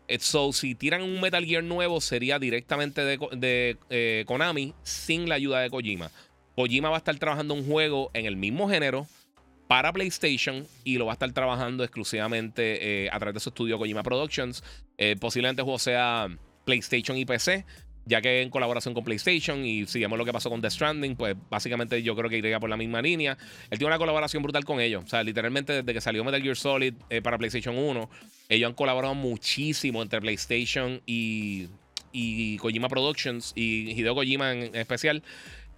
Eh, 0.08 0.20
so, 0.20 0.52
si 0.54 0.76
tiran 0.76 1.02
un 1.02 1.22
Metal 1.22 1.46
Gear 1.46 1.64
nuevo, 1.64 2.02
sería 2.02 2.40
directamente 2.40 3.04
de, 3.06 3.78
de 3.88 4.24
Konami 4.26 4.74
sin 4.84 5.30
la 5.30 5.36
ayuda 5.36 5.62
de 5.62 5.70
Kojima. 5.70 6.12
Kojima 6.56 6.90
va 6.90 6.96
a 6.96 7.00
estar 7.00 7.18
trabajando 7.18 7.54
un 7.54 7.66
juego 7.66 8.12
en 8.14 8.26
el 8.26 8.36
mismo 8.36 8.70
género 8.70 9.08
para 9.68 9.92
PlayStation 9.92 10.68
y 10.84 10.98
lo 10.98 11.06
va 11.06 11.14
a 11.14 11.16
estar 11.16 11.32
trabajando 11.32 11.84
exclusivamente 11.84 13.06
eh, 13.06 13.10
a 13.12 13.18
través 13.18 13.34
de 13.36 13.40
su 13.40 13.50
estudio 13.50 13.78
Kojima 13.78 14.04
Productions. 14.04 14.64
Eh, 14.98 15.16
posiblemente 15.20 15.62
el 15.62 15.64
juego 15.64 15.80
sea 15.80 16.28
PlayStation 16.66 17.18
y 17.18 17.26
PC, 17.26 17.66
ya 18.06 18.22
que 18.22 18.42
en 18.42 18.50
colaboración 18.50 18.94
con 18.94 19.04
PlayStation 19.04 19.66
y 19.66 19.86
si 19.86 20.00
vemos 20.00 20.18
lo 20.18 20.26
que 20.26 20.34
pasó 20.34 20.50
con 20.50 20.62
The 20.62 20.70
Stranding, 20.70 21.16
pues 21.16 21.36
básicamente 21.50 22.02
yo 22.04 22.16
creo 22.16 22.30
que 22.30 22.38
iría 22.38 22.60
por 22.60 22.70
la 22.70 22.78
misma 22.78 23.02
línea. 23.02 23.38
Él 23.70 23.78
tiene 23.78 23.88
una 23.88 23.98
colaboración 23.98 24.44
brutal 24.44 24.66
con 24.66 24.80
ellos. 24.80 25.04
O 25.06 25.08
sea, 25.08 25.24
literalmente 25.24 25.74
desde 25.74 25.94
que 25.94 26.02
salió 26.02 26.24
Metal 26.24 26.42
Gear 26.42 26.56
Solid 26.58 26.94
eh, 27.10 27.22
para 27.22 27.38
PlayStation 27.38 27.78
1, 27.78 28.10
ellos 28.50 28.68
han 28.68 28.76
colaborado 28.76 29.16
muchísimo 29.16 30.02
entre 30.02 30.20
PlayStation 30.20 31.02
y, 31.06 31.68
y 32.12 32.58
Kojima 32.58 32.90
Productions 32.90 33.54
y 33.56 33.92
Hideo 33.92 34.16
Kojima 34.16 34.52
en 34.54 34.76
especial. 34.76 35.24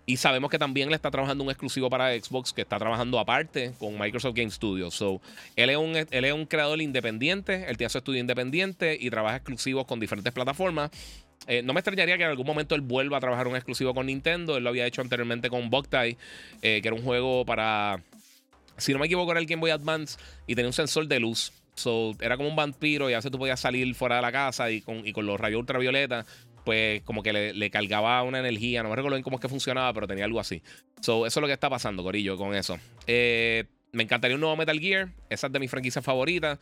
Y 0.07 0.17
sabemos 0.17 0.51
que 0.51 0.59
también 0.59 0.89
le 0.89 0.95
está 0.95 1.09
trabajando 1.09 1.43
un 1.43 1.49
exclusivo 1.49 1.89
para 1.89 2.13
Xbox 2.13 2.53
que 2.53 2.61
está 2.61 2.77
trabajando 2.77 3.17
aparte 3.17 3.73
con 3.79 3.97
Microsoft 3.97 4.35
Game 4.35 4.51
Studios. 4.51 4.93
So, 4.93 5.19
él 5.55 5.71
es 5.71 5.77
un, 5.77 5.95
él 5.95 6.25
es 6.25 6.33
un 6.33 6.45
creador 6.45 6.79
independiente, 6.79 7.65
él 7.67 7.77
tiene 7.77 7.89
su 7.89 7.97
estudio 7.97 8.19
independiente 8.19 8.95
y 8.99 9.09
trabaja 9.09 9.37
exclusivos 9.37 9.85
con 9.85 9.99
diferentes 9.99 10.31
plataformas. 10.31 10.91
Eh, 11.47 11.61
no 11.61 11.73
me 11.73 11.79
extrañaría 11.79 12.17
que 12.17 12.23
en 12.23 12.29
algún 12.29 12.47
momento 12.47 12.75
él 12.75 12.81
vuelva 12.81 13.17
a 13.17 13.19
trabajar 13.19 13.47
un 13.47 13.55
exclusivo 13.55 13.93
con 13.93 14.07
Nintendo. 14.07 14.57
Él 14.57 14.63
lo 14.63 14.69
había 14.69 14.85
hecho 14.85 15.01
anteriormente 15.01 15.49
con 15.49 15.69
Boktai, 15.69 16.17
eh, 16.61 16.79
que 16.81 16.87
era 16.87 16.95
un 16.95 17.03
juego 17.03 17.45
para. 17.45 18.01
Si 18.77 18.91
no 18.93 18.99
me 18.99 19.05
equivoco, 19.05 19.31
era 19.31 19.39
el 19.39 19.45
Game 19.45 19.61
Boy 19.61 19.71
Advance 19.71 20.17
y 20.47 20.55
tenía 20.55 20.67
un 20.67 20.73
sensor 20.73 21.07
de 21.07 21.19
luz. 21.19 21.53
So, 21.75 22.15
era 22.19 22.37
como 22.37 22.49
un 22.49 22.55
vampiro 22.55 23.09
y 23.09 23.13
a 23.13 23.17
veces 23.17 23.31
tú 23.31 23.37
podías 23.37 23.59
salir 23.59 23.93
fuera 23.95 24.17
de 24.17 24.21
la 24.21 24.31
casa 24.31 24.71
y 24.71 24.81
con, 24.81 25.05
y 25.05 25.11
con 25.11 25.25
los 25.25 25.39
rayos 25.39 25.59
ultravioleta, 25.59 26.25
pues 26.63 27.01
como 27.03 27.21
que 27.21 27.33
le, 27.33 27.69
cargaba 27.69 28.23
una 28.23 28.39
energía. 28.39 28.81
No 28.81 28.89
me 28.89 28.95
recuerdo 28.95 29.15
bien 29.15 29.23
cómo 29.23 29.37
es 29.37 29.41
que 29.41 29.49
funcionaba, 29.49 29.93
pero 29.93 30.07
tenía 30.07 30.25
algo 30.25 30.39
así. 30.39 30.61
So, 31.01 31.25
eso 31.25 31.39
es 31.39 31.41
lo 31.41 31.47
que 31.47 31.53
está 31.53 31.69
pasando, 31.69 32.03
Corillo, 32.03 32.37
con 32.37 32.55
eso. 32.55 32.77
Eh, 33.07 33.65
me 33.91 34.03
encantaría 34.03 34.35
un 34.35 34.41
nuevo 34.41 34.55
Metal 34.55 34.79
Gear. 34.79 35.09
Esa 35.29 35.47
es 35.47 35.53
de 35.53 35.59
mis 35.59 35.71
franquicias 35.71 36.03
favoritas. 36.03 36.59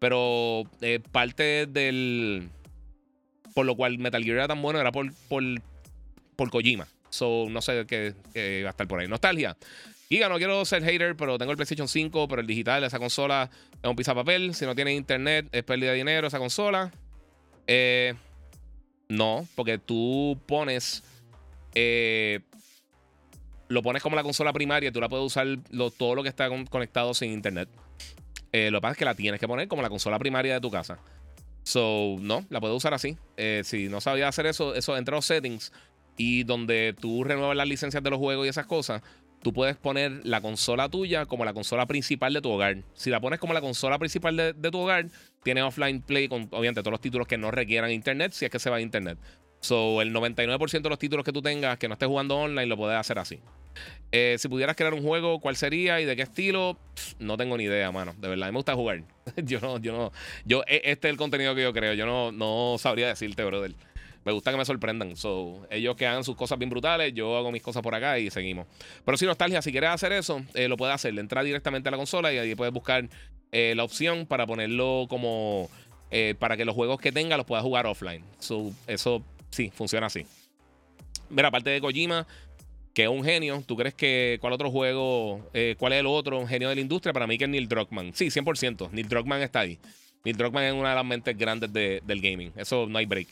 Pero 0.00 0.64
parte 1.10 1.66
del 1.66 2.50
por 3.54 3.66
lo 3.66 3.76
cual 3.76 3.98
Metal 3.98 4.22
Gear 4.22 4.36
era 4.36 4.48
tan 4.48 4.62
bueno 4.62 4.80
era 4.80 4.92
por, 4.92 5.12
por, 5.28 5.42
por 6.36 6.50
Kojima. 6.50 6.86
So, 7.10 7.46
no 7.48 7.62
sé 7.62 7.86
qué, 7.86 8.14
va 8.62 8.68
a 8.68 8.70
estar 8.70 8.86
por 8.86 9.00
ahí. 9.00 9.08
Nostalgia. 9.08 9.56
Giga, 10.08 10.28
no 10.30 10.38
quiero 10.38 10.64
ser 10.64 10.82
hater, 10.82 11.16
pero 11.16 11.36
tengo 11.36 11.50
el 11.52 11.56
PlayStation 11.56 11.86
5, 11.86 12.28
pero 12.28 12.40
el 12.40 12.46
digital, 12.46 12.82
esa 12.82 12.98
consola 12.98 13.50
es 13.82 13.90
un 13.90 13.96
papel. 13.96 14.54
Si 14.54 14.64
no 14.64 14.74
tiene 14.74 14.94
internet, 14.94 15.46
es 15.52 15.62
pérdida 15.64 15.90
de 15.90 15.98
dinero 15.98 16.26
esa 16.26 16.38
consola. 16.38 16.90
Eh, 17.66 18.14
no, 19.08 19.46
porque 19.54 19.78
tú 19.78 20.38
pones. 20.46 21.02
Eh, 21.74 22.40
lo 23.68 23.82
pones 23.82 24.02
como 24.02 24.16
la 24.16 24.22
consola 24.22 24.52
primaria, 24.54 24.90
tú 24.90 25.00
la 25.00 25.10
puedes 25.10 25.26
usar 25.26 25.46
todo 25.98 26.14
lo 26.14 26.22
que 26.22 26.30
está 26.30 26.48
conectado 26.70 27.12
sin 27.12 27.30
internet. 27.30 27.68
Eh, 28.52 28.70
lo 28.70 28.78
que 28.78 28.82
pasa 28.82 28.92
es 28.92 28.98
que 28.98 29.04
la 29.04 29.14
tienes 29.14 29.38
que 29.38 29.46
poner 29.46 29.68
como 29.68 29.82
la 29.82 29.90
consola 29.90 30.18
primaria 30.18 30.54
de 30.54 30.60
tu 30.60 30.70
casa. 30.70 30.98
So, 31.68 32.16
no, 32.18 32.46
la 32.48 32.60
puedo 32.60 32.74
usar 32.74 32.94
así. 32.94 33.18
Eh, 33.36 33.60
si 33.62 33.90
no 33.90 34.00
sabía 34.00 34.26
hacer 34.26 34.46
eso, 34.46 34.74
eso 34.74 34.96
entra 34.96 35.16
los 35.16 35.26
settings 35.26 35.70
y 36.16 36.44
donde 36.44 36.94
tú 36.98 37.24
renuevas 37.24 37.54
las 37.58 37.68
licencias 37.68 38.02
de 38.02 38.08
los 38.08 38.18
juegos 38.18 38.46
y 38.46 38.48
esas 38.48 38.64
cosas, 38.64 39.02
tú 39.42 39.52
puedes 39.52 39.76
poner 39.76 40.24
la 40.24 40.40
consola 40.40 40.88
tuya 40.88 41.26
como 41.26 41.44
la 41.44 41.52
consola 41.52 41.84
principal 41.84 42.32
de 42.32 42.40
tu 42.40 42.48
hogar. 42.48 42.78
Si 42.94 43.10
la 43.10 43.20
pones 43.20 43.38
como 43.38 43.52
la 43.52 43.60
consola 43.60 43.98
principal 43.98 44.34
de, 44.34 44.54
tu 44.54 44.78
hogar, 44.78 45.08
tiene 45.42 45.60
offline 45.60 46.00
play 46.00 46.26
con, 46.26 46.48
obviamente, 46.52 46.80
todos 46.80 46.92
los 46.92 47.02
títulos 47.02 47.28
que 47.28 47.36
no 47.36 47.50
requieran 47.50 47.90
internet, 47.90 48.32
si 48.32 48.46
es 48.46 48.50
que 48.50 48.58
se 48.58 48.70
va 48.70 48.76
a 48.76 48.80
internet. 48.80 49.18
So, 49.60 50.00
el 50.00 50.14
99% 50.14 50.80
de 50.80 50.88
los 50.88 50.98
títulos 50.98 51.22
que 51.22 51.34
tú 51.34 51.42
tengas 51.42 51.76
que 51.76 51.86
no 51.86 51.92
estés 51.92 52.08
jugando 52.08 52.38
online 52.38 52.64
lo 52.64 52.78
puedes 52.78 52.96
hacer 52.98 53.18
así. 53.18 53.40
Eh, 54.10 54.36
si 54.38 54.48
pudieras 54.48 54.74
crear 54.74 54.94
un 54.94 55.02
juego, 55.02 55.38
¿cuál 55.38 55.56
sería 55.56 56.00
y 56.00 56.06
de 56.06 56.16
qué 56.16 56.22
estilo? 56.22 56.78
no 57.18 57.36
tengo 57.36 57.56
ni 57.56 57.64
idea, 57.64 57.92
mano. 57.92 58.14
De 58.18 58.28
verdad, 58.28 58.46
me 58.46 58.56
gusta 58.56 58.74
jugar. 58.74 59.02
yo 59.36 59.60
no, 59.60 59.78
yo 59.78 59.92
no. 59.92 60.12
Yo, 60.44 60.62
e, 60.66 60.80
este 60.84 61.08
es 61.08 61.12
el 61.12 61.18
contenido 61.18 61.54
que 61.54 61.62
yo 61.62 61.72
creo. 61.72 61.92
Yo 61.94 62.06
no, 62.06 62.32
no 62.32 62.76
sabría 62.78 63.08
decirte, 63.08 63.44
brother. 63.44 63.74
Me 64.24 64.32
gusta 64.32 64.50
que 64.50 64.56
me 64.56 64.64
sorprendan. 64.64 65.16
So, 65.16 65.66
ellos 65.70 65.94
que 65.96 66.06
hagan 66.06 66.24
sus 66.24 66.36
cosas 66.36 66.58
bien 66.58 66.70
brutales, 66.70 67.12
yo 67.14 67.36
hago 67.36 67.52
mis 67.52 67.62
cosas 67.62 67.82
por 67.82 67.94
acá 67.94 68.18
y 68.18 68.30
seguimos. 68.30 68.66
Pero 69.04 69.16
si 69.18 69.26
nostalgia, 69.26 69.60
si 69.62 69.72
quieres 69.72 69.90
hacer 69.90 70.12
eso, 70.12 70.42
eh, 70.54 70.68
lo 70.68 70.76
puedes 70.76 70.94
hacer. 70.94 71.16
Entrar 71.18 71.44
directamente 71.44 71.88
a 71.88 71.92
la 71.92 71.98
consola 71.98 72.32
y 72.32 72.38
ahí 72.38 72.54
puedes 72.54 72.72
buscar 72.72 73.08
eh, 73.52 73.74
la 73.76 73.84
opción 73.84 74.26
para 74.26 74.46
ponerlo 74.46 75.06
como. 75.08 75.68
para 76.38 76.56
que 76.56 76.64
los 76.64 76.74
juegos 76.74 76.98
que 76.98 77.12
tenga 77.12 77.36
los 77.36 77.44
puedas 77.44 77.62
jugar 77.62 77.86
offline. 77.86 78.24
So, 78.38 78.72
eso 78.86 79.22
sí, 79.50 79.70
funciona 79.74 80.06
así. 80.06 80.24
Mira, 81.30 81.48
aparte 81.48 81.68
de 81.70 81.80
Kojima, 81.80 82.26
que 82.98 83.04
es 83.04 83.08
un 83.08 83.22
genio. 83.22 83.62
¿Tú 83.64 83.76
crees 83.76 83.94
que 83.94 84.38
cuál 84.40 84.54
otro 84.54 84.72
juego, 84.72 85.48
eh, 85.54 85.76
cuál 85.78 85.92
es 85.92 86.00
el 86.00 86.06
otro 86.08 86.44
genio 86.48 86.68
de 86.68 86.74
la 86.74 86.80
industria? 86.80 87.12
Para 87.12 87.28
mí 87.28 87.38
que 87.38 87.44
es 87.44 87.50
Neil 87.50 87.68
Druckmann. 87.68 88.12
Sí, 88.12 88.26
100%. 88.26 88.90
Neil 88.90 89.08
Druckmann 89.08 89.40
está 89.40 89.60
ahí. 89.60 89.78
Neil 90.24 90.36
Druckmann 90.36 90.64
es 90.64 90.72
una 90.72 90.88
de 90.88 90.94
las 90.96 91.04
mentes 91.04 91.38
grandes 91.38 91.72
del 91.72 92.20
gaming. 92.20 92.52
Eso 92.56 92.88
no 92.88 92.98
hay 92.98 93.06
break. 93.06 93.28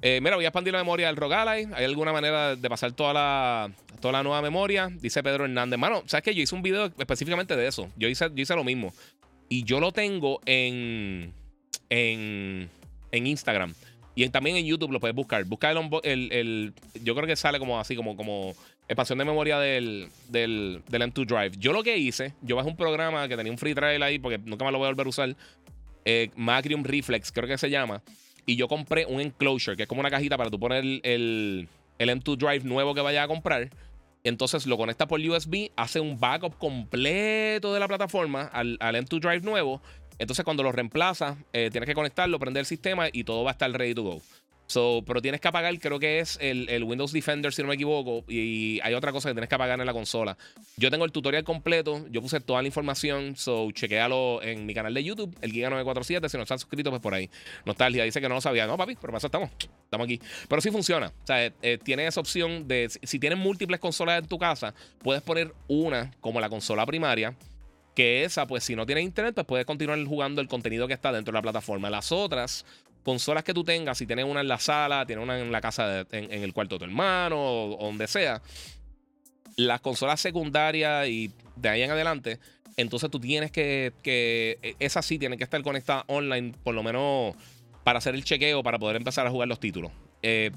Eh, 0.00 0.18
mira, 0.22 0.36
voy 0.36 0.46
a 0.46 0.48
expandir 0.48 0.72
la 0.72 0.78
memoria 0.78 1.08
del 1.08 1.16
Rogue 1.16 1.34
¿Hay 1.34 1.84
alguna 1.84 2.14
manera 2.14 2.56
de 2.56 2.68
pasar 2.70 2.92
toda 2.92 3.12
la, 3.12 3.70
toda 4.00 4.12
la 4.12 4.22
nueva 4.22 4.40
memoria? 4.40 4.88
Dice 4.90 5.22
Pedro 5.22 5.44
Hernández. 5.44 5.78
Mano, 5.78 6.02
¿sabes 6.06 6.24
qué? 6.24 6.34
Yo 6.34 6.40
hice 6.40 6.54
un 6.54 6.62
video 6.62 6.86
específicamente 6.86 7.54
de 7.54 7.66
eso. 7.66 7.90
Yo 7.98 8.08
hice, 8.08 8.30
yo 8.34 8.42
hice 8.42 8.56
lo 8.56 8.64
mismo. 8.64 8.94
Y 9.50 9.64
yo 9.64 9.78
lo 9.78 9.92
tengo 9.92 10.40
en, 10.46 11.34
en, 11.90 12.70
en 13.10 13.26
Instagram. 13.26 13.74
Y 14.14 14.26
también 14.30 14.56
en 14.56 14.64
YouTube 14.64 14.92
lo 14.92 15.00
puedes 15.00 15.14
buscar. 15.14 15.44
Busca 15.44 15.70
el, 15.70 16.32
el, 16.32 16.72
Yo 17.02 17.14
creo 17.14 17.26
que 17.26 17.36
sale 17.36 17.58
como 17.58 17.78
así, 17.78 17.94
como, 17.94 18.16
como 18.16 18.54
expansión 18.92 19.18
de 19.18 19.24
memoria 19.24 19.58
del, 19.58 20.08
del, 20.28 20.82
M2 20.88 21.26
Drive. 21.26 21.52
Yo 21.58 21.72
lo 21.72 21.82
que 21.82 21.96
hice, 21.96 22.34
yo 22.42 22.56
bajé 22.56 22.68
un 22.68 22.76
programa 22.76 23.28
que 23.28 23.36
tenía 23.36 23.52
un 23.52 23.58
free 23.58 23.74
trial 23.74 24.02
ahí 24.02 24.18
porque 24.18 24.38
nunca 24.38 24.64
me 24.64 24.72
lo 24.72 24.78
voy 24.78 24.86
a 24.86 24.90
volver 24.90 25.06
a 25.06 25.10
usar. 25.10 25.36
Eh, 26.04 26.30
Macrium 26.36 26.82
Reflex, 26.82 27.32
creo 27.32 27.48
que 27.48 27.58
se 27.58 27.70
llama. 27.70 28.02
Y 28.44 28.56
yo 28.56 28.68
compré 28.68 29.06
un 29.06 29.20
enclosure, 29.20 29.76
que 29.76 29.84
es 29.84 29.88
como 29.88 30.00
una 30.00 30.10
cajita 30.10 30.36
para 30.36 30.50
tú 30.50 30.58
poner 30.58 30.84
el, 30.84 31.68
el 31.98 32.10
M2 32.10 32.36
Drive 32.36 32.64
nuevo 32.64 32.94
que 32.94 33.00
vayas 33.00 33.24
a 33.24 33.28
comprar. 33.28 33.70
Entonces 34.24 34.66
lo 34.66 34.76
conecta 34.76 35.06
por 35.06 35.20
USB, 35.20 35.70
hace 35.76 36.00
un 36.00 36.18
backup 36.18 36.56
completo 36.58 37.74
de 37.74 37.80
la 37.80 37.88
plataforma 37.88 38.42
al, 38.42 38.76
al 38.80 38.94
M2 38.94 39.20
Drive 39.20 39.40
nuevo. 39.40 39.80
Entonces 40.18 40.44
cuando 40.44 40.62
lo 40.62 40.70
reemplaza, 40.70 41.36
eh, 41.52 41.70
tienes 41.70 41.88
que 41.88 41.94
conectarlo, 41.94 42.38
prender 42.38 42.60
el 42.60 42.66
sistema 42.66 43.08
y 43.12 43.24
todo 43.24 43.42
va 43.42 43.50
a 43.50 43.52
estar 43.52 43.70
ready 43.72 43.94
to 43.94 44.02
go. 44.02 44.22
Pero 44.74 45.20
tienes 45.20 45.40
que 45.40 45.48
apagar, 45.48 45.78
creo 45.78 45.98
que 45.98 46.20
es 46.20 46.38
el, 46.40 46.84
Windows 46.84 47.12
Defender, 47.12 47.52
si 47.52 47.62
no 47.62 47.68
me 47.68 47.74
equivoco. 47.74 48.24
Y 48.28 48.80
hay 48.82 48.94
otra 48.94 49.12
cosa 49.12 49.28
que 49.28 49.34
tienes 49.34 49.48
que 49.48 49.54
apagar 49.54 49.78
en 49.78 49.86
la 49.86 49.92
consola. 49.92 50.36
Yo 50.76 50.90
tengo 50.90 51.04
el 51.04 51.12
tutorial 51.12 51.44
completo. 51.44 52.06
Yo 52.10 52.22
puse 52.22 52.40
toda 52.40 52.62
la 52.62 52.68
información. 52.68 53.36
So, 53.36 53.70
chequealo 53.72 54.42
en 54.42 54.66
mi 54.66 54.74
canal 54.74 54.94
de 54.94 55.04
YouTube, 55.04 55.36
el 55.40 55.52
Giga947. 55.52 56.28
Si 56.28 56.36
no 56.36 56.42
estás 56.42 56.60
suscrito, 56.60 56.90
pues 56.90 57.02
por 57.02 57.14
ahí. 57.14 57.30
Nostalgia 57.64 58.04
dice 58.04 58.20
que 58.20 58.28
no 58.28 58.36
lo 58.36 58.40
sabía. 58.40 58.66
No, 58.66 58.76
papi, 58.76 58.96
pero 59.00 59.16
eso 59.16 59.26
estamos. 59.26 59.50
Estamos 59.84 60.04
aquí. 60.04 60.20
Pero 60.48 60.60
sí 60.62 60.70
funciona. 60.70 61.08
O 61.08 61.26
sea, 61.26 61.46
eh, 61.46 61.52
eh, 61.62 61.78
tiene 61.82 62.06
esa 62.06 62.20
opción 62.20 62.66
de. 62.66 62.88
Si 63.02 63.18
tienes 63.18 63.38
múltiples 63.38 63.80
consolas 63.80 64.22
en 64.22 64.28
tu 64.28 64.38
casa, 64.38 64.74
puedes 65.02 65.22
poner 65.22 65.52
una 65.68 66.10
como 66.20 66.40
la 66.40 66.48
consola 66.48 66.86
primaria 66.86 67.34
que 67.94 68.24
esa, 68.24 68.46
pues 68.46 68.64
si 68.64 68.74
no 68.76 68.86
tienes 68.86 69.04
internet, 69.04 69.34
pues 69.34 69.46
puedes 69.46 69.66
continuar 69.66 70.02
jugando 70.04 70.40
el 70.40 70.48
contenido 70.48 70.88
que 70.88 70.94
está 70.94 71.12
dentro 71.12 71.32
de 71.32 71.38
la 71.38 71.42
plataforma. 71.42 71.90
Las 71.90 72.10
otras, 72.10 72.64
consolas 73.02 73.44
que 73.44 73.54
tú 73.54 73.64
tengas, 73.64 73.98
si 73.98 74.06
tienes 74.06 74.24
una 74.24 74.40
en 74.40 74.48
la 74.48 74.58
sala, 74.58 75.04
tienes 75.06 75.22
una 75.22 75.38
en 75.38 75.50
la 75.50 75.60
casa, 75.60 76.04
en, 76.10 76.30
el 76.30 76.52
cuarto 76.52 76.76
de 76.76 76.78
tu 76.80 76.84
hermano 76.84 77.36
o, 77.38 77.78
donde 77.80 78.06
sea, 78.06 78.42
las 79.56 79.80
consolas 79.80 80.20
secundarias 80.20 81.08
y 81.08 81.30
de 81.56 81.68
ahí 81.68 81.82
en 81.82 81.90
adelante, 81.90 82.38
entonces 82.76 83.10
tú 83.10 83.20
tienes 83.20 83.50
que, 83.50 83.92
que 84.02 84.58
e, 84.62 84.76
esa 84.78 85.02
sí 85.02 85.18
tiene 85.18 85.36
que 85.36 85.44
estar 85.44 85.62
conectada 85.62 86.04
online, 86.06 86.54
por 86.62 86.74
lo 86.74 86.82
menos 86.82 87.34
para 87.84 87.98
hacer 87.98 88.14
el 88.14 88.24
chequeo, 88.24 88.62
para 88.62 88.78
poder 88.78 88.96
empezar 88.96 89.26
a 89.26 89.30
jugar 89.30 89.48
los 89.48 89.60
títulos. 89.60 89.92
Eh, 90.22 90.50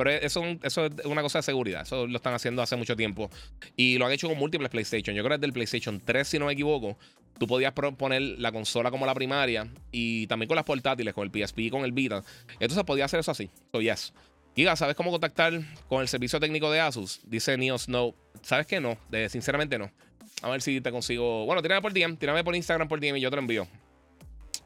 pero 0.00 0.12
eso, 0.12 0.42
eso 0.62 0.86
es 0.86 1.04
una 1.04 1.20
cosa 1.20 1.40
de 1.40 1.42
seguridad. 1.42 1.82
Eso 1.82 2.06
lo 2.06 2.16
están 2.16 2.32
haciendo 2.32 2.62
hace 2.62 2.74
mucho 2.74 2.96
tiempo. 2.96 3.30
Y 3.76 3.98
lo 3.98 4.06
han 4.06 4.12
hecho 4.12 4.28
con 4.28 4.38
múltiples 4.38 4.70
PlayStation. 4.70 5.14
Yo 5.14 5.22
creo 5.22 5.32
que 5.32 5.34
es 5.34 5.40
del 5.42 5.52
PlayStation 5.52 6.00
3, 6.02 6.26
si 6.26 6.38
no 6.38 6.46
me 6.46 6.54
equivoco. 6.54 6.96
Tú 7.38 7.46
podías 7.46 7.74
poner 7.74 8.22
la 8.22 8.50
consola 8.50 8.90
como 8.90 9.04
la 9.04 9.12
primaria 9.14 9.68
y 9.92 10.26
también 10.26 10.48
con 10.48 10.56
las 10.56 10.64
portátiles, 10.64 11.12
con 11.12 11.28
el 11.28 11.30
PSP 11.30 11.58
y 11.58 11.70
con 11.70 11.84
el 11.84 11.92
Vita. 11.92 12.24
Entonces 12.52 12.82
podía 12.84 13.04
hacer 13.04 13.20
eso 13.20 13.30
así. 13.30 13.50
So, 13.72 13.82
yes. 13.82 14.14
Giga, 14.56 14.74
¿sabes 14.74 14.96
cómo 14.96 15.10
contactar 15.10 15.60
con 15.86 16.00
el 16.00 16.08
servicio 16.08 16.40
técnico 16.40 16.70
de 16.70 16.80
Asus? 16.80 17.20
Dice 17.24 17.58
Neo 17.58 17.76
Snow. 17.76 18.14
¿Sabes 18.40 18.66
qué? 18.66 18.80
No. 18.80 18.96
sinceramente 19.28 19.78
no. 19.78 19.90
A 20.40 20.48
ver 20.48 20.62
si 20.62 20.80
te 20.80 20.90
consigo. 20.90 21.44
Bueno, 21.44 21.60
tírame 21.60 21.82
por 21.82 21.92
DM, 21.92 22.16
tírame 22.16 22.42
por 22.42 22.56
Instagram 22.56 22.88
por 22.88 23.00
DM 23.00 23.18
y 23.18 23.20
yo 23.20 23.28
te 23.28 23.36
lo 23.36 23.42
envío. 23.42 23.68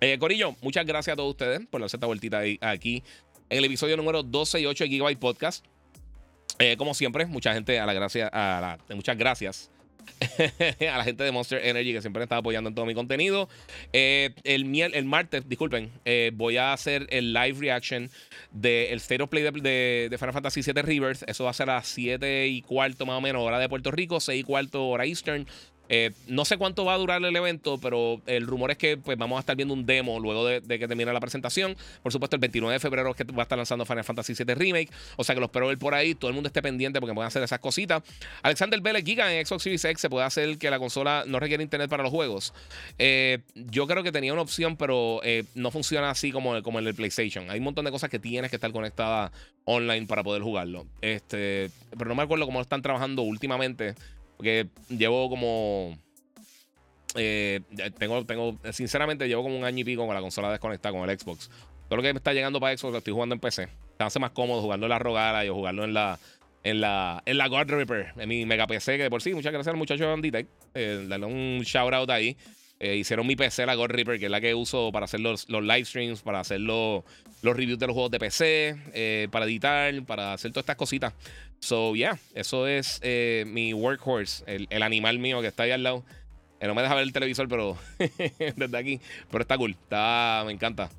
Eh, 0.01 0.19
Corillo, 0.19 0.55
muchas 0.61 0.86
gracias 0.86 1.15
a 1.15 1.16
todos 1.16 1.31
ustedes 1.31 1.66
por 1.66 1.81
darse 1.81 1.97
esta 1.97 2.06
vueltita 2.06 2.43
aquí 2.61 3.02
en 3.51 3.59
el 3.59 3.65
episodio 3.65 3.97
número 3.97 4.23
12 4.23 4.61
y 4.61 4.66
8 4.66 4.85
de 4.85 4.91
Gigabyte 4.91 5.19
Podcast. 5.19 5.65
Eh, 6.59 6.77
como 6.77 6.95
siempre, 6.95 7.27
mucha 7.27 7.53
gente 7.53 7.79
a 7.81 7.87
la 7.87 7.93
gracia, 7.93 8.29
a 8.29 8.61
la, 8.61 8.95
muchas 8.95 9.16
gracias 9.19 9.71
a 10.93 10.99
la 10.99 11.05
gente 11.05 11.25
de 11.25 11.33
Monster 11.33 11.65
Energy 11.65 11.93
que 11.93 12.01
siempre 12.01 12.21
me 12.21 12.25
está 12.25 12.37
apoyando 12.37 12.69
en 12.69 12.75
todo 12.75 12.87
mi 12.87 12.95
contenido. 12.95 13.49
Eh, 13.93 14.31
el, 14.45 14.75
el 14.81 15.05
martes, 15.05 15.49
disculpen, 15.49 15.91
eh, 16.05 16.31
voy 16.35 16.57
a 16.57 16.73
hacer 16.73 17.07
el 17.11 17.33
live 17.33 17.59
reaction 17.59 18.11
del 18.53 18.97
State 18.99 19.23
of 19.23 19.31
Play 19.31 19.43
de, 19.43 20.09
de, 20.11 20.19
Final 20.19 20.33
Fantasy 20.33 20.61
VII 20.62 20.83
Rivers. 20.83 21.25
Eso 21.27 21.45
va 21.45 21.51
a 21.51 21.55
ser 21.55 21.71
a 21.71 21.75
las 21.77 21.89
7 21.89 22.49
y 22.49 22.62
cuarto 22.62 23.07
más 23.07 23.19
o 23.19 23.21
menos 23.21 23.43
hora 23.43 23.59
de 23.59 23.69
Puerto 23.69 23.91
Rico, 23.91 24.21
6 24.21 24.41
y 24.41 24.45
cuarto 24.45 24.87
hora 24.87 25.07
Eastern. 25.07 25.47
Eh, 25.89 26.12
no 26.28 26.44
sé 26.44 26.56
cuánto 26.56 26.85
va 26.85 26.94
a 26.94 26.98
durar 26.98 27.23
el 27.23 27.36
evento, 27.36 27.78
pero 27.78 28.20
el 28.27 28.47
rumor 28.47 28.70
es 28.70 28.78
que 28.78 28.97
pues, 28.97 29.19
vamos 29.19 29.36
a 29.36 29.40
estar 29.40 29.56
viendo 29.56 29.74
un 29.74 29.85
demo 29.85 30.19
luego 30.19 30.47
de, 30.47 30.61
que 30.62 30.89
termine 30.89 31.12
la 31.12 31.20
presentación. 31.20 31.77
Por 32.02 32.12
supuesto, 32.12 32.36
el 32.36 32.40
29 32.40 32.73
de 32.73 32.81
febrero 32.81 33.11
es 33.11 33.16
que 33.16 33.24
va 33.24 33.43
a 33.43 33.44
estar 33.44 33.59
lanzando 33.59 33.85
Final 33.85 34.05
Fantasy 34.05 34.35
VII 34.35 34.55
Remake. 34.55 34.90
O 35.16 35.24
sea 35.24 35.35
que 35.35 35.40
los 35.40 35.48
espero 35.48 35.69
ver 35.69 35.78
por 35.78 35.94
ahí. 35.94 36.15
Todo 36.15 36.28
el 36.28 36.35
mundo 36.35 36.48
esté 36.48 36.62
pendiente 36.62 37.01
porque 37.01 37.15
pueden 37.15 37.28
hacer 37.28 37.43
esas 37.43 37.59
cositas. 37.59 38.02
Alexander 38.43 38.81
Vélez 38.81 39.05
Giga 39.05 39.32
en 39.32 39.44
Xbox 39.44 39.62
Series 39.62 39.85
X 39.85 40.01
se 40.01 40.11
puede 40.11 40.24
hacer 40.24 40.59
que 40.59 40.70
la 40.70 40.78
consola 40.78 41.24
no 41.27 41.39
requiere 41.39 41.62
internet 41.62 41.90
para 41.90 42.02
los 42.02 42.12
juegos. 42.12 42.55
Eh, 42.98 43.40
yo 43.55 43.86
creo 43.86 44.02
que 44.02 44.12
tenía 44.12 44.32
una 44.32 44.43
opción, 44.43 44.77
pero 44.77 45.20
eh, 45.23 45.44
no 45.55 45.70
funciona 45.70 46.11
así 46.11 46.32
como, 46.32 46.62
como 46.62 46.78
en 46.78 46.86
el 46.86 46.94
PlayStation. 46.94 47.51
Hay 47.51 47.59
un 47.59 47.65
montón 47.65 47.85
de 47.85 47.90
cosas 47.90 48.11
que 48.11 48.19
tienes 48.19 48.51
que 48.51 48.56
estar 48.56 48.73
conectada 48.73 49.32
online 49.65 50.06
para 50.06 50.23
poder 50.23 50.43
jugarlo. 50.43 50.86
Este, 51.01 51.70
pero 51.90 52.06
no 52.06 52.15
me 52.15 52.23
acuerdo 52.23 52.47
cómo 52.47 52.59
lo 52.59 52.62
están 52.62 52.82
trabajando 52.82 53.23
últimamente. 53.23 53.94
Llevo 54.89 55.29
como. 55.29 55.99
Eh, 57.16 57.61
tengo, 57.99 58.25
tengo, 58.27 58.59
sinceramente, 58.73 59.29
llevo 59.29 59.45
como 59.45 59.57
un 59.57 59.65
año 59.65 59.81
y 59.81 59.85
pico 59.85 60.07
con 60.07 60.15
la 60.15 60.21
consola 60.21 60.51
desconectada 60.51 60.99
con 60.99 61.09
el 61.09 61.19
Xbox. 61.19 61.51
Todo 61.89 61.97
lo 61.97 62.03
que 62.03 62.12
me 62.12 62.19
está 62.19 62.33
llegando 62.33 62.61
para 62.61 62.77
Xbox 62.77 62.93
lo 62.93 62.99
estoy 62.99 63.12
jugando 63.12 63.35
en 63.35 63.41
PC. 63.41 63.69
Se 63.99 64.05
hace 64.05 64.19
más 64.19 64.31
cómodo 64.31 64.62
jugarlo 64.62 64.87
en 64.87 64.91
la 64.91 64.99
Rogala 64.99 65.45
y 65.45 65.49
jugarlo 65.49 65.85
en 65.85 65.95
la, 65.95 66.19
en 66.65 66.81
la, 66.81 67.23
en 67.27 67.39
la 67.39 67.49
God 67.49 67.69
Reaper, 67.69 68.15
en 68.16 68.29
mi 68.29 68.47
mega 68.47 68.66
PC, 68.66 68.97
que 68.97 69.05
de 69.05 69.11
por 69.11 69.23
sí, 69.23 69.35
muchas 69.35 69.53
gracias 69.53 69.73
al 69.73 69.79
muchacho 69.79 70.16
de. 70.16 70.47
Eh, 70.75 71.07
darle 71.09 71.27
un 71.27 71.61
shout 71.62 71.93
out 71.93 72.11
ahí. 72.11 72.37
Eh, 72.85 72.97
hicieron 72.97 73.27
mi 73.27 73.35
PC, 73.35 73.65
la 73.65 73.77
God 73.77 73.86
Reaper, 73.86 74.19
que 74.19 74.27
es 74.27 74.31
la 74.31 74.43
que 74.43 74.55
uso 74.55 74.93
para 74.93 75.05
hacer 75.05 75.20
los, 75.20 75.48
los 75.48 75.62
live 75.62 75.86
streams, 75.86 76.20
para 76.20 76.40
hacer 76.40 76.61
los, 76.61 77.02
los 77.40 77.56
reviews 77.56 77.78
de 77.78 77.86
los 77.86 77.94
juegos 77.94 78.11
de 78.11 78.19
PC, 78.19 78.77
eh, 78.93 79.27
para 79.31 79.47
editar, 79.47 80.05
para 80.05 80.35
hacer 80.35 80.52
todas 80.52 80.65
estas 80.65 80.77
cositas. 80.77 81.15
So, 81.61 81.94
yeah, 81.94 82.19
eso 82.35 82.66
es 82.66 83.01
eh, 83.02 83.44
mi 83.47 83.73
workhorse, 83.73 84.44
el, 84.47 84.66
el, 84.69 84.82
animal 84.82 85.19
mío 85.19 85.40
que 85.40 85.47
está 85.47 85.62
ahí 85.62 85.70
al 85.70 85.82
lado. 85.82 86.05
no 86.61 86.74
me 86.74 86.82
deja 86.82 86.94
ver 86.94 87.05
el 87.05 87.12
televisor, 87.15 87.48
pero 87.48 87.78
desde 88.56 88.77
aquí. 88.77 89.01
Pero 89.31 89.40
está 89.40 89.56
cool, 89.56 89.70
está, 89.70 90.43
me 90.44 90.52
encanta. 90.52 90.90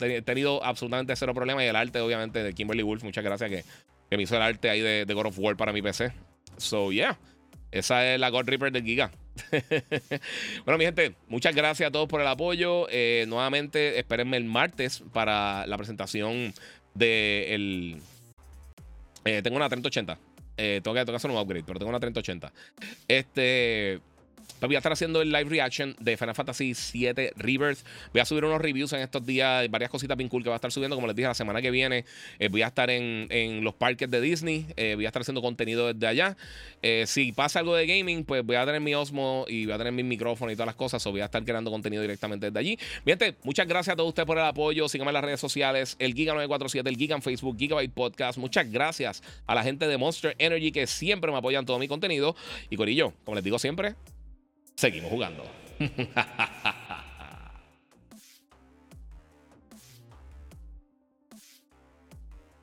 he 0.00 0.22
tenido 0.22 0.64
absolutamente 0.64 1.16
cero 1.16 1.34
problema 1.34 1.64
y 1.64 1.66
el 1.66 1.74
arte, 1.74 1.98
obviamente, 1.98 2.40
de 2.40 2.52
Kimberly 2.52 2.84
Wolf. 2.84 3.02
Muchas 3.02 3.24
gracias 3.24 3.50
que, 3.50 3.64
que 4.08 4.16
me 4.16 4.22
hizo 4.22 4.36
el 4.36 4.42
arte 4.42 4.70
ahí 4.70 4.80
de, 4.80 5.06
de 5.06 5.14
God 5.14 5.26
of 5.26 5.38
War 5.40 5.56
para 5.56 5.72
mi 5.72 5.82
PC. 5.82 6.12
So, 6.56 6.92
yeah, 6.92 7.18
esa 7.72 8.14
es 8.14 8.20
la 8.20 8.30
God 8.30 8.44
Reaper 8.46 8.70
del 8.70 8.84
Giga. 8.84 9.10
bueno, 10.64 10.78
mi 10.78 10.84
gente, 10.84 11.14
muchas 11.28 11.54
gracias 11.54 11.88
a 11.88 11.90
todos 11.90 12.08
por 12.08 12.20
el 12.20 12.26
apoyo. 12.26 12.86
Eh, 12.90 13.24
nuevamente, 13.28 13.98
espérenme 13.98 14.36
el 14.36 14.44
martes 14.44 15.02
para 15.12 15.66
la 15.66 15.76
presentación 15.76 16.52
de. 16.94 17.96
Eh, 19.24 19.40
tengo 19.42 19.56
una 19.56 19.68
3080. 19.68 20.18
Eh, 20.56 20.80
tengo, 20.82 20.94
que, 20.94 21.00
tengo 21.00 21.12
que 21.12 21.16
hacer 21.16 21.30
un 21.30 21.38
upgrade, 21.38 21.64
pero 21.64 21.78
tengo 21.78 21.90
una 21.90 22.00
3080. 22.00 22.52
Este 23.08 24.00
voy 24.60 24.74
a 24.74 24.78
estar 24.78 24.92
haciendo 24.92 25.22
el 25.22 25.32
live 25.32 25.44
reaction 25.44 25.96
de 25.98 26.16
Final 26.16 26.34
Fantasy 26.34 26.74
VII 26.92 27.30
Rebirth. 27.36 27.80
Voy 28.12 28.20
a 28.20 28.24
subir 28.24 28.44
unos 28.44 28.60
reviews 28.60 28.92
en 28.92 29.00
estos 29.00 29.24
días, 29.24 29.68
varias 29.70 29.90
cositas 29.90 30.16
bien 30.16 30.28
cool 30.28 30.42
que 30.42 30.48
va 30.48 30.54
a 30.54 30.56
estar 30.56 30.70
subiendo. 30.70 30.96
Como 30.96 31.06
les 31.06 31.16
dije, 31.16 31.28
la 31.28 31.34
semana 31.34 31.60
que 31.60 31.70
viene 31.70 32.04
eh, 32.38 32.48
voy 32.48 32.62
a 32.62 32.68
estar 32.68 32.90
en, 32.90 33.64
los 33.64 33.74
parques 33.74 34.10
de 34.10 34.20
Disney. 34.20 34.66
Eh, 34.76 34.94
voy 34.94 35.04
a 35.04 35.08
estar 35.08 35.22
haciendo 35.22 35.42
contenido 35.42 35.92
desde 35.92 36.06
allá. 36.06 36.36
Eh, 36.82 37.04
si 37.06 37.32
pasa 37.32 37.60
algo 37.60 37.74
de 37.74 37.86
gaming, 37.86 38.24
pues 38.24 38.44
voy 38.44 38.56
a 38.56 38.64
tener 38.64 38.80
mi 38.80 38.94
Osmo 38.94 39.44
y 39.48 39.66
voy 39.66 39.74
a 39.74 39.78
tener 39.78 39.92
mi 39.92 40.02
micrófono 40.02 40.50
y 40.50 40.54
todas 40.54 40.66
las 40.66 40.76
cosas. 40.76 41.04
O 41.06 41.10
voy 41.10 41.20
a 41.20 41.26
estar 41.26 41.44
creando 41.44 41.70
contenido 41.70 42.02
directamente 42.02 42.46
desde 42.46 42.58
allí. 42.58 42.78
Gente, 43.04 43.36
muchas 43.42 43.66
gracias 43.66 43.94
a 43.94 43.96
todos 43.96 44.08
ustedes 44.08 44.26
por 44.26 44.38
el 44.38 44.44
apoyo. 44.44 44.88
Síganme 44.88 45.10
en 45.10 45.14
las 45.14 45.24
redes 45.24 45.40
sociales, 45.40 45.96
el 45.98 46.14
Giga947, 46.14 46.86
el 46.86 46.96
Giga 46.96 47.16
en 47.16 47.22
Facebook, 47.22 47.56
Gigabyte 47.58 47.92
Podcast. 47.92 48.38
Muchas 48.38 48.70
gracias 48.70 49.22
a 49.46 49.54
la 49.54 49.62
gente 49.62 49.86
de 49.86 49.96
Monster 49.96 50.34
Energy 50.38 50.72
que 50.72 50.86
siempre 50.86 51.30
me 51.30 51.38
apoyan 51.38 51.66
todo 51.66 51.78
mi 51.78 51.88
contenido. 51.88 52.36
Y 52.70 52.76
Corillo, 52.76 53.12
como 53.24 53.34
les 53.34 53.44
digo 53.44 53.58
siempre, 53.58 53.94
Seguimos 54.76 55.10
jugando. 55.10 55.44